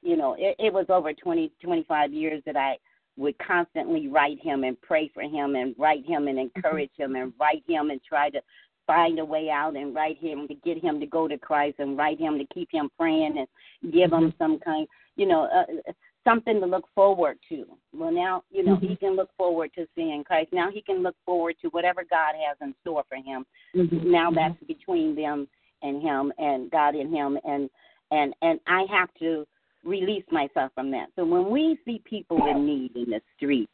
you 0.00 0.16
know, 0.16 0.34
it, 0.34 0.56
it 0.58 0.72
was 0.72 0.86
over 0.88 1.12
twenty 1.12 1.50
twenty 1.60 1.82
five 1.84 2.12
years 2.12 2.42
that 2.46 2.56
I 2.56 2.78
would 3.16 3.36
constantly 3.38 4.08
write 4.08 4.38
him 4.42 4.64
and 4.64 4.80
pray 4.82 5.10
for 5.12 5.22
him 5.22 5.54
and 5.54 5.74
write 5.78 6.04
him 6.06 6.28
and 6.28 6.38
mm-hmm. 6.38 6.56
encourage 6.56 6.90
him 6.96 7.16
and 7.16 7.32
write 7.40 7.62
him 7.66 7.90
and 7.90 8.00
try 8.02 8.30
to 8.30 8.40
find 8.86 9.18
a 9.18 9.24
way 9.24 9.50
out 9.50 9.74
and 9.76 9.94
write 9.94 10.18
him 10.18 10.46
to 10.48 10.54
get 10.54 10.82
him 10.82 11.00
to 11.00 11.06
go 11.06 11.26
to 11.26 11.38
Christ 11.38 11.76
and 11.78 11.98
write 11.98 12.20
him 12.20 12.38
to 12.38 12.46
keep 12.54 12.68
him 12.70 12.88
praying 12.98 13.36
and 13.38 13.92
give 13.92 14.12
him 14.12 14.30
mm-hmm. 14.30 14.42
some 14.42 14.58
kind, 14.60 14.86
you 15.16 15.26
know, 15.26 15.44
uh, 15.44 15.72
uh, 15.88 15.92
something 16.26 16.60
to 16.60 16.66
look 16.66 16.84
forward 16.94 17.38
to. 17.48 17.64
Well, 17.92 18.12
now, 18.12 18.42
you 18.50 18.64
know, 18.64 18.76
he 18.76 18.88
mm-hmm. 18.88 19.04
can 19.04 19.16
look 19.16 19.30
forward 19.36 19.70
to 19.76 19.86
seeing 19.94 20.24
Christ. 20.24 20.50
Now 20.52 20.70
he 20.70 20.82
can 20.82 21.02
look 21.02 21.16
forward 21.24 21.56
to 21.62 21.68
whatever 21.68 22.04
God 22.08 22.34
has 22.46 22.56
in 22.60 22.74
store 22.82 23.04
for 23.08 23.16
him. 23.16 23.46
Mhm. 23.74 24.04
Now 24.04 24.30
that's 24.30 24.62
between 24.64 25.14
them 25.14 25.48
and 25.82 26.02
him 26.02 26.32
and 26.38 26.70
God 26.70 26.94
and 26.94 27.14
him 27.14 27.38
and 27.44 27.70
and 28.10 28.34
and 28.42 28.60
I 28.66 28.84
have 28.90 29.08
to 29.20 29.46
release 29.86 30.24
myself 30.30 30.72
from 30.74 30.90
that. 30.90 31.08
So 31.16 31.24
when 31.24 31.48
we 31.50 31.78
see 31.84 32.02
people 32.04 32.46
in 32.46 32.66
need 32.66 32.96
in 32.96 33.10
the 33.10 33.22
street, 33.36 33.70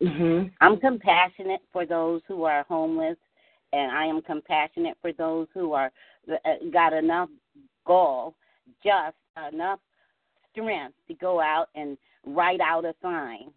Mhm. 0.00 0.50
I'm 0.60 0.78
compassionate 0.78 1.62
for 1.70 1.86
those 1.86 2.22
who 2.26 2.42
are 2.44 2.64
homeless, 2.64 3.18
and 3.72 3.92
I 3.92 4.06
am 4.06 4.20
compassionate 4.22 4.98
for 5.00 5.12
those 5.12 5.48
who 5.54 5.74
are 5.74 5.92
uh, 6.28 6.54
got 6.70 6.92
enough 6.92 7.28
gall, 7.84 8.34
just 8.82 9.16
enough 9.52 9.80
strength 10.50 10.96
to 11.08 11.14
go 11.14 11.40
out 11.40 11.68
and 11.74 11.96
write 12.24 12.60
out 12.60 12.84
a 12.84 12.94
sign 13.02 13.52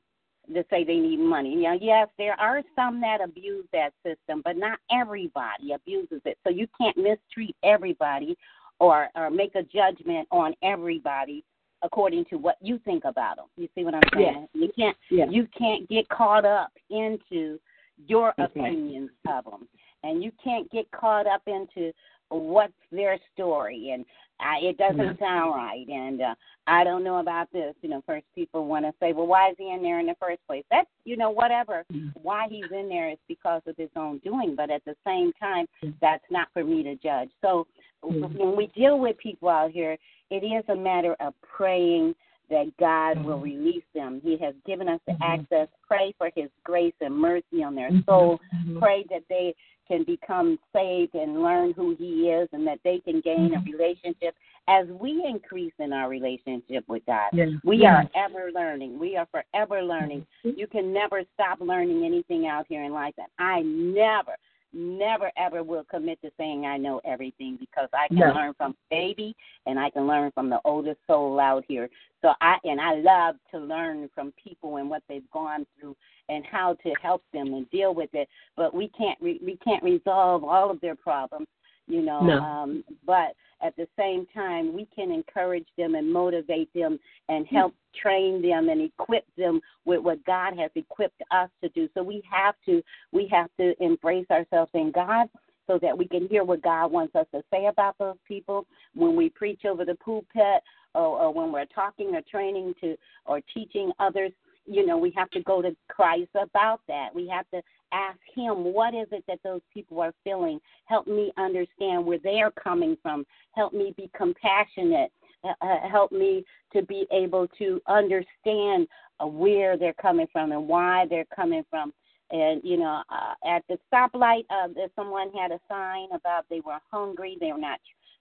to 0.53 0.63
say 0.69 0.83
they 0.83 0.99
need 0.99 1.19
money. 1.19 1.55
Now, 1.55 1.73
yes, 1.73 2.09
there 2.17 2.39
are 2.39 2.61
some 2.75 3.01
that 3.01 3.21
abuse 3.21 3.65
that 3.73 3.93
system, 4.03 4.41
but 4.43 4.57
not 4.57 4.79
everybody 4.91 5.73
abuses 5.73 6.21
it. 6.25 6.37
So 6.43 6.49
you 6.49 6.67
can't 6.79 6.97
mistreat 6.97 7.55
everybody 7.63 8.37
or 8.79 9.09
or 9.15 9.29
make 9.29 9.55
a 9.55 9.63
judgment 9.63 10.27
on 10.31 10.55
everybody 10.61 11.43
according 11.81 12.25
to 12.25 12.37
what 12.37 12.57
you 12.61 12.79
think 12.79 13.05
about 13.05 13.37
them. 13.37 13.45
You 13.57 13.67
see 13.75 13.83
what 13.83 13.93
I'm 13.95 14.01
saying? 14.13 14.47
Yeah. 14.53 14.61
You 14.61 14.71
can't 14.75 14.97
Yeah. 15.09 15.25
you 15.29 15.47
can't 15.47 15.87
get 15.89 16.07
caught 16.09 16.45
up 16.45 16.71
into 16.89 17.59
your 18.07 18.29
Okay. 18.39 18.43
opinions 18.43 19.11
of 19.27 19.45
them, 19.45 19.67
and 20.03 20.23
you 20.23 20.31
can't 20.43 20.69
get 20.71 20.89
caught 20.91 21.27
up 21.27 21.41
into 21.47 21.93
what's 22.29 22.73
their 22.91 23.17
story 23.33 23.91
and 23.91 24.05
I, 24.39 24.57
it 24.61 24.77
doesn't 24.77 25.17
sound 25.19 25.55
right 25.55 25.87
and 25.87 26.21
uh, 26.21 26.35
I 26.67 26.83
don't 26.83 27.03
know 27.03 27.19
about 27.19 27.51
this. 27.53 27.73
You 27.81 27.89
know, 27.89 28.03
first 28.05 28.25
people 28.33 28.65
want 28.65 28.85
to 28.85 28.93
say, 28.99 29.13
well, 29.13 29.27
why 29.27 29.51
is 29.51 29.55
he 29.57 29.71
in 29.71 29.81
there 29.81 29.99
in 29.99 30.07
the 30.07 30.15
first 30.19 30.39
place? 30.47 30.63
That's 30.69 30.89
you 31.05 31.15
know 31.15 31.29
whatever. 31.29 31.85
Why 32.21 32.47
he's 32.49 32.65
in 32.71 32.89
there 32.89 33.09
is 33.09 33.17
because 33.27 33.61
of 33.67 33.77
his 33.77 33.89
own 33.95 34.17
doing, 34.19 34.55
but 34.55 34.69
at 34.69 34.83
the 34.85 34.95
same 35.05 35.31
time, 35.39 35.67
that's 36.01 36.23
not 36.29 36.47
for 36.53 36.63
me 36.63 36.83
to 36.83 36.95
judge. 36.95 37.29
So 37.41 37.67
when 38.01 38.55
we 38.55 38.67
deal 38.75 38.99
with 38.99 39.17
people 39.17 39.49
out 39.49 39.71
here, 39.71 39.97
it 40.31 40.43
is 40.43 40.63
a 40.69 40.75
matter 40.75 41.15
of 41.19 41.33
praying 41.41 42.15
that 42.49 42.65
God 42.79 43.23
will 43.23 43.39
release 43.39 43.83
them. 43.93 44.21
He 44.23 44.37
has 44.37 44.53
given 44.65 44.87
us 44.87 44.99
the 45.07 45.13
Mhm. 45.13 45.21
access. 45.21 45.67
Pray 45.87 46.11
for 46.17 46.29
His 46.35 46.49
grace 46.63 46.93
and 47.01 47.15
mercy 47.15 47.63
on 47.63 47.73
their 47.73 47.89
Mhm. 47.89 48.05
soul. 48.05 48.39
Pray 48.79 49.03
that 49.09 49.27
they 49.29 49.55
can 49.87 50.03
become 50.03 50.59
saved 50.73 51.15
and 51.15 51.41
learn 51.41 51.73
who 51.73 51.95
He 51.95 52.29
is, 52.29 52.49
and 52.51 52.65
that 52.67 52.79
they 52.83 52.99
can 52.99 53.21
gain 53.21 53.53
a 53.53 53.59
Mhm. 53.59 53.65
relationship 53.73 54.35
as 54.67 54.87
we 54.87 55.23
increase 55.25 55.73
in 55.79 55.93
our 55.93 56.09
relationship 56.09 56.83
with 56.87 57.05
God. 57.05 57.29
Yeah. 57.33 57.51
We 57.63 57.77
Yeah. 57.77 58.01
are 58.01 58.09
ever 58.15 58.51
learning. 58.51 58.97
We 58.97 59.15
are 59.15 59.27
forever 59.27 59.83
learning. 59.83 60.25
Mhm. 60.43 60.57
You 60.57 60.67
can 60.67 60.91
never 60.91 61.23
stop 61.33 61.61
learning 61.61 62.03
anything 62.03 62.47
out 62.47 62.65
here 62.67 62.83
in 62.83 62.91
life. 62.93 63.13
And 63.17 63.27
I 63.37 63.61
never, 63.61 64.35
never, 64.75 65.31
ever 65.37 65.63
will 65.63 65.85
commit 65.85 66.21
to 66.21 66.29
saying 66.37 66.65
I 66.65 66.77
know 66.77 67.01
everything 67.05 67.57
because 67.57 67.89
I 67.93 68.07
can 68.09 68.17
No. 68.17 68.33
learn 68.33 68.53
from 68.53 68.75
baby 68.89 69.35
and 69.65 69.79
I 69.79 69.89
can 69.89 70.05
learn 70.05 70.31
from 70.31 70.49
the 70.49 70.59
oldest 70.65 70.99
soul 71.07 71.39
out 71.39 71.63
here. 71.67 71.89
So 72.21 72.33
I 72.41 72.57
and 72.63 72.81
I 72.81 72.95
love 72.95 73.35
to 73.51 73.59
learn 73.59 74.09
from 74.13 74.33
people 74.33 74.77
and 74.77 74.89
what 74.89 75.03
they've 75.07 75.29
gone 75.31 75.65
through 75.79 75.95
and 76.27 76.45
how 76.45 76.73
to 76.83 76.93
help 77.01 77.23
them 77.33 77.53
and 77.53 77.69
deal 77.71 77.93
with 77.93 78.13
it. 78.13 78.27
But 78.57 78.73
we 78.73 78.89
can't 78.89 79.19
re- 79.21 79.39
we 79.43 79.57
can't 79.57 79.83
resolve 79.83 80.43
all 80.43 80.69
of 80.69 80.81
their 80.81 80.95
problems, 80.95 81.47
you 81.87 82.01
know. 82.01 82.21
No. 82.21 82.39
Um, 82.39 82.83
but 83.05 83.35
at 83.65 83.75
the 83.75 83.87
same 83.97 84.27
time, 84.33 84.73
we 84.73 84.87
can 84.95 85.11
encourage 85.11 85.67
them 85.77 85.95
and 85.95 86.11
motivate 86.11 86.71
them 86.73 86.99
and 87.29 87.47
hmm. 87.47 87.55
help 87.55 87.75
train 87.99 88.41
them 88.41 88.69
and 88.69 88.81
equip 88.81 89.25
them 89.37 89.59
with 89.85 90.01
what 90.01 90.23
God 90.25 90.57
has 90.57 90.71
equipped 90.75 91.21
us 91.31 91.49
to 91.63 91.69
do. 91.69 91.89
So 91.93 92.03
we 92.03 92.21
have 92.29 92.55
to 92.65 92.81
we 93.11 93.27
have 93.31 93.49
to 93.59 93.73
embrace 93.83 94.27
ourselves 94.29 94.71
in 94.73 94.91
God 94.93 95.27
so 95.67 95.79
that 95.81 95.97
we 95.97 96.07
can 96.07 96.27
hear 96.27 96.43
what 96.43 96.61
God 96.61 96.91
wants 96.91 97.15
us 97.15 97.25
to 97.33 97.41
say 97.51 97.65
about 97.65 97.97
those 97.97 98.17
people 98.27 98.65
when 98.93 99.15
we 99.15 99.29
preach 99.29 99.65
over 99.65 99.83
the 99.83 99.95
pulpit 99.95 100.61
or, 100.93 101.21
or 101.21 101.33
when 101.33 101.51
we're 101.51 101.65
talking 101.65 102.13
or 102.15 102.21
training 102.29 102.73
to 102.81 102.95
or 103.25 103.41
teaching 103.53 103.91
others. 103.99 104.31
You 104.65 104.85
know, 104.85 104.97
we 104.97 105.13
have 105.15 105.29
to 105.31 105.41
go 105.43 105.61
to 105.61 105.75
Christ 105.89 106.31
about 106.35 106.81
that. 106.87 107.09
We 107.13 107.27
have 107.27 107.49
to 107.51 107.61
ask 107.91 108.19
Him, 108.35 108.73
what 108.73 108.93
is 108.93 109.07
it 109.11 109.23
that 109.27 109.39
those 109.43 109.61
people 109.73 110.01
are 110.01 110.13
feeling? 110.23 110.59
Help 110.85 111.07
me 111.07 111.31
understand 111.37 112.05
where 112.05 112.19
they 112.23 112.41
are 112.41 112.51
coming 112.51 112.97
from. 113.01 113.25
Help 113.53 113.73
me 113.73 113.93
be 113.95 114.09
compassionate. 114.15 115.11
Uh, 115.43 115.53
uh, 115.61 115.87
help 115.89 116.11
me 116.11 116.43
to 116.73 116.81
be 116.83 117.05
able 117.11 117.47
to 117.59 117.79
understand 117.87 118.87
uh, 119.21 119.27
where 119.27 119.77
they're 119.77 119.93
coming 119.93 120.27
from 120.31 120.51
and 120.51 120.67
why 120.67 121.05
they're 121.09 121.27
coming 121.35 121.63
from. 121.69 121.93
And 122.31 122.61
you 122.63 122.77
know, 122.77 123.03
uh, 123.09 123.33
at 123.47 123.63
the 123.69 123.77
stoplight, 123.91 124.45
uh, 124.49 124.67
someone 124.95 125.31
had 125.31 125.51
a 125.51 125.59
sign 125.69 126.07
about 126.13 126.45
they 126.49 126.61
were 126.61 126.79
hungry. 126.91 127.37
They 127.39 127.51
were 127.51 127.59
not 127.59 127.79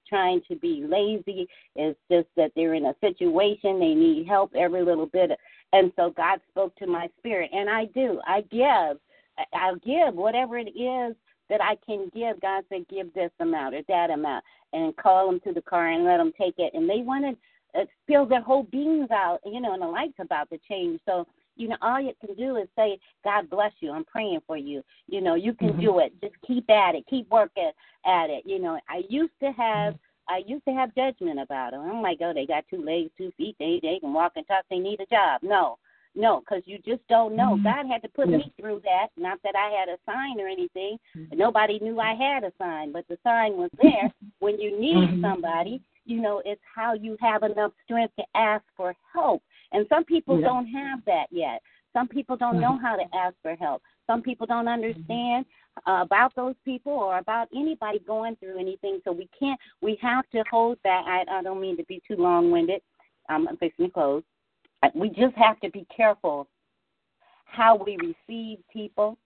trying 0.08 0.42
to 0.48 0.56
be 0.56 0.84
lazy. 0.86 1.48
It's 1.76 1.98
just 2.10 2.28
that 2.36 2.52
they're 2.54 2.74
in 2.74 2.86
a 2.86 2.94
situation 3.00 3.80
they 3.80 3.94
need 3.94 4.26
help 4.26 4.52
every 4.54 4.84
little 4.84 5.06
bit. 5.06 5.30
And 5.74 5.92
so 5.96 6.10
God 6.10 6.40
spoke 6.50 6.74
to 6.76 6.86
my 6.86 7.08
spirit, 7.18 7.50
and 7.52 7.68
I 7.68 7.86
do. 7.86 8.20
I 8.26 8.42
give. 8.42 9.00
I- 9.36 9.44
I'll 9.52 9.76
give 9.76 10.14
whatever 10.14 10.56
it 10.56 10.70
is 10.70 11.16
that 11.50 11.60
I 11.60 11.76
can 11.84 12.10
give. 12.14 12.40
God 12.40 12.64
said, 12.68 12.86
give 12.88 13.12
this 13.12 13.32
amount 13.40 13.74
or 13.74 13.82
that 13.88 14.10
amount, 14.10 14.44
and 14.72 14.96
call 14.96 15.26
them 15.26 15.40
to 15.40 15.52
the 15.52 15.60
car 15.60 15.88
and 15.88 16.04
let 16.04 16.18
them 16.18 16.32
take 16.40 16.54
it. 16.58 16.72
And 16.74 16.88
they 16.88 17.00
wanted 17.00 17.36
to 17.74 17.88
spill 18.02 18.24
their 18.24 18.40
whole 18.40 18.62
beans 18.62 19.10
out, 19.10 19.40
you 19.44 19.60
know, 19.60 19.72
and 19.72 19.82
the 19.82 19.86
light's 19.86 20.14
about 20.20 20.48
to 20.50 20.58
change. 20.68 21.00
So, 21.04 21.26
you 21.56 21.66
know, 21.66 21.76
all 21.82 22.00
you 22.00 22.12
can 22.24 22.36
do 22.36 22.56
is 22.56 22.68
say, 22.76 22.98
God 23.24 23.50
bless 23.50 23.72
you. 23.80 23.90
I'm 23.90 24.04
praying 24.04 24.42
for 24.46 24.56
you. 24.56 24.84
You 25.08 25.20
know, 25.22 25.34
you 25.34 25.54
can 25.54 25.74
Mhm. 25.74 25.80
do 25.80 25.98
it. 25.98 26.12
Just 26.20 26.40
keep 26.42 26.70
at 26.70 26.94
it. 26.94 27.04
Keep 27.08 27.28
working 27.30 27.72
at 28.04 28.30
it. 28.30 28.46
You 28.46 28.60
know, 28.60 28.78
I 28.88 29.04
used 29.08 29.38
to 29.40 29.50
have. 29.52 29.98
I 30.28 30.42
used 30.46 30.64
to 30.66 30.72
have 30.72 30.94
judgment 30.94 31.38
about 31.40 31.72
them. 31.72 31.82
I'm 31.82 32.02
like, 32.02 32.18
oh, 32.22 32.32
they 32.32 32.46
got 32.46 32.64
two 32.70 32.82
legs, 32.82 33.10
two 33.16 33.30
feet. 33.36 33.56
They 33.58 33.78
they 33.82 33.98
can 34.00 34.12
walk 34.12 34.32
and 34.36 34.46
talk. 34.46 34.64
They 34.70 34.78
need 34.78 35.00
a 35.00 35.06
job. 35.06 35.42
No, 35.42 35.78
no, 36.14 36.40
because 36.40 36.62
you 36.66 36.78
just 36.78 37.06
don't 37.08 37.36
know. 37.36 37.56
Mhm. 37.56 37.62
God 37.64 37.86
had 37.86 38.02
to 38.02 38.08
put 38.08 38.28
Yeah. 38.28 38.38
me 38.38 38.52
through 38.58 38.80
that. 38.84 39.08
Not 39.16 39.40
that 39.42 39.56
I 39.56 39.70
had 39.70 39.88
a 39.88 39.98
sign 40.06 40.40
or 40.40 40.48
anything. 40.48 40.98
Nobody 41.32 41.78
knew 41.80 42.00
I 42.00 42.14
had 42.14 42.44
a 42.44 42.52
sign, 42.58 42.92
but 42.92 43.06
the 43.08 43.18
sign 43.22 43.56
was 43.56 43.70
there. 43.76 44.10
when 44.40 44.58
you 44.60 44.78
need 44.78 44.96
Mhm. 44.96 45.20
somebody, 45.20 45.80
you 46.04 46.20
know, 46.20 46.40
it's 46.44 46.62
how 46.74 46.92
you 46.94 47.16
have 47.20 47.42
enough 47.42 47.72
strength 47.84 48.14
to 48.16 48.24
ask 48.34 48.64
for 48.76 48.94
help. 49.12 49.42
And 49.72 49.86
some 49.88 50.04
people 50.04 50.38
Yeah. 50.38 50.46
don't 50.46 50.66
have 50.66 51.04
that 51.04 51.32
yet. 51.32 51.62
Some 51.92 52.08
people 52.08 52.36
don't 52.36 52.60
know 52.60 52.76
Mhm. 52.76 52.80
how 52.82 52.96
to 52.96 53.14
ask 53.14 53.36
for 53.40 53.54
help. 53.54 53.82
Some 54.06 54.20
people 54.22 54.46
don't 54.46 54.68
understand 54.68 55.46
uh, 55.86 56.00
about 56.02 56.34
those 56.34 56.54
people 56.64 56.92
or 56.92 57.18
about 57.18 57.48
anybody 57.54 57.98
going 58.06 58.36
through 58.36 58.58
anything. 58.58 59.00
So 59.04 59.12
we 59.12 59.28
can't. 59.38 59.58
We 59.80 59.98
have 60.00 60.28
to 60.30 60.44
hold 60.50 60.78
that. 60.84 61.04
I, 61.06 61.24
I 61.38 61.42
don't 61.42 61.60
mean 61.60 61.76
to 61.76 61.84
be 61.84 62.00
too 62.06 62.16
long-winded. 62.16 62.80
I'm 63.28 63.46
fixing 63.58 63.86
to 63.86 63.92
close. 63.92 64.22
Uh, 64.82 64.90
We 64.94 65.08
just 65.08 65.34
have 65.36 65.58
to 65.60 65.70
be 65.70 65.86
careful 65.94 66.48
how 67.44 67.76
we 67.76 67.96
receive 67.96 68.58
people 68.72 69.16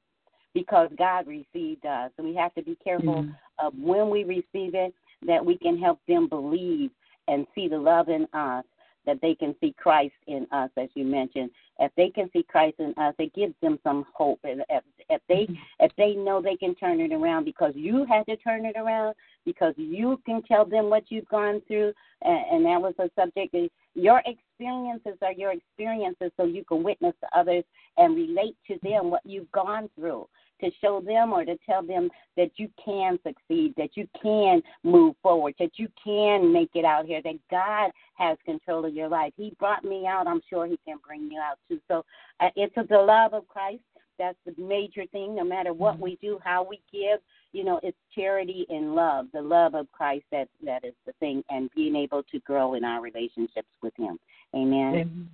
because 0.55 0.91
God 0.99 1.27
received 1.27 1.87
us. 1.87 2.11
So 2.17 2.23
we 2.23 2.35
have 2.35 2.55
to 2.55 2.63
be 2.63 2.77
careful 2.83 3.23
Mhm. 3.23 3.35
of 3.59 3.75
when 3.79 4.11
we 4.11 4.25
receive 4.25 4.75
it 4.75 4.95
that 5.23 5.45
we 5.45 5.57
can 5.59 5.79
help 5.79 6.01
them 6.07 6.29
believe 6.29 6.91
and 7.27 7.47
see 7.55 7.69
the 7.69 7.79
love 7.79 8.09
in 8.09 8.27
us, 8.33 8.65
that 9.05 9.21
they 9.21 9.35
can 9.35 9.59
see 9.61 9.73
Christ 9.73 10.15
in 10.27 10.47
us, 10.53 10.71
as 10.77 10.89
you 10.95 11.05
mentioned. 11.05 11.51
If 11.79 11.93
they 11.97 12.11
can 12.11 12.29
see 12.33 12.43
Christ 12.43 12.77
in 12.79 12.95
us, 12.97 13.15
it 13.19 13.33
gives 13.35 13.55
them 13.63 13.79
some 13.85 14.05
hope. 14.13 14.41
And 14.45 14.63
if, 14.69 14.83
if 15.09 15.21
they 15.29 15.47
mm-hmm. 15.47 15.55
if 15.81 15.93
they 15.97 16.15
know 16.15 16.43
they 16.43 16.57
can 16.57 16.75
turn 16.75 17.01
it 17.01 17.13
around 17.13 17.45
because 17.45 17.73
you 17.77 18.05
had 18.07 18.25
to 18.27 18.37
turn 18.37 18.65
it 18.65 18.77
around, 18.77 19.15
because 19.45 19.75
you 19.77 20.21
can 20.27 20.43
tell 20.43 20.65
them 20.65 20.91
what 20.91 21.05
you've 21.09 21.29
gone 21.29 21.63
through, 21.67 21.93
and, 22.23 22.45
and 22.53 22.67
that 22.67 22.81
was 22.81 22.95
a 22.99 23.09
subject. 23.19 23.55
Your 23.95 24.23
experiences 24.27 25.19
are 25.23 25.33
your 25.33 25.53
experiences, 25.53 26.31
so 26.37 26.45
you 26.45 26.65
can 26.65 26.83
witness 26.83 27.15
to 27.21 27.39
others 27.39 27.65
and 27.97 28.17
relate 28.17 28.57
to 28.69 28.79
them 28.83 29.11
what 29.11 29.23
you've 29.25 29.51
gone 29.53 29.89
through 29.97 30.27
to 30.61 30.71
show 30.81 31.01
them 31.01 31.33
or 31.33 31.45
to 31.45 31.57
tell 31.67 31.83
them 31.83 32.09
that 32.37 32.51
you 32.57 32.69
can 32.83 33.19
succeed, 33.27 33.75
that 33.77 33.91
you 33.95 34.09
can 34.21 34.63
move 34.85 35.15
forward, 35.23 35.55
that 35.59 35.73
you 35.77 35.89
can 36.03 36.53
make 36.53 36.71
it 36.75 36.85
out 36.85 37.07
here, 37.07 37.21
that 37.23 37.39
God 37.51 37.91
has 38.15 38.37
control 38.45 38.85
of 38.85 38.95
your 38.95 39.09
life. 39.09 39.33
He 39.37 39.55
brought 39.59 39.85
me 39.85 40.07
out. 40.07 40.27
I'm 40.27 40.43
sure 40.49 40.67
He 40.67 40.79
can 40.85 40.99
bring 41.07 41.31
you 41.31 41.41
out 41.41 41.59
too. 41.69 41.81
So 41.89 42.05
uh, 42.41 42.49
it's 42.57 42.75
the 42.75 42.99
love 42.99 43.35
of 43.35 43.47
Christ. 43.49 43.83
That's 44.19 44.39
the 44.45 44.55
major 44.61 45.07
thing. 45.13 45.37
No 45.37 45.45
matter 45.45 45.73
what 45.73 46.01
we 46.01 46.19
do, 46.21 46.41
how 46.43 46.65
we 46.65 46.81
give, 46.93 47.21
you 47.53 47.63
know, 47.63 47.79
it's 47.85 47.97
charity 48.15 48.67
and 48.69 48.95
love, 48.95 49.27
the 49.33 49.41
love 49.41 49.75
of 49.75 49.91
Christ. 49.93 50.25
That 50.33 50.49
that 50.65 50.85
is 50.85 50.95
the 51.07 51.13
thing, 51.21 51.45
and 51.51 51.71
being 51.77 51.95
able 51.95 52.25
to 52.25 52.41
grow 52.41 52.75
in 52.75 52.85
our 52.85 53.01
relationships 53.01 53.69
with 53.81 53.95
Him. 53.97 54.19
Amen. 54.57 55.29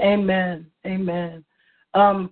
Amen. 0.00 0.66
Amen. 0.86 1.44
Um, 1.94 2.30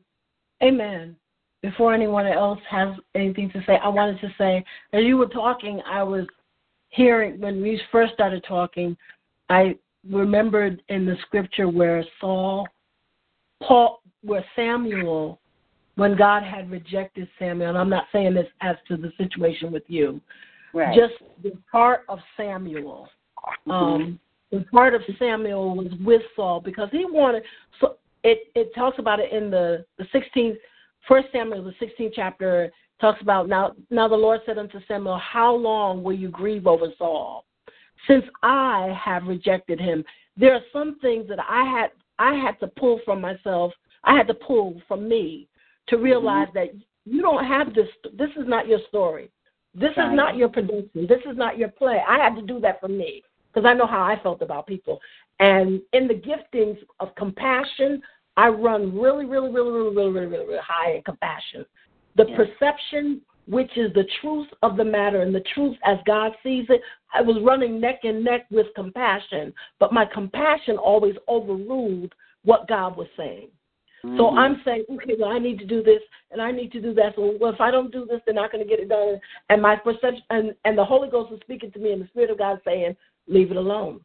amen. 0.62 1.16
Before 1.63 1.93
anyone 1.93 2.27
else 2.27 2.61
has 2.71 2.95
anything 3.15 3.51
to 3.51 3.63
say, 3.67 3.79
I 3.83 3.89
wanted 3.89 4.21
to 4.21 4.29
say, 4.39 4.65
as 4.93 5.05
you 5.05 5.17
were 5.17 5.27
talking, 5.27 5.81
I 5.91 6.03
was 6.03 6.27
hearing 6.91 7.41
when 7.41 7.61
we 7.61 7.81
first 7.91 8.15
started 8.15 8.45
talking, 8.47 8.97
I 9.49 9.77
remembered 10.09 10.83
in 10.89 11.05
the 11.05 11.17
scripture 11.27 11.69
where 11.69 12.05
Saul, 12.21 12.69
Paul, 13.63 14.03
where 14.23 14.45
Samuel, 14.55 15.41
when 15.97 16.17
God 16.17 16.45
had 16.45 16.71
rejected 16.71 17.29
Samuel, 17.39 17.71
and 17.71 17.79
I'm 17.79 17.91
not 17.91 18.05
saying 18.13 18.35
this 18.35 18.47
as 18.61 18.77
to 18.87 18.97
the 18.97 19.13
situation 19.19 19.73
with 19.73 19.85
you, 19.89 20.21
Right. 20.73 20.95
just 20.95 21.15
the 21.43 21.53
heart 21.73 22.05
of 22.09 22.21
Samuel. 22.37 23.09
Um, 23.67 24.21
the 24.51 24.65
heart 24.73 24.95
of 24.95 25.03
Samuel 25.19 25.75
was 25.75 25.89
with 26.05 26.23
Saul 26.37 26.61
because 26.61 26.89
he 26.93 27.05
wanted. 27.05 27.43
So 27.81 27.97
it 28.23 28.51
it 28.55 28.75
talks 28.75 28.99
about 28.99 29.21
it 29.21 29.33
in 29.33 29.51
the 29.51 29.85
the 29.97 30.05
16th, 30.05 30.59
First 31.09 31.29
Samuel, 31.33 31.65
the 31.65 31.87
16th 31.87 32.13
chapter 32.15 32.71
talks 33.01 33.21
about 33.23 33.49
now. 33.49 33.73
Now 33.91 34.07
the 34.07 34.15
Lord 34.15 34.41
said 34.45 34.59
unto 34.59 34.79
Samuel, 34.87 35.19
How 35.19 35.55
long 35.55 36.03
will 36.03 36.13
you 36.15 36.29
grieve 36.29 36.67
over 36.67 36.87
Saul, 36.99 37.47
since 38.07 38.25
I 38.43 38.95
have 39.03 39.25
rejected 39.25 39.81
him? 39.81 40.05
There 40.37 40.55
are 40.55 40.61
some 40.73 40.99
things 41.01 41.27
that 41.29 41.39
I 41.41 41.65
had 41.65 41.91
I 42.19 42.35
had 42.35 42.61
to 42.61 42.67
pull 42.67 43.01
from 43.05 43.21
myself. 43.21 43.73
I 44.05 44.15
had 44.17 44.27
to 44.29 44.35
pull 44.35 44.81
from 44.87 45.09
me 45.09 45.49
to 45.89 45.97
realize 45.97 46.49
mm-hmm. 46.49 46.59
that 46.59 46.75
you 47.05 47.23
don't 47.23 47.45
have 47.45 47.75
this. 47.75 47.89
This 48.17 48.31
is 48.37 48.47
not 48.47 48.69
your 48.69 48.81
story. 48.89 49.31
This 49.75 49.91
right. 49.97 50.11
is 50.11 50.17
not 50.17 50.37
your 50.37 50.49
production. 50.49 51.07
This 51.09 51.21
is 51.31 51.37
not 51.37 51.59
your 51.59 51.69
play. 51.69 52.03
I 52.07 52.19
had 52.19 52.35
to 52.37 52.43
do 52.43 52.61
that 52.61 52.81
for 52.81 52.89
me 52.89 53.23
because 53.53 53.67
I 53.67 53.75
know 53.75 53.87
how 53.87 54.03
I 54.03 54.21
felt 54.23 54.43
about 54.43 54.67
people. 54.67 55.01
And 55.41 55.81
in 55.93 56.09
the 56.09 56.15
giftings 56.15 56.79
of 57.01 57.15
compassion, 57.15 58.03
I 58.39 58.49
run 58.49 58.97
really, 58.97 59.24
really, 59.24 59.51
really, 59.51 59.72
really, 59.72 59.97
really, 59.97 60.11
really, 60.12 60.26
really, 60.26 60.47
really 60.47 60.61
high 60.64 60.93
in 60.93 61.03
compassion. 61.03 61.66
The 62.14 62.24
yeah. 62.28 62.36
perception, 62.36 63.20
which 63.49 63.76
is 63.76 63.93
the 63.95 64.05
truth 64.20 64.47
of 64.62 64.76
the 64.76 64.84
matter 64.84 65.22
and 65.22 65.34
the 65.34 65.43
truth 65.55 65.76
as 65.84 65.99
God 66.07 66.30
sees 66.45 66.66
it, 66.68 66.80
I 67.12 67.20
was 67.20 67.43
running 67.45 67.80
neck 67.80 68.01
and 68.05 68.24
neck 68.24 68.47
with 68.53 68.66
compassion, 68.76 69.53
but 69.80 69.93
my 69.93 70.05
compassion 70.05 70.76
always 70.76 71.16
overruled 71.28 72.14
what 72.45 72.68
God 72.68 72.97
was 72.97 73.09
saying. 73.16 73.49
Mm-hmm. 74.05 74.16
So 74.16 74.28
I'm 74.28 74.62
saying, 74.64 74.84
okay, 74.89 75.14
well, 75.18 75.30
I 75.30 75.41
need 75.41 75.59
to 75.59 75.66
do 75.66 75.82
this 75.82 76.03
and 76.30 76.41
I 76.41 76.53
need 76.53 76.70
to 76.72 76.80
do 76.80 76.95
that. 76.95 77.16
So, 77.16 77.36
well, 77.41 77.53
if 77.53 77.61
I 77.61 77.72
don't 77.72 77.91
do 77.91 78.07
this, 78.07 78.20
they're 78.24 78.36
not 78.36 78.53
going 78.53 78.62
to 78.62 78.70
get 78.70 78.78
it 78.78 78.89
done. 78.89 79.18
And 79.51 79.61
my 79.61 79.74
perception, 79.74 80.22
and, 80.30 80.55
and 80.64 80.78
the 80.78 80.84
Holy 80.84 81.11
Ghost 81.11 81.32
is 81.32 81.41
speaking 81.41 81.72
to 81.72 81.80
me, 81.80 81.91
and 81.91 82.03
the 82.03 82.09
Spirit 82.09 82.30
of 82.30 82.39
God 82.39 82.61
saying, 82.64 82.95
leave 83.26 83.51
it 83.51 83.57
alone. 83.57 84.01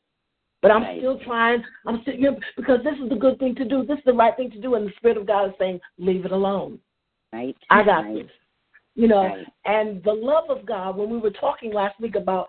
But 0.64 0.72
I'm 0.72 0.82
right. 0.82 0.98
still 0.98 1.20
trying. 1.20 1.62
I'm 1.86 2.02
still 2.02 2.16
you 2.16 2.32
know, 2.32 2.40
because 2.56 2.80
this 2.86 2.96
is 3.04 3.10
the 3.10 3.18
good 3.18 3.38
thing 3.38 3.54
to 3.56 3.66
do. 3.66 3.86
This 3.86 3.98
is 3.98 4.06
the 4.06 4.14
right 4.14 4.36
thing 4.36 4.50
to 4.52 4.62
do, 4.62 4.76
and 4.76 4.88
the 4.88 4.94
Spirit 4.96 5.18
of 5.18 5.28
God 5.28 5.50
is 5.50 5.56
saying, 5.60 5.82
leave 5.98 6.26
it 6.26 6.32
alone. 6.32 6.80
Right. 7.34 7.56
I 7.70 7.84
got 7.84 8.06
right. 8.06 8.24
this. 8.24 8.32
You 8.96 9.10
know, 9.10 9.24
right. 9.24 9.46
and 9.66 10.02
the 10.04 10.14
love 10.14 10.50
of 10.50 10.66
God. 10.66 10.96
When 10.96 11.10
we 11.10 11.18
were 11.18 11.32
talking 11.32 11.74
last 11.74 12.00
week 12.00 12.16
about 12.16 12.48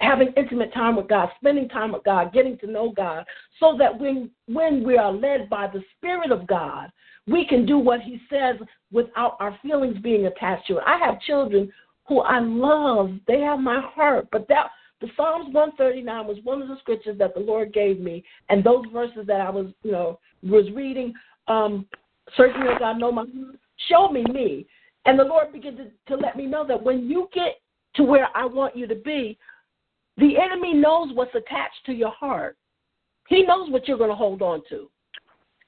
having 0.00 0.34
intimate 0.36 0.74
time 0.74 0.96
with 0.96 1.08
God, 1.08 1.30
spending 1.40 1.68
time 1.70 1.92
with 1.92 2.04
God, 2.04 2.34
getting 2.34 2.58
to 2.58 2.66
know 2.66 2.92
God, 2.94 3.24
so 3.58 3.76
that 3.78 3.98
when 3.98 4.30
when 4.46 4.84
we 4.84 4.98
are 4.98 5.12
led 5.12 5.48
by 5.48 5.66
the 5.66 5.82
Spirit 5.96 6.32
of 6.32 6.46
God, 6.46 6.92
we 7.26 7.46
can 7.46 7.64
do 7.64 7.78
what 7.78 8.02
He 8.02 8.20
says 8.28 8.56
without 8.92 9.38
our 9.40 9.58
feelings 9.62 9.96
being 10.02 10.26
attached 10.26 10.66
to 10.66 10.76
it. 10.76 10.84
I 10.86 10.98
have 10.98 11.18
children 11.22 11.72
who 12.08 12.20
I 12.20 12.40
love; 12.40 13.12
they 13.26 13.40
have 13.40 13.58
my 13.58 13.80
heart, 13.80 14.28
but 14.30 14.48
that 14.48 14.66
the 15.04 15.10
Psalms 15.18 15.52
139 15.52 16.26
was 16.26 16.38
one 16.44 16.62
of 16.62 16.68
the 16.68 16.78
scriptures 16.78 17.18
that 17.18 17.34
the 17.34 17.40
Lord 17.40 17.74
gave 17.74 18.00
me, 18.00 18.24
and 18.48 18.64
those 18.64 18.86
verses 18.90 19.26
that 19.26 19.40
I 19.42 19.50
was, 19.50 19.66
you 19.82 19.92
know, 19.92 20.18
was 20.42 20.64
reading, 20.72 21.12
um, 21.46 21.86
searching 22.38 22.64
that 22.64 22.78
God 22.78 22.98
know 22.98 23.12
my 23.12 23.26
show 23.90 24.08
me 24.08 24.24
me, 24.32 24.66
and 25.04 25.18
the 25.18 25.24
Lord 25.24 25.52
began 25.52 25.76
to, 25.76 25.90
to 26.08 26.16
let 26.16 26.36
me 26.36 26.46
know 26.46 26.66
that 26.66 26.82
when 26.82 27.06
you 27.06 27.28
get 27.34 27.60
to 27.96 28.02
where 28.02 28.28
I 28.34 28.46
want 28.46 28.74
you 28.74 28.86
to 28.86 28.94
be, 28.94 29.36
the 30.16 30.38
enemy 30.38 30.72
knows 30.72 31.08
what's 31.12 31.34
attached 31.34 31.84
to 31.84 31.92
your 31.92 32.12
heart. 32.12 32.56
He 33.28 33.42
knows 33.42 33.70
what 33.70 33.86
you're 33.86 33.98
going 33.98 34.08
to 34.08 34.16
hold 34.16 34.40
on 34.40 34.62
to. 34.70 34.88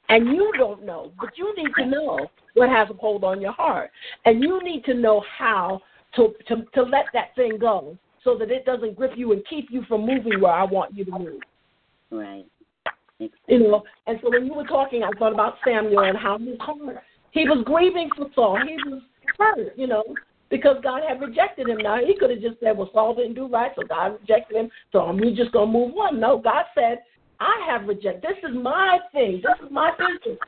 And 0.08 0.28
you 0.28 0.50
don't 0.56 0.82
know, 0.82 1.12
but 1.20 1.36
you 1.36 1.54
need 1.56 1.72
to 1.76 1.84
know 1.84 2.26
what 2.54 2.70
has 2.70 2.88
a 2.88 2.94
hold 2.94 3.22
on 3.22 3.42
your 3.42 3.52
heart. 3.52 3.90
And 4.24 4.42
you 4.42 4.62
need 4.62 4.84
to 4.86 4.94
know 4.94 5.22
how 5.36 5.82
to, 6.14 6.32
to, 6.48 6.64
to 6.74 6.82
let 6.84 7.06
that 7.12 7.34
thing 7.34 7.58
go 7.58 7.98
so 8.26 8.36
that 8.36 8.50
it 8.50 8.66
doesn't 8.66 8.96
grip 8.96 9.12
you 9.16 9.32
and 9.32 9.42
keep 9.48 9.68
you 9.70 9.82
from 9.88 10.04
moving 10.04 10.40
where 10.40 10.52
I 10.52 10.64
want 10.64 10.94
you 10.94 11.04
to 11.04 11.12
move. 11.12 11.40
Right. 12.10 12.44
You 13.18 13.30
know, 13.60 13.84
and 14.06 14.18
so 14.20 14.30
when 14.30 14.44
you 14.44 14.52
were 14.52 14.64
talking, 14.64 15.02
I 15.02 15.10
thought 15.16 15.32
about 15.32 15.54
Samuel 15.64 16.00
and 16.00 16.18
how 16.18 16.36
his 16.36 16.58
heart, 16.60 16.98
he 17.30 17.48
was 17.48 17.62
grieving 17.64 18.10
for 18.14 18.26
Saul. 18.34 18.58
He 18.66 18.74
was 18.90 19.00
hurt, 19.38 19.72
you 19.78 19.86
know, 19.86 20.02
because 20.50 20.76
God 20.82 21.02
had 21.08 21.20
rejected 21.20 21.68
him. 21.68 21.78
Now, 21.78 21.98
he 22.04 22.18
could 22.18 22.30
have 22.30 22.40
just 22.40 22.60
said, 22.60 22.76
well, 22.76 22.90
Saul 22.92 23.14
didn't 23.14 23.34
do 23.34 23.46
right, 23.46 23.70
so 23.76 23.86
God 23.86 24.18
rejected 24.20 24.56
him, 24.56 24.70
so 24.92 25.00
I'm 25.00 25.18
just 25.34 25.52
going 25.52 25.72
to 25.72 25.78
move 25.78 25.96
on. 25.96 26.20
No, 26.20 26.38
God 26.38 26.64
said, 26.74 26.98
I 27.38 27.66
have 27.70 27.88
rejected. 27.88 28.22
This 28.22 28.50
is 28.50 28.56
my 28.56 28.98
thing. 29.12 29.40
This 29.42 29.66
is 29.66 29.72
my 29.72 29.92
business. 29.92 30.38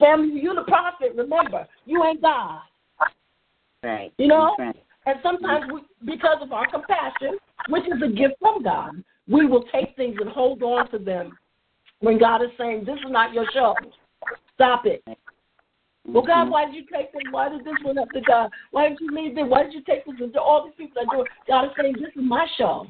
Samuel, 0.00 0.36
you're 0.36 0.54
the 0.54 0.62
prophet, 0.62 1.12
remember, 1.16 1.66
you 1.86 2.04
ain't 2.04 2.20
God. 2.20 2.60
Right. 3.82 4.12
You 4.18 4.26
know? 4.26 4.54
Right. 4.58 4.76
And 5.08 5.18
sometimes, 5.22 5.64
we, 5.72 5.80
because 6.04 6.36
of 6.42 6.52
our 6.52 6.70
compassion, 6.70 7.38
which 7.70 7.84
is 7.84 8.02
a 8.04 8.08
gift 8.08 8.34
from 8.40 8.62
God, 8.62 9.02
we 9.26 9.46
will 9.46 9.64
take 9.72 9.96
things 9.96 10.16
and 10.20 10.28
hold 10.28 10.62
on 10.62 10.90
to 10.90 10.98
them 10.98 11.32
when 12.00 12.18
God 12.18 12.42
is 12.42 12.50
saying, 12.58 12.84
This 12.84 12.96
is 12.96 13.10
not 13.10 13.32
your 13.32 13.46
show. 13.54 13.74
Stop 14.54 14.84
it. 14.84 15.02
Well, 16.06 16.22
God, 16.22 16.42
mm-hmm. 16.44 16.50
why 16.50 16.66
did 16.66 16.74
you 16.74 16.84
take 16.92 17.10
this? 17.14 17.22
Why 17.30 17.48
did 17.48 17.64
this 17.64 17.72
one 17.82 17.96
up 17.96 18.10
to 18.10 18.20
God? 18.20 18.50
Why 18.70 18.90
did 18.90 18.98
you 19.00 19.08
leave 19.10 19.34
this? 19.34 19.44
Why 19.48 19.62
did 19.62 19.72
you 19.72 19.82
take 19.82 20.04
this? 20.04 20.14
All 20.38 20.66
these 20.66 20.74
people 20.76 21.00
are 21.00 21.16
doing. 21.16 21.26
God 21.48 21.64
is 21.64 21.70
saying, 21.80 21.94
This 21.98 22.10
is 22.14 22.22
my 22.22 22.46
show. 22.58 22.86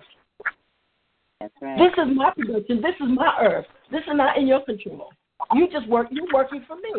That's 1.41 1.55
right. 1.63 1.79
This 1.79 2.05
is 2.05 2.17
my 2.17 2.33
production. 2.37 2.83
This 2.83 2.97
is 3.01 3.15
my 3.15 3.33
earth. 3.41 3.67
This 3.93 4.01
is 4.01 4.15
not 4.15 4.37
in 4.37 4.49
your 4.49 4.65
control. 4.65 5.11
You 5.55 5.69
just 5.71 5.89
work. 5.89 6.09
You're 6.11 6.27
working 6.35 6.65
for 6.67 6.75
me. 6.75 6.91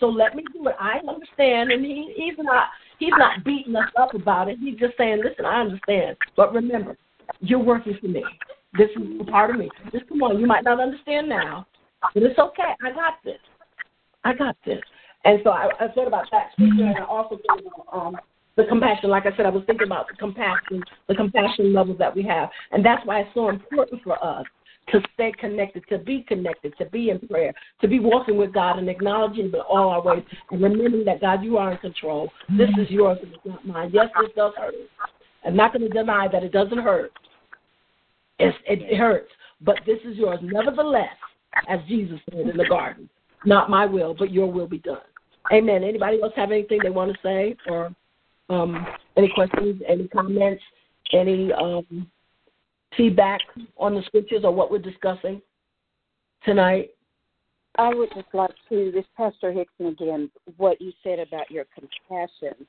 So 0.00 0.06
let 0.06 0.36
me 0.36 0.44
do 0.52 0.68
it. 0.68 0.74
I 0.78 0.98
understand, 1.08 1.72
and 1.72 1.82
he, 1.82 2.12
he's 2.14 2.36
not. 2.38 2.68
He's 2.98 3.12
not 3.18 3.44
beating 3.44 3.76
us 3.76 3.90
up 3.96 4.14
about 4.14 4.48
it. 4.48 4.58
He's 4.58 4.78
just 4.78 4.96
saying, 4.96 5.22
"Listen, 5.24 5.44
I 5.44 5.60
understand, 5.60 6.16
but 6.36 6.52
remember, 6.54 6.96
you're 7.40 7.62
working 7.62 7.96
for 8.00 8.08
me. 8.08 8.24
This 8.78 8.90
is 8.96 9.26
part 9.28 9.50
of 9.50 9.56
me. 9.56 9.70
Just 9.92 10.08
come 10.08 10.22
on. 10.22 10.38
You 10.40 10.46
might 10.46 10.64
not 10.64 10.80
understand 10.80 11.28
now, 11.28 11.66
but 12.14 12.22
it's 12.22 12.38
okay. 12.38 12.74
I 12.82 12.92
got 12.92 13.14
this. 13.24 13.40
I 14.24 14.34
got 14.34 14.56
this." 14.64 14.82
And 15.24 15.40
so 15.42 15.50
I, 15.50 15.68
I 15.80 15.88
thought 15.88 16.06
about 16.06 16.26
that 16.30 16.50
and 16.56 16.96
I 16.96 17.04
also 17.04 17.38
thought 17.46 17.60
about 17.60 17.86
um, 17.92 18.16
the 18.56 18.64
compassion. 18.64 19.10
Like 19.10 19.26
I 19.26 19.36
said, 19.36 19.44
I 19.44 19.50
was 19.50 19.64
thinking 19.66 19.86
about 19.86 20.06
the 20.08 20.14
compassion, 20.14 20.82
the 21.08 21.16
compassion 21.16 21.74
level 21.74 21.96
that 21.98 22.14
we 22.14 22.22
have, 22.22 22.48
and 22.70 22.84
that's 22.84 23.04
why 23.04 23.20
it's 23.20 23.34
so 23.34 23.48
important 23.48 24.02
for 24.04 24.22
us 24.24 24.46
to 24.88 25.00
stay 25.14 25.32
connected, 25.38 25.84
to 25.88 25.98
be 25.98 26.22
connected, 26.22 26.72
to 26.78 26.86
be 26.86 27.10
in 27.10 27.18
prayer, 27.28 27.52
to 27.80 27.88
be 27.88 27.98
walking 27.98 28.36
with 28.36 28.52
God 28.52 28.78
and 28.78 28.88
acknowledging 28.88 29.46
in 29.46 29.54
all 29.54 29.88
our 29.88 30.02
ways 30.02 30.22
and 30.50 30.62
remembering 30.62 31.04
that 31.04 31.20
God, 31.20 31.42
you 31.42 31.56
are 31.56 31.72
in 31.72 31.78
control. 31.78 32.30
This 32.56 32.70
is 32.78 32.88
yours, 32.90 33.18
and 33.22 33.32
it's 33.32 33.44
not 33.44 33.66
mine. 33.66 33.90
Yes, 33.92 34.06
this 34.20 34.30
does 34.36 34.52
hurt. 34.56 34.74
I'm 35.44 35.56
not 35.56 35.72
going 35.72 35.82
to 35.82 35.88
deny 35.88 36.28
that 36.28 36.42
it 36.42 36.52
doesn't 36.52 36.78
hurt. 36.78 37.12
It's, 38.38 38.56
it 38.66 38.96
hurts, 38.96 39.30
but 39.60 39.76
this 39.86 39.98
is 40.04 40.16
yours. 40.16 40.38
Nevertheless, 40.42 41.16
as 41.68 41.80
Jesus 41.88 42.20
said 42.30 42.40
in 42.40 42.56
the 42.56 42.66
garden, 42.68 43.08
not 43.44 43.70
my 43.70 43.86
will, 43.86 44.14
but 44.14 44.30
your 44.30 44.50
will 44.50 44.66
be 44.66 44.78
done. 44.78 44.98
Amen. 45.52 45.84
Anybody 45.84 46.20
else 46.20 46.32
have 46.36 46.50
anything 46.50 46.80
they 46.82 46.90
want 46.90 47.12
to 47.12 47.18
say 47.22 47.56
or 47.68 47.94
um, 48.50 48.86
any 49.16 49.30
questions, 49.34 49.80
any 49.88 50.08
comments, 50.08 50.62
any 51.12 51.52
um, 51.52 52.10
feedback 52.96 53.40
on 53.76 53.94
the 53.94 54.02
scriptures 54.02 54.42
or 54.44 54.52
what 54.52 54.70
we're 54.70 54.78
discussing 54.78 55.40
tonight? 56.44 56.90
I 57.78 57.92
would 57.94 58.08
just 58.14 58.28
like 58.32 58.54
to, 58.70 58.90
this 58.92 59.04
Pastor 59.16 59.52
Hickson 59.52 59.86
again, 59.86 60.30
what 60.56 60.80
you 60.80 60.92
said 61.02 61.18
about 61.18 61.50
your 61.50 61.66
compassion, 61.74 62.66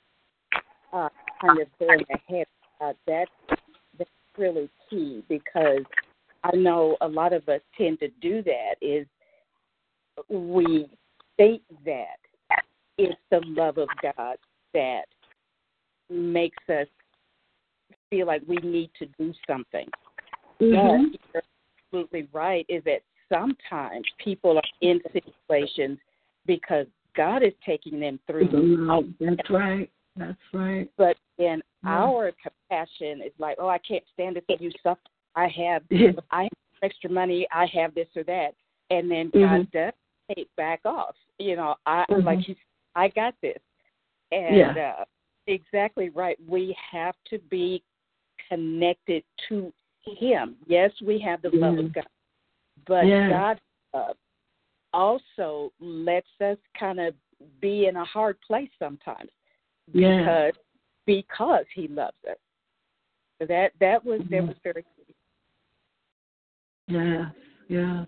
uh, 0.91 1.09
kind 1.39 1.61
of 1.61 1.67
going 1.80 2.03
ahead, 2.13 2.47
uh, 2.82 2.93
that, 3.07 3.28
that's 3.97 4.09
really 4.38 4.69
key 4.89 5.23
because 5.30 5.84
I 6.43 6.55
know 6.55 6.97
a 7.01 7.07
lot 7.07 7.34
of 7.34 7.47
us 7.47 7.61
tend 7.78 7.99
to 7.99 8.09
do 8.21 8.43
that 8.43 8.75
is 8.82 9.07
we 10.30 10.89
think 11.38 11.61
that 11.86 12.17
it's 12.97 13.15
the 13.32 13.41
love 13.45 13.78
of 13.78 13.88
God 14.01 14.38
that 14.73 15.03
makes 16.09 16.57
us 16.69 16.88
feel 18.09 18.28
like 18.28 18.41
we 18.47 18.57
need 18.57 18.89
to 18.99 19.05
do 19.17 19.34
something. 19.45 19.88
Mm-hmm. 20.62 21.12
But 21.12 21.20
you're 21.34 21.43
absolutely 21.93 22.28
right 22.34 22.66
is 22.70 22.84
that 22.86 23.01
sometimes 23.32 24.05
people 24.24 24.58
are 24.58 24.64
in 24.82 24.99
situations 25.14 25.99
because 26.45 26.86
God 27.16 27.43
is 27.43 27.53
taking 27.66 27.99
them 27.99 28.20
through. 28.28 28.47
Mm-hmm. 28.47 29.36
That's 29.36 29.49
right. 29.49 29.89
That's 30.16 30.38
right. 30.53 30.89
But 30.97 31.18
in 31.38 31.62
yeah. 31.84 31.89
our 31.89 32.32
compassion, 32.41 33.22
it's 33.24 33.39
like, 33.39 33.58
oh, 33.60 33.68
I 33.68 33.78
can't 33.80 34.03
stand 34.14 34.38
it 34.38 34.45
if 34.49 34.62
you 34.62 34.72
suffer. 34.84 34.99
I 35.36 35.47
have, 35.47 35.84
I 36.32 36.43
have 36.43 36.51
extra 36.82 37.10
money. 37.10 37.47
I 37.51 37.68
have 37.74 37.93
this 37.93 38.08
or 38.16 38.24
that, 38.24 38.53
and 38.89 39.10
then 39.10 39.30
God 39.34 39.39
mm-hmm. 39.41 39.78
does 39.78 39.93
take 40.36 40.49
back 40.55 40.82
off. 40.86 41.16
You 41.38 41.55
know, 41.55 41.76
I 41.86 42.05
mm-hmm. 42.10 42.26
like 42.26 42.39
He's, 42.39 42.55
I 42.95 43.10
got 43.10 43.36
this, 43.41 43.60
and 44.32 44.58
yeah. 44.58 44.93
uh, 44.99 45.05
exactly 45.45 46.10
right. 46.10 46.38
We 46.47 46.76
have 46.91 47.16
to 47.30 47.39
be 47.49 47.84
connected 48.49 49.24
to 49.49 49.72
him. 50.16 50.55
Yes, 50.68 50.91
we 51.05 51.20
have 51.20 51.41
the 51.41 51.49
love 51.53 51.78
of 51.78 51.93
God, 51.93 52.08
but. 52.88 53.03
God 53.03 53.60
uh, 53.93 54.14
also 54.93 55.72
lets 55.80 56.28
us 56.41 56.58
kind 56.78 56.99
of 56.99 57.14
be 57.62 57.86
in 57.86 57.95
a 57.97 58.05
hard 58.05 58.38
place 58.41 58.70
sometimes 58.80 59.30
because 59.93 60.53
yeah. 60.55 60.62
because 61.05 61.66
He 61.74 61.88
loves 61.88 62.18
us. 62.30 62.38
So 63.39 63.45
that 63.47 63.74
that 63.80 64.03
was 64.03 64.22
that 64.32 64.43
was 64.45 64.55
very 64.64 64.84
key. 64.84 65.16
Yeah, 66.88 67.30
yeah, 67.68 68.05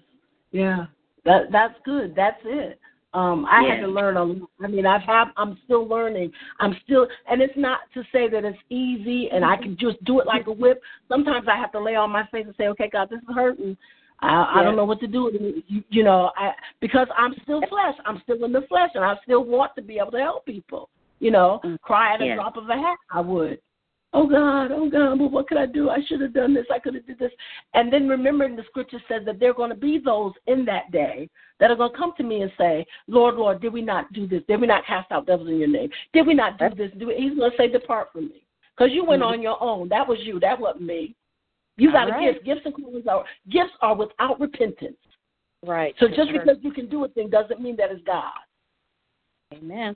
yeah. 0.52 0.86
That 1.26 1.52
that's 1.52 1.76
good. 1.86 2.14
That's 2.16 2.42
it. 2.46 2.80
Um, 3.14 3.46
I 3.46 3.62
yeah. 3.62 3.76
had 3.76 3.82
to 3.82 3.88
learn 3.88 4.18
a 4.18 4.24
lot. 4.24 4.50
I 4.64 4.68
mean, 4.68 4.86
I've 4.86 5.02
had, 5.02 5.26
I'm 5.36 5.58
still 5.66 5.88
learning. 5.88 6.32
I'm 6.60 6.76
still, 6.84 7.08
and 7.30 7.42
it's 7.42 7.58
not 7.58 7.80
to 7.96 8.04
say 8.12 8.30
that 8.30 8.46
it's 8.46 8.58
easy 8.70 9.30
and 9.32 9.44
I 9.44 9.58
can 9.58 9.76
just 9.80 10.04
do 10.04 10.20
it 10.20 10.28
like 10.28 10.48
a 10.48 10.52
whip. 10.52 10.82
Sometimes 11.08 11.48
I 11.48 11.58
have 11.58 11.72
to 11.72 11.80
lay 11.80 11.96
on 11.96 12.12
my 12.12 12.26
face 12.28 12.46
and 12.46 12.56
say, 12.56 12.68
okay, 12.68 12.90
God, 12.92 13.10
this 13.10 13.20
is 13.20 13.36
hurting. 13.36 13.76
I, 14.22 14.60
I 14.60 14.64
don't 14.64 14.76
know 14.76 14.86
what 14.86 15.00
to 15.00 15.08
do. 15.08 15.64
You, 15.68 15.84
you 15.90 16.04
know, 16.04 16.32
I 16.36 16.52
because 16.82 17.08
I'm 17.18 17.34
still 17.44 17.62
flesh. 17.70 17.96
I'm 18.06 18.20
still 18.24 18.44
in 18.44 18.52
the 18.52 18.64
flesh, 18.64 18.90
and 18.94 19.04
I 19.04 19.16
still 19.24 19.46
want 19.46 19.72
to 19.78 19.82
be 19.82 19.98
able 19.98 20.12
to 20.12 20.20
help 20.20 20.46
people. 20.46 20.90
You 21.20 21.32
know, 21.32 21.62
Mm. 21.64 21.80
cry 21.82 22.14
at 22.14 22.22
a 22.22 22.26
Yeah. 22.26 22.36
drop 22.36 22.58
of 22.58 22.70
a 22.70 22.76
hat. 22.76 22.98
I 23.12 23.22
would. 23.22 23.60
Oh 24.12 24.28
God, 24.28 24.72
oh 24.72 24.90
God, 24.90 25.20
but 25.20 25.32
what 25.32 25.48
could 25.48 25.60
I 25.60 25.68
do? 25.68 25.90
I 25.92 26.00
should 26.08 26.22
have 26.22 26.34
done 26.34 26.54
this. 26.54 26.66
I 26.74 26.80
could 26.80 26.96
have 26.96 27.06
did 27.06 27.20
this. 27.20 27.32
And 27.76 27.94
then 27.94 28.08
remembering 28.08 28.56
the 28.56 28.64
scripture 28.68 29.00
says 29.08 29.22
that 29.26 29.40
there 29.40 29.52
are 29.52 29.56
going 29.56 29.70
to 29.70 29.76
be 29.76 30.00
those 30.04 30.34
in 30.48 30.66
that 30.66 30.92
day 30.92 31.30
that 31.60 31.70
are 31.70 31.76
going 31.76 31.92
to 31.92 31.98
come 31.98 32.14
to 32.18 32.24
me 32.24 32.42
and 32.42 32.52
say, 32.58 32.86
Lord, 33.08 33.36
Lord, 33.36 33.62
did 33.62 33.72
we 33.72 33.84
not 33.84 34.12
do 34.12 34.28
this? 34.28 34.42
Did 34.48 34.62
we 34.62 34.68
not 34.68 34.86
cast 34.88 35.12
out 35.12 35.28
devils 35.28 35.50
in 35.50 35.60
your 35.60 35.68
name? 35.68 35.92
Did 36.14 36.26
we 36.26 36.34
not 36.34 36.58
do 36.58 36.70
this? 36.76 36.92
Do? 36.98 37.14
He's 37.16 37.38
going 37.38 37.52
to 37.52 37.58
say, 37.58 37.68
depart 37.68 38.12
from 38.12 38.30
me. 38.30 38.44
Because 38.76 38.92
you 38.92 39.06
went 39.06 39.22
Mhm. 39.22 39.28
on 39.28 39.42
your 39.44 39.62
own. 39.62 39.90
That 39.90 40.08
was 40.08 40.18
you. 40.22 40.40
That 40.40 40.60
wasn't 40.60 40.86
me. 40.86 41.16
You 41.78 41.92
got 41.92 42.10
a 42.10 42.12
right. 42.12 42.34
gift. 42.34 42.46
Gifts 42.46 42.62
and 42.66 42.74
callings 42.74 43.06
are 43.08 43.26
gifts 43.50 43.74
are 43.82 43.96
without 43.96 44.40
repentance. 44.40 44.98
Right. 45.64 45.94
So 46.00 46.08
just 46.08 46.32
because 46.32 46.58
you 46.62 46.72
can 46.72 46.90
do 46.90 47.04
a 47.04 47.10
thing 47.10 47.30
doesn't 47.30 47.62
mean 47.62 47.76
that 47.76 47.92
it's 47.92 48.04
God. 48.06 48.32
Amen. 49.54 49.96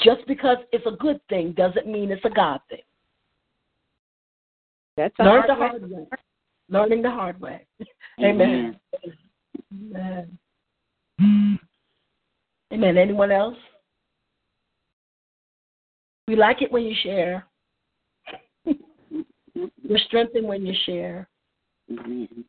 Just 0.00 0.26
because 0.26 0.58
it's 0.72 0.86
a 0.86 0.96
good 0.96 1.20
thing 1.28 1.52
doesn't 1.52 1.86
mean 1.86 2.10
it's 2.10 2.24
a 2.24 2.30
God 2.30 2.60
thing. 2.68 2.82
That's 4.96 5.14
Learn 5.18 5.42
hard 5.42 5.50
the 5.50 5.54
way. 5.54 5.68
hard 5.68 5.90
way. 5.90 6.06
Learning 6.68 7.02
the 7.02 7.10
hard 7.10 7.40
way. 7.40 7.66
Amen. 8.20 8.78
Amen. 9.72 10.38
Amen. 11.20 11.58
Amen. 12.72 12.98
Anyone 12.98 13.30
else? 13.30 13.56
We 16.28 16.34
like 16.34 16.62
it 16.62 16.72
when 16.72 16.82
you 16.82 16.94
share. 17.02 17.46
You're 18.66 19.98
strengthened 20.06 20.46
when 20.46 20.66
you 20.66 20.74
share. 20.86 21.28
Amen. 21.90 22.44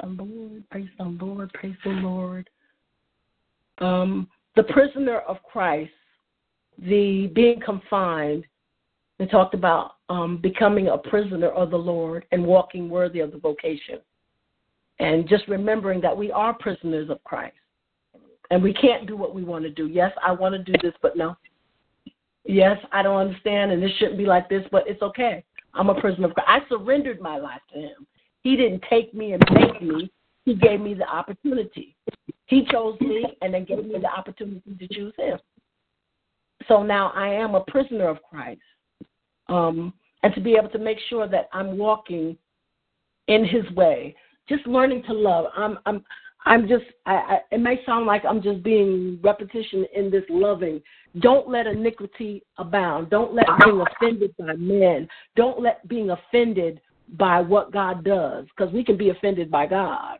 the 0.00 0.06
Lord. 0.06 0.64
Praise 0.70 0.88
the 0.98 1.04
Lord. 1.04 1.52
Praise 1.54 1.76
the 1.84 1.90
Lord. 1.90 2.50
Um, 3.80 4.28
the 4.56 4.64
prisoner 4.64 5.20
of 5.20 5.42
Christ, 5.44 5.92
the 6.78 7.30
being 7.34 7.60
confined, 7.60 8.44
they 9.18 9.26
talked 9.26 9.54
about 9.54 9.92
um, 10.08 10.38
becoming 10.40 10.88
a 10.88 10.98
prisoner 10.98 11.48
of 11.48 11.70
the 11.70 11.76
Lord 11.76 12.24
and 12.32 12.44
walking 12.44 12.88
worthy 12.88 13.20
of 13.20 13.32
the 13.32 13.38
vocation. 13.38 13.98
And 15.00 15.28
just 15.28 15.46
remembering 15.48 16.00
that 16.00 16.16
we 16.16 16.32
are 16.32 16.54
prisoners 16.54 17.10
of 17.10 17.22
Christ. 17.24 17.54
And 18.50 18.62
we 18.62 18.72
can't 18.72 19.06
do 19.06 19.16
what 19.16 19.34
we 19.34 19.44
want 19.44 19.64
to 19.64 19.70
do. 19.70 19.86
Yes, 19.86 20.12
I 20.24 20.32
want 20.32 20.54
to 20.54 20.62
do 20.62 20.72
this, 20.82 20.94
but 21.02 21.16
no. 21.16 21.36
Yes, 22.44 22.78
I 22.92 23.02
don't 23.02 23.18
understand, 23.18 23.72
and 23.72 23.82
this 23.82 23.92
shouldn't 23.98 24.18
be 24.18 24.24
like 24.24 24.48
this, 24.48 24.64
but 24.72 24.84
it's 24.86 25.02
okay. 25.02 25.44
I'm 25.74 25.90
a 25.90 26.00
prisoner 26.00 26.28
of 26.28 26.34
Christ. 26.34 26.48
I 26.48 26.68
surrendered 26.68 27.20
my 27.20 27.36
life 27.36 27.60
to 27.74 27.78
Him. 27.78 28.06
He 28.42 28.56
didn't 28.56 28.82
take 28.88 29.12
me 29.12 29.32
and 29.32 29.42
make 29.52 29.82
me. 29.82 30.10
He 30.44 30.54
gave 30.54 30.80
me 30.80 30.94
the 30.94 31.06
opportunity. 31.06 31.94
He 32.46 32.64
chose 32.70 32.98
me 33.00 33.26
and 33.42 33.52
then 33.52 33.64
gave 33.64 33.84
me 33.84 33.98
the 34.00 34.08
opportunity 34.08 34.62
to 34.78 34.88
choose 34.88 35.12
him. 35.18 35.38
So 36.68 36.82
now 36.82 37.12
I 37.14 37.28
am 37.28 37.54
a 37.54 37.62
prisoner 37.62 38.08
of 38.08 38.22
Christ. 38.22 38.60
Um, 39.48 39.94
and 40.22 40.34
to 40.34 40.40
be 40.40 40.56
able 40.56 40.68
to 40.70 40.78
make 40.78 40.98
sure 41.08 41.26
that 41.26 41.48
I'm 41.52 41.78
walking 41.78 42.36
in 43.28 43.44
his 43.44 43.68
way, 43.74 44.14
just 44.48 44.66
learning 44.66 45.02
to 45.04 45.12
love. 45.12 45.46
I'm 45.56 45.78
I'm 45.86 46.04
I'm 46.44 46.68
just 46.68 46.84
I, 47.06 47.14
I 47.14 47.38
it 47.52 47.60
may 47.60 47.80
sound 47.86 48.06
like 48.06 48.24
I'm 48.24 48.42
just 48.42 48.62
being 48.62 49.18
repetition 49.22 49.86
in 49.94 50.10
this 50.10 50.24
loving. 50.28 50.82
Don't 51.20 51.48
let 51.48 51.66
iniquity 51.66 52.42
abound. 52.58 53.10
Don't 53.10 53.34
let 53.34 53.46
being 53.64 53.80
offended 53.80 54.34
by 54.38 54.54
men. 54.54 55.08
Don't 55.36 55.60
let 55.62 55.86
being 55.88 56.10
offended 56.10 56.80
by 57.16 57.40
what 57.40 57.72
God 57.72 58.04
does, 58.04 58.46
because 58.46 58.72
we 58.72 58.84
can 58.84 58.96
be 58.96 59.10
offended 59.10 59.50
by 59.50 59.66
God 59.66 60.18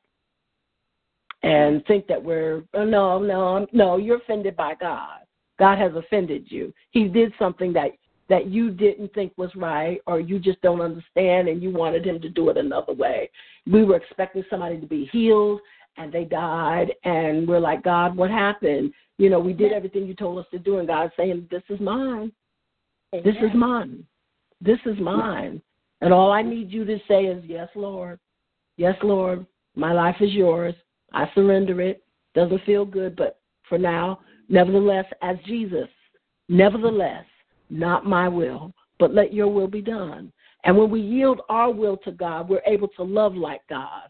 and 1.43 1.85
think 1.87 2.07
that 2.07 2.23
we're 2.23 2.63
oh, 2.75 2.85
no, 2.85 3.19
no, 3.19 3.67
no. 3.73 3.97
You're 3.97 4.19
offended 4.19 4.57
by 4.57 4.75
God. 4.75 5.21
God 5.59 5.79
has 5.79 5.93
offended 5.95 6.47
you. 6.49 6.73
He 6.91 7.09
did 7.09 7.33
something 7.39 7.73
that 7.75 7.93
that 8.29 8.47
you 8.49 8.71
didn't 8.71 9.13
think 9.15 9.33
was 9.37 9.51
right, 9.57 10.01
or 10.07 10.21
you 10.21 10.39
just 10.39 10.61
don't 10.61 10.83
understand, 10.83 11.49
and 11.49 11.63
you 11.63 11.71
wanted 11.71 12.07
Him 12.07 12.21
to 12.21 12.29
do 12.29 12.51
it 12.51 12.59
another 12.59 12.93
way. 12.93 13.31
We 13.67 13.85
were 13.85 13.97
expecting 13.97 14.45
somebody 14.51 14.79
to 14.79 14.87
be 14.87 15.09
healed, 15.11 15.61
and 15.97 16.13
they 16.13 16.25
died, 16.25 16.93
and 17.05 17.49
we're 17.49 17.59
like, 17.59 17.83
God, 17.83 18.17
what 18.17 18.31
happened? 18.31 18.93
You 19.17 19.31
know, 19.31 19.41
we 19.41 19.53
did 19.53 19.73
everything 19.73 20.07
you 20.07 20.15
told 20.15 20.39
us 20.39 20.47
to 20.53 20.59
do, 20.59 20.79
and 20.79 20.87
God's 20.87 21.13
saying, 21.17 21.49
This 21.51 21.63
is 21.69 21.81
mine. 21.81 22.33
This 23.13 23.37
is 23.41 23.55
mine. 23.55 24.05
This 24.61 24.79
is 24.85 24.99
mine. 25.01 25.63
And 26.01 26.13
all 26.13 26.31
I 26.31 26.43
need 26.43 26.71
you 26.71 26.85
to 26.85 26.99
say 27.09 27.25
is, 27.25 27.43
Yes, 27.47 27.69
Lord. 27.75 28.21
Yes, 28.77 28.95
Lord. 29.03 29.47
My 29.75 29.93
life 29.93 30.17
is 30.21 30.33
yours. 30.33 30.75
I 31.13 31.31
surrender 31.35 31.81
it. 31.81 32.05
Doesn't 32.35 32.65
feel 32.65 32.85
good, 32.85 33.17
but 33.17 33.41
for 33.69 33.79
now, 33.79 34.21
nevertheless, 34.49 35.07
as 35.23 35.37
Jesus, 35.47 35.89
nevertheless, 36.49 37.25
not 37.71 38.07
my 38.07 38.29
will, 38.29 38.73
but 38.99 39.15
let 39.15 39.33
your 39.33 39.49
will 39.49 39.69
be 39.69 39.83
done. 39.83 40.33
And 40.65 40.77
when 40.77 40.91
we 40.91 41.01
yield 41.01 41.43
our 41.49 41.71
will 41.71 41.97
to 41.99 42.13
God, 42.13 42.49
we're 42.49 42.63
able 42.67 42.89
to 42.89 43.03
love 43.03 43.35
like 43.35 43.63
God. 43.69 44.09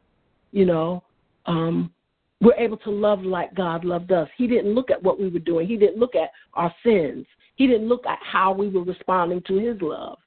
You 0.52 0.64
know, 0.64 1.04
um, 1.46 1.92
we're 2.40 2.54
able 2.54 2.78
to 2.78 2.90
love 2.90 3.22
like 3.22 3.54
God 3.54 3.84
loved 3.84 4.12
us. 4.12 4.28
He 4.36 4.46
didn't 4.46 4.74
look 4.74 4.90
at 4.90 5.02
what 5.02 5.20
we 5.20 5.28
were 5.28 5.38
doing, 5.40 5.66
He 5.66 5.76
didn't 5.76 5.98
look 5.98 6.14
at 6.14 6.30
our 6.54 6.74
sins, 6.84 7.26
He 7.56 7.66
didn't 7.66 7.88
look 7.88 8.06
at 8.06 8.18
how 8.22 8.52
we 8.52 8.68
were 8.68 8.84
responding 8.84 9.42
to 9.46 9.58
His 9.58 9.80
love. 9.80 10.18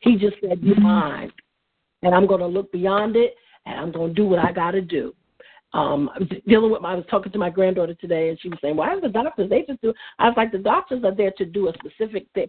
He 0.00 0.16
just 0.16 0.36
said, 0.40 0.60
You're 0.62 0.80
mine. 0.80 1.32
And 2.02 2.14
I'm 2.14 2.26
going 2.26 2.40
to 2.40 2.46
look 2.46 2.72
beyond 2.72 3.16
it 3.16 3.34
and 3.66 3.78
I'm 3.78 3.92
going 3.92 4.08
to 4.08 4.14
do 4.14 4.26
what 4.26 4.40
I 4.40 4.52
got 4.52 4.72
to 4.72 4.80
do. 4.80 5.14
Um, 5.74 6.10
dealing 6.46 6.70
with 6.70 6.82
my, 6.82 6.92
I 6.92 6.96
was 6.96 7.04
talking 7.10 7.32
to 7.32 7.38
my 7.38 7.48
granddaughter 7.48 7.94
today, 7.94 8.28
and 8.28 8.38
she 8.40 8.48
was 8.48 8.58
saying, 8.60 8.76
"Why 8.76 8.88
are 8.88 9.00
the 9.00 9.08
doctors? 9.08 9.48
They 9.48 9.62
just 9.62 9.80
do." 9.80 9.94
I 10.18 10.28
was 10.28 10.34
like, 10.36 10.52
"The 10.52 10.58
doctors 10.58 11.02
are 11.04 11.14
there 11.14 11.32
to 11.38 11.46
do 11.46 11.68
a 11.68 11.72
specific 11.74 12.26
thing." 12.34 12.48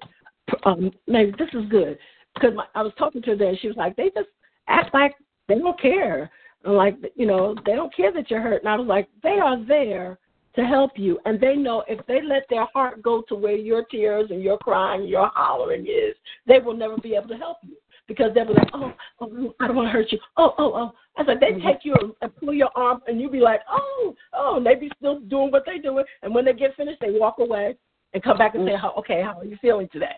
Um, 0.65 0.91
maybe 1.07 1.34
this 1.38 1.49
is 1.53 1.69
good 1.69 1.97
because 2.36 2.53
my, 2.53 2.65
I 2.76 2.82
was 2.82 2.91
talking 2.97 3.21
to 3.21 3.32
her 3.32 3.38
there, 3.38 3.49
and 3.49 3.59
she 3.59 3.67
was 3.67 3.78
like, 3.78 3.95
"They 3.95 4.09
just 4.13 4.30
act 4.67 4.93
like 4.93 5.15
they 5.47 5.57
don't 5.57 5.80
care, 5.80 6.30
and 6.65 6.76
like 6.76 6.97
you 7.15 7.26
know, 7.26 7.55
they 7.65 7.76
don't 7.76 7.95
care 7.95 8.11
that 8.11 8.30
you're 8.30 8.41
hurt." 8.41 8.61
And 8.61 8.69
I 8.69 8.76
was 8.76 8.88
like, 8.88 9.07
"They 9.21 9.39
are 9.41 9.63
there 9.65 10.19
to 10.55 10.65
help 10.65 10.91
you, 10.97 11.17
and 11.26 11.39
they 11.39 11.55
know 11.55 11.84
if 11.88 12.05
they 12.07 12.21
let 12.21 12.43
their 12.49 12.65
heart 12.74 13.01
go 13.01 13.24
to 13.30 13.36
where 13.36 13.55
your 13.55 13.86
tears 13.86 14.32
and 14.32 14.43
your 14.43 14.57
crying, 14.57 15.07
your 15.07 15.32
hollering 15.34 15.88
is, 15.88 16.15
they 16.45 16.59
will 16.59 16.76
never 16.76 16.97
be 16.97 17.15
able 17.15 17.30
to 17.30 17.38
help 17.38 17.57
you." 17.63 17.78
Because 18.08 18.32
they 18.34 18.43
were 18.43 18.54
like, 18.54 18.70
oh, 18.74 18.93
oh, 19.22 19.54
I 19.60 19.68
don't 19.68 19.78
want 19.78 19.88
to 19.88 19.91
hurt 19.91 20.12
you. 20.12 20.20
Oh, 20.36 20.54
oh, 20.58 20.74
oh. 20.76 20.91
I 21.18 21.26
said, 21.26 21.39
they 21.39 21.54
take 21.62 21.84
you 21.84 21.95
and 22.22 22.36
pull 22.38 22.54
your 22.54 22.70
arm, 22.76 23.01
and 23.08 23.22
you 23.22 23.30
be 23.30 23.39
like, 23.39 23.62
oh, 23.70 24.14
oh, 24.34 24.58
and 24.58 24.66
they 24.66 24.76
be 24.76 24.91
still 24.97 25.20
doing 25.22 25.51
what 25.51 25.64
they 25.66 25.78
doing. 25.78 26.04
And 26.22 26.34
when 26.34 26.43
they 26.43 26.54
get 26.54 26.76
finished, 26.76 26.99
they 26.99 27.12
walk 27.12 27.36
away 27.39 27.78
and 28.14 28.24
come 28.24 28.38
back 28.38 28.56
and 28.56 28.68
say, 28.68 28.76
how, 28.76 28.93
okay, 28.97 29.22
how 29.22 29.39
are 29.39 29.45
you 29.45 29.58
feeling 29.62 29.88
today? 29.91 30.16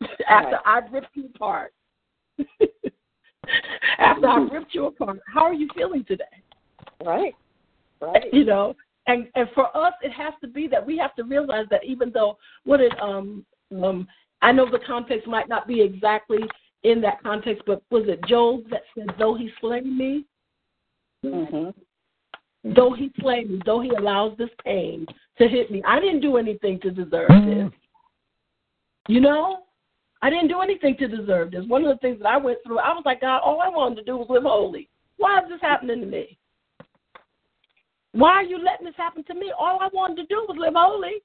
After 0.28 0.58
I've 0.66 0.92
ripped 0.92 1.14
you 1.14 1.30
apart. 1.34 1.72
After 3.98 4.26
I've 4.26 4.50
ripped 4.50 4.74
you 4.74 4.86
apart, 4.86 5.20
how 5.32 5.42
are 5.42 5.54
you 5.54 5.68
feeling 5.74 6.04
today? 6.06 6.24
Right. 7.04 7.34
Right. 8.00 8.32
You 8.32 8.44
know, 8.44 8.76
and 9.08 9.26
and 9.34 9.48
for 9.56 9.76
us, 9.76 9.92
it 10.02 10.12
has 10.12 10.32
to 10.40 10.46
be 10.46 10.68
that 10.68 10.86
we 10.86 10.96
have 10.98 11.16
to 11.16 11.24
realize 11.24 11.66
that 11.72 11.84
even 11.84 12.12
though 12.14 12.38
what 12.62 12.80
it 12.80 12.92
um 13.02 13.44
um 13.82 14.06
I 14.40 14.52
know 14.52 14.70
the 14.70 14.78
context 14.86 15.26
might 15.26 15.48
not 15.48 15.66
be 15.66 15.82
exactly 15.82 16.38
in 16.82 17.00
that 17.00 17.22
context, 17.22 17.62
but 17.66 17.82
was 17.90 18.08
it 18.08 18.24
Job 18.26 18.68
that 18.70 18.82
said, 18.94 19.08
"Though 19.18 19.34
he 19.34 19.52
slay 19.60 19.80
me, 19.80 20.24
Mhm. 21.24 21.74
though 22.64 22.92
he 22.92 23.10
slay 23.20 23.44
me, 23.44 23.60
though 23.64 23.80
he 23.80 23.90
allows 23.90 24.36
this 24.36 24.50
pain 24.64 25.06
to 25.38 25.48
hit 25.48 25.70
me, 25.70 25.82
I 25.84 26.00
didn't 26.00 26.20
do 26.20 26.36
anything 26.36 26.78
to 26.80 26.90
deserve 26.90 27.28
this." 27.28 27.72
You 29.08 29.20
know, 29.20 29.64
I 30.20 30.30
didn't 30.30 30.48
do 30.48 30.60
anything 30.60 30.96
to 30.96 31.08
deserve 31.08 31.50
this. 31.50 31.64
One 31.66 31.84
of 31.84 31.88
the 31.88 31.98
things 31.98 32.18
that 32.20 32.28
I 32.28 32.36
went 32.36 32.58
through, 32.64 32.78
I 32.78 32.92
was 32.92 33.04
like, 33.06 33.20
God, 33.20 33.38
all 33.38 33.60
I 33.60 33.68
wanted 33.68 33.96
to 33.96 34.04
do 34.04 34.16
was 34.16 34.28
live 34.28 34.42
holy. 34.42 34.88
Why 35.16 35.40
is 35.42 35.48
this 35.48 35.60
happening 35.60 36.00
to 36.00 36.06
me? 36.06 36.38
Why 38.12 38.32
are 38.32 38.42
you 38.42 38.58
letting 38.58 38.86
this 38.86 38.96
happen 38.96 39.22
to 39.24 39.34
me? 39.34 39.52
All 39.56 39.80
I 39.80 39.88
wanted 39.92 40.16
to 40.16 40.26
do 40.26 40.44
was 40.48 40.56
live 40.58 40.74
holy. 40.74 41.22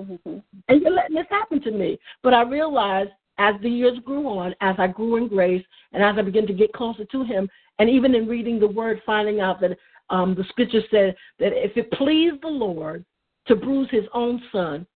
Mhm. 0.00 0.42
And 0.68 0.82
you're 0.82 0.90
letting 0.90 1.16
this 1.16 1.28
happen 1.28 1.60
to 1.62 1.70
me. 1.70 1.98
But 2.22 2.34
I 2.34 2.42
realized 2.42 3.12
as 3.38 3.54
the 3.62 3.70
years 3.70 3.98
grew 4.04 4.26
on, 4.26 4.54
as 4.60 4.74
I 4.78 4.88
grew 4.88 5.16
in 5.16 5.28
grace, 5.28 5.64
and 5.92 6.02
as 6.02 6.16
I 6.18 6.22
began 6.22 6.46
to 6.46 6.52
get 6.52 6.72
closer 6.72 7.04
to 7.04 7.24
Him, 7.24 7.48
and 7.78 7.88
even 7.88 8.14
in 8.14 8.28
reading 8.28 8.58
the 8.58 8.66
Word, 8.66 9.00
finding 9.06 9.40
out 9.40 9.60
that 9.60 9.78
um, 10.10 10.34
the 10.34 10.44
Scripture 10.48 10.82
said 10.90 11.14
that 11.38 11.52
if 11.52 11.76
it 11.76 11.90
pleased 11.92 12.42
the 12.42 12.48
Lord 12.48 13.04
to 13.46 13.56
bruise 13.56 13.88
His 13.90 14.04
own 14.12 14.42
Son, 14.52 14.86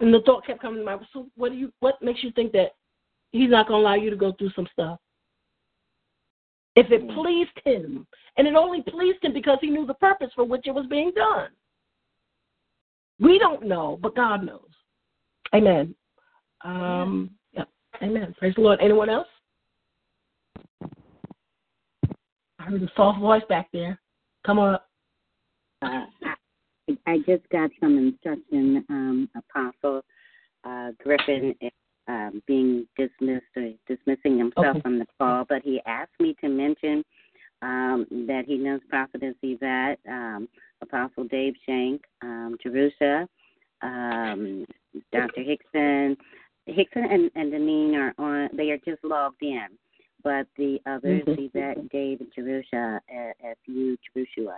and 0.00 0.12
the 0.12 0.20
thought 0.20 0.46
kept 0.46 0.60
coming 0.60 0.80
to 0.80 0.84
my 0.84 0.96
mind. 0.96 1.06
So 1.12 1.26
what 1.36 1.50
do 1.50 1.58
you? 1.58 1.72
What 1.80 2.00
makes 2.02 2.22
you 2.22 2.30
think 2.32 2.52
that 2.52 2.72
He's 3.32 3.50
not 3.50 3.68
going 3.68 3.80
to 3.80 3.86
allow 3.86 3.94
you 3.94 4.10
to 4.10 4.16
go 4.16 4.32
through 4.32 4.50
some 4.54 4.68
stuff? 4.72 4.98
If 6.76 6.90
it 6.90 7.08
pleased 7.10 7.50
Him, 7.64 8.06
and 8.36 8.46
it 8.46 8.54
only 8.54 8.82
pleased 8.82 9.24
Him 9.24 9.32
because 9.32 9.58
He 9.60 9.70
knew 9.70 9.86
the 9.86 9.94
purpose 9.94 10.30
for 10.34 10.44
which 10.44 10.66
it 10.66 10.74
was 10.74 10.86
being 10.86 11.12
done. 11.14 11.48
We 13.20 13.38
don't 13.38 13.66
know, 13.66 13.98
but 14.00 14.14
God 14.14 14.44
knows. 14.44 14.68
Amen. 15.54 15.94
Um. 16.64 17.30
Amen. 18.02 18.34
Praise 18.38 18.54
the 18.54 18.60
Lord. 18.60 18.78
Anyone 18.80 19.10
else? 19.10 19.26
I 22.58 22.64
heard 22.64 22.82
a 22.82 22.90
soft 22.96 23.20
voice 23.20 23.42
back 23.48 23.68
there. 23.72 23.98
Come 24.44 24.58
on 24.58 24.74
up. 24.74 24.88
Uh, 25.82 26.04
I, 27.06 27.18
just 27.18 27.48
got 27.50 27.70
some 27.80 27.98
instruction, 27.98 28.84
um, 28.88 29.28
Apostle 29.36 30.02
uh, 30.64 30.90
Griffin 31.02 31.54
is 31.60 31.70
um, 32.08 32.42
being 32.46 32.86
dismissed 32.96 33.44
or 33.56 33.70
dismissing 33.86 34.38
himself 34.38 34.66
Okay. 34.76 34.80
from 34.80 34.98
the 34.98 35.06
call, 35.18 35.44
but 35.48 35.62
he 35.62 35.80
asked 35.86 36.18
me 36.18 36.34
to 36.40 36.48
mention 36.48 37.04
um, 37.62 38.06
that 38.26 38.44
he 38.46 38.56
knows 38.56 38.80
Prophetess 38.88 39.34
Yvette, 39.42 39.98
um, 40.08 40.48
Apostle 40.82 41.24
Dave 41.24 41.54
Shank, 41.66 42.02
um, 42.22 42.56
Jerusha, 42.62 43.28
um, 43.82 44.64
Dr. 45.12 45.42
Hickson. 45.42 46.16
Hickson 46.68 47.04
and, 47.10 47.30
and 47.34 47.52
Deneen 47.52 47.94
are 47.94 48.14
on, 48.18 48.50
they 48.56 48.70
are 48.70 48.78
just 48.78 49.02
logged 49.04 49.42
in. 49.42 49.66
But 50.24 50.48
the 50.56 50.80
others. 50.84 51.22
Yvette, 51.28 51.88
Dave, 51.90 52.20
and 52.20 52.32
Jerusha, 52.36 52.96
uh, 52.96 53.32
if 53.40 53.58
you, 53.66 53.96
Jerusha, 54.04 54.52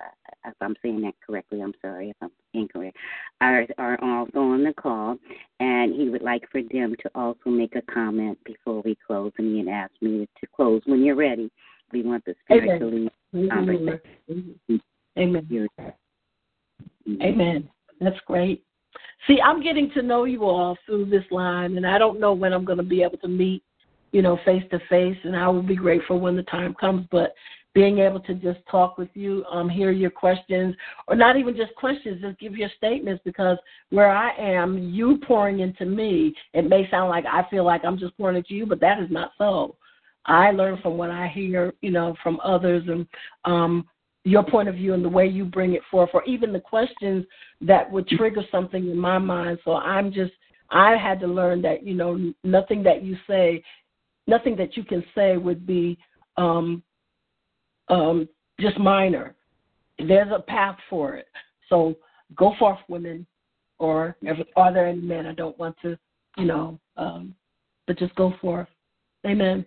if 0.46 0.54
I'm 0.62 0.74
saying 0.82 1.02
that 1.02 1.12
correctly, 1.24 1.60
I'm 1.60 1.74
sorry 1.82 2.08
if 2.10 2.16
I'm 2.22 2.30
incorrect, 2.54 2.96
are, 3.42 3.66
are 3.76 4.02
also 4.02 4.38
on 4.38 4.64
the 4.64 4.72
call. 4.72 5.18
And 5.60 5.94
he 5.94 6.08
would 6.08 6.22
like 6.22 6.50
for 6.50 6.62
them 6.62 6.96
to 7.02 7.10
also 7.14 7.50
make 7.50 7.76
a 7.76 7.82
comment 7.82 8.38
before 8.44 8.80
we 8.82 8.96
close. 9.06 9.32
And 9.36 9.52
he 9.52 9.58
had 9.58 9.68
asked 9.68 10.00
me 10.00 10.26
to 10.40 10.46
close 10.46 10.80
when 10.86 11.04
you're 11.04 11.14
ready. 11.14 11.50
We 11.92 12.02
want 12.02 12.24
the 12.24 12.34
spirit 12.44 12.80
to 12.80 12.86
lead 12.86 13.50
conversation. 13.50 14.00
Mhm. 14.30 14.80
Amen. 15.18 15.68
Amen. 17.20 17.70
That's 18.00 18.20
great. 18.26 18.64
See, 19.26 19.40
I'm 19.40 19.62
getting 19.62 19.90
to 19.92 20.02
know 20.02 20.24
you 20.24 20.44
all 20.44 20.76
through 20.86 21.06
this 21.06 21.24
line, 21.30 21.76
and 21.76 21.86
I 21.86 21.98
don't 21.98 22.20
know 22.20 22.32
when 22.32 22.52
I'm 22.52 22.64
going 22.64 22.78
to 22.78 22.84
be 22.84 23.02
able 23.02 23.18
to 23.18 23.28
meet, 23.28 23.62
you 24.12 24.22
know, 24.22 24.38
face 24.44 24.64
to 24.70 24.80
face, 24.88 25.18
and 25.24 25.36
I 25.36 25.48
will 25.48 25.62
be 25.62 25.76
grateful 25.76 26.18
when 26.18 26.36
the 26.36 26.42
time 26.44 26.74
comes. 26.74 27.06
But 27.10 27.34
being 27.72 27.98
able 27.98 28.18
to 28.20 28.34
just 28.34 28.58
talk 28.68 28.98
with 28.98 29.10
you, 29.14 29.44
um, 29.44 29.68
hear 29.68 29.92
your 29.92 30.10
questions, 30.10 30.74
or 31.06 31.14
not 31.14 31.36
even 31.36 31.54
just 31.56 31.74
questions, 31.76 32.20
just 32.20 32.40
give 32.40 32.56
your 32.56 32.70
statements, 32.76 33.22
because 33.24 33.58
where 33.90 34.10
I 34.10 34.34
am, 34.36 34.78
you 34.78 35.18
pouring 35.26 35.60
into 35.60 35.84
me, 35.84 36.34
it 36.52 36.68
may 36.68 36.90
sound 36.90 37.10
like 37.10 37.26
I 37.26 37.48
feel 37.48 37.64
like 37.64 37.84
I'm 37.84 37.98
just 37.98 38.16
pouring 38.16 38.36
into 38.38 38.54
you, 38.54 38.66
but 38.66 38.80
that 38.80 39.00
is 39.00 39.10
not 39.10 39.32
so. 39.38 39.76
I 40.26 40.50
learn 40.50 40.80
from 40.82 40.98
what 40.98 41.10
I 41.10 41.28
hear, 41.28 41.72
you 41.80 41.90
know, 41.90 42.16
from 42.22 42.40
others, 42.42 42.84
and 42.88 43.06
um, 43.44 43.86
your 44.24 44.42
point 44.42 44.68
of 44.68 44.74
view 44.74 44.94
and 44.94 45.04
the 45.04 45.08
way 45.08 45.26
you 45.26 45.44
bring 45.44 45.74
it 45.74 45.82
forth, 45.90 46.10
or 46.12 46.22
even 46.24 46.52
the 46.52 46.60
questions 46.60 47.24
that 47.60 47.90
would 47.90 48.06
trigger 48.08 48.42
something 48.50 48.88
in 48.90 48.98
my 48.98 49.18
mind. 49.18 49.58
So 49.64 49.76
I'm 49.76 50.12
just, 50.12 50.32
I 50.70 50.96
had 50.96 51.20
to 51.20 51.26
learn 51.26 51.62
that, 51.62 51.84
you 51.86 51.94
know, 51.94 52.32
nothing 52.44 52.82
that 52.82 53.02
you 53.02 53.16
say, 53.26 53.62
nothing 54.26 54.56
that 54.56 54.76
you 54.76 54.84
can 54.84 55.02
say 55.14 55.36
would 55.36 55.66
be 55.66 55.98
um, 56.36 56.82
um, 57.88 58.28
just 58.60 58.78
minor. 58.78 59.34
There's 59.98 60.30
a 60.32 60.40
path 60.40 60.76
for 60.88 61.16
it. 61.16 61.26
So 61.68 61.96
go 62.36 62.54
forth, 62.58 62.78
women, 62.88 63.26
or 63.78 64.16
are 64.56 64.72
there 64.72 64.86
any 64.86 65.00
men? 65.00 65.26
I 65.26 65.32
don't 65.32 65.58
want 65.58 65.76
to, 65.82 65.98
you 66.36 66.44
know, 66.44 66.78
um, 66.96 67.34
but 67.86 67.98
just 67.98 68.14
go 68.14 68.34
forth. 68.40 68.68
Amen. 69.26 69.64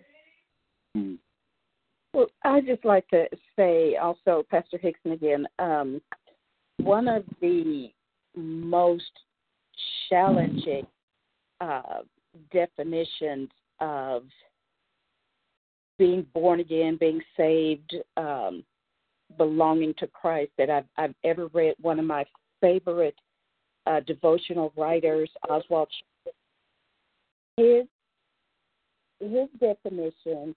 Well, 2.14 2.26
I'd 2.44 2.66
just 2.66 2.84
like 2.84 3.08
to 3.08 3.26
say 3.56 3.96
also, 3.96 4.44
Pastor 4.48 4.78
Hickson 4.78 5.12
again, 5.12 5.48
um, 5.58 6.00
one 6.76 7.08
of 7.08 7.24
the 7.40 7.88
most 8.36 9.10
challenging 10.08 10.86
uh, 11.60 12.02
definitions 12.52 13.48
of 13.80 14.22
being 15.98 16.24
born 16.32 16.60
again, 16.60 16.96
being 17.00 17.20
saved, 17.36 17.96
um, 18.16 18.62
belonging 19.36 19.92
to 19.98 20.06
Christ 20.06 20.52
that 20.56 20.70
I've, 20.70 20.86
I've 20.96 21.14
ever 21.24 21.48
read. 21.48 21.74
One 21.80 21.98
of 21.98 22.04
my 22.04 22.24
favorite 22.60 23.18
uh, 23.88 24.00
devotional 24.06 24.72
writers, 24.76 25.30
Oswald. 25.48 25.88
His 27.56 27.86
his 29.20 29.48
definition 29.58 30.54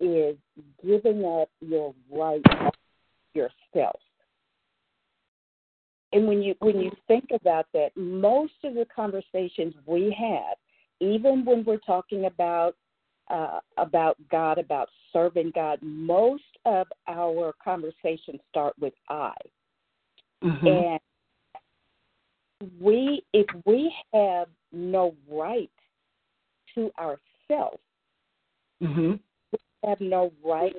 is 0.00 0.36
giving 0.84 1.24
up 1.24 1.48
your 1.60 1.94
right 2.10 2.42
yourself. 3.34 4.00
And 6.12 6.26
when 6.26 6.42
you 6.42 6.54
when 6.60 6.80
you 6.80 6.90
think 7.08 7.26
about 7.32 7.66
that, 7.74 7.90
most 7.96 8.54
of 8.64 8.74
the 8.74 8.86
conversations 8.94 9.74
we 9.84 10.16
have, 10.18 10.56
even 11.00 11.44
when 11.44 11.64
we're 11.64 11.78
talking 11.78 12.26
about 12.26 12.76
uh, 13.28 13.60
about 13.76 14.16
God, 14.30 14.58
about 14.58 14.88
serving 15.12 15.52
God, 15.54 15.78
most 15.82 16.44
of 16.64 16.86
our 17.08 17.52
conversations 17.62 18.40
start 18.50 18.74
with 18.80 18.94
I. 19.08 19.34
And 20.68 21.00
we, 22.80 23.22
if 23.32 23.46
we 23.64 23.92
have 24.14 24.48
no 24.72 25.14
right 25.30 25.70
to 26.74 26.90
ourselves, 26.98 27.80
hmm 28.80 29.14
have 29.86 30.00
no 30.00 30.32
right 30.44 30.74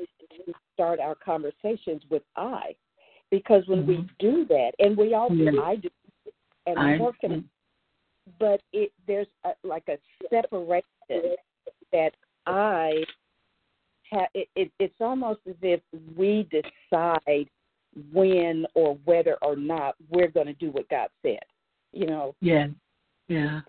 to 0.45 0.53
start 0.73 0.99
our 0.99 1.15
conversations 1.15 2.03
with 2.09 2.23
I, 2.35 2.75
because 3.31 3.65
when 3.67 3.85
we 3.87 3.97
Mhm. 3.97 4.09
do 4.19 4.45
that, 4.45 4.75
and 4.79 4.95
we 4.97 5.13
all 5.13 5.29
do, 5.29 5.45
Yeah. 5.45 5.61
I 5.61 5.75
do, 5.77 5.89
and 6.65 6.77
I- 6.77 6.99
on 6.99 7.15
it, 7.23 7.43
but 8.37 8.61
it 8.73 8.91
there's 9.05 9.27
a, 9.45 9.55
like 9.63 9.87
a 9.87 9.97
separation 10.29 11.35
that 11.91 12.13
I 12.45 13.05
have. 14.11 14.29
It, 14.33 14.49
it, 14.55 14.71
it's 14.79 14.99
almost 14.99 15.39
as 15.47 15.55
if 15.61 15.81
we 16.15 16.43
decide 16.43 17.49
when 18.11 18.67
or 18.73 18.95
whether 19.05 19.37
or 19.41 19.55
not 19.55 19.95
we're 20.09 20.27
going 20.27 20.47
to 20.47 20.53
do 20.53 20.71
what 20.71 20.87
God 20.89 21.09
said. 21.21 21.43
You 21.93 22.05
know, 22.05 22.35
Yeah. 22.41 22.67
Yeah. 23.29 23.61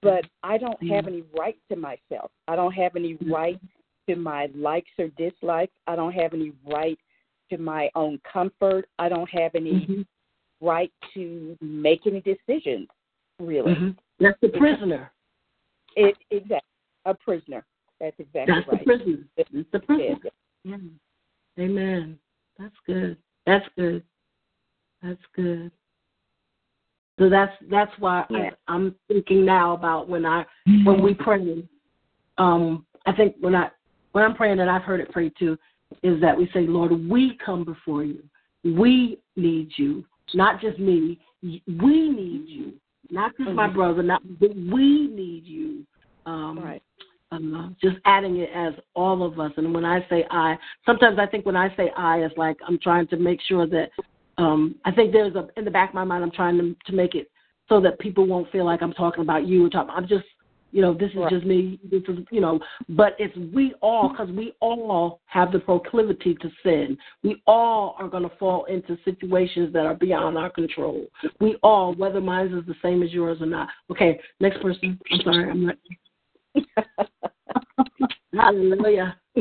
but 0.00 0.24
I 0.44 0.58
don't 0.58 0.80
have 0.88 1.08
any 1.08 1.22
right 1.36 1.58
to 1.68 1.76
myself. 1.76 2.30
I 2.46 2.54
don't 2.56 2.72
have 2.72 2.94
any 2.94 3.14
right 3.14 3.60
to 4.08 4.16
my 4.16 4.48
likes 4.54 4.90
or 4.98 5.08
dislikes. 5.16 5.72
I 5.86 5.94
don't 5.94 6.12
have 6.12 6.34
any 6.34 6.52
right 6.66 6.98
to 7.50 7.58
my 7.58 7.90
own 7.94 8.20
comfort. 8.30 8.88
I 8.98 9.08
don't 9.08 9.28
have 9.30 9.54
any 9.54 9.86
Mhm. 9.86 10.06
right 10.60 10.92
to 11.14 11.56
make 11.60 12.06
any 12.06 12.20
decisions, 12.20 12.88
really. 13.38 13.74
Mhm. 13.74 13.96
That's 14.18 14.40
the 14.40 14.48
prisoner. 14.48 15.12
It 15.96 16.16
exactly 16.30 16.68
a 17.04 17.14
prisoner. 17.14 17.64
That's 18.00 18.18
exactly 18.18 18.54
That's 18.54 18.68
right. 18.68 18.78
the 18.78 18.84
prisoner. 18.84 19.24
That's 19.36 19.70
the 19.70 19.80
prisoner. 19.80 20.18
Yeah. 20.64 20.76
Yeah. 20.76 21.64
Amen. 21.64 22.18
That's 22.58 22.78
good. 22.86 23.16
That's 23.46 23.68
good. 23.76 24.04
That's 25.02 25.24
good. 25.34 25.70
So 27.18 27.28
that's 27.28 27.56
that's 27.62 27.96
why 27.98 28.26
Yeah. 28.30 28.50
I, 28.68 28.74
I'm 28.74 28.94
thinking 29.08 29.44
now 29.44 29.72
about 29.74 30.08
when 30.08 30.24
I 30.24 30.46
when 30.84 31.02
we 31.02 31.14
pray. 31.14 31.68
Um, 32.36 32.86
I 33.06 33.12
think 33.12 33.36
when 33.40 33.54
I 33.56 33.70
when 34.12 34.24
I'm 34.24 34.34
praying 34.34 34.60
and 34.60 34.70
I've 34.70 34.82
heard 34.82 35.00
it 35.00 35.10
prayed 35.12 35.32
too, 35.38 35.58
is 36.02 36.20
that 36.20 36.36
we 36.36 36.48
say, 36.52 36.66
Lord, 36.66 36.92
we 37.08 37.38
come 37.44 37.64
before 37.64 38.04
you. 38.04 38.22
We 38.64 39.18
need 39.36 39.70
you, 39.76 40.04
not 40.34 40.60
just 40.60 40.78
me. 40.78 41.18
We 41.42 41.60
need 42.10 42.48
you, 42.48 42.74
not 43.10 43.36
just 43.36 43.50
my 43.50 43.68
Mhm. 43.68 43.74
brother, 43.74 44.02
not 44.02 44.22
but 44.40 44.54
we 44.54 45.08
need 45.08 45.44
you. 45.44 45.86
Um, 46.26 46.58
Right. 46.58 46.82
um, 47.30 47.76
just 47.80 47.98
adding 48.04 48.36
it 48.38 48.50
as 48.54 48.74
all 48.94 49.22
of 49.22 49.38
us. 49.38 49.52
And 49.56 49.74
when 49.74 49.84
I 49.84 50.06
say 50.08 50.26
I, 50.30 50.58
sometimes 50.86 51.18
I 51.18 51.26
think 51.26 51.44
when 51.46 51.56
I 51.56 51.74
say 51.76 51.90
I, 51.90 52.20
it's 52.20 52.36
like 52.36 52.56
I'm 52.66 52.78
trying 52.78 53.06
to 53.08 53.16
make 53.16 53.40
sure 53.42 53.66
that 53.66 53.90
um, 54.38 54.74
I 54.84 54.90
think 54.92 55.12
there's 55.12 55.34
a 55.34 55.48
in 55.56 55.64
the 55.64 55.70
back 55.70 55.90
of 55.90 55.94
my 55.94 56.04
mind 56.04 56.24
I'm 56.24 56.30
trying 56.30 56.58
to 56.58 56.74
to 56.86 56.92
make 56.92 57.14
it 57.14 57.30
so 57.68 57.80
that 57.80 57.98
people 57.98 58.26
won't 58.26 58.50
feel 58.50 58.64
like 58.64 58.82
I'm 58.82 58.94
talking 58.94 59.22
about 59.22 59.46
you 59.46 59.66
or 59.66 59.68
talking. 59.68 59.92
I'm 59.94 60.08
just 60.08 60.24
you 60.72 60.82
know 60.82 60.94
this 60.94 61.10
is 61.10 61.16
Right. 61.16 61.30
just 61.30 61.46
me. 61.46 61.78
This 61.90 62.02
is 62.08 62.18
you 62.30 62.40
know, 62.40 62.60
but 62.90 63.16
it's 63.18 63.36
we 63.54 63.74
all 63.80 64.10
because 64.10 64.30
we 64.30 64.54
all 64.60 65.20
have 65.26 65.52
the 65.52 65.58
proclivity 65.58 66.34
to 66.36 66.50
sin. 66.62 66.96
We 67.22 67.42
all 67.46 67.96
are 67.98 68.08
going 68.08 68.22
to 68.24 68.36
fall 68.36 68.64
into 68.66 68.98
situations 69.04 69.72
that 69.72 69.86
are 69.86 69.94
beyond 69.94 70.36
our 70.36 70.50
control. 70.50 71.06
We 71.40 71.56
all, 71.62 71.94
whether 71.94 72.20
mine 72.20 72.48
is 72.48 72.66
the 72.66 72.74
same 72.82 73.02
as 73.02 73.12
yours 73.12 73.40
or 73.40 73.46
not. 73.46 73.68
Okay, 73.90 74.20
next 74.40 74.60
person. 74.60 74.98
I'm 75.10 75.20
sorry, 75.22 75.50
I'm 75.50 75.66
not. 75.66 75.76
Hallelujah. 78.34 79.16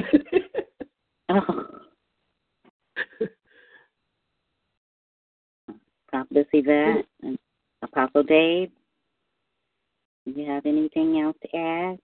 Prophetess 6.08 6.48
Yvette 6.54 7.06
and 7.22 7.38
Apostle 7.84 8.24
Dave, 8.24 8.72
you 10.36 10.46
have 10.46 10.66
anything 10.66 11.22
else 11.22 11.38
to 11.42 11.58
add? 11.58 12.00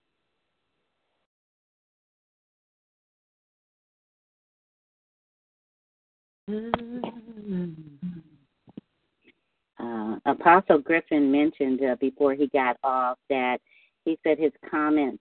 Uh, 9.79 10.15
Apostle 10.25 10.79
Griffin 10.79 11.31
mentioned 11.31 11.81
uh, 11.83 11.95
before 11.99 12.33
he 12.33 12.47
got 12.47 12.77
off 12.83 13.17
that 13.29 13.59
he 14.05 14.17
said 14.23 14.37
his 14.37 14.51
comment 14.69 15.19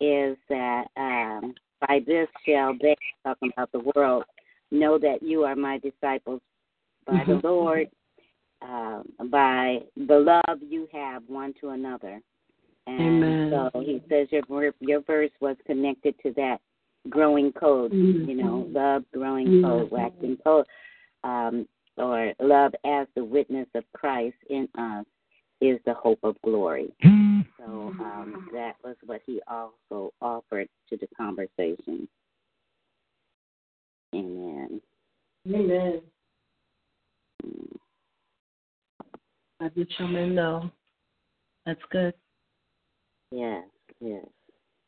is 0.00 0.36
that 0.48 0.84
um, 0.96 1.54
by 1.86 2.00
this 2.06 2.28
shall 2.46 2.74
they 2.80 2.96
talking 3.24 3.50
about 3.56 3.72
the 3.72 3.90
world 3.94 4.24
know 4.70 4.98
that 4.98 5.22
you 5.22 5.44
are 5.44 5.56
my 5.56 5.78
disciples 5.78 6.40
by 7.06 7.12
Mm-hmm. 7.14 7.32
the 7.32 7.48
Lord, 7.48 7.88
uh, 8.62 9.02
by 9.24 9.78
the 9.96 10.18
love 10.18 10.58
you 10.60 10.88
have 10.92 11.22
one 11.26 11.54
to 11.60 11.70
another. 11.70 12.20
And 12.86 13.24
Amen. 13.24 13.50
so 13.50 13.80
he 13.80 14.02
says 14.08 14.28
your 14.30 14.72
your 14.80 15.00
verse 15.02 15.30
was 15.40 15.56
connected 15.66 16.14
to 16.22 16.32
that 16.32 16.58
growing 17.08 17.52
code, 17.52 17.92
Mhm. 17.92 18.28
you 18.28 18.34
know, 18.34 18.68
love 18.70 19.04
growing 19.12 19.46
Mhm. 19.46 19.62
code, 19.62 19.90
waxing 19.90 20.36
code, 20.38 20.66
um, 21.24 21.68
or 21.96 22.32
love 22.40 22.74
as 22.84 23.06
the 23.14 23.24
witness 23.24 23.68
of 23.74 23.84
Christ 23.92 24.36
in 24.48 24.68
us 24.76 25.06
is 25.60 25.80
the 25.84 25.94
hope 25.94 26.18
of 26.22 26.40
glory. 26.42 26.92
So 27.58 27.94
um, 28.00 28.48
that 28.52 28.76
was 28.82 28.96
what 29.06 29.22
he 29.24 29.40
also 29.46 30.12
offered 30.20 30.68
to 30.88 30.96
the 30.96 31.06
conversation. 31.16 32.08
Amen. 34.14 34.80
Amen. 35.48 36.00
Mm. 37.44 37.81
I 39.62 39.68
did 39.68 39.88
Shaman 39.96 40.34
know. 40.34 40.70
That's 41.64 41.80
good. 41.90 42.14
Yes, 43.30 43.62
yes. 44.00 44.24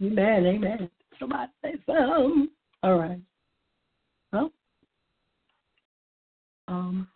Amen. 0.02 0.46
Amen. 0.46 0.90
Somebody 1.20 1.52
say 1.62 1.74
something. 1.86 2.48
All 2.82 2.98
right. 2.98 3.20
Well, 4.32 4.50
um, 6.66 7.06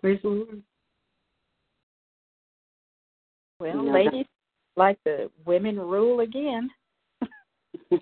praise 0.00 0.18
the 0.22 0.28
Lord. 0.30 0.62
Well, 3.60 3.76
You 3.76 3.82
know, 3.82 3.92
ladies, 3.92 4.26
like 4.76 4.98
the 5.04 5.30
women 5.44 5.78
rule 5.78 6.20
again. 6.20 6.70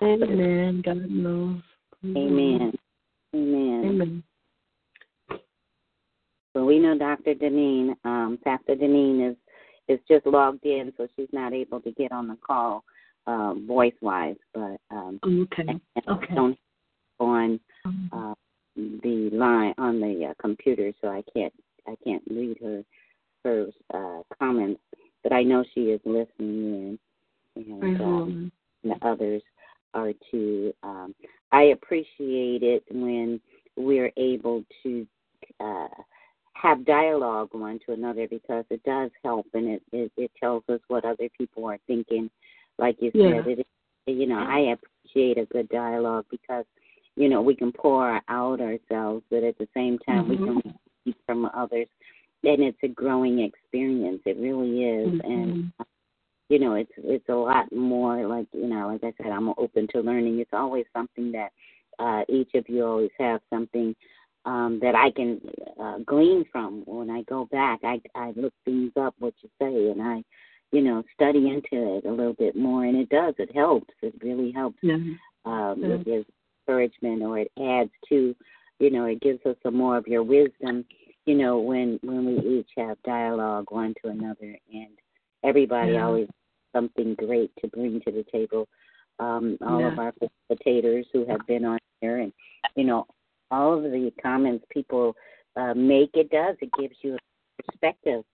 Amen. 0.00 0.82
God 0.84 1.10
knows. 1.10 1.60
Amen. 2.04 2.72
Amen. 3.34 3.84
Amen. 3.84 4.22
Well, 6.58 6.66
we 6.66 6.80
know 6.80 6.98
Dr. 6.98 7.36
Deneen, 7.36 7.94
um, 8.04 8.36
Pastor 8.42 8.74
Deneen 8.74 9.30
is 9.30 9.36
is 9.86 10.00
just 10.08 10.26
logged 10.26 10.66
in, 10.66 10.92
so 10.96 11.06
she's 11.14 11.28
not 11.32 11.52
able 11.52 11.80
to 11.80 11.92
get 11.92 12.10
on 12.10 12.26
the 12.26 12.36
call 12.44 12.82
uh, 13.28 13.54
voice 13.54 13.94
wise, 14.00 14.34
but 14.52 14.76
um, 14.90 15.20
Okay. 15.24 15.64
and 15.68 15.80
Okay. 16.08 16.34
don't 16.34 16.58
on 17.20 17.60
uh, 18.10 18.34
the 18.74 19.30
line 19.32 19.72
on 19.78 20.00
the 20.00 20.30
uh, 20.30 20.34
computer, 20.40 20.92
so 21.00 21.06
I 21.06 21.22
can't 21.32 21.54
I 21.86 21.94
can't 22.02 22.24
read 22.28 22.56
her 22.60 22.82
her 23.44 23.68
uh, 23.94 24.22
comments, 24.36 24.80
but 25.22 25.32
I 25.32 25.44
know 25.44 25.64
she 25.74 25.92
is 25.92 26.00
listening 26.04 26.28
in, 26.40 26.98
and 27.54 28.00
the 28.00 28.04
um, 28.04 28.50
and 28.82 28.92
the 28.92 29.06
others 29.06 29.42
are 29.94 30.12
too. 30.28 30.74
Um, 30.82 31.14
I 31.52 31.62
appreciate 31.66 32.64
it 32.64 32.82
when 32.90 33.40
we're 33.76 34.10
able 34.16 34.64
to 34.82 35.06
uh, 35.60 35.86
have 36.60 36.84
dialogue 36.84 37.48
one 37.52 37.78
to 37.86 37.92
another 37.92 38.26
because 38.28 38.64
it 38.70 38.82
does 38.82 39.10
help 39.22 39.46
and 39.54 39.68
it, 39.68 39.82
it, 39.92 40.12
it 40.16 40.30
tells 40.38 40.62
us 40.68 40.80
what 40.88 41.04
other 41.04 41.28
people 41.36 41.64
are 41.66 41.78
thinking. 41.86 42.30
Like 42.78 42.96
you 43.00 43.10
Yeah. 43.14 43.42
said, 43.42 43.58
it, 43.58 43.66
you 44.06 44.26
know, 44.26 44.38
I 44.38 44.74
appreciate 44.74 45.38
a 45.38 45.44
good 45.46 45.68
dialogue 45.68 46.26
because, 46.30 46.64
you 47.16 47.28
know, 47.28 47.42
we 47.42 47.54
can 47.54 47.72
pour 47.72 48.20
out 48.28 48.60
ourselves, 48.60 49.22
but 49.30 49.42
at 49.44 49.58
the 49.58 49.68
same 49.74 49.98
time, 49.98 50.24
Mhm. 50.24 50.28
we 50.28 50.36
can 50.36 50.62
receive 51.06 51.22
from 51.26 51.50
others. 51.54 51.88
And 52.44 52.62
it's 52.62 52.82
a 52.82 52.88
growing 52.88 53.40
experience. 53.40 54.22
It 54.24 54.36
really 54.38 54.84
is. 54.84 55.20
And 55.24 55.54
Mhm. 55.54 55.72
you 56.48 56.58
know 56.58 56.74
it's 56.74 56.92
it's 56.96 57.28
a 57.28 57.34
lot 57.34 57.70
more 57.72 58.26
like 58.26 58.46
you 58.52 58.66
know 58.68 58.88
like 58.88 59.04
i 59.04 59.12
said 59.22 59.30
i'm 59.30 59.50
open 59.58 59.86
to 59.88 60.00
learning 60.00 60.38
it's 60.38 60.52
always 60.52 60.86
something 60.94 61.30
that 61.30 61.52
uh 61.98 62.22
each 62.28 62.54
of 62.54 62.68
you 62.68 62.84
always 62.84 63.10
have 63.18 63.40
something 63.50 63.94
um 64.44 64.78
that 64.80 64.94
i 64.94 65.10
can 65.10 65.40
uh, 65.80 65.98
glean 66.06 66.44
from 66.50 66.82
when 66.86 67.10
i 67.10 67.22
go 67.22 67.46
back 67.46 67.80
i 67.84 68.00
i 68.14 68.32
look 68.36 68.52
things 68.64 68.92
up 68.96 69.14
what 69.18 69.34
you 69.42 69.48
say 69.60 69.90
and 69.90 70.02
i 70.02 70.22
you 70.72 70.80
know 70.82 71.02
study 71.14 71.48
into 71.48 71.96
it 71.96 72.04
a 72.04 72.10
little 72.10 72.34
bit 72.34 72.56
more 72.56 72.84
and 72.84 72.96
it 72.96 73.08
does 73.08 73.34
it 73.38 73.54
helps 73.54 73.92
it 74.02 74.14
really 74.22 74.52
helps 74.52 74.78
Yeah. 74.82 74.94
um 75.44 75.76
Yeah. 75.82 75.94
it 75.94 76.04
gives 76.04 76.26
encouragement 76.66 77.22
or 77.22 77.38
it 77.38 77.50
adds 77.60 77.90
to 78.08 78.34
you 78.78 78.90
know 78.90 79.04
it 79.06 79.20
gives 79.20 79.44
us 79.46 79.56
some 79.62 79.76
more 79.76 79.96
of 79.96 80.06
your 80.06 80.22
wisdom 80.22 80.84
you 81.26 81.34
know 81.34 81.58
when 81.58 81.98
when 82.02 82.26
we 82.26 82.58
each 82.58 82.70
have 82.76 82.96
dialogue 83.04 83.70
one 83.70 83.94
to 84.02 84.10
another 84.10 84.56
and 84.72 84.98
everybody 85.44 85.92
Yeah. 85.92 86.06
always 86.06 86.28
something 86.74 87.14
great 87.14 87.50
to 87.60 87.68
bring 87.68 88.00
to 88.02 88.10
the 88.12 88.24
table 88.30 88.68
um 89.18 89.56
all 89.66 89.86
of 89.86 89.98
our 89.98 90.12
facilitators 90.12 91.06
who 91.12 91.24
have 91.26 91.44
been 91.46 91.64
on 91.64 91.78
here 92.00 92.18
and 92.18 92.32
you 92.76 92.84
know 92.84 93.06
all 93.50 93.74
of 93.74 93.82
the 93.82 94.12
comments 94.22 94.64
people 94.70 95.14
uh 95.56 95.74
make 95.74 96.10
it 96.14 96.30
does 96.30 96.56
it 96.60 96.70
gives 96.78 96.94
you 97.02 97.14
a 97.14 97.62
perspective 97.62 98.24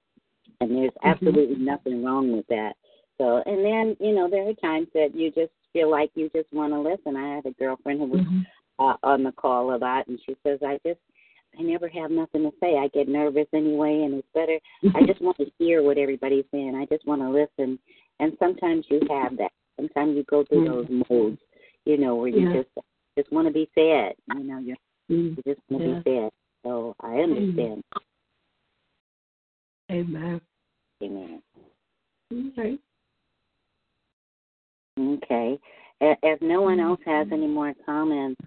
and 0.61 0.71
there's 0.71 0.91
Mm-hmm. 0.93 1.09
absolutely 1.09 1.57
nothing 1.57 2.05
wrong 2.05 2.33
with 2.37 2.47
that 2.49 2.75
so 3.19 3.43
and 3.47 3.65
then 3.65 3.97
you 4.01 4.15
know 4.15 4.29
there 4.29 4.49
are 4.49 4.55
times 4.55 4.89
that 4.95 5.15
you 5.15 5.31
just 5.31 5.53
feel 5.73 5.91
like 5.91 6.11
you 6.15 6.31
just 6.35 6.53
want 6.53 6.73
to 6.73 6.81
listen 6.81 7.17
i 7.17 7.35
had 7.37 7.47
a 7.47 7.53
girlfriend 7.53 8.01
who 8.01 8.07
was 8.07 8.21
Mhm. 8.21 8.47
uh, 8.79 8.97
on 9.05 9.23
the 9.23 9.31
call 9.33 9.75
a 9.75 9.79
lot, 9.79 10.07
and 10.09 10.19
she 10.27 10.35
says, 10.43 10.59
"I 10.63 10.81
just, 10.85 10.99
I 11.57 11.63
never 11.63 11.87
have 11.89 12.11
nothing 12.11 12.43
to 12.43 12.53
say. 12.59 12.77
I 12.77 12.89
get 12.89 13.07
nervous 13.09 13.47
anyway, 13.53 14.03
and 14.03 14.15
it's 14.15 14.27
better. 14.35 14.59
I 14.97 15.07
just 15.07 15.21
want 15.21 15.37
to 15.37 15.47
hear 15.61 15.83
what 15.85 15.97
everybody's 15.97 16.45
saying. 16.51 16.75
I 16.75 16.85
just 16.87 17.07
want 17.07 17.23
to 17.23 17.31
listen." 17.31 17.79
And 18.19 18.37
sometimes 18.41 18.85
you 18.91 19.01
have 19.11 19.37
that. 19.37 19.53
Sometimes 19.77 20.17
you 20.17 20.25
go 20.25 20.43
through 20.45 20.65
those 20.65 20.87
modes, 21.09 21.39
you 21.85 21.97
know, 21.99 22.17
where 22.17 22.29
you 22.29 22.41
Yeah. 22.49 22.63
just 22.63 22.69
just 23.17 23.31
want 23.31 23.47
to 23.47 23.53
be 23.55 23.67
fed. 23.77 24.17
You 24.37 24.43
know, 24.43 24.59
you 24.59 24.75
Mm. 25.11 25.37
you 25.37 25.43
just 25.47 25.61
want 25.69 25.85
to 25.85 25.91
Yeah. 25.91 25.99
be 26.01 26.21
fed. 26.21 26.31
So 26.65 26.95
I 27.01 27.17
understand. 27.17 27.85
Amen. 29.91 30.41
Amen. 31.03 31.43
Okay. 32.33 32.79
Okay. 34.99 35.59
If 36.01 36.41
no 36.43 36.63
one 36.63 36.81
else 36.81 37.01
has 37.05 37.29
any 37.33 37.47
more 37.47 37.75
comments, 37.85 38.41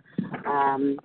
um, 0.45 0.99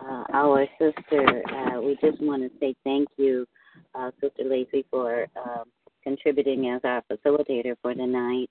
uh, 0.00 0.24
our 0.32 0.66
sister, 0.78 1.42
uh, 1.52 1.80
we 1.80 1.96
just 2.00 2.20
want 2.20 2.42
to 2.42 2.50
say 2.58 2.74
thank 2.84 3.08
you, 3.16 3.46
uh, 3.94 4.10
Sister 4.20 4.44
Lacey, 4.44 4.84
for 4.90 5.26
um, 5.36 5.64
contributing 6.02 6.68
as 6.68 6.80
our 6.84 7.02
facilitator 7.10 7.76
for 7.82 7.94
tonight. 7.94 8.50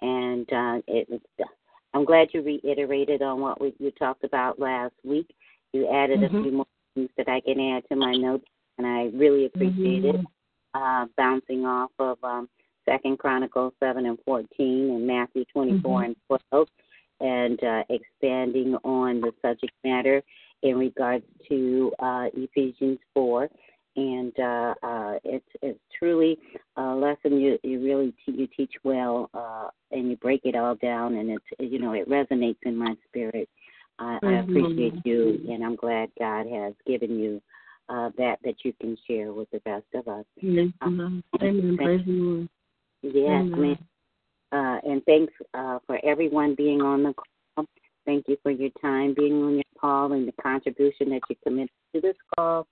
And 0.00 0.52
uh, 0.52 0.82
it 0.86 1.22
I'm 1.94 2.04
glad 2.04 2.28
you 2.32 2.42
reiterated 2.42 3.22
on 3.22 3.40
what 3.40 3.60
we, 3.60 3.74
you 3.78 3.92
talked 3.92 4.24
about 4.24 4.58
last 4.58 4.94
week. 5.04 5.32
You 5.74 5.88
added 5.88 6.20
Mhm. 6.20 6.38
a 6.38 6.42
few 6.42 6.52
more 6.52 6.66
things 6.94 7.10
that 7.16 7.28
I 7.28 7.40
can 7.40 7.58
add 7.60 7.82
to 7.88 7.96
my 7.96 8.12
notes, 8.12 8.46
and 8.78 8.86
I 8.86 9.06
really 9.08 9.46
appreciate 9.46 10.04
it. 10.04 10.14
Mhm. 10.14 10.26
Uh, 10.72 11.06
bouncing 11.16 11.66
off 11.66 11.90
of 11.98 12.22
um, 12.22 12.48
Second 12.84 13.18
Chronicles 13.18 13.74
seven 13.80 14.06
and 14.06 14.18
fourteen 14.24 14.90
and 14.90 15.04
Matthew 15.06 15.44
twenty 15.46 15.78
four 15.80 16.00
Mhm. 16.00 16.04
and 16.06 16.16
twelve, 16.28 16.68
and 17.20 17.62
uh, 17.64 17.82
expanding 17.88 18.76
on 18.84 19.20
the 19.20 19.34
subject 19.42 19.74
matter 19.82 20.22
in 20.62 20.78
regards 20.78 21.26
to 21.48 21.92
uh, 21.98 22.30
Ephesians 22.34 23.00
four. 23.12 23.50
And 23.96 24.38
uh, 24.40 24.74
uh, 24.82 25.18
it's 25.24 25.48
it's 25.60 25.80
truly 25.96 26.38
a 26.76 26.94
lesson 26.94 27.40
you 27.40 27.58
you 27.64 27.80
really 27.80 28.12
te- 28.24 28.32
you 28.32 28.46
teach 28.48 28.74
well, 28.84 29.28
uh, 29.34 29.70
and 29.90 30.08
you 30.10 30.16
break 30.16 30.44
it 30.44 30.54
all 30.56 30.76
down, 30.76 31.16
and 31.16 31.30
it's 31.30 31.44
you 31.58 31.78
know 31.80 31.94
it 31.94 32.08
resonates 32.08 32.62
in 32.62 32.76
my 32.76 32.96
spirit. 33.08 33.48
I, 33.98 34.14
I 34.14 34.18
Praise 34.18 34.46
the 34.46 34.60
appreciate 34.60 34.94
you, 35.04 35.40
and 35.48 35.64
I'm 35.64 35.76
glad 35.76 36.10
God 36.18 36.46
has 36.46 36.74
given 36.86 37.18
you 37.18 37.40
uh, 37.88 38.10
that 38.18 38.38
that 38.44 38.56
you 38.64 38.72
can 38.80 38.96
share 39.06 39.32
with 39.32 39.50
the 39.50 39.60
rest 39.66 39.86
of 39.94 40.08
us. 40.08 40.24
Amen. 40.42 40.74
Amen. 40.82 41.22
Praise 41.76 42.02
the 42.06 42.12
Lord. 42.12 42.48
Yes, 43.02 43.44
ma'am. 43.58 43.78
Uh, 44.52 44.78
and 44.88 45.04
thanks 45.04 45.32
uh, 45.54 45.78
for 45.86 45.98
everyone 46.04 46.54
being 46.54 46.80
on 46.80 47.02
the 47.02 47.12
call. 47.12 47.66
Thank 48.06 48.28
you 48.28 48.36
for 48.42 48.50
your 48.50 48.70
time 48.80 49.14
being 49.16 49.42
on 49.42 49.54
your 49.54 49.64
call 49.80 50.12
and 50.12 50.28
the 50.28 50.42
contribution 50.42 51.10
that 51.10 51.20
you 51.28 51.36
committed 51.42 51.70
to 51.94 52.00
this 52.00 52.16
call. 52.36 52.66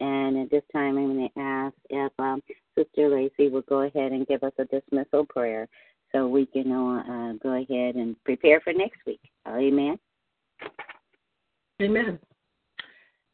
And 0.00 0.38
at 0.38 0.50
this 0.50 0.62
time, 0.72 0.98
I'm 0.98 1.14
going 1.14 1.28
to 1.34 1.40
ask 1.40 1.74
if 1.90 2.12
um, 2.18 2.42
Sister 2.76 3.08
Lacey 3.08 3.48
will 3.48 3.62
go 3.62 3.80
ahead 3.82 4.12
and 4.12 4.26
give 4.26 4.42
us 4.42 4.52
a 4.58 4.64
dismissal 4.64 5.24
prayer 5.26 5.68
so 6.12 6.28
we 6.28 6.46
can 6.46 6.70
uh, 6.70 7.32
go 7.42 7.50
ahead 7.50 7.96
and 7.96 8.16
prepare 8.24 8.60
for 8.60 8.72
next 8.72 8.98
week. 9.06 9.20
Amen. 9.46 9.98
Amen. 11.80 12.18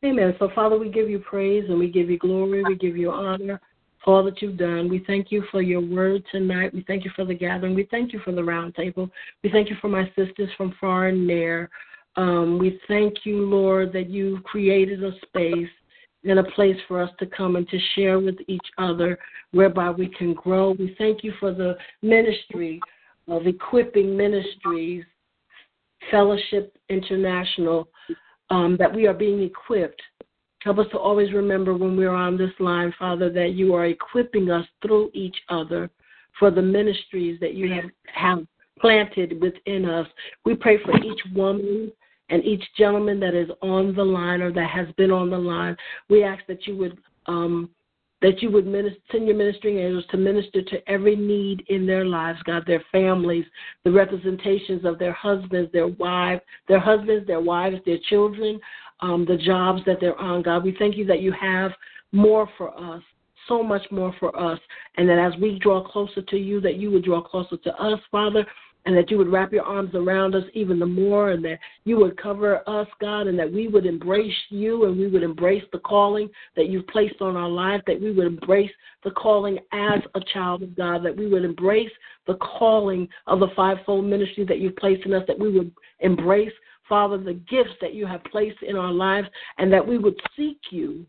Amen. 0.04 0.34
So, 0.38 0.50
Father, 0.54 0.78
we 0.78 0.90
give 0.90 1.08
you 1.08 1.20
praise 1.20 1.64
and 1.68 1.78
we 1.78 1.88
give 1.88 2.10
you 2.10 2.18
glory. 2.18 2.64
We 2.64 2.74
give 2.74 2.96
you 2.96 3.10
honor 3.10 3.60
for 4.04 4.16
all 4.16 4.24
that 4.24 4.42
you've 4.42 4.56
done. 4.56 4.88
We 4.88 5.04
thank 5.06 5.30
you 5.30 5.44
for 5.50 5.62
your 5.62 5.80
word 5.80 6.24
tonight. 6.32 6.74
We 6.74 6.84
thank 6.88 7.04
you 7.04 7.12
for 7.14 7.24
the 7.24 7.34
gathering. 7.34 7.74
We 7.74 7.86
thank 7.90 8.12
you 8.12 8.20
for 8.24 8.32
the 8.32 8.42
round 8.42 8.74
table. 8.74 9.08
We 9.44 9.50
thank 9.50 9.70
you 9.70 9.76
for 9.80 9.88
my 9.88 10.06
sisters 10.16 10.50
from 10.56 10.74
far 10.80 11.06
and 11.06 11.24
near. 11.24 11.70
Um, 12.16 12.58
we 12.58 12.80
thank 12.88 13.24
you, 13.24 13.46
Lord, 13.46 13.92
that 13.92 14.10
you've 14.10 14.42
created 14.42 15.04
a 15.04 15.12
space 15.26 15.70
and 16.24 16.38
a 16.38 16.44
place 16.44 16.76
for 16.88 17.00
us 17.00 17.10
to 17.20 17.26
come 17.26 17.56
and 17.56 17.68
to 17.68 17.78
share 17.94 18.18
with 18.18 18.36
each 18.48 18.66
other 18.78 19.18
whereby 19.52 19.90
we 19.90 20.08
can 20.08 20.34
grow. 20.34 20.72
We 20.72 20.94
thank 20.98 21.22
you 21.22 21.32
for 21.38 21.52
the 21.52 21.76
ministry 22.02 22.80
of 23.28 23.46
equipping 23.46 24.16
ministries 24.16 25.04
Fellowship 26.10 26.76
International, 26.88 27.88
um, 28.50 28.76
that 28.78 28.94
we 28.94 29.06
are 29.06 29.14
being 29.14 29.42
equipped. 29.42 30.02
Help 30.60 30.78
us 30.78 30.86
to 30.92 30.98
always 30.98 31.32
remember 31.32 31.74
when 31.74 31.96
we're 31.96 32.10
on 32.10 32.36
this 32.36 32.52
line, 32.60 32.94
Father, 32.98 33.30
that 33.30 33.54
you 33.54 33.74
are 33.74 33.86
equipping 33.86 34.50
us 34.50 34.66
through 34.80 35.10
each 35.12 35.36
other 35.48 35.90
for 36.38 36.50
the 36.50 36.62
ministries 36.62 37.38
that 37.40 37.54
you 37.54 37.72
have, 37.72 37.90
have 38.06 38.46
planted 38.78 39.40
within 39.40 39.84
us. 39.88 40.06
We 40.44 40.54
pray 40.54 40.78
for 40.84 40.96
each 41.04 41.20
woman 41.34 41.90
and 42.28 42.44
each 42.44 42.64
gentleman 42.78 43.20
that 43.20 43.34
is 43.34 43.50
on 43.60 43.94
the 43.94 44.04
line 44.04 44.40
or 44.40 44.52
that 44.52 44.70
has 44.70 44.86
been 44.96 45.10
on 45.10 45.30
the 45.30 45.38
line. 45.38 45.76
We 46.08 46.24
ask 46.24 46.44
that 46.46 46.66
you 46.66 46.76
would 46.76 46.98
um, 47.26 47.70
that 48.22 48.40
you 48.40 48.50
would 48.50 48.66
minister, 48.66 48.98
send 49.10 49.26
your 49.26 49.36
ministering 49.36 49.78
angels 49.78 50.04
to 50.10 50.16
minister 50.16 50.62
to 50.62 50.90
every 50.90 51.16
need 51.16 51.64
in 51.68 51.86
their 51.86 52.04
lives, 52.04 52.38
God, 52.44 52.64
their 52.66 52.82
families, 52.92 53.44
the 53.84 53.90
representations 53.90 54.84
of 54.84 54.98
their 54.98 55.12
husbands, 55.12 55.70
their 55.72 55.88
wives, 55.88 56.40
their 56.68 56.80
husbands, 56.80 57.26
their 57.26 57.40
wives, 57.40 57.76
their 57.84 57.98
children, 58.08 58.60
um, 59.00 59.24
the 59.26 59.36
jobs 59.36 59.82
that 59.86 59.98
they're 60.00 60.18
on, 60.18 60.42
God. 60.42 60.64
We 60.64 60.76
thank 60.78 60.96
you 60.96 61.04
that 61.06 61.20
you 61.20 61.32
have 61.32 61.72
more 62.12 62.48
for 62.56 62.78
us, 62.78 63.02
so 63.48 63.62
much 63.62 63.82
more 63.90 64.14
for 64.20 64.38
us, 64.38 64.60
and 64.96 65.08
that 65.08 65.18
as 65.18 65.38
we 65.40 65.58
draw 65.58 65.86
closer 65.86 66.22
to 66.22 66.36
you, 66.36 66.60
that 66.60 66.76
you 66.76 66.90
would 66.92 67.04
draw 67.04 67.20
closer 67.20 67.56
to 67.56 67.74
us, 67.74 67.98
Father, 68.10 68.46
and 68.84 68.96
that 68.96 69.10
you 69.10 69.18
would 69.18 69.30
wrap 69.30 69.52
your 69.52 69.64
arms 69.64 69.94
around 69.94 70.34
us 70.34 70.44
even 70.54 70.78
the 70.78 70.86
more, 70.86 71.30
and 71.30 71.44
that 71.44 71.58
you 71.84 71.96
would 71.98 72.20
cover 72.20 72.68
us, 72.68 72.88
God, 73.00 73.26
and 73.26 73.38
that 73.38 73.52
we 73.52 73.68
would 73.68 73.86
embrace 73.86 74.34
you 74.50 74.86
and 74.86 74.98
we 74.98 75.08
would 75.08 75.22
embrace 75.22 75.62
the 75.72 75.78
calling 75.78 76.28
that 76.56 76.68
you've 76.68 76.86
placed 76.88 77.20
on 77.20 77.36
our 77.36 77.48
life, 77.48 77.80
that 77.86 78.00
we 78.00 78.12
would 78.12 78.26
embrace 78.26 78.70
the 79.04 79.10
calling 79.12 79.58
as 79.72 80.00
a 80.14 80.20
child 80.32 80.62
of 80.62 80.76
God, 80.76 81.04
that 81.04 81.16
we 81.16 81.28
would 81.28 81.44
embrace 81.44 81.90
the 82.26 82.34
calling 82.34 83.08
of 83.26 83.40
the 83.40 83.48
fivefold 83.54 84.04
ministry 84.04 84.44
that 84.44 84.58
you've 84.58 84.76
placed 84.76 85.06
in 85.06 85.12
us, 85.12 85.24
that 85.26 85.38
we 85.38 85.50
would 85.50 85.72
embrace, 86.00 86.52
Father, 86.88 87.18
the 87.18 87.34
gifts 87.34 87.74
that 87.80 87.94
you 87.94 88.06
have 88.06 88.22
placed 88.24 88.62
in 88.62 88.76
our 88.76 88.92
lives, 88.92 89.28
and 89.58 89.72
that 89.72 89.86
we 89.86 89.98
would 89.98 90.18
seek 90.36 90.58
you 90.70 91.06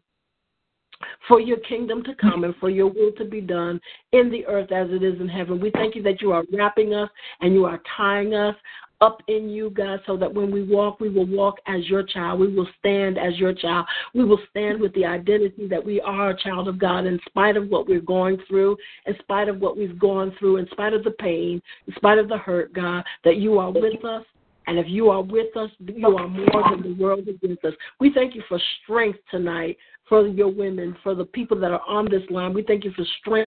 for 1.28 1.40
your 1.40 1.58
kingdom 1.58 2.04
to 2.04 2.16
come 2.16 2.44
and 2.44 2.56
for 2.58 2.70
your 2.70 2.88
will 2.88 3.12
to 3.18 3.26
be 3.26 3.42
done 3.42 3.80
in 4.12 4.30
the 4.32 4.46
earth 4.46 4.72
as 4.72 4.90
it 4.92 5.04
is 5.04 5.20
in 5.20 5.28
heaven. 5.28 5.60
We 5.60 5.72
thank 5.72 5.96
you 5.96 6.04
that 6.04 6.22
you 6.22 6.32
are 6.32 6.44
wrapping 6.52 6.94
us 6.94 7.10
and 7.42 7.54
you 7.54 7.66
are 7.66 7.82
tying 7.98 8.34
us 8.34 8.56
up 9.04 9.22
in 9.28 9.50
you, 9.50 9.70
God, 9.70 10.00
so 10.08 10.16
that 10.16 10.34
when 10.34 10.50
we 10.50 10.64
walk, 10.64 11.02
we 11.02 11.10
will 11.10 11.26
walk 11.26 11.58
as 11.68 11.86
your 11.90 12.04
child. 12.04 12.40
We 12.40 12.54
will 12.54 12.68
stand 12.80 13.18
as 13.18 13.38
your 13.38 13.54
child. 13.54 13.86
We 14.14 14.24
will 14.24 14.40
stand 14.50 14.80
with 14.80 14.94
the 14.94 15.06
identity 15.06 15.68
that 15.68 15.84
we 15.84 16.00
are 16.00 16.30
a 16.30 16.40
child 16.40 16.70
of 16.70 16.80
God 16.80 17.06
in 17.06 17.20
spite 17.26 17.58
of 17.58 17.68
what 17.68 17.86
we're 17.86 18.00
going 18.00 18.38
through, 18.48 18.78
in 19.06 19.16
spite 19.20 19.50
of 19.50 19.60
what 19.60 19.78
we've 19.78 20.00
gone 20.00 20.34
through, 20.40 20.58
in 20.58 20.68
spite 20.72 20.94
of 20.94 21.04
the 21.04 21.12
pain, 21.12 21.62
in 21.86 21.94
spite 21.96 22.18
of 22.18 22.30
the 22.30 22.38
hurt, 22.38 22.72
God, 22.74 23.04
that 23.26 23.38
you 23.38 23.60
are 23.60 23.72
with 23.72 24.06
us. 24.06 24.24
And 24.68 24.80
if 24.80 24.88
you 24.88 25.10
are 25.10 25.22
with 25.22 25.56
us, 25.58 25.70
you 25.80 26.18
are 26.18 26.28
more 26.28 26.64
than 26.70 26.82
the 26.82 27.02
world 27.02 27.28
against 27.28 27.66
us. 27.66 27.74
We 28.00 28.12
thank 28.14 28.36
you 28.36 28.44
for 28.48 28.60
strength 28.84 29.20
tonight 29.30 29.78
for 30.08 30.28
your 30.28 30.50
women, 30.50 30.96
for 31.04 31.16
the 31.16 31.26
people 31.26 31.60
that 31.60 31.72
are 31.72 31.82
on 31.88 32.10
this 32.10 32.24
line. 32.30 32.54
We 32.54 32.64
thank 32.64 32.84
you 32.84 32.92
for 32.96 33.06
strength. 33.20 33.50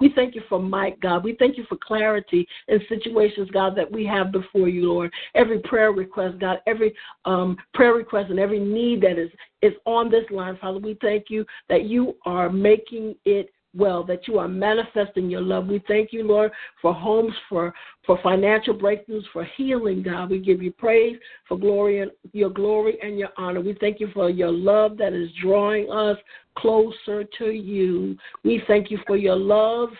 We 0.00 0.12
thank 0.14 0.34
you 0.34 0.42
for 0.48 0.58
Mike, 0.58 0.98
God. 1.00 1.22
We 1.22 1.36
thank 1.38 1.56
you 1.56 1.64
for 1.68 1.78
clarity 1.86 2.46
in 2.66 2.80
situations, 2.88 3.48
God, 3.52 3.76
that 3.76 3.90
we 3.90 4.04
have 4.06 4.32
before 4.32 4.68
you, 4.68 4.92
Lord. 4.92 5.12
Every 5.36 5.60
prayer 5.60 5.92
request, 5.92 6.40
God, 6.40 6.58
every 6.66 6.92
um, 7.24 7.56
prayer 7.72 7.94
request 7.94 8.30
and 8.30 8.40
every 8.40 8.58
need 8.58 9.02
that 9.02 9.18
is 9.18 9.30
is 9.62 9.72
on 9.86 10.10
this 10.10 10.24
line, 10.30 10.58
Father. 10.60 10.78
We 10.78 10.98
thank 11.00 11.26
you 11.28 11.46
that 11.68 11.84
you 11.84 12.16
are 12.26 12.50
making 12.50 13.14
it 13.24 13.50
well, 13.74 14.04
that 14.04 14.28
you 14.28 14.38
are 14.38 14.48
manifesting 14.48 15.30
your 15.30 15.40
love. 15.40 15.66
We 15.66 15.82
thank 15.88 16.12
you, 16.12 16.26
Lord, 16.26 16.52
for 16.80 16.92
homes, 16.92 17.34
for 17.48 17.72
for 18.04 18.18
financial 18.22 18.74
breakthroughs, 18.74 19.24
for 19.32 19.44
healing, 19.56 20.02
God. 20.02 20.30
We 20.30 20.40
give 20.40 20.62
you 20.62 20.72
praise 20.72 21.16
for 21.48 21.58
glory 21.58 22.00
and 22.00 22.10
your 22.32 22.50
glory 22.50 22.98
and 23.02 23.18
your 23.18 23.30
honor. 23.36 23.60
We 23.60 23.76
thank 23.80 24.00
you 24.00 24.08
for 24.12 24.28
your 24.28 24.52
love 24.52 24.96
that 24.98 25.12
is 25.12 25.30
drawing 25.40 25.90
us 25.90 26.18
closer 26.58 27.24
to 27.38 27.46
you. 27.46 28.16
We 28.44 28.62
thank 28.66 28.90
you 28.90 28.98
for 29.06 29.16
your 29.16 29.36
love 29.36 29.90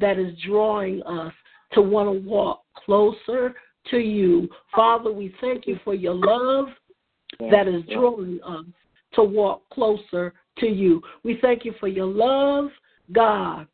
that 0.00 0.18
is 0.18 0.34
drawing 0.44 1.02
us 1.04 1.32
to 1.72 1.82
want 1.82 2.08
to 2.08 2.28
walk 2.28 2.64
closer 2.84 3.54
to 3.90 3.98
you. 3.98 4.48
Father, 4.74 5.12
we 5.12 5.34
thank 5.40 5.66
you 5.66 5.78
for 5.84 5.94
your 5.94 6.14
love 6.14 6.66
that 7.50 7.68
is 7.68 7.82
drawing 7.92 8.40
us 8.44 8.64
to 9.14 9.22
walk 9.22 9.68
closer 9.70 10.34
to 10.58 10.66
you. 10.66 11.00
We 11.22 11.38
thank 11.40 11.64
you 11.64 11.74
for 11.80 11.88
your 11.88 12.06
love 12.06 12.70
God, 13.12 13.66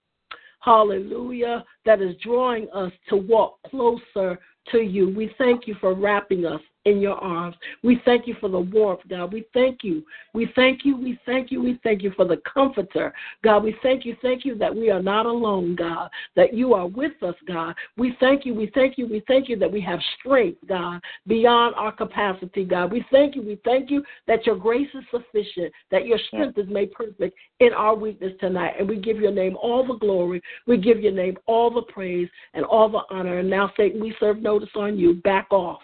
hallelujah, 0.60 1.64
that 1.84 2.00
is 2.00 2.16
drawing 2.22 2.68
us 2.74 2.92
to 3.08 3.16
walk 3.16 3.58
closer 3.70 4.38
to 4.72 4.78
you. 4.78 5.10
We 5.14 5.32
thank 5.38 5.66
you 5.66 5.76
for 5.80 5.94
wrapping 5.94 6.46
us 6.46 6.60
in 6.86 7.00
your 7.00 7.16
arms. 7.16 7.56
We 7.82 8.00
thank 8.04 8.26
you 8.26 8.36
for 8.40 8.48
the 8.48 8.60
warmth, 8.60 9.00
God. 9.10 9.32
We 9.32 9.44
thank 9.52 9.80
you. 9.82 10.04
We 10.32 10.50
thank 10.54 10.84
you. 10.84 10.96
We 10.96 11.18
thank 11.26 11.50
you. 11.50 11.60
We 11.60 11.78
thank 11.82 12.02
you 12.02 12.12
for 12.16 12.24
the 12.24 12.40
comforter. 12.52 13.12
God, 13.42 13.64
we 13.64 13.76
thank 13.82 14.04
you. 14.04 14.16
Thank 14.22 14.44
you 14.44 14.54
that 14.58 14.74
we 14.74 14.88
are 14.90 15.02
not 15.02 15.26
alone, 15.26 15.74
God, 15.74 16.08
that 16.36 16.54
you 16.54 16.74
are 16.74 16.86
with 16.86 17.20
us, 17.22 17.34
God. 17.46 17.74
We 17.96 18.16
thank 18.20 18.46
you. 18.46 18.54
We 18.54 18.70
thank 18.72 18.98
you. 18.98 19.06
We 19.06 19.22
thank 19.26 19.48
you 19.48 19.58
that 19.58 19.70
we 19.70 19.80
have 19.82 19.98
strength, 20.18 20.58
God, 20.68 21.00
beyond 21.26 21.74
our 21.74 21.90
capacity, 21.90 22.64
God. 22.64 22.92
We 22.92 23.04
thank 23.10 23.34
you. 23.34 23.42
We 23.42 23.60
thank 23.64 23.90
you 23.90 24.04
that 24.28 24.46
your 24.46 24.56
grace 24.56 24.88
is 24.94 25.04
sufficient, 25.10 25.72
that 25.90 26.06
your 26.06 26.18
strength 26.28 26.56
is 26.56 26.68
made 26.68 26.92
perfect 26.92 27.36
in 27.58 27.72
our 27.72 27.96
weakness 27.96 28.32
tonight. 28.38 28.74
And 28.78 28.88
we 28.88 29.00
give 29.00 29.18
your 29.18 29.32
name 29.32 29.56
all 29.60 29.84
the 29.84 29.96
glory. 29.98 30.40
We 30.66 30.76
give 30.76 31.00
your 31.00 31.12
name 31.12 31.36
all 31.46 31.70
the 31.70 31.82
praise 31.82 32.28
and 32.54 32.64
all 32.64 32.88
the 32.88 33.02
honor. 33.10 33.40
And 33.40 33.50
now, 33.50 33.72
Satan, 33.76 34.00
we 34.00 34.14
serve 34.20 34.40
notice 34.40 34.70
on 34.76 34.96
you. 34.96 35.14
Back 35.14 35.48
off. 35.50 35.80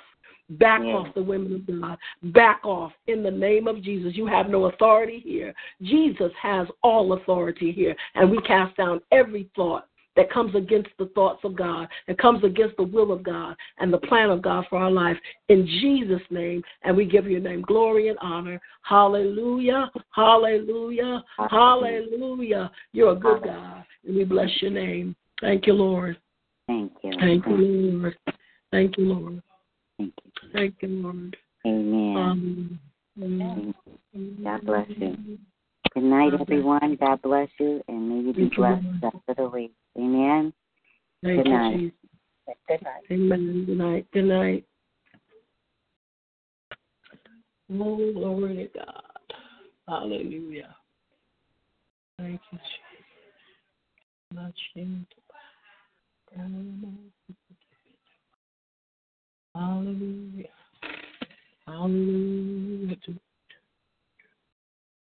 Back 0.50 0.82
yeah. 0.84 0.92
off 0.92 1.14
the 1.14 1.22
women 1.22 1.54
of 1.54 1.66
God. 1.66 1.96
Back 2.34 2.60
off 2.64 2.92
in 3.06 3.22
the 3.22 3.30
name 3.30 3.66
of 3.66 3.82
Jesus. 3.82 4.12
You 4.14 4.26
have 4.26 4.48
no 4.48 4.66
authority 4.66 5.20
here. 5.24 5.54
Jesus 5.80 6.30
has 6.40 6.66
all 6.82 7.14
authority 7.14 7.72
here. 7.72 7.96
And 8.14 8.30
we 8.30 8.40
cast 8.42 8.76
down 8.76 9.00
every 9.10 9.48
thought 9.56 9.86
that 10.16 10.30
comes 10.30 10.54
against 10.54 10.90
the 10.98 11.06
thoughts 11.14 11.40
of 11.44 11.56
God, 11.56 11.88
that 12.06 12.18
comes 12.18 12.44
against 12.44 12.76
the 12.76 12.82
will 12.82 13.12
of 13.12 13.22
God 13.22 13.56
and 13.78 13.92
the 13.92 13.98
plan 13.98 14.30
of 14.30 14.42
God 14.42 14.64
for 14.68 14.78
our 14.78 14.90
life. 14.90 15.16
In 15.48 15.66
Jesus' 15.66 16.22
name, 16.30 16.62
and 16.82 16.96
we 16.96 17.06
give 17.06 17.26
your 17.26 17.40
name 17.40 17.62
glory 17.62 18.08
and 18.08 18.18
honor. 18.20 18.60
Hallelujah, 18.82 19.90
hallelujah, 20.10 21.22
hallelujah. 21.36 22.70
You're 22.92 23.12
a 23.12 23.16
good 23.16 23.42
God, 23.44 23.84
and 24.06 24.16
we 24.16 24.24
bless 24.24 24.50
your 24.60 24.70
name. 24.70 25.16
Thank 25.40 25.66
you, 25.66 25.72
Lord. 25.72 26.18
Thank 26.66 26.92
you. 27.02 27.12
Thank 27.18 27.46
you, 27.46 27.56
Lord. 27.56 28.16
Thank 28.70 28.98
you, 28.98 29.04
Lord. 29.04 29.42
Thank 29.98 30.12
you. 30.24 30.32
Thank 30.52 30.74
you, 30.80 30.88
Lord. 30.88 31.36
Amen. 31.66 32.78
Um, 33.16 33.74
God 34.42 34.66
bless 34.66 34.88
you. 34.96 35.38
Good 35.94 36.04
night, 36.04 36.32
everyone. 36.40 36.96
God 36.98 37.20
bless 37.22 37.48
you, 37.60 37.82
and 37.88 38.08
may 38.08 38.26
you 38.26 38.32
be 38.32 38.54
blessed 38.56 38.84
rest 39.02 39.16
of 39.28 39.36
the 39.36 39.48
week. 39.48 39.72
Amen. 39.98 40.52
Thank 41.22 41.44
Good 41.44 41.46
you, 41.46 41.52
night. 41.52 41.76
Jesus. 41.76 41.94
Good 42.68 42.82
night. 42.82 43.02
Amen. 43.10 43.64
Good 43.66 43.78
night. 43.78 44.06
Good 44.12 44.24
night. 44.24 44.64
Oh, 47.74 48.12
glory 48.12 48.70
to 48.74 48.78
God. 48.78 49.02
Hallelujah. 49.88 50.74
Thank 52.18 52.40
you, 52.50 52.58
Jesus. 52.58 52.72
Not 54.32 54.52
ashamed 54.74 55.06
to 55.10 55.16
bow. 55.28 55.32
Hallelujah. 59.54 60.48
Hallelujah. 61.66 62.96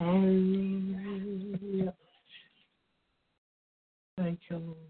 Hallelujah. 0.00 1.94
Thank 4.18 4.40
you, 4.50 4.56
Lord. 4.56 4.89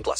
18 0.00 0.02
plus. 0.02 0.18